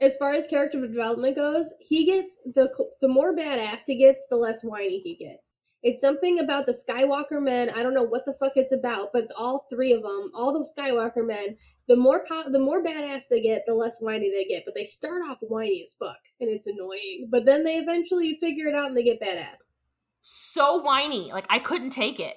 as 0.00 0.16
far 0.16 0.32
as 0.32 0.46
character 0.46 0.80
development 0.80 1.36
goes, 1.36 1.74
he 1.80 2.06
gets 2.06 2.38
the 2.44 2.72
the 3.00 3.08
more 3.08 3.34
badass 3.34 3.82
he 3.86 3.96
gets, 3.96 4.26
the 4.30 4.36
less 4.36 4.62
whiny 4.62 5.00
he 5.00 5.14
gets. 5.16 5.62
It's 5.82 6.00
something 6.00 6.40
about 6.40 6.66
the 6.66 6.72
Skywalker 6.72 7.40
men. 7.40 7.70
I 7.70 7.84
don't 7.84 7.94
know 7.94 8.02
what 8.02 8.24
the 8.24 8.32
fuck 8.32 8.56
it's 8.56 8.72
about, 8.72 9.10
but 9.12 9.30
all 9.36 9.64
three 9.70 9.92
of 9.92 10.02
them, 10.02 10.30
all 10.34 10.52
those 10.52 10.74
Skywalker 10.76 11.24
men, 11.24 11.56
the 11.86 11.96
more 11.96 12.24
po- 12.28 12.50
the 12.50 12.58
more 12.58 12.82
badass 12.82 13.24
they 13.30 13.40
get, 13.40 13.62
the 13.64 13.74
less 13.74 13.98
whiny 14.00 14.30
they 14.30 14.44
get. 14.44 14.64
But 14.64 14.74
they 14.74 14.84
start 14.84 15.22
off 15.28 15.38
whiny 15.40 15.82
as 15.82 15.94
fuck, 15.94 16.18
and 16.40 16.50
it's 16.50 16.66
annoying. 16.66 17.28
But 17.30 17.44
then 17.44 17.64
they 17.64 17.76
eventually 17.76 18.36
figure 18.40 18.68
it 18.68 18.76
out 18.76 18.88
and 18.88 18.96
they 18.96 19.04
get 19.04 19.20
badass. 19.20 19.74
So 20.20 20.80
whiny. 20.82 21.32
Like 21.32 21.46
I 21.48 21.58
couldn't 21.58 21.90
take 21.90 22.18
it. 22.20 22.34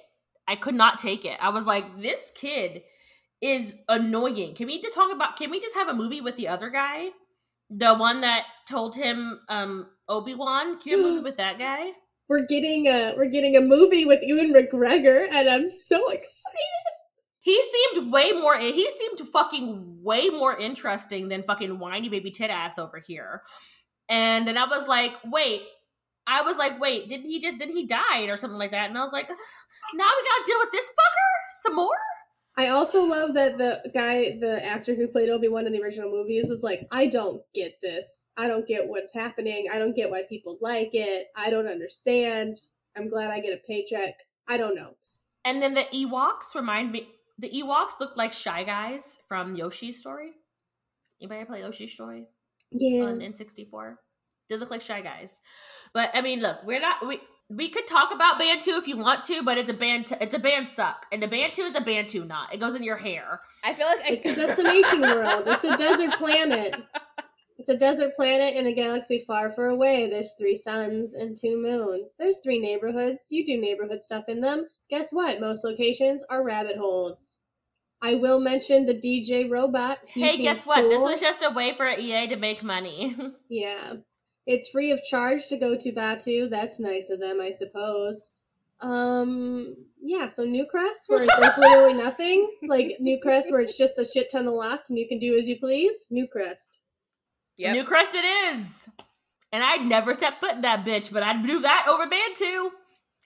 I 0.47 0.55
could 0.55 0.75
not 0.75 0.97
take 0.97 1.25
it. 1.25 1.37
I 1.41 1.49
was 1.49 1.65
like, 1.65 2.01
this 2.01 2.31
kid 2.35 2.83
is 3.41 3.77
annoying. 3.89 4.53
Can 4.53 4.67
we 4.67 4.81
just 4.81 4.95
talk 4.95 5.11
about 5.11 5.35
can 5.35 5.49
we 5.49 5.59
just 5.59 5.75
have 5.75 5.87
a 5.87 5.93
movie 5.93 6.21
with 6.21 6.35
the 6.35 6.47
other 6.47 6.69
guy? 6.69 7.09
The 7.69 7.95
one 7.95 8.21
that 8.21 8.45
told 8.67 8.95
him 8.95 9.39
um 9.49 9.87
Obi-Wan? 10.07 10.79
Can 10.79 10.91
you 10.91 10.97
have 10.97 11.05
a 11.05 11.09
movie 11.09 11.23
with 11.23 11.37
that 11.37 11.57
guy? 11.57 11.91
We're 12.29 12.45
getting 12.45 12.87
a 12.87 13.13
we're 13.17 13.29
getting 13.29 13.57
a 13.57 13.61
movie 13.61 14.05
with 14.05 14.21
Ewan 14.23 14.53
McGregor, 14.53 15.27
and 15.29 15.49
I'm 15.49 15.67
so 15.67 15.97
excited. 16.11 16.91
He 17.41 17.61
seemed 17.61 18.09
way 18.09 18.31
more. 18.31 18.57
He 18.57 18.89
seemed 18.89 19.19
fucking 19.33 20.01
way 20.01 20.29
more 20.29 20.55
interesting 20.55 21.27
than 21.27 21.43
fucking 21.43 21.77
whiny 21.77 22.07
baby 22.07 22.31
tit 22.31 22.49
ass 22.49 22.79
over 22.79 22.99
here. 22.99 23.41
And 24.07 24.47
then 24.47 24.57
I 24.57 24.63
was 24.63 24.87
like, 24.87 25.13
wait. 25.25 25.63
I 26.25 26.43
was 26.43 26.57
like, 26.57 26.79
wait, 26.79 27.09
didn't 27.09 27.29
he 27.29 27.41
just? 27.41 27.57
Did 27.57 27.69
he 27.69 27.85
died 27.85 28.29
or 28.29 28.37
something 28.37 28.59
like 28.59 28.71
that? 28.71 28.87
And 28.87 28.97
I 28.97 29.03
was 29.03 29.11
like, 29.11 29.27
now 29.93 30.05
we 30.05 30.29
gotta 30.29 30.43
deal 30.45 30.59
with 30.59 30.71
this 30.71 30.87
fucker 30.87 31.31
some 31.63 31.75
more. 31.75 31.97
I 32.61 32.67
also 32.67 33.03
love 33.03 33.33
that 33.33 33.57
the 33.57 33.81
guy, 33.91 34.37
the 34.39 34.63
actor 34.63 34.93
who 34.93 35.07
played 35.07 35.29
Obi 35.29 35.47
Wan 35.47 35.65
in 35.65 35.73
the 35.73 35.81
original 35.81 36.11
movies, 36.11 36.47
was 36.47 36.61
like, 36.61 36.87
I 36.91 37.07
don't 37.07 37.41
get 37.55 37.81
this. 37.81 38.27
I 38.37 38.47
don't 38.47 38.67
get 38.67 38.87
what's 38.87 39.11
happening. 39.11 39.65
I 39.73 39.79
don't 39.79 39.95
get 39.95 40.11
why 40.11 40.21
people 40.29 40.59
like 40.61 40.91
it. 40.93 41.29
I 41.35 41.49
don't 41.49 41.65
understand. 41.65 42.57
I'm 42.95 43.09
glad 43.09 43.31
I 43.31 43.39
get 43.39 43.53
a 43.53 43.67
paycheck. 43.67 44.13
I 44.47 44.57
don't 44.57 44.75
know. 44.75 44.91
And 45.43 45.59
then 45.59 45.73
the 45.73 45.85
Ewoks 45.91 46.53
remind 46.53 46.91
me. 46.91 47.07
The 47.39 47.49
Ewoks 47.49 47.99
look 47.99 48.15
like 48.15 48.31
shy 48.31 48.63
guys 48.63 49.17
from 49.27 49.55
Yoshi's 49.55 49.99
Story. 49.99 50.29
Anybody 51.19 51.45
play 51.45 51.61
Yoshi's 51.61 51.93
Story? 51.93 52.27
Yeah. 52.69 53.05
on 53.05 53.21
N64. 53.21 53.95
They 54.51 54.57
look 54.57 54.69
like 54.69 54.83
shy 54.83 55.01
guys. 55.01 55.41
But 55.95 56.11
I 56.13 56.21
mean, 56.21 56.41
look, 56.41 56.57
we're 56.63 56.79
not 56.79 57.07
we 57.07 57.21
we 57.55 57.69
could 57.69 57.85
talk 57.87 58.13
about 58.13 58.39
Bantu 58.39 58.71
if 58.71 58.87
you 58.87 58.97
want 58.97 59.23
to, 59.25 59.43
but 59.43 59.57
it's 59.57 59.69
a 59.69 59.73
band 59.73 60.11
it's 60.21 60.33
a 60.35 60.39
band 60.39 60.69
suck. 60.69 61.05
And 61.11 61.21
the 61.21 61.27
Bantu 61.27 61.63
is 61.63 61.75
a 61.75 61.81
Bantu 61.81 62.25
knot. 62.25 62.53
It 62.53 62.59
goes 62.59 62.75
in 62.75 62.83
your 62.83 62.97
hair. 62.97 63.41
I 63.63 63.73
feel 63.73 63.87
like 63.87 64.03
I, 64.03 64.13
It's 64.13 64.25
a 64.25 64.35
destination 64.47 65.01
world. 65.01 65.43
It's 65.47 65.63
a 65.63 65.75
desert 65.75 66.13
planet. 66.13 66.75
It's 67.57 67.69
a 67.69 67.77
desert 67.77 68.15
planet 68.15 68.55
in 68.55 68.65
a 68.65 68.73
galaxy 68.73 69.19
far, 69.19 69.51
far 69.51 69.65
away. 69.65 70.09
There's 70.09 70.33
three 70.33 70.55
suns 70.55 71.13
and 71.13 71.37
two 71.37 71.61
moons. 71.61 72.11
There's 72.17 72.39
three 72.39 72.57
neighborhoods. 72.57 73.27
You 73.29 73.45
do 73.45 73.59
neighborhood 73.59 74.01
stuff 74.01 74.23
in 74.27 74.41
them. 74.41 74.65
Guess 74.89 75.11
what? 75.11 75.39
Most 75.39 75.63
locations 75.63 76.23
are 76.29 76.43
rabbit 76.43 76.77
holes. 76.77 77.37
I 78.01 78.15
will 78.15 78.39
mention 78.39 78.87
the 78.87 78.95
DJ 78.95 79.47
robot. 79.47 79.99
He 80.07 80.21
hey, 80.21 80.37
guess 80.37 80.65
what? 80.65 80.81
This 80.89 80.97
cool. 80.97 81.05
was 81.05 81.21
just 81.21 81.43
a 81.43 81.51
way 81.51 81.75
for 81.77 81.87
EA 81.87 82.27
to 82.29 82.35
make 82.35 82.63
money. 82.63 83.15
Yeah. 83.49 83.95
It's 84.51 84.69
free 84.69 84.91
of 84.91 85.03
charge 85.03 85.47
to 85.47 85.57
go 85.57 85.77
to 85.77 85.91
Batuu. 85.91 86.49
That's 86.49 86.79
nice 86.79 87.09
of 87.09 87.19
them, 87.19 87.39
I 87.41 87.51
suppose. 87.51 88.31
Um, 88.81 89.75
yeah, 90.01 90.27
so 90.27 90.45
Newcrest, 90.45 91.07
where 91.07 91.25
there's 91.25 91.57
literally 91.57 91.93
nothing. 92.03 92.51
Like 92.67 92.97
Newcrest, 93.01 93.51
where 93.51 93.61
it's 93.61 93.77
just 93.77 93.97
a 93.99 94.05
shit 94.05 94.29
ton 94.31 94.47
of 94.47 94.53
lots 94.53 94.89
and 94.89 94.99
you 94.99 95.07
can 95.07 95.19
do 95.19 95.35
as 95.37 95.47
you 95.47 95.57
please. 95.57 96.07
Newcrest. 96.11 96.79
Yep. 97.57 97.75
Newcrest 97.75 98.15
it 98.15 98.25
is. 98.55 98.89
And 99.51 99.63
I'd 99.63 99.85
never 99.85 100.13
set 100.13 100.39
foot 100.39 100.55
in 100.55 100.61
that 100.61 100.85
bitch, 100.85 101.11
but 101.11 101.23
I'd 101.23 101.45
do 101.45 101.61
that 101.61 101.85
over 101.89 102.07
Bantu. 102.09 102.71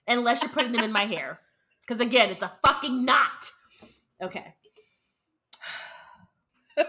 Unless 0.08 0.42
you're 0.42 0.50
putting 0.50 0.72
them 0.72 0.84
in 0.84 0.92
my 0.92 1.04
hair. 1.12 1.40
Because 1.80 2.00
again, 2.00 2.30
it's 2.30 2.42
a 2.42 2.52
fucking 2.64 3.04
knot. 3.04 3.50
Okay. 4.22 4.54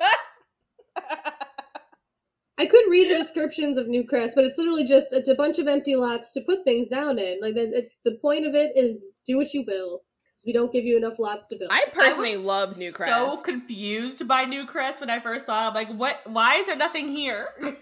I 2.59 2.65
could 2.65 2.85
read 2.89 3.09
the 3.09 3.17
descriptions 3.17 3.77
of 3.77 3.85
Newcrest, 3.87 4.31
but 4.35 4.43
it's 4.45 4.57
literally 4.57 4.83
just 4.83 5.13
it's 5.13 5.29
a 5.29 5.35
bunch 5.35 5.59
of 5.59 5.67
empty 5.67 5.95
lots 5.95 6.31
to 6.33 6.41
put 6.41 6.63
things 6.63 6.89
down 6.89 7.19
in. 7.19 7.39
Like 7.41 7.55
that- 7.55 7.73
it's 7.73 7.99
the 8.03 8.15
point 8.21 8.45
of 8.47 8.55
it 8.55 8.71
is 8.75 9.07
do 9.27 9.37
what 9.37 9.53
you 9.53 9.63
will 9.67 10.01
because 10.25 10.43
we 10.45 10.53
don't 10.53 10.71
give 10.71 10.83
you 10.83 10.97
enough 10.97 11.19
lots 11.19 11.45
to 11.47 11.55
build. 11.55 11.71
I 11.71 11.85
personally 11.93 12.31
was 12.37 12.45
love 12.45 12.69
Newcrest. 12.71 13.05
So 13.05 13.41
confused 13.41 14.27
by 14.27 14.45
Newcrest 14.45 14.99
when 14.99 15.09
I 15.09 15.19
first 15.19 15.45
saw 15.45 15.65
it. 15.65 15.67
I'm 15.69 15.73
like, 15.75 15.89
what? 15.89 16.21
Why 16.25 16.55
is 16.55 16.65
there 16.67 16.75
nothing 16.77 17.07
here? 17.09 17.49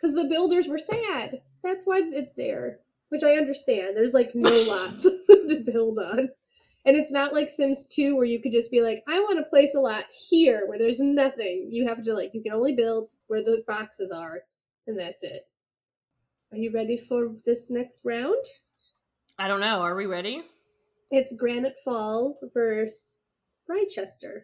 Because 0.00 0.16
the 0.20 0.28
builders 0.28 0.66
were 0.66 0.78
sad. 0.78 1.42
That's 1.62 1.84
why 1.84 2.00
it's 2.04 2.32
there, 2.34 2.80
which 3.10 3.22
I 3.22 3.34
understand. 3.34 3.96
There's 3.96 4.14
like 4.14 4.34
no 4.34 4.50
lots 4.68 5.04
to 5.28 5.62
build 5.64 6.00
on. 6.00 6.30
And 6.84 6.96
it's 6.96 7.12
not 7.12 7.32
like 7.32 7.48
Sims 7.48 7.84
2 7.84 8.16
where 8.16 8.24
you 8.24 8.40
could 8.40 8.52
just 8.52 8.70
be 8.70 8.80
like, 8.80 9.04
I 9.08 9.20
want 9.20 9.38
to 9.38 9.48
place 9.48 9.74
a 9.74 9.80
lot 9.80 10.06
here 10.28 10.64
where 10.66 10.78
there's 10.78 10.98
nothing. 10.98 11.68
You 11.70 11.86
have 11.86 12.02
to, 12.02 12.14
like, 12.14 12.32
you 12.34 12.42
can 12.42 12.52
only 12.52 12.74
build 12.74 13.10
where 13.28 13.42
the 13.42 13.62
boxes 13.66 14.10
are, 14.10 14.40
and 14.86 14.98
that's 14.98 15.22
it. 15.22 15.46
Are 16.50 16.58
you 16.58 16.72
ready 16.72 16.96
for 16.96 17.30
this 17.46 17.70
next 17.70 18.00
round? 18.04 18.44
I 19.38 19.48
don't 19.48 19.60
know. 19.60 19.80
Are 19.80 19.94
we 19.94 20.06
ready? 20.06 20.42
It's 21.10 21.34
Granite 21.34 21.76
Falls 21.84 22.44
versus 22.52 23.18
Britechester. 23.70 24.42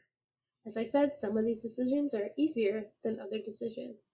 As 0.66 0.76
I 0.76 0.84
said, 0.84 1.14
some 1.14 1.36
of 1.36 1.44
these 1.44 1.62
decisions 1.62 2.14
are 2.14 2.28
easier 2.36 2.84
than 3.02 3.18
other 3.18 3.38
decisions. 3.44 4.12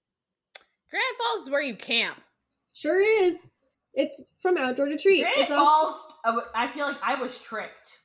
Granite 0.90 1.18
Falls 1.18 1.42
is 1.42 1.50
where 1.50 1.62
you 1.62 1.76
camp. 1.76 2.20
Sure 2.72 3.00
is. 3.00 3.52
It's 3.92 4.32
from 4.40 4.56
Outdoor 4.56 4.86
Retreat. 4.86 5.22
Granite 5.22 5.42
it's 5.42 5.50
also, 5.50 6.14
Falls. 6.24 6.44
I 6.54 6.68
feel 6.68 6.86
like 6.86 6.96
I 7.02 7.16
was 7.16 7.38
tricked. 7.38 7.98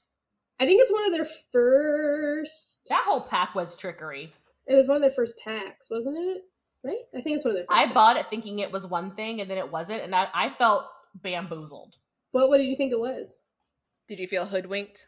I 0.60 0.66
think 0.66 0.82
it's 0.82 0.92
one 0.92 1.06
of 1.06 1.12
their 1.12 1.28
first. 1.52 2.82
That 2.90 3.04
whole 3.06 3.22
pack 3.22 3.56
was 3.56 3.76
trickery. 3.76 4.34
It 4.68 4.76
was 4.76 4.88
one 4.88 4.98
of 4.98 5.02
their 5.02 5.12
first 5.12 5.36
packs, 5.44 5.90
wasn't 5.90 6.18
it? 6.18 6.42
Right? 6.84 6.98
I 7.18 7.22
think 7.22 7.36
it's 7.36 7.46
one 7.46 7.52
of 7.52 7.58
their. 7.58 7.66
First 7.66 7.90
I 7.90 7.94
bought 7.94 8.18
it 8.18 8.30
thinking 8.30 8.60
it 8.60 8.72
was 8.72 8.86
one 8.86 9.16
thing, 9.16 9.42
and 9.42 9.50
then 9.50 9.58
it 9.58 9.72
wasn't, 9.72 10.02
and 10.04 10.14
I, 10.14 10.28
I 10.34 10.50
felt 10.50 10.86
bamboozled. 11.16 11.96
What? 12.32 12.50
What 12.50 12.58
did 12.58 12.68
you 12.68 12.76
think 12.76 12.92
it 12.92 13.00
was? 13.00 13.36
Did 14.08 14.20
you 14.20 14.28
feel 14.28 14.46
hoodwinked? 14.46 15.08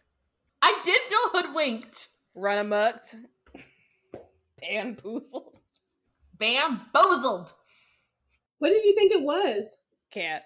I 0.62 0.80
did 0.84 1.02
feel 1.04 1.30
hoodwinked, 1.32 2.08
Run 2.36 2.66
amucked? 2.66 3.16
Bamboozled? 4.62 5.58
bamboozled. 6.38 7.54
What 8.60 8.70
did 8.70 8.84
you 8.84 8.94
think 8.96 9.12
it 9.12 9.22
was? 9.22 9.78
Can't. 10.12 10.44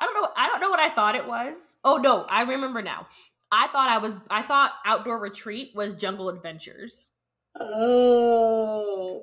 I 0.00 0.06
don't 0.06 0.14
know. 0.14 0.28
I 0.36 0.48
don't 0.48 0.60
know 0.60 0.70
what 0.70 0.80
I 0.80 0.90
thought 0.90 1.14
it 1.16 1.26
was. 1.26 1.76
Oh 1.84 1.96
no, 1.96 2.24
I 2.28 2.42
remember 2.42 2.82
now. 2.82 3.06
I 3.50 3.68
thought 3.68 3.88
I 3.88 3.98
was. 3.98 4.20
I 4.30 4.42
thought 4.42 4.72
outdoor 4.84 5.20
retreat 5.20 5.72
was 5.74 5.94
jungle 5.94 6.28
adventures. 6.28 7.12
Oh. 7.58 9.22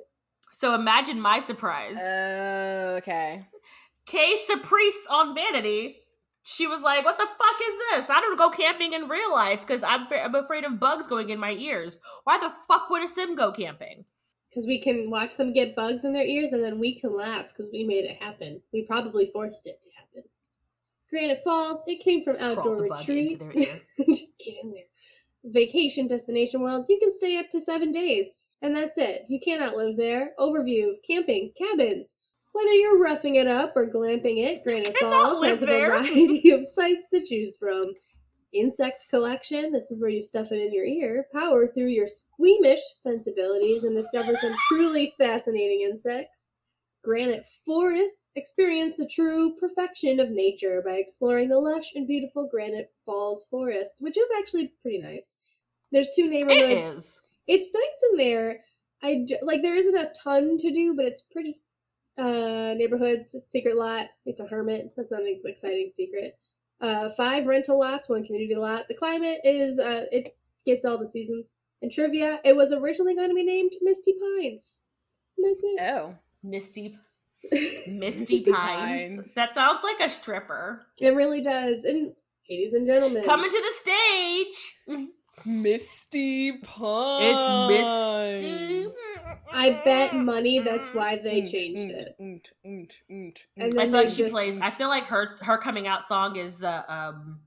So 0.50 0.74
imagine 0.74 1.20
my 1.20 1.40
surprise. 1.40 1.96
Oh, 2.00 2.96
okay. 2.96 3.46
Kay 4.06 4.36
Caprice 4.48 5.06
on 5.10 5.34
Vanity. 5.34 5.98
She 6.42 6.66
was 6.66 6.80
like, 6.80 7.04
"What 7.04 7.18
the 7.18 7.26
fuck 7.26 7.60
is 7.60 7.74
this? 7.90 8.10
I 8.10 8.20
don't 8.20 8.38
go 8.38 8.50
camping 8.50 8.92
in 8.92 9.08
real 9.08 9.32
life 9.32 9.60
because 9.60 9.82
I'm 9.82 10.06
I'm 10.12 10.34
afraid 10.34 10.64
of 10.64 10.80
bugs 10.80 11.08
going 11.08 11.28
in 11.28 11.40
my 11.40 11.52
ears. 11.52 11.98
Why 12.24 12.38
the 12.38 12.52
fuck 12.68 12.88
would 12.88 13.04
a 13.04 13.08
sim 13.08 13.34
go 13.34 13.52
camping?" 13.52 14.04
Because 14.48 14.66
we 14.66 14.78
can 14.80 15.10
watch 15.10 15.36
them 15.36 15.52
get 15.52 15.76
bugs 15.76 16.04
in 16.04 16.12
their 16.12 16.24
ears 16.24 16.52
and 16.52 16.64
then 16.64 16.78
we 16.78 16.98
can 16.98 17.14
laugh 17.14 17.48
because 17.48 17.68
we 17.72 17.84
made 17.84 18.04
it 18.04 18.22
happen. 18.22 18.62
We 18.72 18.82
probably 18.82 19.26
forced 19.26 19.66
it 19.66 19.82
to 19.82 19.88
happen. 19.90 19.95
Granite 21.10 21.40
Falls, 21.44 21.82
it 21.86 22.02
came 22.02 22.22
from 22.24 22.36
crawl 22.36 22.58
Outdoor 22.58 22.76
Retreat. 22.82 23.32
into 23.32 23.44
their 23.44 23.56
ear. 23.56 23.80
Just 24.08 24.38
get 24.38 24.56
in 24.62 24.72
there. 24.72 24.82
Vacation 25.44 26.08
Destination 26.08 26.60
World, 26.60 26.86
you 26.88 26.98
can 26.98 27.10
stay 27.10 27.38
up 27.38 27.50
to 27.50 27.60
seven 27.60 27.92
days. 27.92 28.46
And 28.60 28.74
that's 28.74 28.98
it. 28.98 29.26
You 29.28 29.38
cannot 29.38 29.76
live 29.76 29.96
there. 29.96 30.32
Overview 30.38 30.94
camping, 31.08 31.52
cabins. 31.56 32.14
Whether 32.52 32.72
you're 32.72 32.98
roughing 32.98 33.36
it 33.36 33.46
up 33.46 33.74
or 33.76 33.86
glamping 33.86 34.38
it, 34.38 34.64
Granite 34.64 34.96
Falls 34.98 35.44
has 35.44 35.62
a 35.62 35.66
there. 35.66 35.88
variety 35.88 36.50
of 36.52 36.66
sites 36.66 37.06
to 37.10 37.22
choose 37.24 37.56
from. 37.56 37.92
Insect 38.52 39.06
collection, 39.10 39.72
this 39.72 39.90
is 39.90 40.00
where 40.00 40.08
you 40.08 40.22
stuff 40.22 40.50
it 40.50 40.60
in 40.64 40.72
your 40.72 40.84
ear. 40.86 41.26
Power 41.34 41.66
through 41.66 41.88
your 41.88 42.08
squeamish 42.08 42.80
sensibilities 42.94 43.84
and 43.84 43.94
discover 43.94 44.34
some 44.36 44.54
truly 44.68 45.12
fascinating 45.18 45.82
insects. 45.82 46.54
Granite 47.06 47.46
Forest, 47.64 48.30
experience 48.34 48.96
the 48.96 49.06
true 49.06 49.54
perfection 49.54 50.18
of 50.18 50.30
nature 50.30 50.82
by 50.84 50.94
exploring 50.94 51.50
the 51.50 51.60
lush 51.60 51.92
and 51.94 52.04
beautiful 52.04 52.48
Granite 52.50 52.92
Falls 53.04 53.46
Forest, 53.48 53.98
which 54.00 54.18
is 54.18 54.28
actually 54.36 54.72
pretty 54.82 54.98
nice. 54.98 55.36
There's 55.92 56.10
two 56.16 56.28
neighborhoods. 56.28 56.60
It 56.60 56.78
is. 56.78 57.20
It's 57.46 57.68
nice 57.72 58.10
in 58.10 58.16
there. 58.16 58.64
I 59.04 59.24
like 59.40 59.62
there 59.62 59.76
isn't 59.76 59.96
a 59.96 60.10
ton 60.20 60.58
to 60.58 60.72
do, 60.72 60.94
but 60.96 61.06
it's 61.06 61.22
pretty. 61.22 61.60
Uh, 62.18 62.74
neighborhoods, 62.76 63.36
secret 63.40 63.76
lot. 63.76 64.08
It's 64.24 64.40
a 64.40 64.48
hermit. 64.48 64.92
That's 64.96 65.12
not 65.12 65.20
an 65.20 65.38
exciting 65.44 65.90
secret. 65.90 66.36
Uh, 66.80 67.10
five 67.10 67.46
rental 67.46 67.78
lots, 67.78 68.08
one 68.08 68.24
community 68.24 68.56
lot. 68.56 68.88
The 68.88 68.94
climate 68.94 69.38
is 69.44 69.78
uh, 69.78 70.06
it 70.10 70.36
gets 70.64 70.84
all 70.84 70.98
the 70.98 71.06
seasons. 71.06 71.54
And 71.80 71.92
trivia, 71.92 72.40
it 72.44 72.56
was 72.56 72.72
originally 72.72 73.14
going 73.14 73.28
to 73.28 73.34
be 73.34 73.44
named 73.44 73.72
Misty 73.80 74.12
Pines. 74.12 74.80
And 75.36 75.46
that's 75.46 75.62
it. 75.62 75.80
Oh. 75.82 76.16
Misty 76.50 76.98
Misty 77.50 77.98
Misty 77.98 78.42
Pines. 78.52 79.16
Pines. 79.16 79.34
That 79.34 79.54
sounds 79.54 79.82
like 79.84 80.00
a 80.00 80.10
stripper. 80.10 80.86
It 81.00 81.14
really 81.14 81.40
does. 81.40 81.84
And 81.84 82.12
ladies 82.48 82.74
and 82.74 82.86
gentlemen, 82.86 83.24
Coming 83.24 83.50
to 83.50 83.62
the 83.62 83.72
stage. 83.72 85.08
Misty 85.44 86.52
Pines. 86.58 87.70
It's 87.70 88.40
Misty. 88.40 88.88
I 89.52 89.80
bet 89.84 90.16
money 90.16 90.58
that's 90.58 90.92
why 90.92 91.16
they 91.16 91.42
changed 91.42 91.84
it. 91.84 92.16
it. 92.18 92.50
And 93.56 93.78
I 93.78 93.84
feel 93.84 93.92
like 93.92 94.10
she 94.10 94.22
just- 94.24 94.34
plays. 94.34 94.58
I 94.58 94.70
feel 94.70 94.88
like 94.88 95.04
her 95.04 95.36
her 95.42 95.58
coming 95.58 95.86
out 95.86 96.08
song 96.08 96.36
is 96.36 96.62
uh, 96.62 96.82
um. 96.88 97.40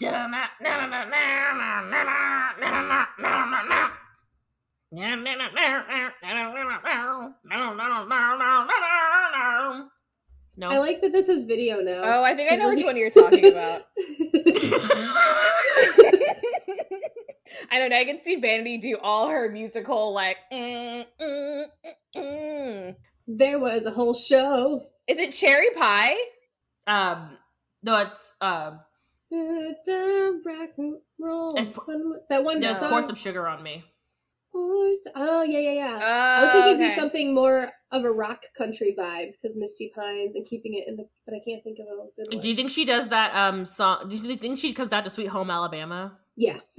No. 10.56 10.68
I 10.70 10.78
like 10.78 11.00
that 11.02 11.12
this 11.12 11.28
is 11.28 11.44
video 11.44 11.80
now. 11.80 12.00
Oh, 12.04 12.24
I 12.24 12.34
think 12.34 12.50
I 12.52 12.56
know 12.56 12.70
which 12.70 12.84
one 12.84 12.96
you're 12.96 13.10
talking 13.10 13.44
about. 13.52 13.82
I 17.70 17.78
don't 17.78 17.90
know. 17.90 17.96
I 17.96 18.04
can 18.04 18.20
see 18.20 18.36
Vanity 18.36 18.78
do 18.78 18.96
all 19.00 19.28
her 19.28 19.50
musical 19.50 20.12
like. 20.12 20.36
mm, 20.52 21.06
mm, 21.20 21.64
mm, 21.86 21.94
mm. 22.16 22.96
there 23.26 23.58
was 23.58 23.86
a 23.86 23.90
whole 23.90 24.14
show. 24.14 24.82
Is 25.06 25.18
it 25.18 25.32
Cherry 25.32 25.68
Pie? 25.78 26.14
um. 26.86 27.36
No, 27.82 28.00
it's 28.00 28.34
um. 28.40 28.80
Da- 29.30 30.30
Rock 30.44 30.70
and 30.78 30.96
roll. 31.20 31.54
It's 31.56 31.68
that 32.30 32.42
one 32.42 32.58
There's 32.60 32.78
song. 32.78 32.90
pour 32.90 33.02
some 33.02 33.14
sugar 33.14 33.46
on 33.46 33.62
me. 33.62 33.84
Oh 34.54 35.42
yeah, 35.42 35.58
yeah, 35.58 35.72
yeah. 35.72 35.98
Oh, 36.00 36.06
I 36.06 36.42
was 36.42 36.52
thinking 36.52 36.74
okay. 36.76 36.88
do 36.88 36.94
something 36.94 37.34
more 37.34 37.70
of 37.90 38.04
a 38.04 38.10
rock 38.10 38.42
country 38.56 38.94
vibe 38.98 39.32
because 39.32 39.56
Misty 39.56 39.92
Pines 39.94 40.36
and 40.36 40.46
keeping 40.46 40.74
it 40.74 40.88
in 40.88 40.96
the. 40.96 41.08
But 41.26 41.34
I 41.34 41.40
can't 41.46 41.62
think 41.62 41.78
of 41.78 41.86
a 41.86 42.08
good 42.16 42.32
one. 42.32 42.40
Do 42.40 42.48
you 42.48 42.56
think 42.56 42.70
she 42.70 42.84
does 42.84 43.08
that 43.08 43.34
um 43.34 43.64
song? 43.64 44.08
Do 44.08 44.16
you 44.16 44.36
think 44.36 44.58
she 44.58 44.72
comes 44.72 44.92
out 44.92 45.04
to 45.04 45.10
Sweet 45.10 45.28
Home 45.28 45.50
Alabama? 45.50 46.18
yeah. 46.36 46.58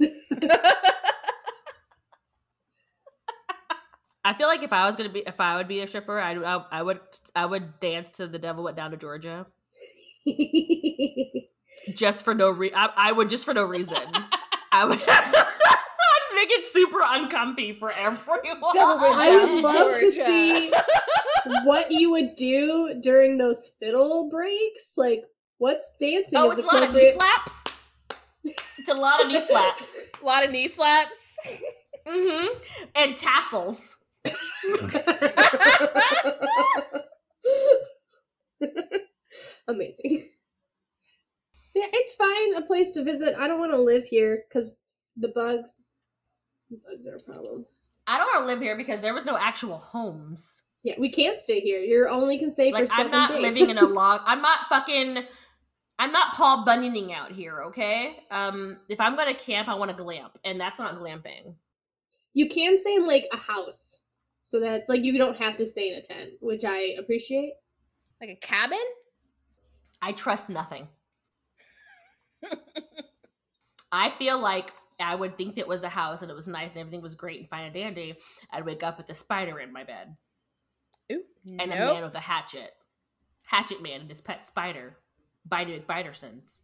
I 4.22 4.34
feel 4.34 4.48
like 4.48 4.62
if 4.62 4.72
I 4.72 4.86
was 4.86 4.96
gonna 4.96 5.08
be, 5.08 5.20
if 5.26 5.40
I 5.40 5.56
would 5.56 5.66
be 5.66 5.80
a 5.80 5.86
stripper, 5.86 6.20
I, 6.20 6.32
I, 6.34 6.64
I 6.70 6.82
would, 6.82 7.00
I 7.34 7.46
would 7.46 7.80
dance 7.80 8.10
to 8.12 8.26
"The 8.26 8.38
Devil 8.38 8.64
Went 8.64 8.76
Down 8.76 8.90
to 8.90 8.96
Georgia" 8.96 9.46
just 11.94 12.24
for 12.24 12.34
no 12.34 12.50
reason. 12.50 12.76
I, 12.76 12.90
I 12.96 13.12
would 13.12 13.30
just 13.30 13.46
for 13.46 13.54
no 13.54 13.64
reason. 13.64 13.96
I 14.72 14.84
would. 14.84 15.00
I'd 16.50 16.56
make 16.56 16.58
it 16.58 16.64
super 16.64 17.00
uncomfy 17.06 17.72
for 17.74 17.92
everyone. 17.92 18.40
I 18.44 19.44
would 19.44 19.62
love 19.62 19.98
to 19.98 20.10
see 20.10 20.72
what 21.64 21.90
you 21.90 22.10
would 22.10 22.34
do 22.34 22.98
during 23.00 23.38
those 23.38 23.70
fiddle 23.78 24.28
breaks. 24.28 24.94
Like, 24.96 25.24
what's 25.58 25.90
dancing? 26.00 26.38
oh, 26.38 26.50
is 26.50 26.58
it's 26.58 26.72
a 26.72 26.74
lot 26.74 26.82
of 26.88 26.94
knee 26.94 27.12
slaps. 27.12 27.64
It's 28.44 28.88
a 28.88 28.94
lot 28.94 29.20
of 29.22 29.28
knee 29.28 29.40
slaps. 29.46 30.06
a 30.20 30.26
lot 30.26 30.44
of 30.44 30.50
knee 30.50 30.68
slaps. 30.68 31.36
Mm-hmm. 32.06 32.58
And 32.96 33.16
tassels. 33.16 33.96
Amazing. 39.68 40.28
Yeah, 41.74 41.86
it's 41.92 42.14
fine. 42.14 42.54
A 42.56 42.62
place 42.62 42.90
to 42.92 43.04
visit. 43.04 43.34
I 43.38 43.46
don't 43.46 43.60
want 43.60 43.72
to 43.72 43.80
live 43.80 44.06
here 44.06 44.44
because 44.48 44.78
the 45.16 45.28
bugs. 45.28 45.82
The 46.70 46.78
bugs 46.88 47.06
are 47.06 47.16
a 47.16 47.18
problem. 47.20 47.66
I 48.06 48.18
don't 48.18 48.26
want 48.26 48.42
to 48.42 48.46
live 48.46 48.60
here 48.60 48.76
because 48.76 49.00
there 49.00 49.14
was 49.14 49.24
no 49.24 49.36
actual 49.36 49.78
homes. 49.78 50.62
Yeah, 50.82 50.94
we 50.98 51.08
can't 51.10 51.40
stay 51.40 51.60
here. 51.60 51.80
You're 51.80 52.08
only 52.08 52.38
can 52.38 52.50
stay 52.50 52.72
Like 52.72 52.84
for 52.84 52.94
7 52.94 53.06
I'm 53.06 53.10
not 53.10 53.30
days. 53.32 53.42
living 53.42 53.70
in 53.70 53.78
a 53.78 53.84
log. 53.86 54.22
I'm 54.24 54.40
not 54.40 54.60
fucking. 54.68 55.24
I'm 55.98 56.12
not 56.12 56.34
Paul 56.34 56.64
Bunyaning 56.64 57.12
out 57.14 57.32
here. 57.32 57.62
Okay. 57.64 58.16
Um, 58.30 58.78
if 58.88 58.98
I'm 59.00 59.16
gonna 59.16 59.34
camp, 59.34 59.68
I 59.68 59.74
want 59.74 59.90
to 59.90 59.96
glamp, 60.02 60.38
and 60.44 60.58
that's 60.58 60.78
not 60.80 60.98
glamping. 60.98 61.54
you 62.32 62.48
can 62.48 62.78
stay 62.78 62.94
in 62.94 63.06
like 63.06 63.26
a 63.32 63.36
house, 63.36 63.98
so 64.42 64.58
that's 64.60 64.88
like 64.88 65.02
you 65.04 65.18
don't 65.18 65.36
have 65.36 65.56
to 65.56 65.68
stay 65.68 65.90
in 65.92 65.98
a 65.98 66.02
tent, 66.02 66.30
which 66.40 66.64
I 66.64 66.94
appreciate. 66.98 67.52
Like 68.20 68.30
a 68.30 68.36
cabin? 68.46 68.78
I 70.00 70.12
trust 70.12 70.48
nothing. 70.48 70.88
I 73.92 74.10
feel 74.18 74.38
like 74.40 74.72
I 75.00 75.14
would 75.14 75.36
think 75.38 75.56
it 75.58 75.66
was 75.68 75.82
a 75.82 75.88
house 75.88 76.22
and 76.22 76.30
it 76.30 76.34
was 76.34 76.46
nice 76.46 76.72
and 76.72 76.80
everything 76.80 77.00
was 77.02 77.14
great 77.14 77.40
and 77.40 77.48
fine 77.48 77.64
and 77.64 77.74
dandy. 77.74 78.16
I'd 78.52 78.66
wake 78.66 78.82
up 78.82 78.98
with 78.98 79.08
a 79.10 79.14
spider 79.14 79.58
in 79.60 79.72
my 79.72 79.84
bed 79.84 80.16
Ooh, 81.12 81.22
and 81.58 81.72
a 81.72 81.76
man 81.76 82.02
with 82.04 82.14
a 82.14 82.20
hatchet. 82.20 82.72
Hatchet 83.44 83.82
man 83.82 84.02
and 84.02 84.08
his 84.08 84.20
pet 84.20 84.46
spider. 84.46 84.98
Biter 85.48 85.78
Bitersons. 85.80 86.58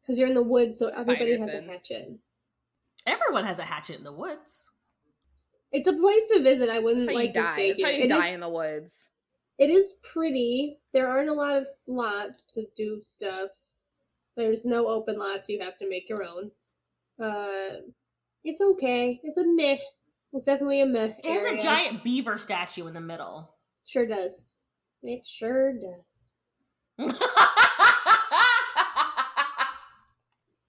Because 0.00 0.18
you're 0.18 0.28
in 0.28 0.34
the 0.34 0.42
woods, 0.42 0.78
so 0.78 0.88
everybody 0.88 1.38
has 1.38 1.54
a 1.54 1.62
hatchet. 1.62 2.18
Everyone 3.06 3.44
has 3.44 3.58
a 3.58 3.62
hatchet 3.64 3.96
in 3.98 4.04
the 4.04 4.12
woods. 4.12 4.66
It's 5.70 5.88
a 5.88 5.92
place 5.92 6.26
to 6.32 6.42
visit. 6.42 6.68
I 6.68 6.80
wouldn't 6.80 7.06
how 7.06 7.12
you 7.12 7.18
like 7.18 7.32
to 7.34 7.42
die. 7.42 7.52
stay 7.52 7.68
That's 7.68 7.78
here. 7.80 7.88
how 7.88 7.94
you 7.96 8.04
It 8.04 8.08
die 8.08 8.28
is- 8.28 8.34
in 8.34 8.40
the 8.40 8.48
woods. 8.48 9.10
it 9.58 9.70
is 9.70 9.94
pretty. 10.02 10.78
There 10.92 11.08
aren't 11.08 11.28
a 11.30 11.34
lot 11.34 11.56
of 11.56 11.66
lots 11.86 12.52
to 12.54 12.66
do 12.76 13.00
stuff. 13.04 13.50
There's 14.36 14.64
no 14.66 14.86
open 14.88 15.18
lots. 15.18 15.48
You 15.48 15.60
have 15.60 15.76
to 15.78 15.88
make 15.88 16.08
your 16.08 16.24
own. 16.24 16.50
Uh, 17.20 17.76
it's 18.44 18.60
okay. 18.60 19.20
It's 19.22 19.38
a 19.38 19.46
meh. 19.46 19.78
It's 20.32 20.46
definitely 20.46 20.80
a 20.80 20.86
meh. 20.86 21.14
It 21.22 21.30
has 21.32 21.42
area. 21.44 21.58
a 21.58 21.62
giant 21.62 22.04
beaver 22.04 22.38
statue 22.38 22.86
in 22.86 22.94
the 22.94 23.00
middle. 23.00 23.54
Sure 23.84 24.06
does. 24.06 24.46
It 25.02 25.26
sure 25.26 25.72
does. 25.74 26.32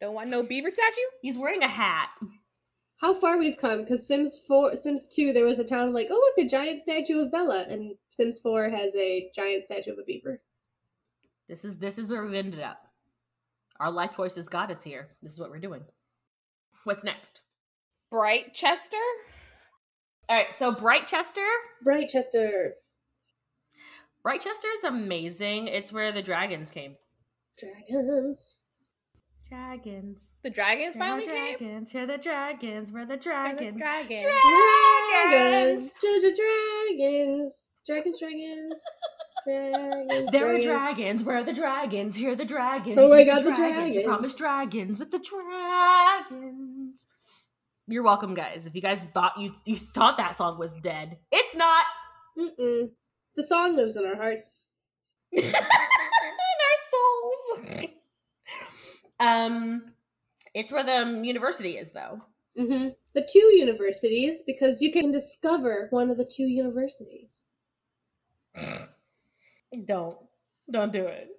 Don't 0.02 0.16
want 0.16 0.30
no 0.30 0.44
beaver 0.44 0.70
statue? 0.70 0.92
He's 1.22 1.38
wearing 1.38 1.64
a 1.64 1.68
hat. 1.68 2.10
How 2.98 3.14
far 3.14 3.38
we've 3.38 3.58
come? 3.58 3.82
Because 3.82 4.06
Sims 4.06 4.38
Four, 4.38 4.76
Sims 4.76 5.08
Two, 5.08 5.34
there 5.34 5.46
was 5.46 5.60
a 5.60 5.64
town 5.64 5.94
like, 5.94 6.08
oh 6.10 6.34
look, 6.38 6.46
a 6.46 6.50
giant 6.50 6.82
statue 6.82 7.22
of 7.22 7.32
Bella, 7.32 7.66
and 7.70 7.96
Sims 8.12 8.40
Four 8.40 8.70
has 8.70 8.96
a 8.96 9.30
giant 9.36 9.64
statue 9.64 9.92
of 9.92 10.00
a 10.00 10.04
beaver. 10.04 10.42
This 11.48 11.64
is 11.66 11.78
this 11.78 11.98
is 11.98 12.12
where 12.12 12.24
we've 12.24 12.34
ended 12.34 12.62
up. 12.62 12.88
Our 13.80 13.92
life 13.92 14.16
choices 14.16 14.50
got 14.50 14.72
us 14.72 14.84
here. 14.84 15.10
This 15.22 15.34
is 15.34 15.40
what 15.40 15.50
we're 15.50 15.60
doing. 15.60 15.84
What's 16.84 17.04
next? 17.04 17.42
Britechester? 18.12 18.94
All 20.30 20.38
right, 20.38 20.54
so 20.54 20.74
Britechester. 20.74 21.48
Britechester 21.86 22.72
Britechester 24.26 24.74
is 24.78 24.84
amazing. 24.86 25.68
It's 25.68 25.92
where 25.92 26.12
the 26.12 26.22
dragons 26.22 26.72
came. 26.72 26.96
dragons. 27.60 28.60
Dragons. 29.50 30.40
The 30.44 30.50
dragons 30.50 30.96
Here 30.96 31.04
finally 31.04 31.26
the 31.28 31.32
came? 31.34 31.58
dragons. 31.58 31.92
Here 31.92 32.08
the 32.08 32.18
dragons. 32.18 32.92
Where 32.92 33.06
the 33.06 33.14
Or 33.14 33.18
the 33.18 33.24
dragons. 33.24 33.78
dragons. 33.80 34.22
Dragons, 35.22 35.96
Jojo 36.04 36.36
dragons, 36.36 37.72
dragons, 37.86 38.20
dragons, 38.20 38.84
dragons. 39.46 40.32
There 40.32 40.48
are 40.48 40.60
dragons. 40.60 40.66
dragons. 40.66 41.24
Where 41.24 41.38
are 41.38 41.44
the 41.44 41.54
dragons? 41.54 42.16
Here 42.16 42.32
are 42.32 42.36
the 42.36 42.46
dragons. 42.46 42.98
Oh 43.00 43.10
my 43.10 43.18
Meet 43.18 43.26
God, 43.28 43.44
the 43.44 43.50
You 43.50 43.56
dragons. 43.56 44.04
promised 44.06 44.38
dragons 44.38 44.98
with 45.00 45.12
the 45.12 45.20
dragons. 45.20 46.73
You're 47.88 48.04
welcome, 48.04 48.34
guys. 48.34 48.66
If 48.66 48.76
you 48.76 48.82
guys 48.82 49.02
thought 49.14 49.38
you 49.38 49.56
you 49.66 49.76
thought 49.78 50.18
that 50.18 50.38
song 50.38 50.58
was 50.58 50.76
dead, 50.76 51.18
it's 51.32 51.56
not. 51.56 51.86
Mm-mm. 52.38 52.92
The 53.36 53.44
song 53.44 53.76
lives 53.76 53.98
in 53.98 54.06
our 54.06 54.16
hearts. 54.16 54.66
in 55.32 55.44
our 55.54 56.80
souls. 56.92 57.90
um, 59.20 59.86
it's 60.54 60.72
where 60.72 60.84
the 60.84 61.22
university 61.24 61.72
is, 61.78 61.92
though. 61.94 62.22
hmm 62.58 62.90
The 63.14 63.28
two 63.32 63.54
universities, 63.56 64.44
because 64.46 64.82
you 64.82 64.92
can 64.92 65.12
discover 65.12 65.88
one 65.92 66.10
of 66.12 66.18
the 66.18 66.26
two 66.26 66.48
universities. 66.48 67.48
Don't, 69.86 70.18
don't 70.72 70.92
do 70.94 71.08
it. 71.08 71.30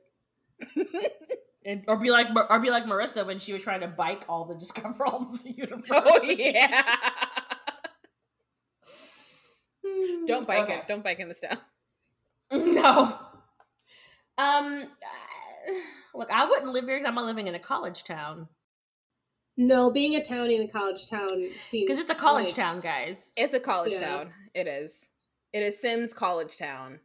And, 1.67 1.83
or 1.89 1.97
be 1.97 2.11
like, 2.11 2.27
or 2.51 2.59
be 2.61 2.71
like 2.71 2.85
Marissa 2.85 3.27
when 3.27 3.39
she 3.39 3.53
was 3.55 3.63
trying 3.63 3.81
to 3.81 3.87
bike 3.89 4.25
all 4.29 4.45
the 4.45 4.55
discover 4.59 5.07
all 5.07 5.21
the 5.43 5.51
universities. 5.51 5.91
oh, 6.07 6.21
yeah. 6.23 6.83
Don't 10.27 10.47
bike 10.47 10.65
Okay. 10.65 10.77
it. 10.79 10.89
Don't 10.89 11.05
bike 11.05 11.21
in 11.21 11.29
the 11.29 11.35
town. 11.35 11.59
No. 12.53 13.19
Um, 14.37 14.83
uh, 14.83 15.73
look, 16.15 16.29
I 16.31 16.45
wouldn't 16.45 16.73
live 16.73 16.85
here 16.85 16.97
because 16.99 17.09
I'm 17.09 17.15
not 17.15 17.25
living 17.25 17.47
in 17.47 17.55
a 17.55 17.59
college 17.59 18.05
town. 18.05 18.49
No, 19.57 19.91
being 19.91 20.15
a 20.17 20.21
townie 20.21 20.57
in 20.61 20.63
a 20.69 20.69
college 20.69 21.09
town 21.09 21.47
seems 21.57 21.89
Because 21.89 22.01
it's 22.01 22.11
a 22.11 22.21
college 22.21 22.47
like- 22.49 22.55
town, 22.57 22.81
guys. 22.81 23.33
It's 23.37 23.55
a 23.55 23.61
college 23.61 23.93
Yeah. 23.95 24.01
town. 24.01 24.33
It 24.55 24.67
is. 24.67 25.07
It 25.53 25.63
is 25.63 25.81
Sims 25.81 26.13
College 26.13 26.57
Town. 26.59 27.01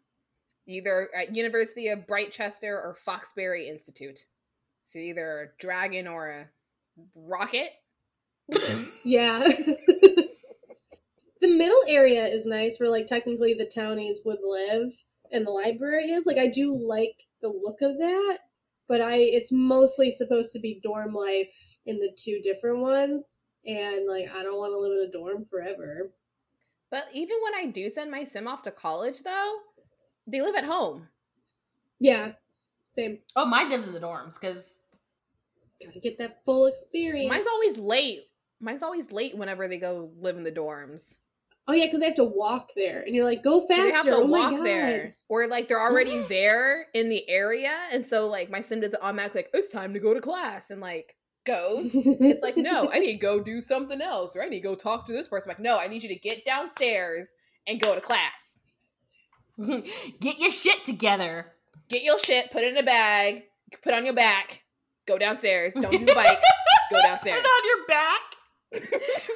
Either 0.68 1.10
at 1.18 1.36
University 1.36 1.88
of 1.88 2.00
Britechester 2.08 2.64
or 2.74 2.96
Foxbury 3.08 3.68
Institute. 3.70 4.26
So 4.90 5.00
either 5.00 5.42
a 5.42 5.62
dragon 5.62 6.08
or 6.08 6.30
a 6.30 6.48
rocket. 7.16 7.70
Yeah. 9.06 9.40
the 11.42 11.48
middle 11.48 11.84
area 11.88 12.26
is 12.26 12.46
nice 12.46 12.80
where 12.80 12.90
like 12.90 13.06
technically 13.06 13.54
the 13.54 13.66
townies 13.66 14.20
would 14.26 14.40
live 14.44 15.04
and 15.32 15.46
the 15.46 15.52
library 15.52 16.06
is. 16.06 16.26
Like 16.26 16.40
I 16.40 16.48
do 16.48 16.74
like 16.74 17.28
the 17.42 17.50
look 17.50 17.82
of 17.82 17.98
that, 18.00 18.40
but 18.88 19.00
I 19.02 19.18
it's 19.18 19.52
mostly 19.52 20.10
supposed 20.10 20.52
to 20.54 20.60
be 20.60 20.80
dorm 20.82 21.14
life 21.14 21.78
in 21.86 22.00
the 22.00 22.12
two 22.18 22.42
different 22.44 22.80
ones 22.80 23.52
and 23.66 24.08
like 24.08 24.30
I 24.36 24.42
don't 24.42 24.58
want 24.58 24.74
to 24.74 24.80
live 24.80 24.92
in 24.92 25.08
a 25.08 25.12
dorm 25.12 25.46
forever. 25.46 26.12
But 26.90 27.10
even 27.14 27.38
when 27.44 27.54
I 27.54 27.68
do 27.68 27.90
send 27.92 28.10
my 28.10 28.24
sim 28.24 28.48
off 28.48 28.64
to 28.64 28.72
college, 28.72 29.22
though, 29.24 29.58
they 30.26 30.42
live 30.42 30.56
at 30.56 30.64
home. 30.64 31.10
Yeah. 32.00 32.32
Same. 32.90 33.20
Oh, 33.36 33.46
mine 33.46 33.70
lives 33.70 33.86
in 33.86 33.94
the 33.94 34.00
dorms 34.00 34.40
because 34.40 34.79
Got 35.84 35.94
to 35.94 36.00
get 36.00 36.18
that 36.18 36.44
full 36.46 36.66
experience. 36.66 37.30
Mine's 37.30 37.48
always 37.48 37.78
late. 37.78 38.26
Mine's 38.60 38.84
always 38.84 39.12
late 39.12 39.38
whenever 39.38 39.68
they 39.68 39.78
go 39.78 40.12
live 40.20 40.38
in 40.38 40.44
the 40.44 40.52
dorms. 40.52 41.16
Oh 41.68 41.74
yeah, 41.74 41.90
cuz 41.90 42.00
they 42.00 42.08
have 42.08 42.16
to 42.16 42.24
walk 42.24 42.72
there. 42.76 43.02
And 43.02 43.14
you're 43.14 43.24
like, 43.24 43.44
"Go 43.44 43.62
faster." 43.62 43.84
They 43.84 43.92
have 43.92 44.06
to 44.06 44.16
oh 44.16 44.26
walk 44.26 44.64
there. 44.64 45.16
Or 45.30 45.48
like 45.48 45.68
they're 45.68 45.80
already 45.80 46.24
there 46.24 46.88
in 46.94 47.10
the 47.10 47.30
area. 47.30 47.78
And 47.92 48.06
so 48.06 48.28
like 48.28 48.50
my 48.50 48.62
sim 48.62 48.82
does 48.82 48.94
it 48.94 49.02
automatically 49.02 49.44
like, 49.44 49.52
it's 49.54 49.70
time 49.70 49.94
to 49.94 50.00
go 50.00 50.14
to 50.14 50.20
class 50.20 50.72
and 50.72 50.82
like 50.82 51.16
goes. 51.46 51.92
It's 51.94 52.42
like, 52.42 52.58
no, 52.58 52.90
I 52.92 53.00
need 53.00 53.14
to 53.14 53.18
go 53.18 53.42
do 53.42 53.62
something 53.62 54.02
else, 54.02 54.36
or 54.36 54.44
I 54.44 54.50
need 54.50 54.62
to 54.62 54.68
go 54.68 54.76
talk 54.76 55.06
to 55.08 55.14
this 55.14 55.28
person. 55.28 55.50
like, 55.50 55.60
no, 55.60 55.78
I 55.78 55.88
need 55.88 56.04
you 56.04 56.10
to 56.10 56.16
get 56.16 56.46
downstairs 56.46 57.28
and 57.68 57.82
go 57.82 57.96
to 57.96 58.02
class. 58.02 58.60
get 60.20 60.40
your 60.40 60.52
shit 60.52 60.86
together. 60.86 61.54
Get 61.90 62.04
your 62.04 62.20
shit, 62.20 62.52
put 62.52 62.64
it 62.64 62.74
in 62.74 62.78
a 62.78 62.84
bag, 62.84 63.44
put 63.84 63.94
it 63.94 63.98
on 63.98 64.06
your 64.06 64.14
back, 64.14 64.64
go 65.10 65.18
downstairs. 65.18 65.74
Don't 65.74 65.92
do 65.92 66.06
the 66.06 66.06
bike, 66.16 66.40
go 66.90 66.98
Put 66.98 67.04
downstairs. 67.04 67.44
it 67.44 67.48
on 67.48 67.68
your 67.68 67.88
back. 67.88 68.22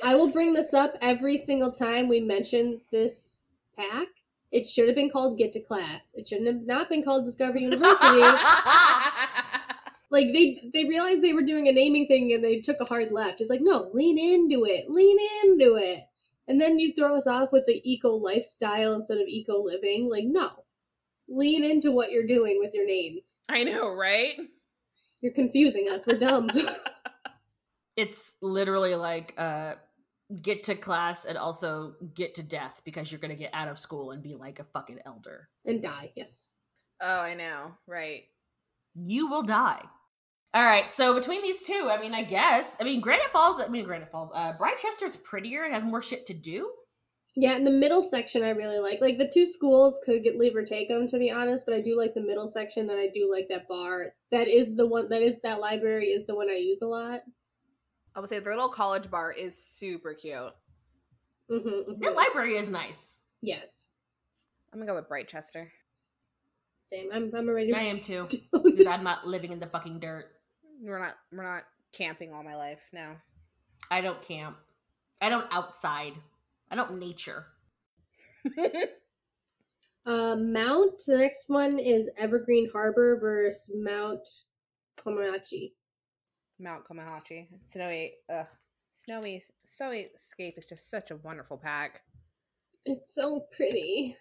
I 0.03 0.15
will 0.15 0.29
bring 0.29 0.53
this 0.53 0.73
up 0.73 0.97
every 1.01 1.37
single 1.37 1.71
time 1.71 2.07
we 2.07 2.21
mention 2.21 2.81
this 2.91 3.51
pack. 3.77 4.07
It 4.51 4.67
should 4.67 4.87
have 4.87 4.95
been 4.95 5.09
called 5.09 5.37
Get 5.39 5.51
to 5.53 5.59
Class. 5.59 6.13
It 6.15 6.27
shouldn't 6.27 6.47
have 6.47 6.67
not 6.67 6.87
been 6.87 7.03
called 7.03 7.25
Discover 7.25 7.57
University. 7.57 8.21
like 10.11 10.27
they 10.31 10.61
they 10.71 10.85
realized 10.85 11.23
they 11.23 11.33
were 11.33 11.41
doing 11.41 11.67
a 11.67 11.71
naming 11.71 12.05
thing 12.07 12.31
and 12.31 12.43
they 12.43 12.59
took 12.61 12.79
a 12.79 12.85
hard 12.85 13.11
left. 13.11 13.41
It's 13.41 13.49
like, 13.49 13.61
no, 13.63 13.89
lean 13.93 14.19
into 14.19 14.63
it. 14.65 14.89
Lean 14.89 15.17
into 15.43 15.75
it. 15.75 16.01
And 16.47 16.61
then 16.61 16.77
you 16.77 16.93
throw 16.93 17.15
us 17.17 17.25
off 17.25 17.49
with 17.51 17.65
the 17.65 17.81
eco 17.83 18.09
lifestyle 18.15 18.93
instead 18.93 19.17
of 19.17 19.27
eco 19.27 19.63
living. 19.63 20.07
Like, 20.09 20.25
no. 20.25 20.65
Lean 21.27 21.63
into 21.63 21.91
what 21.91 22.11
you're 22.11 22.27
doing 22.27 22.59
with 22.59 22.73
your 22.75 22.85
names. 22.85 23.41
I 23.49 23.63
know, 23.63 23.95
right? 23.95 24.35
You're 25.23 25.33
confusing 25.33 25.87
us. 25.89 26.05
We're 26.05 26.19
dumb. 26.19 26.51
it's 27.95 28.35
literally 28.41 28.95
like 28.95 29.33
uh 29.37 29.73
get 30.41 30.63
to 30.63 30.75
class 30.75 31.25
and 31.25 31.37
also 31.37 31.93
get 32.13 32.35
to 32.35 32.43
death 32.43 32.81
because 32.83 33.11
you're 33.11 33.21
gonna 33.21 33.35
get 33.35 33.53
out 33.53 33.69
of 33.69 33.79
school 33.79 34.11
and 34.11 34.21
be 34.21 34.35
like 34.35 34.59
a 34.59 34.65
fucking 34.65 34.99
elder. 35.05 35.47
and 35.65 35.81
die, 35.81 36.11
yes. 36.15 36.39
Oh, 37.01 37.19
I 37.19 37.35
know, 37.35 37.71
right. 37.87 38.23
You 38.95 39.27
will 39.27 39.43
die. 39.43 39.81
All 40.53 40.63
right, 40.63 40.91
so 40.91 41.13
between 41.15 41.41
these 41.41 41.63
two, 41.63 41.87
I 41.89 41.99
mean, 41.99 42.13
I 42.13 42.23
guess, 42.23 42.77
I 42.79 42.83
mean, 42.83 43.01
Granite 43.01 43.31
Falls. 43.31 43.61
I 43.61 43.67
mean, 43.67 43.85
Granite 43.85 44.11
Falls. 44.11 44.31
Uh, 44.35 44.53
Britechester's 44.57 45.15
prettier 45.15 45.63
and 45.63 45.73
has 45.73 45.83
more 45.83 46.01
shit 46.01 46.25
to 46.27 46.33
do. 46.33 46.69
Yeah, 47.35 47.55
in 47.55 47.63
the 47.63 47.71
middle 47.71 48.03
section 48.03 48.43
I 48.43 48.51
really 48.51 48.77
like. 48.79 49.01
Like 49.01 49.17
the 49.17 49.27
two 49.27 49.47
schools 49.47 49.99
could 50.05 50.23
get 50.23 50.37
leave 50.37 50.55
or 50.55 50.63
take 50.63 50.87
them 50.87 51.07
to 51.07 51.17
be 51.17 51.31
honest, 51.31 51.65
but 51.65 51.73
I 51.75 51.81
do 51.81 51.97
like 51.97 52.13
the 52.13 52.21
middle 52.21 52.47
section 52.47 52.89
and 52.89 52.99
I 52.99 53.07
do 53.11 53.29
like 53.31 53.47
that 53.49 53.67
bar. 53.67 54.13
That 54.31 54.47
is 54.47 54.75
the 54.75 54.85
one 54.87 55.09
that 55.09 55.21
is 55.23 55.35
that 55.43 55.59
library 55.59 56.07
is 56.07 56.27
the 56.27 56.35
one 56.35 56.49
I 56.49 56.57
use 56.57 56.81
a 56.83 56.87
lot. 56.87 57.21
I 58.15 58.19
would 58.19 58.29
say 58.29 58.37
the 58.39 58.49
little 58.51 58.69
college 58.69 59.09
bar 59.09 59.31
is 59.31 59.57
super 59.57 60.13
cute. 60.13 60.53
Mm-hmm, 61.49 62.01
That 62.01 62.15
library 62.15 62.55
is 62.57 62.69
nice. 62.69 63.21
yes, 63.41 63.89
I'm 64.71 64.79
gonna 64.79 64.91
go 64.91 64.95
with 64.95 65.09
Britechester. 65.09 65.67
same. 66.81 67.09
I'm 67.11 67.31
I'm 67.35 67.49
already. 67.49 67.73
I 67.73 67.81
am 67.81 67.99
too. 67.99 68.27
Because 68.63 68.87
I'm 68.87 69.03
not 69.03 69.25
living 69.27 69.51
in 69.51 69.59
the 69.59 69.67
fucking 69.67 69.99
dirt. 69.99 70.25
We're 70.81 70.99
not 70.99 71.15
we're 71.31 71.43
not 71.43 71.63
camping 71.93 72.31
all 72.33 72.43
my 72.43 72.55
life. 72.55 72.79
No. 72.93 73.15
I 73.91 74.01
don't 74.01 74.21
camp. 74.21 74.55
I 75.21 75.29
don't 75.29 75.45
outside. 75.51 76.13
I 76.73 76.75
don't 76.75 76.97
nature. 76.97 77.45
Uh, 80.05 80.35
Mount. 80.35 81.01
The 81.07 81.17
next 81.17 81.45
one 81.47 81.79
is 81.79 82.09
Evergreen 82.17 82.69
Harbor 82.73 83.17
versus 83.17 83.71
Mount 83.73 84.27
Komarachi. 84.99 85.71
Mount 86.59 86.83
Komahachi. 86.85 87.47
Snowy 87.63 88.15
uh 88.29 88.43
Snowy 88.91 89.41
Snowy 89.65 90.07
Escape 90.13 90.55
is 90.57 90.65
just 90.65 90.89
such 90.89 91.11
a 91.11 91.15
wonderful 91.15 91.57
pack. 91.57 92.01
It's 92.85 93.15
so 93.15 93.45
pretty. 93.55 94.17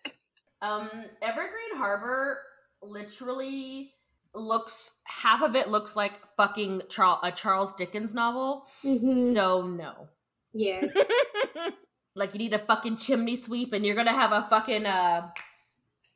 Um, 0.60 0.88
Evergreen 1.20 1.74
Harbor 1.74 2.38
literally 2.80 3.90
looks 4.36 4.92
half 5.02 5.42
of 5.42 5.56
it 5.56 5.68
looks 5.68 5.96
like 5.96 6.12
fucking 6.36 6.82
Charles 6.90 7.18
a 7.24 7.32
Charles 7.32 7.72
Dickens 7.72 8.14
novel. 8.14 8.66
Mm-hmm. 8.84 9.18
So 9.34 9.66
no, 9.66 10.06
Yeah. 10.52 10.86
like 12.14 12.32
you 12.34 12.38
need 12.38 12.52
a 12.54 12.58
fucking 12.58 12.96
chimney 12.96 13.36
sweep 13.36 13.72
and 13.72 13.84
you're 13.86 13.94
gonna 13.96 14.12
have 14.12 14.32
a 14.32 14.46
fucking 14.50 14.86
uh 14.86 15.28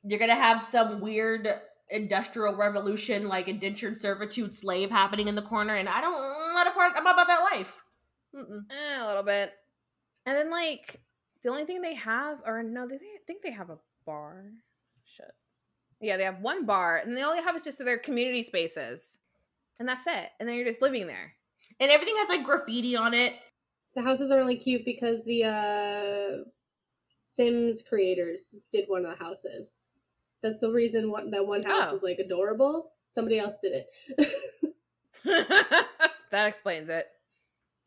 you're 0.05 0.18
gonna 0.18 0.35
have 0.35 0.62
some 0.62 1.01
weird 1.01 1.48
industrial 1.90 2.56
revolution 2.56 3.28
like 3.28 3.48
indentured 3.48 3.98
servitude 3.98 4.55
slave 4.55 4.90
happening 4.90 5.28
in 5.28 5.35
the 5.36 5.43
corner 5.43 5.74
and 5.77 5.89
i 5.89 6.01
don't 6.01 6.14
i'm 6.56 6.66
a 6.66 6.70
part 6.73 6.93
i'm 6.97 7.06
about 7.06 7.27
that 7.27 7.47
life 7.52 7.82
Eh, 8.35 9.02
a 9.02 9.06
little 9.06 9.23
bit. 9.23 9.52
And 10.27 10.36
then 10.36 10.51
like 10.51 11.01
the 11.43 11.48
only 11.48 11.64
thing 11.64 11.81
they 11.81 11.94
have, 11.94 12.39
or 12.44 12.62
no, 12.62 12.86
they 12.86 12.98
think 13.27 13.40
they 13.40 13.52
have 13.52 13.70
a 13.70 13.78
bar. 14.05 14.51
Shit. 15.06 15.31
Yeah, 16.02 16.18
they 16.18 16.24
have 16.24 16.40
one 16.43 16.66
bar, 16.66 16.98
and 16.98 17.16
they 17.16 17.23
all 17.23 17.35
they 17.35 17.40
have 17.43 17.56
is 17.56 17.62
just 17.62 17.78
their 17.78 17.97
community 17.98 18.43
spaces, 18.43 19.18
and 19.78 19.89
that's 19.89 20.06
it. 20.06 20.28
And 20.39 20.47
then 20.47 20.56
you're 20.56 20.66
just 20.66 20.82
living 20.82 21.06
there. 21.06 21.32
and 21.81 21.90
everything 21.90 22.16
has 22.18 22.28
like 22.28 22.44
graffiti 22.44 22.94
on 22.94 23.14
it 23.14 23.32
The 23.97 24.02
houses 24.02 24.31
are 24.31 24.39
only 24.39 24.56
cute 24.56 24.85
because 24.85 25.24
the 25.24 25.44
uh, 25.44 26.44
Sims 27.23 27.82
creators 27.82 28.55
did 28.70 28.85
one 28.89 29.05
of 29.05 29.18
the 29.18 29.24
houses. 29.24 29.86
That's 30.43 30.60
the 30.60 30.70
reason 30.70 31.10
one, 31.10 31.31
that 31.32 31.47
one 31.47 31.64
house 31.64 31.89
Oh. 31.90 31.94
is 31.97 32.02
like 32.05 32.18
adorable. 32.18 32.93
Somebody 33.09 33.39
else 33.39 33.56
did 33.56 33.85
it. 34.18 34.28
that 36.31 36.47
explains 36.47 36.89
it. 36.90 37.06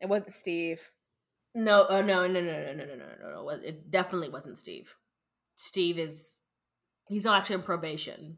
It 0.00 0.08
wasn't 0.08 0.32
Steve. 0.34 0.80
no 1.54 1.86
oh 1.88 2.00
no 2.02 2.26
no 2.26 2.40
no 2.40 2.52
no 2.52 2.72
no 2.74 2.84
no 2.84 2.94
no 2.94 3.04
no 3.22 3.30
no 3.44 3.48
it- 3.50 3.64
it 3.64 3.90
definitely 3.90 4.28
wasn't 4.28 4.56
steve 4.56 4.94
steve 5.56 5.98
is 5.98 6.38
he's 7.08 7.24
not 7.24 7.38
actually 7.38 7.56
on 7.56 7.62
probation 7.62 8.36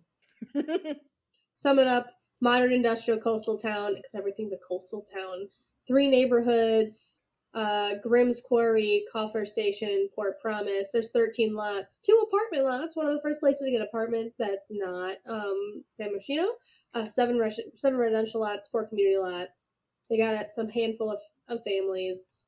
Sum 1.55 1.79
it 1.79 1.87
up: 1.87 2.07
modern 2.41 2.73
industrial 2.73 3.21
coastal 3.21 3.59
town 3.59 3.95
because 3.97 4.15
everything's 4.15 4.53
a 4.53 4.57
coastal 4.67 5.03
town. 5.03 5.49
Three 5.87 6.09
neighborhoods: 6.09 7.21
uh, 7.55 7.95
Grimm's 8.03 8.41
Quarry, 8.41 9.05
Conifer 9.13 9.45
Station, 9.45 10.09
Port 10.15 10.41
Promise. 10.41 10.93
There's 10.93 11.11
13 11.11 11.55
lots, 11.55 11.99
two 11.99 12.23
apartment 12.27 12.65
lots. 12.65 12.97
One 12.97 13.07
of 13.07 13.15
the 13.15 13.21
first 13.21 13.41
places 13.41 13.67
to 13.67 13.71
get 13.71 13.83
apartments 13.83 14.37
that's 14.39 14.71
not 14.73 15.17
um, 15.27 15.85
San 15.91 16.13
Marino. 16.13 16.53
Uh, 16.95 17.07
seven 17.09 17.39
res- 17.39 17.61
seven 17.77 17.99
residential 17.99 18.41
lots, 18.41 18.69
four 18.69 18.87
community 18.87 19.19
lots. 19.19 19.73
They 20.11 20.17
got 20.19 20.35
uh, 20.35 20.49
some 20.49 20.69
handful 20.71 21.11
of, 21.11 21.21
of 21.49 21.63
families. 21.65 22.47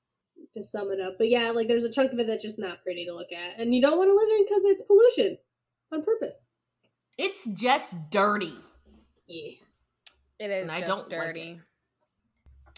To 0.55 0.62
sum 0.64 0.90
it 0.90 1.01
up, 1.01 1.14
but 1.16 1.28
yeah, 1.31 1.52
like 1.52 1.68
there's 1.68 1.85
a 1.85 1.90
chunk 1.90 2.12
of 2.12 2.18
it 2.18 2.26
that's 2.26 2.43
just 2.43 2.59
not 2.59 2.82
pretty 2.82 3.05
to 3.06 3.14
look 3.14 3.31
at, 3.32 3.59
and 3.59 3.72
you 3.74 3.81
don't 3.81 3.97
want 3.97 4.10
to 4.10 4.14
live 4.14 4.28
in 4.36 4.44
because 4.44 4.64
it's 4.64 4.82
pollution 4.82 5.39
on 5.93 6.02
purpose. 6.02 6.48
it's 7.16 7.47
just 7.47 7.94
dirty 8.10 8.52
Yeah. 9.28 9.52
It 10.40 10.51
is 10.51 10.62
And 10.64 10.72
I 10.72 10.81
don't 10.81 11.09
like 11.09 11.10
dirty. 11.10 11.60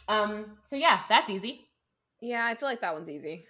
um 0.09 0.59
so 0.65 0.77
yeah 0.77 1.01
that's 1.09 1.31
easy 1.31 1.66
yeah, 2.21 2.47
I 2.47 2.55
feel 2.55 2.69
like 2.69 2.81
that 2.81 2.95
one's 2.95 3.09
easy. 3.09 3.47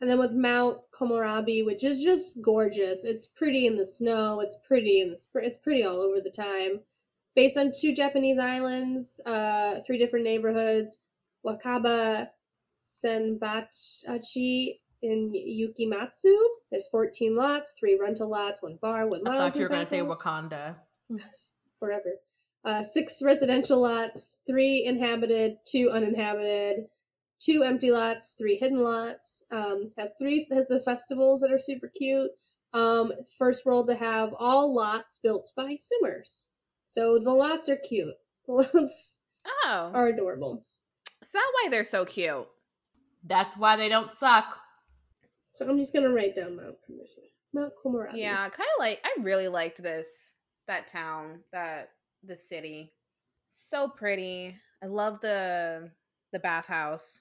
And 0.00 0.10
then 0.10 0.18
with 0.18 0.32
Mount 0.32 0.78
Komorebi, 0.92 1.64
which 1.64 1.84
is 1.84 2.02
just 2.02 2.42
gorgeous. 2.42 3.04
It's 3.04 3.26
pretty 3.26 3.66
in 3.66 3.76
the 3.76 3.84
snow. 3.84 4.40
It's 4.40 4.56
pretty 4.66 5.00
in 5.00 5.10
the 5.10 5.16
spring. 5.16 5.46
It's 5.46 5.56
pretty 5.56 5.84
all 5.84 6.00
over 6.00 6.20
the 6.20 6.30
time. 6.30 6.80
Based 7.36 7.56
on 7.56 7.72
two 7.78 7.94
Japanese 7.94 8.38
islands, 8.38 9.20
uh, 9.24 9.80
three 9.86 9.98
different 9.98 10.24
neighborhoods, 10.24 10.98
Wakaba, 11.46 12.30
Senbachi, 12.72 14.80
in 15.02 15.32
Yukimatsu. 15.32 16.34
There's 16.70 16.88
14 16.88 17.36
lots, 17.36 17.74
three 17.78 17.98
rental 18.00 18.28
lots, 18.28 18.62
one 18.62 18.78
bar, 18.80 19.06
one 19.06 19.26
i 19.26 19.38
thought 19.38 19.56
you 19.56 19.62
were 19.62 19.68
gonna 19.68 19.84
say 19.84 20.00
wakanda 20.00 20.76
forever. 21.78 22.14
Uh, 22.64 22.82
six 22.82 23.20
residential 23.22 23.80
lots, 23.80 24.38
three 24.46 24.84
inhabited, 24.84 25.56
two 25.66 25.90
uninhabited, 25.90 26.86
two 27.44 27.62
empty 27.62 27.90
lots, 27.90 28.34
three 28.38 28.56
hidden 28.56 28.78
lots. 28.82 29.42
Um, 29.50 29.92
has 29.98 30.14
three 30.18 30.46
has 30.52 30.68
the 30.68 30.80
festivals 30.80 31.40
that 31.40 31.52
are 31.52 31.58
super 31.58 31.88
cute. 31.96 32.30
Um, 32.74 33.12
first 33.38 33.66
world 33.66 33.86
to 33.88 33.94
have 33.94 34.34
all 34.38 34.74
lots 34.74 35.18
built 35.22 35.50
by 35.56 35.76
Simmers, 35.78 36.46
so 36.84 37.18
the 37.18 37.32
lots 37.32 37.68
are 37.68 37.76
cute. 37.76 38.14
The 38.46 38.52
lots 38.74 39.18
Oh, 39.64 39.90
are 39.94 40.06
adorable. 40.08 40.64
is 41.22 41.30
that 41.32 41.50
why 41.54 41.68
they're 41.70 41.84
so 41.84 42.04
cute? 42.04 42.46
that's 43.24 43.56
why 43.56 43.76
they 43.76 43.88
don't 43.88 44.12
suck 44.12 44.58
So 45.54 45.68
I'm 45.68 45.78
just 45.78 45.92
gonna 45.92 46.10
write 46.10 46.34
down 46.34 46.56
Mount 46.56 46.76
Commission, 46.84 47.22
Mount 47.54 47.72
Komorebi. 47.84 48.14
Yeah, 48.16 48.48
kind 48.48 48.68
of 48.74 48.78
like 48.80 49.00
I 49.04 49.14
really 49.22 49.46
liked 49.48 49.80
this 49.82 50.08
that 50.66 50.88
town, 50.88 51.40
that 51.52 51.90
the 52.24 52.36
city. 52.36 52.92
So 53.54 53.88
pretty. 53.88 54.56
I 54.82 54.86
love 54.86 55.20
the 55.20 55.90
the 56.32 56.38
bathhouse. 56.40 57.20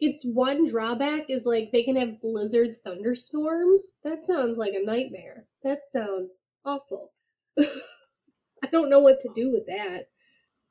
Its 0.00 0.24
one 0.24 0.68
drawback 0.68 1.24
is 1.28 1.46
like 1.46 1.70
they 1.72 1.82
can 1.82 1.96
have 1.96 2.20
blizzard 2.20 2.76
thunderstorms. 2.84 3.94
That 4.02 4.24
sounds 4.24 4.58
like 4.58 4.74
a 4.74 4.84
nightmare. 4.84 5.46
That 5.62 5.84
sounds 5.84 6.34
awful. 6.64 7.12
I 7.58 8.66
don't 8.72 8.90
know 8.90 8.98
what 8.98 9.20
to 9.20 9.28
do 9.34 9.50
with 9.52 9.66
that. 9.66 10.08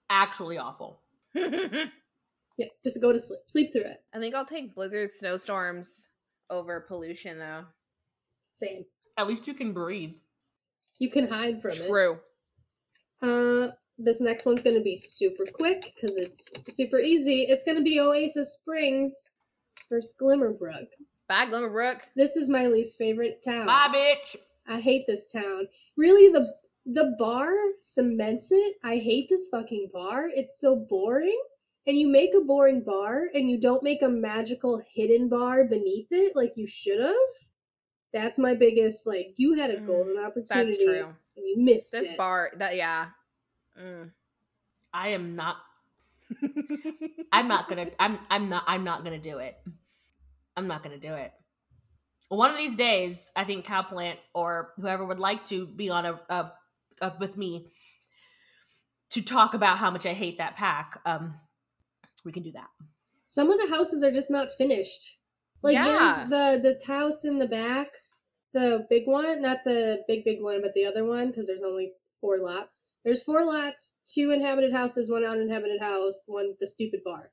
actually 0.10 0.58
awful 0.58 1.00
Yeah, 1.36 2.68
just 2.84 3.02
go 3.02 3.12
to 3.12 3.18
sleep. 3.18 3.40
Sleep 3.48 3.72
through 3.72 3.86
it. 3.86 4.04
I 4.14 4.20
think 4.20 4.36
I'll 4.36 4.46
take 4.46 4.76
blizzard 4.76 5.10
snowstorms 5.10 6.08
over 6.52 6.82
pollution 6.82 7.40
though. 7.40 7.66
Same. 8.54 8.86
at 9.18 9.28
least 9.28 9.48
you 9.48 9.54
can 9.56 9.74
breathe 9.74 10.14
You 11.00 11.10
can 11.10 11.28
hide 11.30 11.62
from 11.62 11.72
it. 11.72 11.88
True. 11.88 12.20
Uh, 13.22 13.70
this 13.98 14.20
next 14.22 14.46
one's 14.46 14.62
gonna 14.62 14.82
be 14.82 14.96
super 14.96 15.46
quick 15.46 15.94
because 15.96 16.16
it's 16.18 16.50
super 16.70 17.00
easy. 17.00 17.44
It's 17.44 17.64
gonna 17.64 17.82
be 17.82 18.00
Oasis 18.00 18.54
Springs 18.54 19.30
versus 19.90 20.14
Glimmerbrook. 20.20 20.88
Bye, 21.28 21.46
Glimmerbrook. 21.46 22.02
This 22.16 22.36
is 22.36 22.50
my 22.50 22.68
least 22.68 22.98
favorite 22.98 23.44
town. 23.44 23.66
bye 23.68 23.88
bitch 23.94 24.36
I 24.68 24.80
hate 24.80 25.06
this 25.08 25.28
town. 25.28 25.68
Really, 25.98 26.32
the 26.32 26.54
the 26.86 27.16
bar 27.18 27.54
cements 27.80 28.50
it. 28.52 28.76
I 28.84 28.98
hate 28.98 29.28
this 29.30 29.48
fucking 29.50 29.90
bar. 29.94 30.30
It's 30.34 30.60
so 30.60 30.76
boring. 30.76 31.42
And 31.86 31.98
you 31.98 32.08
make 32.08 32.32
a 32.34 32.40
boring 32.42 32.82
bar 32.82 33.24
and 33.34 33.50
you 33.50 33.60
don't 33.60 33.84
make 33.84 34.02
a 34.02 34.08
magical 34.10 34.82
hidden 34.94 35.28
bar 35.28 35.66
beneath 35.66 36.08
it 36.12 36.34
like 36.36 36.54
you 36.56 36.66
should 36.66 37.00
have. 37.02 37.14
That's 38.14 38.40
my 38.40 38.54
biggest 38.56 39.06
like 39.06 39.34
you 39.38 39.54
had 39.56 39.70
a 39.70 39.78
Mm, 39.80 39.88
golden 39.88 40.18
opportunity 40.18 40.72
That's 40.76 40.84
true. 40.84 41.14
and 41.36 41.46
you 41.46 41.56
missed 41.58 41.94
it. 41.94 42.02
This 42.04 42.12
it. 42.12 42.18
bar, 42.18 42.52
that 42.58 42.76
yeah. 42.78 43.08
Mm. 43.82 44.12
i 44.94 45.10
am 45.10 45.34
not 45.34 45.58
i'm 47.32 47.48
not 47.48 47.68
gonna 47.68 47.88
i'm 48.00 48.20
i'm 48.30 48.50
not 48.50 48.64
i'm 48.68 48.84
not 48.84 49.04
gonna 49.04 49.18
do 49.20 49.40
it 49.40 49.56
i'm 50.56 50.68
not 50.68 50.84
gonna 50.84 51.00
do 51.00 51.14
it 51.14 51.32
one 52.30 52.52
of 52.52 52.58
these 52.58 52.76
days 52.76 53.32
i 53.36 53.44
think 53.44 53.66
cowplant 53.66 54.18
or 54.34 54.74
whoever 54.78 55.06
would 55.06 55.20
like 55.20 55.44
to 55.46 55.66
be 55.66 55.90
on 55.90 56.06
a, 56.06 56.20
a, 56.30 56.52
a 57.02 57.14
with 57.20 57.36
me 57.38 57.72
to 59.10 59.22
talk 59.22 59.54
about 59.54 59.78
how 59.80 59.90
much 59.92 60.06
i 60.06 60.14
hate 60.14 60.38
that 60.38 60.56
pack 60.56 61.00
um 61.06 61.36
we 62.26 62.32
can 62.32 62.44
do 62.44 62.52
that 62.52 62.70
Some 63.26 63.52
of 63.52 63.60
the 63.60 63.68
houses 63.76 64.04
are 64.04 64.12
just 64.12 64.30
not 64.30 64.52
finished. 64.52 65.18
Like 65.62 65.76
Yeah. 65.76 65.86
there's 65.86 66.30
the 66.30 66.46
the 66.68 66.94
house 66.94 67.26
in 67.26 67.40
the 67.40 67.48
back, 67.48 67.88
the 68.54 68.86
big 68.90 69.08
one, 69.08 69.42
not 69.42 69.64
the 69.64 70.04
big 70.08 70.24
big 70.24 70.42
one, 70.42 70.62
but 70.62 70.74
the 70.74 70.86
other 70.86 71.04
one 71.04 71.28
because 71.30 71.48
there's 71.48 71.64
only 71.64 71.94
four 72.22 72.38
lots. 72.40 72.82
There's 73.04 73.24
four 73.24 73.44
lots, 73.44 73.96
two 74.08 74.32
inhabited 74.32 74.74
houses, 74.74 75.12
one 75.12 75.26
uninhabited 75.26 75.82
house, 75.82 76.24
one 76.26 76.56
the 76.60 76.68
stupid 76.68 77.02
bar. 77.04 77.32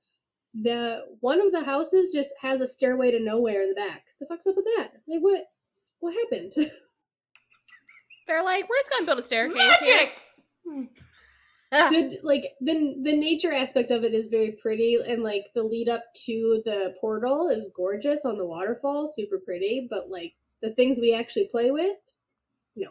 The 0.53 1.05
one 1.21 1.41
of 1.41 1.53
the 1.53 1.65
houses 1.65 2.13
just 2.13 2.35
has 2.43 2.61
a 2.61 2.67
stairway 2.67 3.13
to 3.13 3.21
nowhere 3.21 3.63
in 3.63 3.71
the 3.71 3.75
back. 3.75 4.07
The 4.19 4.27
fuck's 4.27 4.47
up 4.47 4.57
with 4.57 4.65
that? 4.77 4.91
Like 5.07 5.21
what? 5.21 5.45
What 6.01 6.15
happened? 6.15 6.53
They're 8.27 8.45
like, 8.45 8.69
we're 8.69 8.79
just 8.79 8.91
gonna 8.91 9.07
build 9.07 9.19
a 9.19 9.23
staircase. 9.23 9.77
here." 9.81 9.97
magic 9.97 10.23
hmm. 10.67 10.85
the 11.71 12.19
like 12.23 12.45
the 12.61 12.97
the 13.03 13.17
nature 13.17 13.53
aspect 13.53 13.91
of 13.91 14.05
it 14.05 14.15
is 14.15 14.27
very 14.27 14.53
pretty 14.53 14.99
and 15.07 15.23
like 15.23 15.47
the 15.55 15.63
lead 15.63 15.89
up 15.89 16.03
to 16.15 16.61
the 16.65 16.95
portal 17.01 17.49
is 17.49 17.71
gorgeous 17.75 18.25
on 18.25 18.39
the 18.39 18.47
waterfall 18.47 19.09
super 19.09 19.39
pretty 19.39 19.87
but 19.89 20.11
like 20.11 20.35
the 20.63 20.71
things 20.71 20.99
we 20.99 21.15
actually 21.15 21.47
play 21.47 21.71
with 21.71 22.13
no 22.75 22.89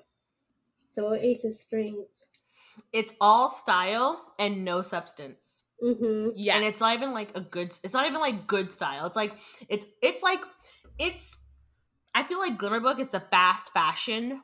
so 0.86 1.08
oasis 1.08 1.60
springs 1.60 2.30
it's 2.94 3.14
all 3.22 3.50
style 3.50 4.34
and 4.40 4.64
no 4.66 4.82
substance. 4.82 5.64
Mm-hmm. 5.84 6.32
Yes. 6.36 6.56
and 6.58 6.66
it's 6.66 6.80
not 6.82 6.94
even 6.94 7.14
like 7.14 7.32
a 7.36 7.42
good 7.42 7.74
it's 7.84 7.94
not 7.94 8.06
even 8.06 8.20
like 8.20 8.48
good 8.48 8.72
style. 8.72 9.06
It's 9.06 9.16
like 9.16 9.34
it's 9.70 9.86
it's 10.02 10.22
like 10.22 10.40
it's 10.98 11.38
i 12.14 12.24
feel 12.24 12.38
like 12.40 12.58
glimmerbrook 12.58 13.00
is 13.00 13.08
the 13.10 13.22
fast 13.22 13.72
fashion 13.72 14.42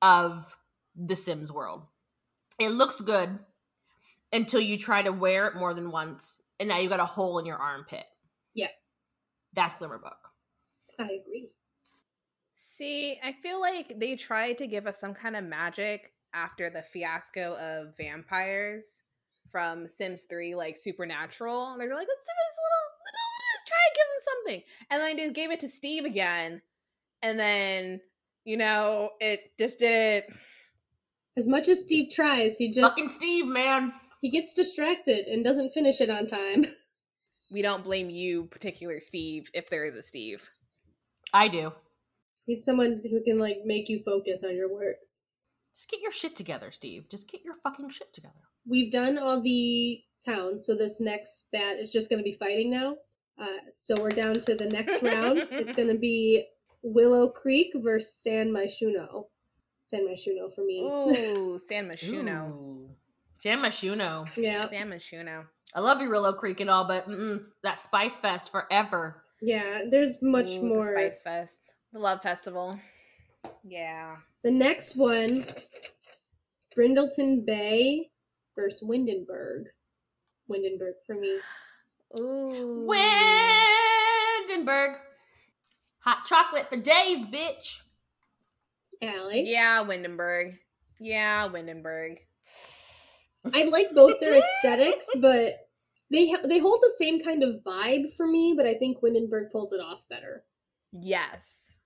of 0.00 0.56
the 0.94 1.16
sims 1.16 1.50
world. 1.50 1.82
It 2.60 2.68
looks 2.70 3.00
good 3.00 3.40
until 4.32 4.60
you 4.60 4.78
try 4.78 5.02
to 5.02 5.10
wear 5.10 5.48
it 5.48 5.56
more 5.56 5.74
than 5.74 5.90
once 5.90 6.40
and 6.60 6.68
now 6.68 6.78
you've 6.78 6.90
got 6.90 7.00
a 7.00 7.06
hole 7.06 7.38
in 7.40 7.46
your 7.46 7.56
armpit. 7.56 8.04
Yeah. 8.54 8.68
that's 9.52 9.74
glimmerbrook 9.74 10.20
i 11.00 11.04
agree. 11.04 11.48
See, 12.54 13.18
I 13.22 13.32
feel 13.42 13.60
like 13.60 13.98
they 13.98 14.16
tried 14.16 14.58
to 14.58 14.66
give 14.66 14.86
us 14.86 14.98
some 14.98 15.14
kind 15.14 15.36
of 15.36 15.44
magic 15.44 16.12
after 16.34 16.70
the 16.70 16.82
fiasco 16.82 17.56
of 17.56 17.96
vampires 17.96 19.02
from 19.50 19.88
Sims 19.88 20.22
3, 20.28 20.54
like 20.54 20.76
Supernatural. 20.76 21.72
And 21.72 21.80
they're 21.80 21.88
like, 21.88 22.06
let's 22.08 22.24
do 22.24 22.32
this 22.36 22.56
little, 22.64 22.86
little, 23.06 23.30
let's 23.54 23.68
try 23.68 23.78
to 23.86 23.94
give 23.96 24.06
him 24.06 24.22
something. 24.24 24.62
And 24.90 25.00
then 25.00 25.08
I 25.08 25.26
just 25.26 25.34
gave 25.34 25.50
it 25.50 25.60
to 25.60 25.68
Steve 25.68 26.04
again. 26.04 26.62
And 27.22 27.38
then, 27.38 28.00
you 28.44 28.56
know, 28.56 29.10
it 29.20 29.52
just 29.58 29.78
didn't. 29.80 30.34
As 31.36 31.48
much 31.48 31.68
as 31.68 31.82
Steve 31.82 32.10
tries, 32.12 32.56
he 32.56 32.70
just 32.70 32.96
Fucking 32.96 33.10
Steve, 33.10 33.46
man. 33.46 33.92
he 34.20 34.30
gets 34.30 34.54
distracted 34.54 35.26
and 35.26 35.44
doesn't 35.44 35.70
finish 35.72 36.00
it 36.00 36.10
on 36.10 36.26
time. 36.26 36.64
We 37.52 37.62
don't 37.62 37.82
blame 37.82 38.10
you, 38.10 38.44
particular 38.44 39.00
Steve, 39.00 39.50
if 39.52 39.68
there 39.70 39.84
is 39.84 39.96
a 39.96 40.02
Steve. 40.02 40.48
I 41.32 41.48
do. 41.48 41.72
Need 42.46 42.60
someone 42.60 43.02
who 43.02 43.22
can 43.24 43.40
like 43.40 43.62
make 43.64 43.88
you 43.88 44.02
focus 44.04 44.44
on 44.44 44.54
your 44.54 44.72
work. 44.72 44.96
Just 45.74 45.88
get 45.90 46.00
your 46.00 46.12
shit 46.12 46.36
together, 46.36 46.70
Steve. 46.70 47.08
Just 47.10 47.30
get 47.30 47.42
your 47.44 47.54
fucking 47.62 47.88
shit 47.90 48.12
together. 48.12 48.34
We've 48.66 48.90
done 48.92 49.18
all 49.18 49.40
the 49.40 50.00
towns, 50.24 50.66
so 50.66 50.74
this 50.74 51.00
next 51.00 51.46
bat 51.52 51.78
is 51.78 51.92
just 51.92 52.10
going 52.10 52.18
to 52.18 52.24
be 52.24 52.32
fighting 52.36 52.70
now. 52.70 52.96
Uh, 53.38 53.46
so 53.70 53.94
we're 54.00 54.10
down 54.10 54.34
to 54.34 54.54
the 54.54 54.66
next 54.66 55.02
round. 55.02 55.48
It's 55.50 55.72
going 55.74 55.88
to 55.88 55.96
be 55.98 56.46
Willow 56.82 57.28
Creek 57.28 57.72
versus 57.76 58.12
San 58.14 58.50
Myshuno. 58.50 59.24
San 59.86 60.06
Myshuno 60.06 60.54
for 60.54 60.64
me. 60.64 60.80
Ooh, 60.82 61.58
San 61.68 61.88
Myshuno. 61.88 62.50
Ooh. 62.50 62.90
San 63.38 63.60
Myshuno. 63.60 64.28
Yeah, 64.36 64.68
San 64.68 64.90
Myshuno. 64.90 65.46
I 65.74 65.80
love 65.80 66.00
your 66.00 66.10
Willow 66.10 66.32
Creek 66.34 66.60
and 66.60 66.68
all, 66.68 66.84
but 66.84 67.06
that 67.62 67.80
Spice 67.80 68.18
Fest 68.18 68.50
forever. 68.52 69.22
yeah. 69.40 69.84
There's 69.90 70.20
much 70.20 70.50
Ooh, 70.50 70.60
the 70.60 70.66
more. 70.66 70.92
Spice 70.92 71.20
Fest. 71.22 71.60
The 71.92 71.98
Love 71.98 72.22
Festival. 72.22 72.78
Yeah. 73.64 74.16
The 74.42 74.50
next 74.50 74.96
one, 74.96 75.44
Brindleton 76.76 77.44
Bay 77.44 78.10
versus 78.56 78.82
Windenburg. 78.86 79.66
Windenburg 80.50 80.94
for 81.06 81.14
me. 81.14 81.38
Ooh. 82.18 82.86
Windenburg. 84.48 84.96
Hot 86.00 86.24
chocolate 86.24 86.68
for 86.68 86.76
days, 86.78 87.26
bitch. 87.26 87.82
Allie. 89.02 89.44
Yeah, 89.46 89.84
Windenburg. 89.84 90.56
Yeah, 90.98 91.48
Windenburg. 91.48 92.18
I 93.54 93.64
like 93.64 93.92
both 93.94 94.20
their 94.20 94.34
aesthetics, 94.34 95.06
but 95.18 95.68
they 96.10 96.30
ha- 96.30 96.42
they 96.44 96.58
hold 96.58 96.80
the 96.82 96.92
same 96.98 97.22
kind 97.22 97.42
of 97.42 97.62
vibe 97.64 98.14
for 98.16 98.26
me. 98.26 98.54
But 98.56 98.66
I 98.66 98.74
think 98.74 99.00
Windenburg 99.02 99.50
pulls 99.50 99.72
it 99.72 99.80
off 99.80 100.06
better. 100.08 100.44
Yes. 100.92 101.78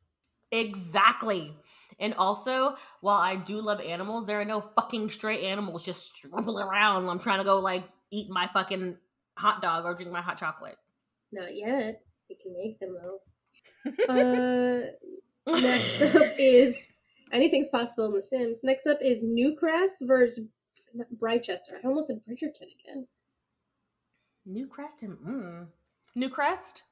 Exactly. 0.50 1.56
And 1.98 2.14
also, 2.14 2.76
while 3.00 3.18
I 3.18 3.36
do 3.36 3.60
love 3.60 3.80
animals, 3.80 4.26
there 4.26 4.40
are 4.40 4.44
no 4.44 4.60
fucking 4.60 5.10
stray 5.10 5.46
animals 5.46 5.84
just 5.84 6.14
strubbling 6.14 6.64
around 6.64 7.04
when 7.04 7.10
I'm 7.10 7.20
trying 7.20 7.38
to 7.38 7.44
go 7.44 7.58
like 7.58 7.84
eat 8.10 8.28
my 8.30 8.48
fucking 8.52 8.96
hot 9.36 9.62
dog 9.62 9.84
or 9.84 9.94
drink 9.94 10.12
my 10.12 10.20
hot 10.22 10.38
chocolate. 10.38 10.76
Not 11.32 11.56
yet. 11.56 12.02
We 12.28 12.36
can 12.36 12.52
make 12.54 12.78
them 12.78 12.96
though. 13.00 13.20
uh, 14.08 15.60
next 15.60 16.02
up 16.02 16.32
is 16.38 17.00
anything's 17.32 17.68
possible 17.68 18.06
in 18.06 18.14
The 18.14 18.22
Sims. 18.22 18.60
Next 18.62 18.86
up 18.86 18.98
is 19.02 19.24
Newcrest 19.24 20.06
versus 20.06 20.46
Britechester. 21.20 21.76
I 21.82 21.86
almost 21.86 22.08
said 22.08 22.20
Bridgerton 22.28 22.68
again. 22.82 23.06
Newcrest 24.48 25.02
and 25.02 25.18
mm. 25.18 25.66
Newcrest? 26.16 26.82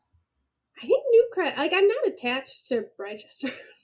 I 0.83 0.87
think 0.87 1.05
Newcrest. 1.15 1.57
Like 1.59 1.73
I'm 1.73 1.87
not 1.87 2.07
attached 2.07 2.67
to 2.69 2.87
Britechester. 2.99 3.53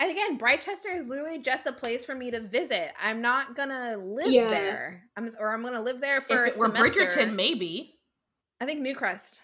And 0.00 0.10
again, 0.10 0.38
Britechester 0.38 0.98
is 0.98 1.06
literally 1.06 1.40
just 1.40 1.66
a 1.66 1.72
place 1.72 2.06
for 2.06 2.14
me 2.14 2.30
to 2.30 2.40
visit. 2.40 2.92
I'm 2.98 3.20
not 3.20 3.54
gonna 3.54 3.98
live 3.98 4.32
Yeah. 4.32 4.48
there. 4.48 5.04
I'm 5.14 5.30
or 5.38 5.52
I'm 5.52 5.62
gonna 5.62 5.82
live 5.82 6.00
there 6.00 6.22
for 6.22 6.46
if 6.46 6.54
a 6.54 6.56
it 6.56 6.58
were 6.58 6.74
semester. 6.74 7.04
Bridgerton, 7.04 7.34
maybe. 7.34 7.98
I 8.60 8.64
think 8.64 8.80
Newcrest. 8.80 9.40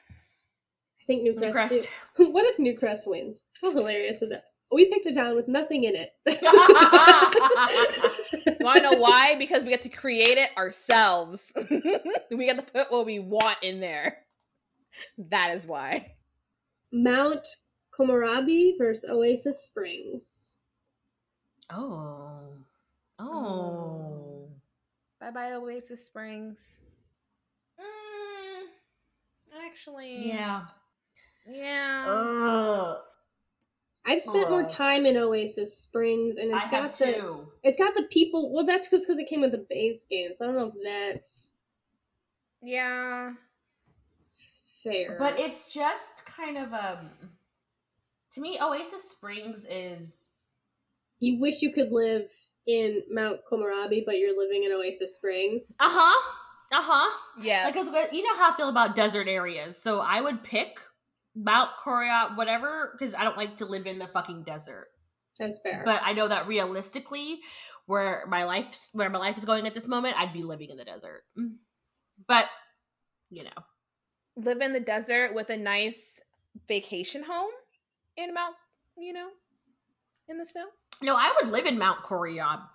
I 1.00 1.04
think 1.06 1.28
Newcrest. 1.28 1.52
Newcrest. 1.52 1.88
too. 2.16 2.24
what 2.32 2.46
if 2.46 2.56
Newcrest 2.56 3.06
wins? 3.06 3.42
How 3.60 3.70
hilarious 3.70 4.22
would 4.22 4.30
that? 4.30 4.44
We 4.72 4.86
picked 4.86 5.06
a 5.06 5.14
town 5.14 5.36
with 5.36 5.46
nothing 5.46 5.84
in 5.84 5.94
it. 5.94 6.12
You 6.26 6.36
want 8.64 8.78
to 8.78 8.82
know 8.82 8.98
why? 8.98 9.36
Because 9.38 9.62
we 9.62 9.68
get 9.68 9.82
to 9.82 9.88
create 9.88 10.38
it 10.38 10.50
ourselves. 10.56 11.52
we 12.30 12.46
get 12.46 12.56
to 12.56 12.62
put 12.62 12.90
what 12.90 13.06
we 13.06 13.18
want 13.20 13.58
in 13.62 13.78
there. 13.80 14.18
That 15.18 15.50
is 15.54 15.66
why. 15.66 16.14
Mount 16.92 17.46
Komorebi 17.98 18.76
versus 18.78 19.08
Oasis 19.10 19.64
Springs. 19.64 20.54
oh. 21.72 22.42
Oh. 23.18 24.50
Bye 25.20 25.30
bye, 25.30 25.52
Oasis 25.52 26.04
Springs. 26.04 26.58
Mm, 27.80 28.66
actually, 29.66 30.28
Yeah. 30.28 30.66
yeah. 31.48 32.04
Ugh. 32.06 32.98
I've 34.08 34.20
spent 34.20 34.50
more 34.50 34.62
time 34.64 35.04
in 35.06 35.16
Oasis 35.16 35.76
Springs, 35.76 36.36
and 36.36 36.54
I 36.54 36.58
it's 36.58 36.66
have 36.68 36.82
got 36.82 36.92
the 36.98 37.12
two. 37.12 37.48
it's 37.64 37.78
got 37.78 37.96
the 37.96 38.04
people. 38.04 38.52
Well, 38.52 38.64
that's 38.64 38.88
just 38.88 39.06
because 39.06 39.18
it 39.18 39.26
came 39.28 39.40
with 39.40 39.50
the 39.52 39.66
base 39.68 40.04
game, 40.08 40.30
so 40.34 40.44
I 40.44 40.48
don't 40.52 40.56
know 40.58 40.72
if 40.76 40.84
that's 40.84 41.54
yeah. 42.62 43.32
fair. 44.82 45.16
But 45.18 45.40
it's 45.40 45.72
just 45.72 46.24
kind 46.26 46.56
of 46.56 46.72
um 46.72 47.10
to 48.36 48.42
me 48.42 48.58
Oasis 48.62 49.10
Springs 49.10 49.66
is 49.68 50.28
you 51.20 51.40
wish 51.40 51.62
you 51.62 51.72
could 51.72 51.90
live 51.90 52.28
in 52.66 53.02
Mount 53.10 53.40
Komorebi, 53.50 54.02
but 54.04 54.18
you're 54.18 54.38
living 54.38 54.64
in 54.64 54.72
Oasis 54.72 55.14
Springs. 55.14 55.74
uh-huh. 55.80 56.32
Uh-huh. 56.72 57.18
Yeah. 57.38 57.64
Like 57.64 57.74
'cause 57.74 57.88
you 58.12 58.22
know 58.22 58.36
how 58.36 58.52
I 58.52 58.56
feel 58.56 58.68
about 58.68 58.94
desert 58.94 59.28
areas. 59.28 59.80
So 59.80 60.00
I 60.00 60.20
would 60.20 60.42
pick 60.42 60.78
Mount 61.34 61.70
Korea 61.78 62.32
whatever 62.34 62.90
because 62.92 63.14
I 63.14 63.24
don't 63.24 63.36
like 63.36 63.56
to 63.58 63.66
live 63.66 63.86
in 63.86 63.98
the 63.98 64.08
fucking 64.08 64.42
desert. 64.42 64.88
That's 65.38 65.60
fair. 65.60 65.82
But 65.84 66.02
I 66.04 66.12
know 66.12 66.28
that 66.28 66.46
realistically 66.48 67.38
where 67.86 68.24
my 68.28 68.44
life 68.44 68.88
where 68.92 69.08
my 69.08 69.18
life 69.18 69.38
is 69.38 69.44
going 69.44 69.66
at 69.66 69.74
this 69.74 69.88
moment, 69.88 70.16
I'd 70.18 70.32
be 70.32 70.42
living 70.42 70.68
in 70.70 70.76
the 70.76 70.84
desert. 70.84 71.22
Mm. 71.38 71.54
But 72.26 72.48
you 73.30 73.44
know. 73.44 73.62
Live 74.36 74.60
in 74.60 74.74
the 74.74 74.80
desert 74.80 75.34
with 75.34 75.48
a 75.48 75.56
nice 75.56 76.20
vacation 76.68 77.22
home 77.22 77.50
in 78.16 78.34
Mount, 78.34 78.54
you 78.98 79.12
know, 79.12 79.28
in 80.28 80.38
the 80.38 80.44
snow. 80.44 80.66
No, 81.02 81.14
I 81.16 81.34
would 81.40 81.52
live 81.52 81.66
in 81.66 81.78
Mount 81.78 82.02
Korea. 82.02 82.68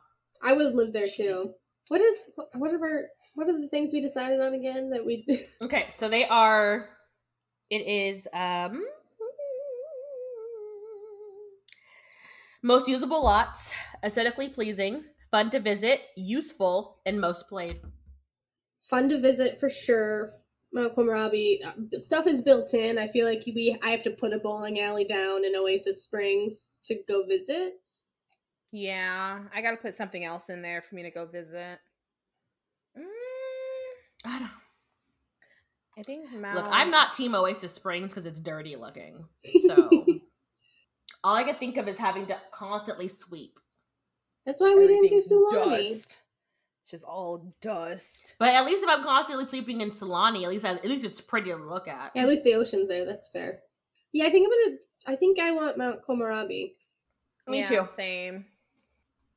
I 0.43 0.53
would 0.53 0.76
live 0.76 0.93
there 0.93 1.07
too. 1.07 1.53
What 1.89 2.01
is 2.01 2.15
what 2.53 2.72
are 2.73 2.84
our, 2.84 3.01
what 3.35 3.47
are 3.49 3.59
the 3.59 3.68
things 3.68 3.91
we 3.93 4.01
decided 4.01 4.39
on 4.41 4.53
again 4.53 4.89
that 4.91 5.05
we? 5.05 5.26
Okay, 5.61 5.88
so 5.89 6.09
they 6.09 6.26
are. 6.27 6.89
It 7.69 7.88
is 7.88 8.27
um 8.34 8.84
most 12.63 12.88
usable 12.88 13.23
lots, 13.23 13.72
aesthetically 14.03 14.49
pleasing, 14.49 15.03
fun 15.31 15.49
to 15.51 15.59
visit, 15.59 16.01
useful, 16.15 16.99
and 17.05 17.19
most 17.19 17.47
played. 17.49 17.81
fun 18.84 19.09
to 19.09 19.19
visit 19.19 19.59
for 19.59 19.69
sure. 19.69 20.31
Mount 20.73 20.95
Komorebi 20.95 21.65
uh, 21.65 21.99
stuff 21.99 22.27
is 22.27 22.41
built 22.41 22.73
in. 22.73 22.98
I 22.98 23.07
feel 23.07 23.27
like 23.27 23.43
we 23.45 23.77
I 23.84 23.91
have 23.91 24.03
to 24.03 24.11
put 24.11 24.34
a 24.34 24.39
bowling 24.39 24.80
alley 24.80 25.03
down 25.03 25.43
in 25.43 25.56
Oasis 25.56 26.02
Springs 26.02 26.80
to 26.85 26.95
go 27.07 27.26
visit. 27.26 27.81
Yeah, 28.72 29.39
I 29.53 29.61
got 29.61 29.72
to 29.72 29.77
put 29.77 29.95
something 29.95 30.23
else 30.23 30.49
in 30.49 30.61
there 30.61 30.81
for 30.81 30.95
me 30.95 31.03
to 31.03 31.11
go 31.11 31.26
visit. 31.26 31.80
Mm, 32.98 33.03
I 34.26 34.39
don't. 34.39 34.49
I 35.98 36.02
think 36.03 36.31
Mount. 36.31 36.56
Look, 36.56 36.68
I'm 36.69 36.89
not 36.89 37.11
Team 37.11 37.35
Oasis 37.35 37.73
Springs 37.73 38.07
because 38.07 38.26
it's 38.26 38.39
dirty 38.39 38.76
looking. 38.76 39.26
So 39.68 39.89
all 41.23 41.35
I 41.35 41.43
can 41.43 41.56
think 41.56 41.77
of 41.77 41.88
is 41.88 41.98
having 41.98 42.26
to 42.27 42.38
constantly 42.52 43.07
sweep. 43.07 43.60
That's 44.45 44.61
why 44.61 44.73
we 44.73 44.88
didn't 44.88 45.10
do 45.10 45.18
Everything's 45.18 45.31
Sulani. 45.31 45.89
Dust. 45.93 46.20
It's 46.82 46.91
just 46.91 47.03
all 47.03 47.53
dust. 47.62 48.36
But 48.40 48.49
at 48.49 48.66
least 48.66 48.84
if 48.84 48.90
I'm 48.90 49.03
constantly 49.03 49.45
sleeping 49.45 49.82
in 49.82 49.91
Sulani, 49.91 50.44
at 50.44 50.49
least 50.49 50.66
at 50.66 50.84
least 50.84 51.06
it's 51.06 51.22
pretty 51.22 51.52
to 51.52 51.58
look 51.58 51.88
at. 51.88 52.12
Yeah, 52.16 52.24
at 52.24 52.28
least 52.28 52.44
the 52.44 52.56
ocean's 52.56 52.88
there. 52.88 53.06
That's 53.06 53.28
fair. 53.28 53.60
Yeah, 54.12 54.26
I 54.26 54.30
think 54.30 54.48
I'm 54.48 54.52
gonna. 54.72 54.78
I 55.08 55.16
think 55.16 55.40
I 55.40 55.52
want 55.52 55.78
Mount 55.78 56.02
Komorebi. 56.03 56.74
Me 57.48 57.60
Yeah, 57.60 57.66
too. 57.66 57.88
Same. 57.95 58.45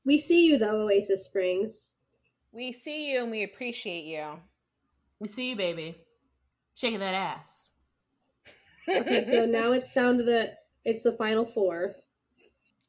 We 0.04 0.18
see 0.18 0.46
you 0.46 0.58
though, 0.58 0.82
Oasis 0.82 1.24
Springs. 1.24 1.90
We 2.52 2.72
see 2.72 3.10
you 3.10 3.22
and 3.22 3.30
we 3.30 3.42
appreciate 3.42 4.04
you. 4.04 4.38
We 5.18 5.28
see 5.28 5.50
you, 5.50 5.56
baby, 5.56 5.96
shaking 6.74 7.00
that 7.00 7.14
ass. 7.14 7.70
Okay, 8.88 9.22
so 9.22 9.44
now 9.46 9.72
it's 9.72 9.92
down 9.92 10.18
to 10.18 10.22
the. 10.22 10.54
It's 10.84 11.02
the 11.02 11.12
final 11.12 11.46
four. 11.46 11.94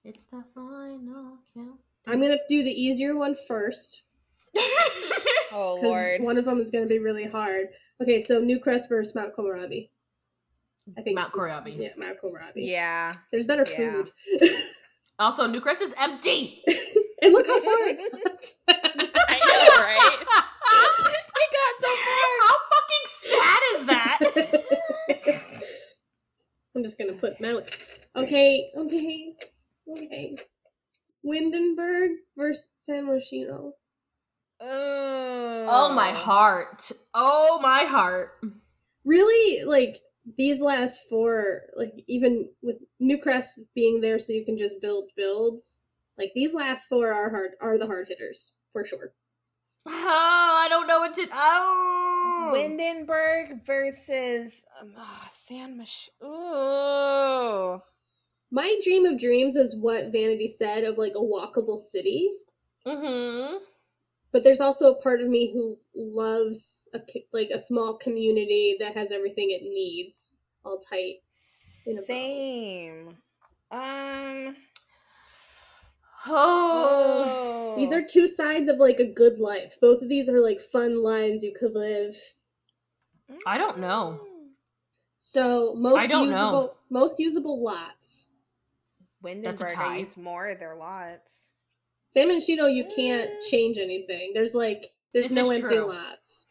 It's 0.04 0.26
the 0.26 0.44
final 0.54 1.38
count. 1.54 1.80
I'm 2.06 2.22
gonna 2.22 2.38
do 2.50 2.64
the 2.64 2.72
easier 2.72 3.16
one 3.16 3.36
first. 3.48 4.04
Oh 5.52 5.80
lord. 5.84 6.22
one 6.22 6.38
of 6.38 6.46
them 6.46 6.60
is 6.60 6.70
going 6.70 6.84
to 6.86 6.90
be 6.90 7.00
really 7.00 7.26
hard. 7.26 7.68
Okay, 8.02 8.20
so 8.20 8.42
Newcrest 8.42 8.90
versus 8.90 9.16
Mount 9.16 9.36
Komorebi. 9.36 9.90
I 10.98 11.02
think 11.02 11.16
Mount 11.16 11.34
Komorebi. 11.34 11.78
Yeah, 11.78 11.90
Mount 11.98 12.18
Komorebi. 12.22 12.52
yeah. 12.58 13.16
there's 13.32 13.46
better 13.46 13.66
Yeah. 13.78 14.04
food. 14.42 14.52
Also, 15.18 15.48
Newcrest 15.48 15.82
is 15.82 15.94
empty. 15.98 16.62
and 17.22 17.32
look 17.32 17.48
how 17.48 17.58
far 17.62 17.88
it 17.88 17.98
got. 17.98 18.46
I 18.68 19.40
know, 19.40 19.80
right? 19.80 20.18
it 20.20 21.52
got 21.56 21.76
so 21.80 21.92
far. 22.04 22.26
How 22.44 22.58
fucking 22.72 23.06
sad 23.08 23.62
is 23.72 23.86
that? 23.88 24.20
I'm 26.76 26.84
just 26.84 26.98
gonna 26.98 27.14
put 27.14 27.40
Mount. 27.40 27.78
Okay, 28.14 28.72
okay, 28.76 29.34
okay. 29.90 30.36
Windenburg 31.26 32.10
versus 32.38 32.74
San 32.76 33.06
Myshuno. 33.08 33.72
Oh, 34.62 35.66
Oh 35.68 35.94
my 35.94 36.12
heart. 36.12 36.92
Oh 37.14 37.60
my 37.62 37.84
heart. 37.84 38.40
Really, 39.04 39.66
like 39.66 40.02
these 40.38 40.62
last 40.62 41.02
four, 41.10 41.62
like 41.76 42.04
even 42.08 42.50
with 42.62 42.78
Newcrest 43.02 43.60
being 43.74 44.02
there, 44.02 44.20
so 44.20 44.34
you 44.34 44.46
can 44.46 44.58
just 44.58 44.82
build 44.82 45.12
builds. 45.16 45.82
Like 46.18 46.32
these 46.34 46.54
last 46.54 46.88
four 46.88 47.12
are 47.14 47.30
hard, 47.30 47.52
are 47.62 47.78
the 47.78 47.88
hard 47.88 48.08
hitters 48.08 48.54
for 48.72 48.86
sure. 48.86 49.14
Oh, 49.88 50.62
I 50.66 50.68
don't 50.70 50.88
know 50.88 51.00
what 51.00 51.14
to. 51.16 51.28
Oh, 51.32 52.52
Windenburg 52.56 53.66
versus 53.66 54.66
um, 54.82 54.94
ah, 54.98 55.30
San 55.32 55.78
Mich. 55.78 56.10
Ooh. 56.24 57.82
My 58.52 58.80
dream 58.84 59.06
of 59.06 59.20
dreams 59.20 59.56
is 59.56 59.76
what 59.76 60.12
Vanity 60.12 60.48
said 60.48 60.84
of 60.84 60.98
like 60.98 61.14
a 61.16 61.20
walkable 61.20 61.78
city. 61.78 62.32
Mm-hmm. 62.88 63.58
But 64.36 64.44
there's 64.44 64.60
also 64.60 64.92
a 64.92 65.02
part 65.02 65.22
of 65.22 65.30
me 65.30 65.54
who 65.54 65.78
loves 65.96 66.90
a 66.94 67.00
like 67.32 67.50
a 67.54 67.60
small 67.60 67.94
community 67.94 68.76
that 68.82 68.94
has 68.94 69.10
everything 69.10 69.50
it 69.50 69.64
needs 69.64 70.34
all 70.66 70.78
tight 70.78 71.24
in 71.88 71.98
a 71.98 72.02
bow. 72.02 72.06
Same. 72.06 73.18
Um. 73.72 74.58
Oh. 76.28 77.76
these 77.78 77.94
are 77.94 78.02
two 78.02 78.28
sides 78.28 78.68
of 78.68 78.76
like 78.76 79.00
a 79.00 79.06
good 79.06 79.38
life 79.38 79.78
both 79.80 80.02
of 80.02 80.10
these 80.10 80.28
are 80.28 80.42
like 80.42 80.60
fun 80.60 81.02
lives 81.02 81.42
you 81.44 81.54
could 81.58 81.74
live 81.74 82.18
I 83.48 83.58
don't 83.58 83.78
know. 83.80 84.20
so 85.20 85.76
most 85.76 86.02
I 86.02 86.08
don't 86.08 86.30
know. 86.30 86.36
usable 86.36 86.78
most 86.90 87.20
usable 87.20 87.64
lots 87.64 88.28
Windenburg, 89.24 89.74
tie. 89.74 89.96
I 89.96 89.98
use 90.00 90.18
more 90.18 90.50
of 90.50 90.60
their 90.60 90.76
lots. 90.76 91.45
San 92.16 92.30
Myshuno, 92.30 92.74
you 92.74 92.86
can't 92.96 93.30
change 93.50 93.78
anything 93.78 94.32
there's 94.34 94.56
like 94.56 94.94
there's 95.14 95.30
This 95.30 95.36
no 95.38 95.52
is 95.52 95.60
empty 95.62 95.76
true. 95.76 95.88
lots 95.88 96.48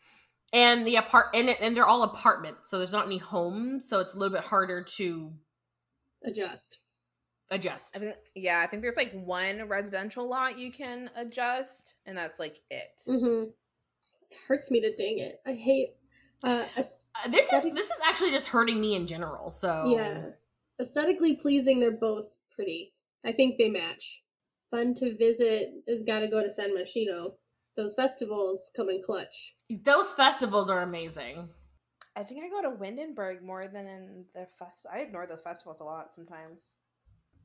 and 0.53 0.87
the 0.87 0.97
apart 0.97 1.27
and, 1.35 1.49
and 1.51 1.77
they're 1.77 1.87
all 1.87 2.03
apartments, 2.03 2.71
so 2.71 2.79
there's 2.79 2.93
not 2.93 3.07
any 3.07 3.19
homes, 3.19 3.89
so 3.89 4.01
it's 4.01 4.15
a 4.15 4.19
little 4.19 4.35
bit 4.37 4.45
harder 4.45 4.83
to 4.83 5.33
adjust 6.25 6.79
adjust. 7.51 7.95
I 7.97 8.01
think, 8.01 8.15
yeah, 8.35 8.61
I 8.61 8.67
think 8.67 8.83
there's 8.83 8.97
like 8.97 9.13
one 9.13 9.69
residential 9.69 10.29
lot 10.29 10.59
you 10.59 10.73
can 10.73 11.11
adjust, 11.15 11.95
and 12.07 12.17
that's 12.17 12.39
like 12.39 12.61
it. 12.71 13.03
mm-hmm 13.09 13.51
it 14.31 14.39
hurts 14.49 14.71
me 14.71 14.81
to 14.81 14.93
ding 14.97 15.19
it 15.19 15.41
i 15.47 15.53
hate 15.53 15.91
uh 16.43 16.65
aes- 16.77 17.07
Uh, 17.25 17.29
this 17.29 17.53
is 17.53 17.73
this 17.75 17.87
is 17.87 18.01
actually 18.09 18.31
just 18.31 18.49
hurting 18.49 18.81
me 18.81 18.95
in 18.97 19.07
general. 19.07 19.51
So 19.51 19.95
Yeah. 19.97 20.31
Aesthetically 20.81 21.37
pleasing, 21.37 21.79
they're 21.79 21.93
both 21.93 22.37
pretty. 22.51 22.95
I 23.25 23.31
think 23.33 23.59
they 23.59 23.71
match. 23.71 24.24
Fun 24.75 24.93
to 24.95 25.17
visit 25.17 25.73
has 25.87 26.03
got 26.03 26.19
to 26.19 26.27
go 26.27 26.43
to 26.43 26.51
San 26.51 26.77
Myshuno. 26.77 27.35
Those 27.77 27.95
festivals 27.95 28.73
come 28.75 28.91
in 28.91 29.01
clutch. 29.01 29.55
those 29.71 30.13
festivals 30.15 30.69
are 30.69 30.83
amazing. 30.83 31.49
I 32.17 32.25
think 32.25 32.43
I 32.45 32.49
go 32.49 32.61
to 32.61 32.77
Windenburg 32.77 33.41
more 33.41 33.69
than 33.69 33.87
in 33.87 34.25
the 34.35 34.49
fest. 34.59 34.85
I 34.93 34.99
ignore 34.99 35.29
those 35.29 35.43
festivals 35.43 35.79
a 35.81 35.85
lot 35.85 36.13
sometimes. 36.13 36.75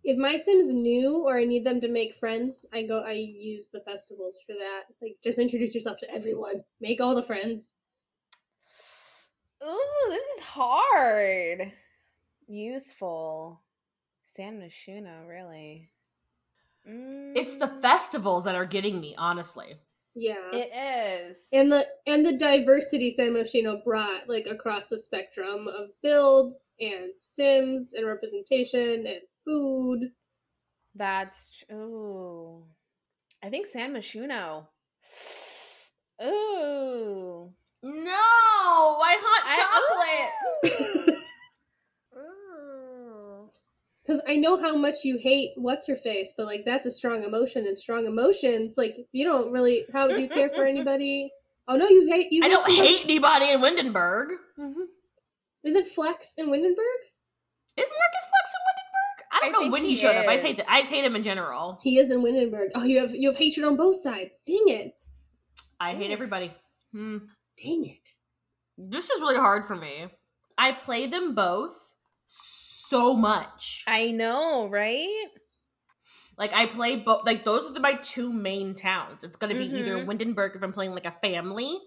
If 0.04 0.18
my 0.18 0.38
Sim's 0.38 0.74
new 0.74 1.18
or 1.18 1.38
I 1.38 1.46
need 1.46 1.66
them 1.66 1.80
to 1.82 1.88
make 1.88 2.16
friends, 2.16 2.66
I 2.74 2.82
go. 2.82 3.02
I 3.02 3.12
use 3.12 3.70
the 3.72 3.82
festivals 3.82 4.42
for 4.48 4.54
that. 4.54 4.86
Like, 5.00 5.18
just 5.24 5.38
introduce 5.38 5.76
yourself 5.76 6.00
to 6.00 6.12
everyone. 6.12 6.64
Make 6.82 7.00
all 7.00 7.14
the 7.14 7.22
friends. 7.22 7.76
Ooh, 9.64 10.10
this 10.10 10.26
is 10.36 10.44
hard. 10.46 11.74
Useful. 12.48 13.62
San 14.36 14.60
Myshuno, 14.60 15.28
really. 15.28 15.92
It's 17.36 17.58
the 17.58 17.68
Mm, 17.68 17.82
festivals 17.82 18.46
that 18.46 18.56
are 18.56 18.66
getting 18.66 19.00
me, 19.00 19.16
honestly. 19.18 19.78
Yeah. 20.16 20.52
It 20.52 20.72
is. 21.32 21.38
and 21.54 21.72
the 21.72 21.88
and 22.08 22.26
the 22.26 22.36
diversity 22.36 23.12
San 23.12 23.32
Myshuno 23.34 23.84
brought 23.84 24.28
like 24.28 24.48
across 24.48 24.90
the 24.90 25.00
spectrum 25.00 25.68
of 25.68 25.90
builds 26.02 26.74
and 26.80 27.12
sims 27.20 27.94
and 27.96 28.06
representation 28.08 29.06
and 29.06 29.22
food. 29.46 30.10
That's 30.96 31.52
tr- 31.70 31.76
ooh. 31.76 32.66
I 33.44 33.50
think 33.50 33.68
San 33.68 33.94
Myshuno. 33.94 34.68
Ooh. 36.22 37.54
No, 37.82 38.98
my 39.00 39.18
hot 39.22 40.66
chocolate. 40.66 41.06
Ooh. 41.06 41.06
Because 44.10 44.24
I 44.28 44.38
know 44.38 44.60
how 44.60 44.76
much 44.76 45.06
you 45.06 45.20
hate 45.20 45.52
what's 45.56 45.86
her 45.86 45.96
face, 45.96 46.34
but 46.36 46.48
like 46.48 46.66
that's 46.66 46.88
a 46.88 46.92
strong 46.92 47.22
emotion, 47.24 47.68
and 47.68 47.78
strong 47.78 48.08
emotions, 48.08 48.74
like 48.76 48.98
you 49.12 49.24
don't 49.24 49.52
really. 49.52 49.86
How 49.94 50.08
do 50.08 50.20
you 50.20 50.28
care 50.28 50.50
for 50.50 50.66
anybody? 50.66 51.32
Oh 51.68 51.76
no, 51.76 51.88
you 51.88 52.08
hate 52.08 52.32
you. 52.32 52.44
I 52.44 52.48
don't 52.50 52.64
somebody- 52.66 52.88
hate 52.88 53.04
anybody 53.04 53.52
in 53.52 53.62
Windenburg. 53.62 54.30
Is 55.64 55.76
it 55.76 55.88
Flex 55.88 56.34
in 56.40 56.48
Windenburg? 56.48 57.00
Is 57.78 57.86
Marcus 57.88 58.26
Flex 58.32 58.50
in 58.56 58.62
Windenburg? 58.66 59.26
I 59.32 59.40
don't 59.42 59.50
I 59.50 59.52
know 59.52 59.60
think 59.60 59.74
when 59.74 59.84
he, 59.84 59.92
he 59.92 59.96
showed 59.98 60.16
up. 60.16 60.28
I 60.28 60.34
just 60.38 60.46
hate 60.46 60.58
is. 60.58 60.66
the, 60.66 60.72
I 60.72 60.80
just 60.80 60.92
hate 60.92 61.06
him 61.06 61.16
in 61.16 61.22
general. 61.22 61.80
He 61.84 62.00
is 62.00 62.10
in 62.10 62.24
Windenburg. 62.24 62.70
Oh, 62.74 62.84
you 62.86 62.98
have 63.02 63.14
you 63.14 63.30
have 63.30 63.38
hatred 63.38 63.64
on 63.64 63.76
both 63.76 64.02
sides. 64.02 64.40
Dang 64.44 64.64
it! 64.70 64.96
I 65.80 65.94
hate 65.94 66.10
Ooh. 66.10 66.14
everybody. 66.14 66.52
Hmm. 66.94 67.18
Dang 67.64 67.86
it! 67.86 68.10
This 68.76 69.12
is 69.12 69.22
really 69.22 69.38
hard 69.38 69.66
for 69.66 69.76
me. 69.76 70.08
I 70.58 70.72
play 70.72 71.06
them 71.06 71.36
both 71.36 71.94
so 72.26 72.69
much. 72.92 73.84
I 73.88 74.12
know, 74.12 74.68
right? 74.68 75.28
Like 76.38 76.54
I 76.54 76.66
play 76.68 76.96
both. 76.96 77.26
Like 77.26 77.44
those 77.44 77.66
are 77.70 77.74
the, 77.74 77.80
my 77.80 77.94
two 77.96 78.32
main 78.32 78.74
towns. 78.76 79.24
It's 79.24 79.38
gonna 79.38 79.56
be 79.56 79.66
either 79.66 79.98
Mhm. 79.98 80.06
Windenburg 80.08 80.56
if 80.56 80.64
I'm 80.64 80.72
playing 80.74 80.92
like 80.92 81.06
a 81.06 81.16
family, 81.22 81.78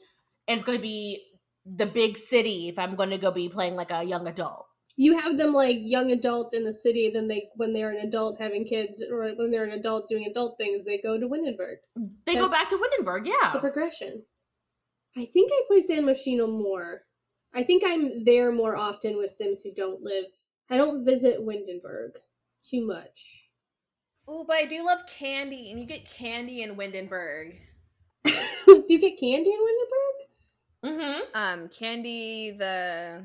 and 0.46 0.56
it's 0.56 0.64
gonna 0.64 0.78
be 0.78 1.22
the 1.64 1.86
big 1.86 2.16
city 2.16 2.68
if 2.68 2.78
I'm 2.78 2.94
gonna 2.96 3.18
go 3.18 3.30
be 3.30 3.48
playing 3.48 3.76
like 3.76 3.90
a 3.90 4.02
young 4.04 4.26
adult. 4.26 4.66
You 4.96 5.18
have 5.18 5.38
them 5.38 5.54
like 5.54 5.78
young 5.80 6.10
adult 6.10 6.52
in 6.54 6.64
the 6.64 6.72
city. 6.74 7.10
Then 7.12 7.28
they, 7.28 7.48
when 7.56 7.72
they're 7.72 7.90
an 7.90 8.06
adult 8.06 8.38
having 8.38 8.66
kids, 8.66 9.02
or 9.10 9.26
when 9.36 9.50
they're 9.50 9.64
an 9.64 9.70
adult 9.78 10.06
doing 10.08 10.26
adult 10.26 10.58
things, 10.58 10.84
they 10.84 10.98
go 10.98 11.18
to 11.18 11.26
Windenburg. 11.26 11.76
They 12.26 12.34
go 12.34 12.48
back 12.50 12.68
to 12.68 12.76
Windenburg. 12.76 13.26
It's 13.26 13.34
Yeah. 13.42 13.52
the 13.52 13.58
progression. 13.58 14.24
I 15.16 15.24
think 15.24 15.50
I 15.50 15.62
play 15.66 15.80
San 15.80 16.04
Myshuno 16.04 16.46
more. 16.46 17.04
I 17.54 17.62
think 17.62 17.82
I'm 17.86 18.24
there 18.24 18.52
more 18.52 18.76
often 18.76 19.16
with 19.16 19.30
Sims 19.30 19.62
who 19.62 19.72
don't 19.72 20.02
live. 20.02 20.26
I 20.72 20.76
don't 20.78 21.04
visit 21.04 21.40
Windenburg 21.40 22.12
too 22.68 22.86
much. 22.86 23.48
Oh, 24.26 24.44
but 24.46 24.56
I 24.56 24.66
do 24.66 24.84
love 24.84 25.00
candy, 25.06 25.70
and 25.70 25.80
you 25.80 25.86
get 25.86 26.08
candy 26.08 26.62
in 26.62 26.76
Windenburg. 26.76 27.58
Do 28.24 28.32
you 28.88 28.98
get 29.00 29.20
candy 29.20 29.50
in 29.50 29.58
Windenburg? 29.60 30.92
Mm-hmm. 30.98 31.36
Um, 31.36 31.68
Candy, 31.68 32.56
the 32.58 33.24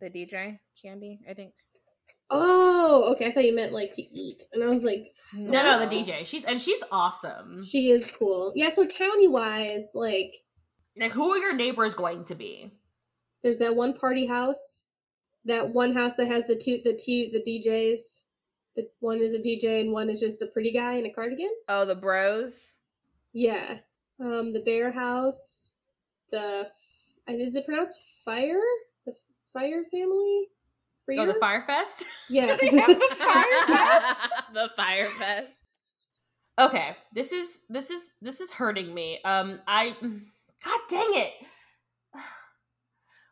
the 0.00 0.10
DJ, 0.10 0.58
Candy, 0.80 1.20
I 1.28 1.34
think. 1.34 1.52
Oh, 2.30 3.12
okay. 3.12 3.26
I 3.26 3.30
thought 3.32 3.44
you 3.44 3.54
meant 3.54 3.72
like 3.72 3.92
to 3.94 4.02
eat, 4.02 4.42
and 4.52 4.64
I 4.64 4.68
was 4.68 4.84
like, 4.84 5.12
No, 5.34 5.62
no, 5.62 5.78
the 5.84 5.94
DJ. 5.94 6.24
She's 6.26 6.44
and 6.44 6.60
she's 6.60 6.82
awesome. 6.90 7.62
she 7.62 7.90
is 7.90 8.10
cool. 8.18 8.52
Yeah. 8.56 8.70
So 8.70 8.86
towny 8.86 9.28
wise, 9.28 9.92
like, 9.94 10.34
Like, 10.98 11.12
who 11.12 11.30
are 11.30 11.38
your 11.38 11.54
neighbors 11.54 11.94
going 11.94 12.24
to 12.24 12.34
be? 12.34 12.72
there's 13.42 13.58
that 13.58 13.74
one 13.76 13.94
party 13.94 14.26
house, 14.26 14.84
that 15.44 15.70
one 15.70 15.94
house 15.94 16.16
that 16.16 16.28
has 16.28 16.46
the 16.46 16.56
two, 16.56 16.80
the 16.84 16.92
two, 16.92 17.30
the 17.32 17.42
DJs. 17.46 18.22
The 18.76 18.88
one 19.00 19.18
is 19.18 19.34
a 19.34 19.38
DJ 19.38 19.80
and 19.80 19.92
one 19.92 20.08
is 20.08 20.20
just 20.20 20.42
a 20.42 20.46
pretty 20.46 20.72
guy 20.72 20.94
in 20.94 21.06
a 21.06 21.12
cardigan. 21.12 21.50
Oh, 21.68 21.84
the 21.84 21.96
Bros. 21.96 22.74
Yeah. 23.32 23.78
Um, 24.20 24.52
the 24.52 24.60
bear 24.60 24.92
house, 24.92 25.72
the 26.30 26.68
is 27.28 27.56
it 27.56 27.64
pronounced 27.64 27.98
fire? 28.24 28.60
The 29.06 29.14
fire 29.52 29.82
family? 29.90 30.48
Oh, 31.18 31.26
the 31.26 31.34
fire 31.34 31.64
fest. 31.66 32.04
Yeah. 32.28 32.56
They 32.60 32.68
have 32.78 32.86
the 32.86 33.16
Fire 33.18 33.66
Fest. 33.66 34.32
the 34.54 34.70
Fire 34.76 35.06
Fest. 35.06 35.48
okay, 36.60 36.96
this 37.12 37.32
is 37.32 37.62
this 37.68 37.90
is 37.90 38.14
this 38.22 38.40
is 38.40 38.52
hurting 38.52 38.94
me. 38.94 39.18
Um, 39.24 39.58
I, 39.66 39.96
God 40.00 40.80
dang 40.88 41.10
it. 41.14 41.32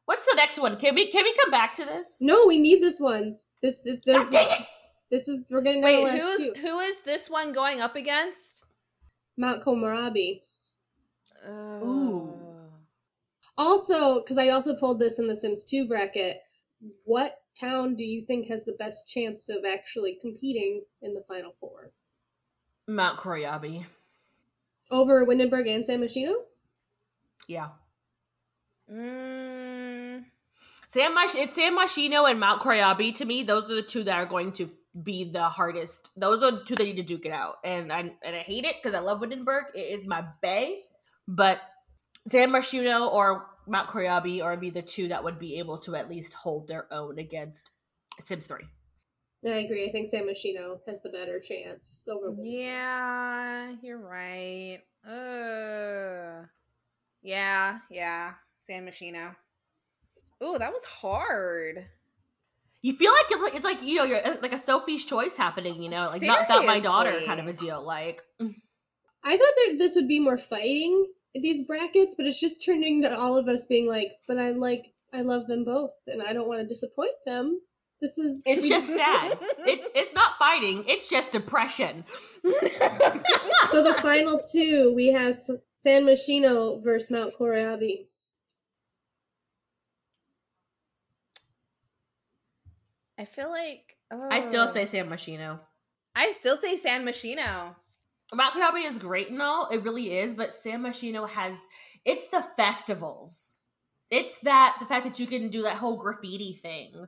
What's 0.09 0.24
the 0.24 0.36
next 0.36 0.59
one? 0.59 0.78
Can 0.78 0.94
we 0.94 1.10
can 1.10 1.22
we 1.22 1.35
come 1.35 1.51
back 1.51 1.74
to 1.74 1.85
this? 1.85 2.16
no, 2.22 2.47
we 2.47 2.56
need 2.56 2.82
this 2.82 2.98
one. 2.98 3.36
This 3.60 3.85
is 3.85 4.02
God 4.06 4.30
dang 4.30 4.51
it. 4.52 4.66
this 5.10 5.28
is 5.28 5.40
we're 5.51 5.60
getting 5.60 5.82
down 5.82 5.97
the 5.97 6.05
Wait, 6.05 6.18
who's 6.18 6.36
two. 6.39 6.52
who 6.62 6.78
is 6.78 7.02
this 7.02 7.28
one 7.28 7.52
going 7.52 7.82
up 7.82 7.94
against? 7.94 8.64
Mount 9.36 9.62
Komorebi. 9.62 10.40
Ooh. 11.47 12.32
Also, 13.59 14.20
because 14.20 14.39
I 14.39 14.48
also 14.48 14.74
pulled 14.74 14.98
this 14.98 15.18
in 15.18 15.28
the 15.28 15.36
Sims 15.36 15.62
2 15.64 15.86
bracket, 15.86 16.40
what 17.05 17.43
town 17.55 17.94
do 17.94 18.02
you 18.02 18.22
think 18.22 18.48
has 18.48 18.64
the 18.64 18.76
best 18.78 19.06
chance 19.06 19.51
of 19.51 19.66
actually 19.66 20.16
competing 20.22 20.85
in 21.02 21.12
the 21.12 21.24
final 21.28 21.52
four? 21.60 21.90
Mount 22.86 23.18
Komorebi. 23.18 23.85
Over 24.90 25.26
Windenburg 25.26 25.68
and 25.68 25.85
San 25.85 26.01
Myshuno? 26.01 26.32
Yeah. 27.47 27.68
Mm, 28.90 29.68
San 30.90 31.15
Mash 31.15 31.35
it's 31.35 31.55
San 31.55 31.77
Myshuno 31.77 32.31
and 32.31 32.40
Mount 32.40 32.62
Komorebi 32.62 33.15
to 33.15 33.24
me. 33.24 33.43
Those 33.43 33.65
are 33.70 33.74
the 33.74 33.82
two 33.82 34.05
that 34.05 34.16
are 34.16 34.27
going 34.27 34.52
to 34.52 34.70
be 35.02 35.24
the 35.24 35.48
hardest. 35.48 36.10
Those 36.16 36.43
are 36.43 36.51
the 36.51 36.65
two 36.65 36.77
that 36.77 36.85
need 36.85 36.97
to 36.97 37.02
duke 37.02 37.27
it 37.27 37.32
out, 37.32 37.56
and 37.62 37.93
I 37.93 38.01
and 38.01 38.35
I 38.36 38.39
hate 38.39 38.65
it 38.65 38.77
because 38.82 38.97
I 38.97 39.01
love 39.01 39.20
Windenburg. 39.20 39.65
It 39.74 39.81
is 39.81 40.06
my 40.06 40.24
bay, 40.40 40.85
but 41.27 41.60
San 42.31 42.51
Myshuno 42.51 43.12
or 43.12 43.47
Mount 43.66 43.90
Komorebi 43.90 44.43
are 44.43 44.56
be 44.56 44.70
the 44.70 44.82
two 44.82 45.09
that 45.09 45.23
would 45.23 45.39
be 45.39 45.59
able 45.59 45.78
to 45.81 45.94
at 45.94 46.09
least 46.09 46.32
hold 46.32 46.69
their 46.69 46.93
own 46.93 47.19
against 47.19 47.70
Sims 48.24 48.47
Three. 48.47 48.65
I 49.44 49.59
agree. 49.59 49.86
I 49.86 49.93
think 49.93 50.09
San 50.09 50.27
Myshuno 50.27 50.81
has 50.86 51.02
the 51.02 51.10
better 51.10 51.39
chance 51.39 52.09
over. 52.10 52.35
Yeah, 52.43 53.74
you're 53.82 53.98
right. 53.98 54.81
Uh, 55.06 56.47
yeah, 57.23 57.78
yeah. 57.90 58.32
San 58.66 58.86
Myshuno. 58.86 59.36
Ooh, 60.43 60.59
that 60.59 60.73
was 60.73 60.85
hard. 60.85 61.86
You 62.82 62.94
feel 62.94 63.10
like 63.10 63.55
it's 63.55 63.65
like, 63.65 63.82
you 63.82 63.97
know 63.97 64.05
you're 64.05 64.23
like 64.40 64.52
a 64.52 64.59
Sophie's 64.59 65.05
choice 65.05 65.36
happening. 65.36 65.82
You 65.82 65.89
know, 65.89 66.09
like 66.09 66.23
not 66.23 66.40
without 66.43 66.65
my 66.65 66.81
daughter 66.81 67.12
kind 67.27 67.40
of 67.40 67.47
a 67.47 67.52
deal. 67.52 67.82
Like 67.82 68.23
mm. 68.40 68.55
I 69.24 69.36
thought 69.36 69.55
that 69.56 69.77
this 69.78 69.94
would 69.97 70.09
be 70.09 70.20
more 70.20 70.39
fighting 70.39 71.06
these 71.35 71.62
brackets, 71.62 72.15
but 72.16 72.27
it's 72.27 72.40
just 72.40 72.65
turning 72.65 73.02
to 73.02 73.19
all 73.19 73.36
of 73.36 73.48
us 73.48 73.66
being 73.66 73.89
like, 73.89 74.12
"But 74.27 74.39
I 74.39 74.51
like, 74.51 74.93
I 75.12 75.23
love 75.23 75.47
them 75.48 75.65
both, 75.65 75.93
and 76.06 76.23
I 76.23 76.32
don't 76.32 76.48
want 76.48 76.60
to 76.60 76.66
disappoint 76.66 77.15
them." 77.27 77.60
This 78.01 78.16
is 78.16 78.43
it's 78.47 78.69
just 78.69 78.86
sad. 78.97 79.39
It's 79.66 79.90
it's 79.94 80.15
not 80.15 80.39
fighting. 80.39 80.85
It's 80.86 81.10
just 81.10 81.32
depression. 81.32 82.05
so 82.44 83.82
the 83.82 83.98
final 84.01 84.40
two 84.52 84.93
we 84.94 85.09
have 85.09 85.35
San 85.74 86.05
Myshuno 86.05 86.82
versus 86.82 87.10
Mount 87.10 87.35
Komorebi. 87.39 88.06
I 93.19 93.24
feel 93.24 93.51
like 93.51 93.97
I 94.31 94.40
still 94.40 94.69
oh. 94.69 94.73
say 94.73 94.86
San 94.86 95.09
Myshuno. 95.09 95.61
I 96.15 96.32
still 96.32 96.57
say 96.57 96.77
San 96.77 97.05
Myshuno. 97.05 97.74
Mount 98.32 98.55
Komorebi 98.55 98.86
is 98.86 98.99
great 98.99 99.31
and 99.31 99.40
all, 99.40 99.69
it 99.69 99.82
really 99.82 100.16
is, 100.19 100.35
but 100.35 100.55
San 100.55 100.82
Myshuno 100.82 101.28
has 101.28 101.57
it's 102.05 102.28
the 102.28 102.45
festivals. 102.57 103.59
It's 104.11 104.39
that 104.40 104.77
the 104.78 104.86
fact 104.86 105.05
that 105.05 105.19
you 105.19 105.27
can 105.27 105.49
do 105.51 105.62
that 105.62 105.77
whole 105.77 105.97
graffiti 105.97 106.53
thing. 106.55 107.07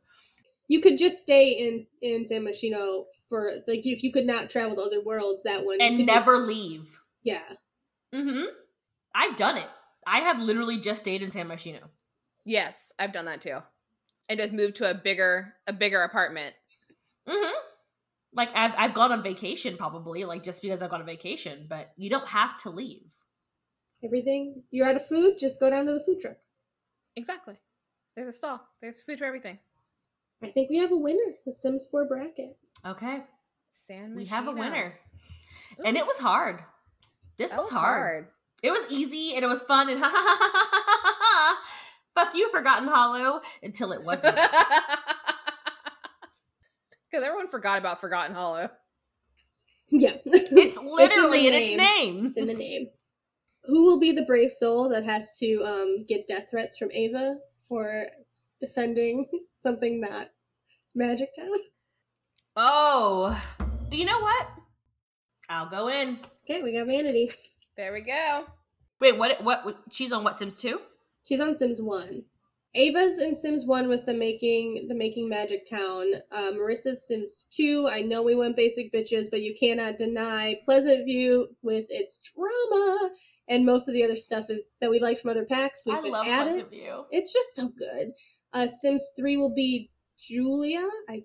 You 0.69 0.81
could 0.81 0.99
just 0.99 1.19
stay 1.19 1.51
in 1.51 1.83
in 2.03 2.27
San 2.27 2.45
Myshuno 2.45 3.05
for 3.29 3.51
like 3.69 3.87
if 3.87 4.03
you 4.03 4.13
could 4.13 4.27
not 4.27 4.51
travel 4.51 4.77
to 4.77 4.83
other 4.83 5.03
worlds. 5.05 5.45
That 5.45 5.65
one 5.65 5.81
you 5.81 5.87
and 5.87 5.97
could 5.99 6.07
never 6.07 6.39
just- 6.39 6.49
leave. 6.49 6.99
yeah. 7.23 7.43
Mm-hmm. 8.15 8.47
I've 9.15 9.37
done 9.37 9.57
it. 9.57 9.69
I 10.07 10.21
have 10.21 10.41
literally 10.41 10.81
just 10.81 11.03
stayed 11.03 11.23
in 11.23 11.31
San 11.31 11.47
Myshuno. 11.49 11.83
Yes, 12.45 12.91
I've 12.99 13.13
done 13.13 13.27
that 13.27 13.41
too. 13.41 13.59
And 14.31 14.39
just 14.39 14.55
moved 14.55 14.77
to 14.77 14.89
a 14.89 14.95
bigger 14.95 15.55
a 15.67 15.73
bigger 15.75 16.03
apartment. 16.03 16.55
Mm-hmm. 17.29 17.53
Like 18.33 18.57
I've 18.57 18.73
I've 18.79 18.95
gone 18.95 19.13
on 19.13 19.23
vacation 19.23 19.77
probably, 19.77 20.25
like 20.25 20.43
just 20.43 20.63
because 20.63 20.81
I've 20.81 20.91
gone 20.91 21.01
on 21.01 21.07
vacation, 21.07 21.67
but 21.69 21.91
you 21.97 22.09
don't 22.09 22.29
have 22.29 22.57
to 22.63 22.71
leave. 22.71 23.11
Everything 24.03 24.63
you're 24.71 24.87
out 24.87 24.97
of 24.97 25.05
food, 25.05 25.35
just 25.39 25.61
go 25.61 25.69
down 25.69 25.85
to 25.87 25.93
the 25.93 26.01
food 26.01 26.21
truck. 26.21 26.37
Exactly. 27.17 27.57
There's 28.17 28.29
a 28.29 28.33
stall. 28.33 28.61
There's 28.81 29.03
food 29.03 29.19
for 29.19 29.25
everything. 29.25 29.59
I 30.43 30.49
think 30.49 30.71
we 30.71 30.79
have 30.79 30.93
a 30.93 30.97
winner. 30.97 31.35
The 31.45 31.53
Sims 31.53 31.87
4 31.91 32.07
bracket. 32.07 32.57
Okay. 32.85 33.23
San 33.87 34.15
We 34.15 34.25
have 34.27 34.49
a 34.49 34.53
winner. 34.53 34.95
Ooh, 35.79 35.83
And 35.85 35.97
it 35.97 36.07
was 36.07 36.19
hard. 36.19 36.61
This 37.37 37.51
that 37.51 37.59
was, 37.59 37.69
hard. 37.69 38.29
It 38.63 38.71
was 38.71 38.91
easy 38.91 39.35
and 39.35 39.45
it 39.45 39.49
was 39.49 39.61
fun 39.63 39.91
and 39.91 40.01
ha 40.03 40.09
ha 40.09 40.23
ha 40.23 40.39
ha 40.41 40.71
ha 40.73 40.95
ha 40.95 41.15
ha. 41.21 41.63
Fuck 42.21 42.35
you, 42.35 42.51
Forgotten 42.51 42.87
Hollow, 42.89 43.41
until 43.63 43.93
it 43.93 44.05
wasn't. 44.05 44.39
Because 47.11 47.25
everyone 47.25 47.49
forgot 47.49 47.79
about 47.79 48.01
Forgotten 48.01 48.37
Hollow. 48.37 48.71
Yeah. 49.91 50.19
It's 50.25 50.77
literally 50.79 51.49
in, 51.49 51.53
the 51.53 51.59
its 51.61 51.77
name. 51.77 52.17
name. 52.17 52.27
It's 52.27 52.37
in 52.37 52.47
the 52.47 52.55
name. 52.55 52.87
Who 53.65 53.87
will 53.87 53.99
be 53.99 54.13
the 54.13 54.23
brave 54.23 54.53
soul 54.53 54.89
that 54.91 55.05
has 55.05 55.37
to 55.41 55.61
um, 55.65 56.05
get 56.07 56.29
death 56.29 56.47
threats 56.51 56.77
from 56.77 56.93
Ava 56.93 57.39
for 57.69 58.07
defending 58.61 59.27
something 59.61 60.03
that 60.03 60.35
Magic 60.95 61.35
Town? 61.35 61.49
Oh, 62.55 63.43
you 63.91 64.05
know 64.05 64.21
what? 64.21 64.47
I'll 65.49 65.69
go 65.69 65.89
in. 65.89 66.21
Okay, 66.49 66.63
we 66.63 66.75
got 66.75 66.87
Vanity. 66.87 67.33
There 67.77 67.93
we 67.93 68.03
go. 68.03 68.45
Wait, 69.01 69.19
what? 69.19 69.43
What? 69.43 69.65
what 69.65 69.79
she's 69.91 70.13
on 70.13 70.23
what? 70.23 70.39
Sims 70.39 70.57
two? 70.57 70.81
She's 71.25 71.41
on 71.41 71.57
Sims 71.57 71.81
One. 71.81 72.23
Ava's 72.75 73.19
in 73.19 73.35
Sims 73.35 73.65
One 73.67 73.89
with 73.89 74.07
the 74.07 74.15
making 74.15 74.87
the 74.89 74.95
making 74.95 75.29
Magic 75.29 75.69
Town. 75.69 76.07
Uh, 76.31 76.53
Marissa's 76.53 77.07
Sims 77.07 77.47
Two. 77.51 77.89
I 77.91 78.03
know 78.03 78.23
we 78.23 78.35
went 78.35 78.57
basic 78.57 78.93
bitches, 78.93 79.27
but 79.31 79.43
you 79.43 79.55
cannot 79.59 79.99
deny 79.99 80.57
Pleasant 80.65 81.05
View 81.05 81.49
with 81.63 81.87
its 81.89 82.19
drama 82.19 83.11
and 83.51 83.67
most 83.67 83.89
of 83.89 83.95
the 83.95 84.05
other 84.05 84.17
stuff 84.17 84.49
is 84.49 84.73
that 84.81 84.91
we 84.91 85.01
like 85.01 85.21
from 85.21 85.31
other 85.31 85.45
packs. 85.45 85.83
We've 85.85 85.97
I 85.97 86.01
been 86.01 86.13
love 86.13 86.27
added. 86.27 86.51
Pleasant 86.53 86.71
View. 86.71 87.05
It's 87.11 87.33
just 87.33 87.55
so 87.55 87.69
good. 87.69 88.13
Uh, 88.53 88.69
Sims 88.69 89.11
3 89.17 89.37
will 89.37 89.53
be 89.53 89.91
Julia. 90.17 90.89
I 91.09 91.25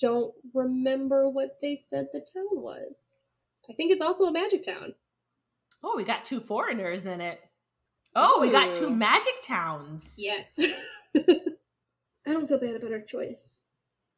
don't 0.00 0.32
remember 0.54 1.28
what 1.28 1.58
they 1.60 1.76
said 1.76 2.06
the 2.12 2.20
town 2.20 2.62
was. 2.62 3.18
I 3.68 3.74
think 3.74 3.92
it's 3.92 4.02
also 4.02 4.24
a 4.24 4.32
magic 4.32 4.64
town. 4.64 4.94
Oh, 5.84 5.94
we 5.96 6.04
got 6.04 6.24
two 6.24 6.40
foreigners 6.40 7.04
in 7.04 7.20
it. 7.20 7.40
Oh, 8.18 8.40
we 8.40 8.50
got 8.50 8.72
two 8.72 8.88
magic 8.88 9.34
towns. 9.46 10.16
Yes. 10.18 10.58
I 11.16 12.32
don't 12.32 12.48
feel 12.48 12.58
bad 12.58 12.74
about 12.74 12.90
our 12.90 13.02
choice. 13.02 13.60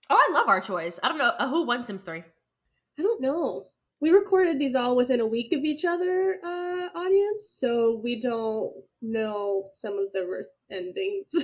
Oh, 0.09 0.15
I 0.17 0.33
love 0.33 0.49
our 0.49 0.61
choice. 0.61 1.01
I 1.03 1.09
don't 1.09 1.19
know 1.19 1.33
uh, 1.39 1.49
who 1.49 1.67
won 1.67 1.83
Sims 1.83 2.05
three. 2.05 2.23
I 2.99 3.03
don't 3.03 3.21
know. 3.21 3.67
We 4.01 4.11
recorded 4.11 4.61
these 4.61 4.77
all 4.77 4.95
within 4.95 5.19
a 5.19 5.27
week 5.27 5.53
of 5.53 5.65
each 5.65 5.85
other, 5.85 6.39
uh, 6.45 6.89
audience, 6.95 7.51
so 7.51 8.01
we 8.03 8.21
don't 8.21 8.73
know 9.03 9.69
some 9.73 9.99
of 9.99 10.13
the 10.13 10.25
re- 10.27 10.45
endings. 10.71 11.35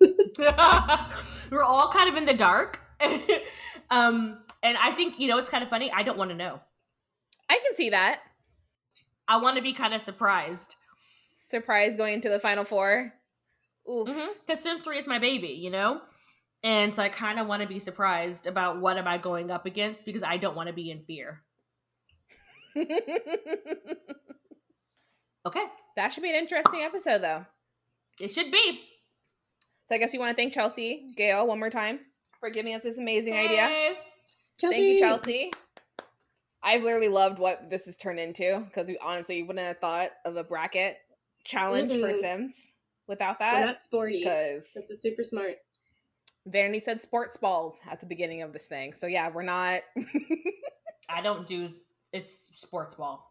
We're 1.50 1.62
all 1.62 1.92
kind 1.92 2.08
of 2.08 2.16
in 2.16 2.24
the 2.24 2.34
dark. 2.34 2.80
um, 3.90 4.38
and 4.62 4.78
I 4.78 4.92
think 4.92 5.20
you 5.20 5.28
know 5.28 5.38
it's 5.38 5.50
kind 5.50 5.62
of 5.62 5.68
funny. 5.68 5.92
I 5.92 6.02
don't 6.02 6.16
want 6.16 6.30
to 6.30 6.36
know. 6.36 6.60
I 7.50 7.54
can 7.54 7.74
see 7.74 7.90
that. 7.90 8.20
I 9.28 9.36
want 9.38 9.56
to 9.56 9.62
be 9.62 9.74
kind 9.74 9.92
of 9.92 10.00
surprised. 10.00 10.76
Surprise 11.48 11.96
going 11.96 12.12
into 12.12 12.28
the 12.28 12.38
final 12.38 12.62
four. 12.62 13.10
Ooh. 13.88 14.04
Mm-hmm. 14.06 14.32
Because 14.46 14.62
Sims 14.62 14.82
3 14.82 14.98
is 14.98 15.06
my 15.06 15.18
baby, 15.18 15.48
you 15.48 15.70
know? 15.70 16.02
And 16.62 16.94
so 16.94 17.02
I 17.02 17.08
kind 17.08 17.40
of 17.40 17.46
want 17.46 17.62
to 17.62 17.68
be 17.68 17.78
surprised 17.78 18.46
about 18.46 18.82
what 18.82 18.98
am 18.98 19.08
I 19.08 19.16
going 19.16 19.50
up 19.50 19.64
against 19.64 20.04
because 20.04 20.22
I 20.22 20.36
don't 20.36 20.54
want 20.54 20.66
to 20.66 20.74
be 20.74 20.90
in 20.90 21.00
fear. 21.02 21.42
Okay. 25.46 25.64
that 25.96 26.12
should 26.12 26.22
be 26.22 26.28
an 26.28 26.36
interesting 26.36 26.82
episode, 26.82 27.22
though. 27.22 27.46
It 28.20 28.28
should 28.28 28.52
be. 28.52 28.80
So 29.88 29.94
I 29.94 29.98
guess 29.98 30.12
you 30.12 30.20
want 30.20 30.36
to 30.36 30.36
thank 30.36 30.52
Chelsea 30.52 31.14
Gail 31.16 31.46
one 31.46 31.58
more 31.58 31.70
time 31.70 32.00
for 32.38 32.50
giving 32.50 32.74
us 32.74 32.82
this 32.82 32.98
amazing 32.98 33.34
idea. 33.34 33.94
Chelsea! 34.60 34.76
Thank 34.76 34.88
you, 34.88 34.98
Chelsea. 34.98 35.52
I've 36.62 36.82
literally 36.82 37.08
loved 37.08 37.38
what 37.38 37.70
this 37.70 37.86
has 37.86 37.96
turned 37.96 38.20
into 38.20 38.62
because 38.66 38.88
we 38.88 38.98
honestly 38.98 39.42
wouldn't 39.42 39.64
have 39.64 39.78
thought 39.78 40.10
of 40.26 40.34
the 40.34 40.44
bracket 40.44 40.98
challenge 41.44 41.92
for 41.92 42.08
Mm-mm. 42.08 42.20
Sims 42.20 42.72
without 43.06 43.38
We're 43.40 43.46
that. 43.52 43.64
not 43.66 43.82
sporty. 43.82 44.20
Because 44.20 44.70
This 44.74 44.90
is 44.90 45.00
super 45.02 45.24
smart. 45.24 45.56
Vanity 46.46 46.80
said 46.80 47.02
sports 47.02 47.36
balls 47.36 47.80
at 47.90 48.00
the 48.00 48.06
beginning 48.06 48.42
of 48.42 48.52
this 48.52 48.64
thing. 48.66 48.92
So 48.94 49.06
yeah, 49.06 49.28
we're 49.30 49.42
not 49.42 49.80
I 51.08 51.20
don't 51.22 51.46
do 51.46 51.70
it's 52.12 52.58
sports 52.58 52.94
ball. 52.94 53.30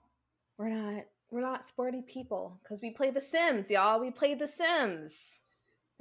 we're 0.57 0.69
not 0.69 1.03
we're 1.31 1.41
not 1.41 1.65
sporty 1.65 2.01
people 2.01 2.59
because 2.63 2.81
we 2.81 2.91
play 2.91 3.09
the 3.09 3.19
Sims, 3.21 3.69
y'all. 3.69 3.99
We 3.99 4.11
play 4.11 4.33
the 4.35 4.47
Sims. 4.47 5.41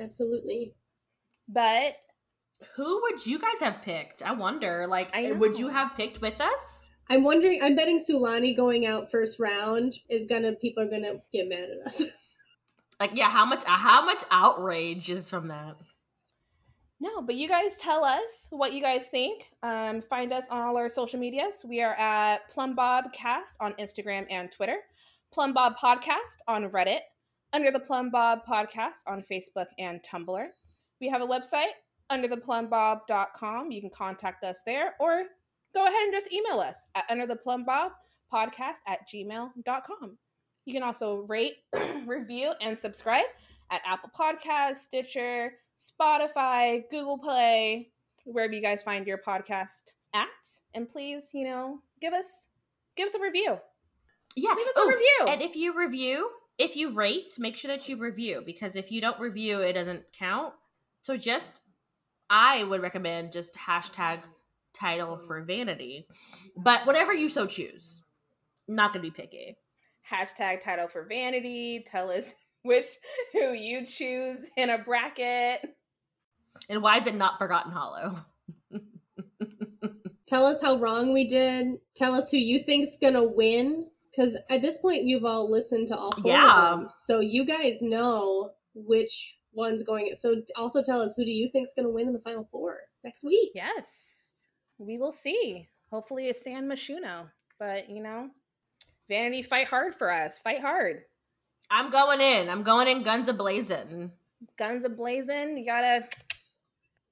Absolutely. 0.00 0.74
But 1.48 1.96
Who 2.76 3.00
would 3.02 3.26
you 3.26 3.38
guys 3.38 3.60
have 3.60 3.82
picked? 3.82 4.22
I 4.22 4.32
wonder. 4.32 4.86
Like, 4.86 5.14
I 5.16 5.32
would 5.32 5.58
you 5.58 5.68
have 5.68 5.96
picked 5.96 6.20
with 6.20 6.40
us? 6.40 6.90
I'm 7.08 7.22
wondering. 7.22 7.62
I'm 7.62 7.76
betting 7.76 7.98
Sulani 8.00 8.56
going 8.56 8.84
out 8.86 9.10
first 9.10 9.38
round 9.38 9.98
is 10.08 10.26
gonna. 10.26 10.52
People 10.52 10.82
are 10.84 10.90
gonna 10.90 11.20
get 11.32 11.48
mad 11.48 11.68
at 11.80 11.86
us. 11.86 12.02
Like, 12.98 13.10
yeah, 13.12 13.28
how 13.28 13.44
much? 13.44 13.62
uh, 13.64 13.76
How 13.76 14.02
much 14.06 14.22
outrage 14.30 15.10
is 15.10 15.28
from 15.28 15.48
that? 15.48 15.76
No, 16.98 17.20
but 17.20 17.34
you 17.34 17.46
guys 17.46 17.76
tell 17.76 18.04
us 18.04 18.46
what 18.48 18.72
you 18.72 18.80
guys 18.80 19.08
think. 19.08 19.50
Um, 19.62 20.00
find 20.00 20.32
us 20.32 20.46
on 20.50 20.62
all 20.62 20.78
our 20.78 20.88
social 20.88 21.20
medias. 21.20 21.62
We 21.68 21.82
are 21.82 21.92
at 21.96 22.50
PlumBobCast 22.50 23.56
on 23.60 23.74
Instagram 23.74 24.26
and 24.30 24.50
Twitter, 24.50 24.78
PlumBob 25.36 25.76
Podcast 25.76 26.38
on 26.48 26.70
Reddit, 26.70 27.00
under 27.52 27.70
the 27.70 27.80
PlumBob 27.80 28.46
Podcast 28.48 29.02
on 29.06 29.22
Facebook 29.22 29.66
and 29.78 30.00
Tumblr. 30.02 30.46
We 30.98 31.08
have 31.10 31.20
a 31.20 31.26
website, 31.26 31.72
under 32.08 32.28
the 32.28 32.36
undertheplumbob.com. 32.36 33.70
You 33.72 33.82
can 33.82 33.90
contact 33.90 34.42
us 34.42 34.62
there 34.64 34.94
or 35.00 35.24
go 35.77 35.86
ahead 35.86 36.03
and 36.05 36.12
just 36.12 36.32
email 36.32 36.59
us 36.59 36.85
at 36.94 37.05
undertheplumbobpodcast 37.11 38.78
at 38.89 39.07
gmail.com. 39.12 40.16
You 40.65 40.73
can 40.73 40.82
also 40.82 41.16
rate, 41.28 41.55
review, 42.07 42.53
and 42.62 42.77
subscribe 42.78 43.27
at 43.70 43.82
Apple 43.86 44.11
Podcasts, 44.19 44.78
Stitcher, 44.78 45.53
Spotify, 45.78 46.82
Google 46.90 47.19
Play, 47.19 47.90
wherever 48.24 48.55
you 48.55 48.62
guys 48.62 48.82
find 48.82 49.07
your 49.07 49.19
podcast 49.19 49.93
at. 50.15 50.28
And 50.74 50.89
please, 50.89 51.31
you 51.35 51.44
know, 51.44 51.81
give 52.01 52.15
us 52.15 52.48
give 52.97 53.07
us 53.07 53.15
a 53.15 53.20
review. 53.20 53.59
Yeah. 54.35 54.55
Give 54.57 54.66
us 54.66 54.73
Oh, 54.77 54.89
a 54.89 54.93
review. 54.93 55.27
And 55.28 55.43
if 55.43 55.57
you 55.57 55.78
review, 55.78 56.31
if 56.59 56.74
you 56.74 56.94
rate, 56.94 57.35
make 57.39 57.57
sure 57.57 57.69
that 57.70 57.89
you 57.89 57.98
review 57.98 58.43
because 58.44 58.77
if 58.77 58.90
you 58.90 59.01
don't 59.03 59.20
review, 59.20 59.61
it 59.61 59.74
doesn't 59.74 60.05
count. 60.19 60.55
So 61.03 61.16
just, 61.16 61.61
I 62.31 62.65
would 62.65 62.81
recommend 62.82 63.32
just 63.32 63.55
hashtag 63.55 64.20
title 64.78 65.19
for 65.27 65.43
vanity, 65.43 66.07
but 66.57 66.86
whatever 66.86 67.12
you 67.12 67.28
so 67.28 67.47
choose. 67.47 68.03
Not 68.69 68.93
gonna 68.93 69.03
be 69.03 69.11
picky. 69.11 69.57
Hashtag 70.11 70.62
title 70.62 70.89
for 70.89 71.05
vanity. 71.09 71.85
Tell 71.86 72.11
us 72.11 72.35
which 72.62 72.86
who 73.32 73.53
you 73.53 73.86
choose 73.86 74.44
in 74.57 74.70
a 74.70 74.78
bracket. 74.78 75.74
And 76.69 76.82
why 76.82 76.97
is 76.98 77.07
it 77.07 77.15
not 77.15 77.39
Forgotten 77.39 77.73
Hollow? 77.73 78.24
Tell 80.27 80.44
us 80.44 80.61
how 80.61 80.77
wrong 80.78 81.12
we 81.12 81.28
did. 81.28 81.78
Tell 81.94 82.12
us 82.15 82.31
who 82.32 82.36
you 82.36 82.59
think's 82.59 82.97
gonna 83.01 83.24
win. 83.24 83.89
Because 84.11 84.36
at 84.48 84.62
this 84.62 84.78
point, 84.78 85.05
you've 85.05 85.24
all 85.27 85.51
listened 85.51 85.89
to 85.89 85.97
all 85.97 86.11
four 86.12 86.31
Yeah. 86.32 86.73
of 86.73 86.81
them, 86.81 86.89
so 86.90 87.20
you 87.20 87.44
guys 87.44 87.82
know 87.82 88.53
which 88.74 89.36
one's 89.53 89.82
going. 89.82 90.15
So 90.16 90.43
also 90.57 90.82
tell 90.82 91.01
us 91.03 91.15
who 91.16 91.24
do 91.24 91.31
you 91.31 91.48
think's 91.51 91.73
gonna 91.77 91.90
win 91.90 92.09
in 92.09 92.15
the 92.15 92.19
final 92.20 92.48
four 92.51 92.78
next 93.05 93.23
week. 93.23 93.51
Yes. 93.55 94.15
We 94.78 94.98
will 94.98 95.12
see. 95.12 95.69
Hopefully 95.90 96.28
it's 96.28 96.43
San 96.43 96.69
Myshuno. 96.69 97.28
But 97.59 97.89
you 97.89 98.03
know, 98.03 98.31
Vanity 99.09 99.43
fight 99.43 99.66
hard 99.66 99.94
for 99.94 100.11
us. 100.11 100.39
Fight 100.39 100.61
hard. 100.61 101.03
I'm 101.70 101.90
going 101.90 102.20
in. 102.20 102.48
I'm 102.48 102.62
going 102.62 102.89
in 102.89 103.03
guns 103.03 103.28
a 103.28 103.32
blazing. 103.32 104.12
Guns 104.59 104.85
a 104.85 104.89
blazing. 104.89 105.57
You 105.57 105.65
gotta, 105.65 106.07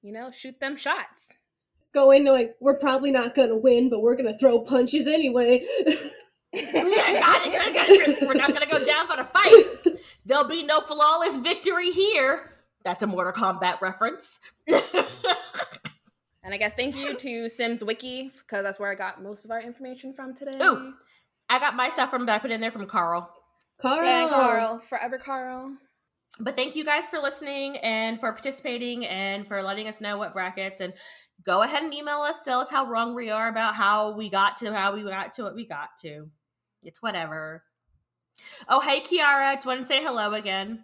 you 0.01 0.11
know, 0.11 0.31
shoot 0.31 0.59
them 0.59 0.77
shots. 0.77 1.29
Go 1.93 2.11
in 2.11 2.23
knowing 2.25 2.51
we're 2.59 2.75
probably 2.77 3.11
not 3.11 3.35
gonna 3.35 3.57
win, 3.57 3.89
but 3.89 4.01
we're 4.01 4.15
gonna 4.15 4.37
throw 4.37 4.59
punches 4.59 5.07
anyway. 5.07 5.65
Yeah, 6.53 7.19
got 7.19 7.45
it, 7.45 7.51
got 7.51 7.67
it, 7.67 7.73
got 7.73 7.89
it. 7.89 8.21
We're 8.25 8.33
not 8.33 8.53
gonna 8.53 8.65
go 8.65 8.83
down 8.85 9.07
for 9.07 9.17
the 9.17 9.25
fight. 9.25 9.99
There'll 10.25 10.47
be 10.47 10.63
no 10.63 10.79
flawless 10.79 11.35
victory 11.35 11.91
here. 11.91 12.49
That's 12.85 13.03
a 13.03 13.07
Mortal 13.07 13.33
Kombat 13.33 13.81
reference. 13.81 14.39
And 16.45 16.53
I 16.53 16.57
guess 16.57 16.75
thank 16.75 16.95
you 16.95 17.15
to 17.15 17.49
Sims 17.49 17.83
Wiki 17.83 18.31
because 18.31 18.63
that's 18.63 18.79
where 18.79 18.91
I 18.91 18.95
got 18.95 19.23
most 19.23 19.45
of 19.45 19.51
our 19.51 19.59
information 19.59 20.13
from 20.13 20.35
today. 20.35 20.59
Ooh. 20.61 20.93
I 21.49 21.57
got 21.57 21.75
my 21.75 21.89
stuff 21.89 22.11
from 22.11 22.27
that 22.27 22.35
I 22.35 22.37
put 22.37 22.51
in 22.51 22.61
there 22.61 22.69
from 22.69 22.85
Carl. 22.85 23.27
Carl, 23.81 24.07
And 24.07 24.29
Carl, 24.29 24.77
forever 24.77 25.17
Carl. 25.17 25.75
But 26.39 26.55
thank 26.55 26.75
you 26.75 26.85
guys 26.85 27.07
for 27.07 27.17
listening 27.17 27.77
and 27.77 28.19
for 28.19 28.31
participating 28.31 29.07
and 29.07 29.47
for 29.47 29.63
letting 29.63 29.87
us 29.87 29.99
know 29.99 30.17
what 30.19 30.33
brackets 30.33 30.81
and 30.81 30.93
go 31.43 31.63
ahead 31.63 31.81
and 31.81 31.93
email 31.93 32.21
us. 32.21 32.43
Tell 32.43 32.59
us 32.59 32.69
how 32.69 32.85
wrong 32.85 33.15
we 33.15 33.31
are 33.31 33.49
about 33.49 33.73
how 33.73 34.11
we 34.11 34.29
got 34.29 34.57
to 34.57 34.71
how 34.71 34.93
we 34.93 35.01
got 35.01 35.33
to 35.33 35.43
what 35.43 35.55
we 35.55 35.65
got 35.65 35.97
to. 36.01 36.29
It's 36.83 37.01
whatever. 37.01 37.63
Oh, 38.69 38.81
hey, 38.81 38.99
Kiara. 38.99 39.47
I 39.47 39.55
just 39.55 39.65
want 39.65 39.79
to 39.79 39.85
say 39.85 40.03
hello 40.03 40.33
again. 40.33 40.83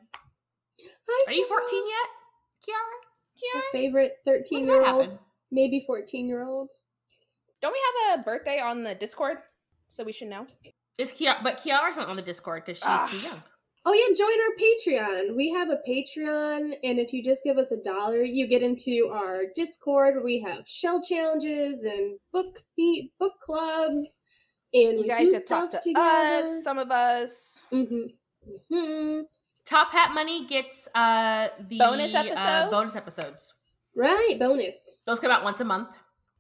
Hi, 1.08 1.32
Are 1.32 1.34
you 1.34 1.48
14 1.48 1.84
yet, 1.86 2.10
Kiara? 2.68 3.12
My 3.54 3.62
favorite 3.72 4.18
thirteen 4.24 4.66
year 4.66 4.86
old, 4.86 5.12
happen? 5.12 5.20
Maybe 5.52 5.84
fourteen 5.86 6.28
year 6.28 6.44
old. 6.44 6.72
Don't 7.62 7.74
we 7.74 7.80
have 8.10 8.20
a 8.20 8.24
birthday 8.24 8.60
on 8.60 8.84
the 8.84 8.96
Discord? 8.96 9.38
So 9.90 10.04
we 10.04 10.12
should 10.14 10.30
know. 10.30 10.48
Is 10.98 11.12
Kiara, 11.12 11.44
but 11.44 11.58
Kiara's 11.64 11.98
not 11.98 12.10
on 12.10 12.16
the 12.16 12.22
Discord 12.22 12.64
because 12.66 12.78
she's 12.80 12.88
Ah. 12.88 13.06
too 13.06 13.18
young. 13.18 13.42
Oh 13.84 13.94
yeah, 13.94 14.16
join 14.16 14.30
our 14.40 14.56
Patreon. 15.26 15.36
We 15.36 15.50
have 15.52 15.70
a 15.72 15.80
Patreon, 15.88 16.76
and 16.84 17.00
if 17.00 17.12
you 17.14 17.24
just 17.24 17.44
give 17.44 17.58
us 17.58 17.72
a 17.72 17.78
dollar, 17.78 18.22
you 18.24 18.48
get 18.48 18.62
into 18.62 19.10
our 19.12 19.46
Discord 19.56 20.24
we 20.24 20.40
have 20.42 20.68
shell 20.68 21.02
challenges 21.02 21.84
and 21.84 22.20
book 22.32 22.62
meet 22.78 23.12
book 23.20 23.34
clubs, 23.42 24.22
and 24.74 24.98
You 24.98 25.02
we 25.02 25.08
guys 25.08 25.20
do 25.22 25.32
can 25.32 25.46
talk 25.48 25.70
stuff 25.72 25.82
to 25.82 25.90
together. 25.90 26.48
us, 26.48 26.64
some 26.64 26.78
of 26.78 26.92
us. 26.92 27.66
Mm-hmm. 27.72 28.74
hmm 28.76 29.22
Top 29.66 29.92
Hat 29.92 30.14
Money 30.14 30.46
gets 30.46 30.88
uh 30.94 31.48
the 31.60 31.78
Bonus 31.80 32.14
Uh, 32.14 32.18
episodes? 32.20 32.72
bonus 32.72 32.96
episodes. 32.96 33.54
Right, 33.96 34.36
bonus. 34.40 34.96
Those 35.06 35.20
come 35.20 35.32
out 35.32 35.44
once 35.44 35.60
a 35.62 35.66
month. 35.66 35.90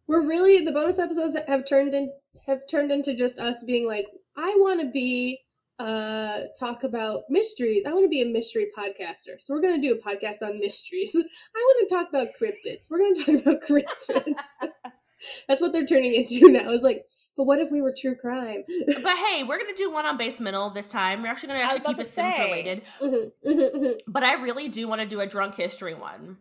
We're 0.07 0.25
really 0.25 0.63
the 0.63 0.71
bonus 0.71 0.99
episodes 0.99 1.35
have 1.47 1.65
turned 1.67 1.93
in 1.93 2.11
have 2.47 2.59
turned 2.69 2.91
into 2.91 3.13
just 3.13 3.39
us 3.39 3.63
being 3.65 3.87
like, 3.87 4.05
I 4.37 4.55
want 4.59 4.81
to 4.81 4.89
be 4.89 5.39
uh 5.79 6.41
talk 6.59 6.83
about 6.83 7.23
mysteries. 7.29 7.83
I 7.85 7.91
want 7.93 8.05
to 8.05 8.09
be 8.09 8.21
a 8.21 8.25
mystery 8.25 8.67
podcaster. 8.77 9.39
So 9.39 9.53
we're 9.53 9.61
gonna 9.61 9.81
do 9.81 9.93
a 9.93 9.97
podcast 9.97 10.41
on 10.41 10.59
mysteries. 10.59 11.15
I 11.55 11.59
want 11.59 11.89
to 11.89 11.95
talk 11.95 12.09
about 12.09 12.29
cryptids. 12.39 12.87
We're 12.89 12.99
gonna 12.99 13.15
talk 13.25 13.45
about 13.47 13.67
cryptids. 13.67 14.41
That's 15.47 15.61
what 15.61 15.71
they're 15.73 15.85
turning 15.85 16.13
into 16.15 16.49
now. 16.49 16.71
It's 16.71 16.83
like, 16.83 17.05
but 17.37 17.43
what 17.45 17.59
if 17.59 17.71
we 17.71 17.81
were 17.81 17.93
true 17.97 18.15
crime? 18.15 18.63
But 18.87 19.17
hey, 19.17 19.43
we're 19.43 19.57
gonna 19.59 19.75
do 19.75 19.91
one 19.91 20.05
on 20.05 20.17
base 20.17 20.39
middle 20.39 20.69
this 20.71 20.87
time. 20.87 21.21
We're 21.21 21.29
actually 21.29 21.49
gonna 21.49 21.59
actually 21.61 21.81
about 21.81 21.89
keep 21.91 21.99
it 21.99 22.03
to 22.05 22.09
Sims 22.09 22.35
say. 22.35 22.45
related. 22.45 22.81
Mhm, 23.01 23.31
mhm, 23.45 23.75
mhm. 23.75 23.93
But 24.07 24.23
I 24.23 24.33
really 24.41 24.67
do 24.67 24.87
want 24.87 25.01
to 25.01 25.07
do 25.07 25.19
a 25.19 25.25
drunk 25.27 25.55
history 25.55 25.93
one. 25.93 26.37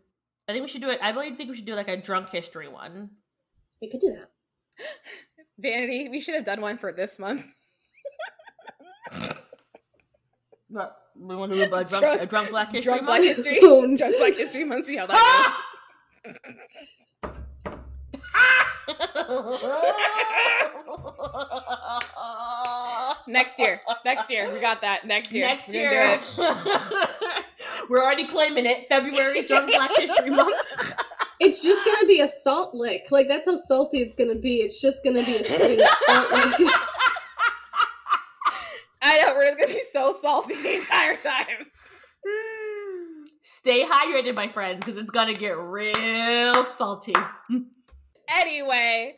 I 0.51 0.53
think 0.53 0.65
we 0.65 0.69
should 0.69 0.83
do 0.83 0.91
it. 0.91 0.99
I 1.03 1.11
really 1.11 1.35
think 1.35 1.49
we 1.49 1.57
should 1.57 1.65
do 1.65 1.75
like 1.75 1.89
a 1.89 1.97
drunk 1.97 2.31
history 2.31 2.69
one. 2.69 3.11
we 3.81 3.89
could 3.89 4.01
do 4.01 4.09
that. 4.09 4.31
Vanity, 5.59 6.09
we 6.09 6.21
should 6.21 6.35
have 6.35 6.45
done 6.45 6.61
one 6.61 6.77
for 6.79 6.93
this 6.93 7.19
month. 7.19 7.47
But 10.71 10.97
we 11.19 11.35
want 11.35 11.51
to 11.53 11.59
do 11.59 11.65
a 11.65 11.69
drunk, 11.69 11.89
Drunk- 11.89 12.21
a 12.23 12.27
drunk 12.27 12.51
Black 12.51 12.73
History 12.73 12.93
Drunk 12.93 13.07
Black 13.07 13.21
month. 13.21 13.37
History. 13.37 13.59
Oh. 13.63 13.97
Drunk 13.97 14.17
Black 14.19 14.35
History 14.35 14.65
Month. 14.65 14.87
See 14.87 14.97
how 14.97 15.07
that 15.07 15.17
ah! 15.17 15.67
goes. 16.25 16.37
Next 23.27 23.59
year. 23.59 23.81
Next 24.05 24.31
year. 24.31 24.53
We 24.53 24.61
got 24.61 24.81
that. 24.83 25.07
Next 25.07 25.33
year. 25.33 25.47
Next 25.47 25.69
year, 25.69 26.19
do 26.37 26.43
it. 26.45 27.45
We're 27.91 28.03
already 28.03 28.27
claiming 28.27 28.65
it. 28.65 28.87
February 28.89 29.41
is 29.41 29.47
drunk 29.47 29.71
Black 29.75 29.91
History 29.97 30.31
Month. 30.31 30.57
It's 31.43 31.63
just 31.63 31.83
gonna 31.87 32.07
be 32.07 32.21
a 32.21 32.29
salt 32.29 32.75
lick. 32.75 33.07
Like 33.11 33.27
that's 33.27 33.49
how 33.49 33.57
salty 33.57 34.03
it's 34.03 34.15
gonna 34.15 34.35
be. 34.35 34.57
It's 34.57 34.79
just 34.79 35.03
gonna 35.03 35.25
be 35.25 35.37
a 35.37 35.45
straight 35.47 35.81
up 35.81 35.99
salt 36.05 36.31
lick. 36.31 36.71
I 39.01 39.23
know. 39.23 39.35
We're 39.35 39.47
just 39.47 39.57
going 39.57 39.69
to 39.71 39.75
be 39.75 39.83
so 39.91 40.15
salty 40.21 40.55
the 40.63 40.75
entire 40.75 41.17
time. 41.17 41.67
Stay 43.43 43.87
hydrated, 43.87 44.37
my 44.37 44.49
friend, 44.49 44.79
because 44.79 45.01
it's 45.01 45.11
gonna 45.11 45.33
get 45.33 45.57
real 45.57 46.63
salty. 46.65 47.15
Anyway, 48.29 49.17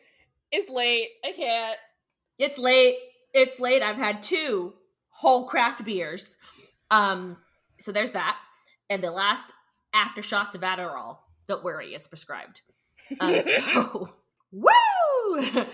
it's 0.51 0.69
late. 0.69 1.09
I 1.23 1.33
can't. 1.33 1.77
It's 2.39 2.57
late. 2.57 2.95
It's 3.33 3.59
late. 3.59 3.83
I've 3.83 3.97
had 3.97 4.23
two 4.23 4.73
whole 5.09 5.45
craft 5.45 5.83
beers. 5.83 6.37
Um, 6.89 7.37
so 7.81 7.91
there's 7.91 8.13
that. 8.13 8.37
And 8.89 9.03
the 9.03 9.11
last 9.11 9.53
aftershocks 9.93 10.55
of 10.55 10.61
Adderall. 10.61 11.17
Don't 11.47 11.63
worry, 11.63 11.93
it's 11.93 12.07
prescribed. 12.07 12.61
Um, 13.19 13.41
so 13.41 14.09
woo! 14.51 15.65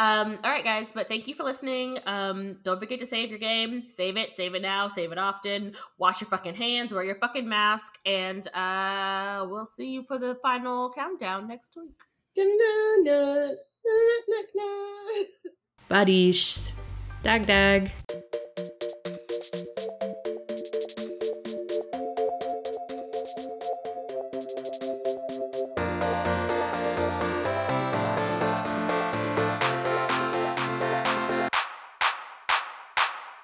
Um, 0.00 0.38
all 0.44 0.50
right, 0.50 0.62
guys, 0.62 0.92
but 0.92 1.08
thank 1.08 1.26
you 1.26 1.34
for 1.34 1.42
listening. 1.42 1.98
Um, 2.06 2.58
don't 2.62 2.78
forget 2.78 3.00
to 3.00 3.06
save 3.06 3.30
your 3.30 3.40
game. 3.40 3.84
Save 3.90 4.16
it, 4.16 4.36
save 4.36 4.54
it 4.54 4.62
now, 4.62 4.86
save 4.86 5.10
it 5.10 5.18
often. 5.18 5.74
Wash 5.98 6.20
your 6.20 6.30
fucking 6.30 6.54
hands, 6.54 6.92
wear 6.92 7.02
your 7.02 7.16
fucking 7.16 7.48
mask, 7.48 7.98
and 8.06 8.46
uh 8.54 9.44
we'll 9.48 9.66
see 9.66 9.88
you 9.88 10.02
for 10.04 10.18
the 10.18 10.36
final 10.40 10.92
countdown 10.92 11.48
next 11.48 11.76
week. 11.76 12.00
Buddies. 15.88 16.70
Dag 17.24 17.46
dag. 17.46 17.90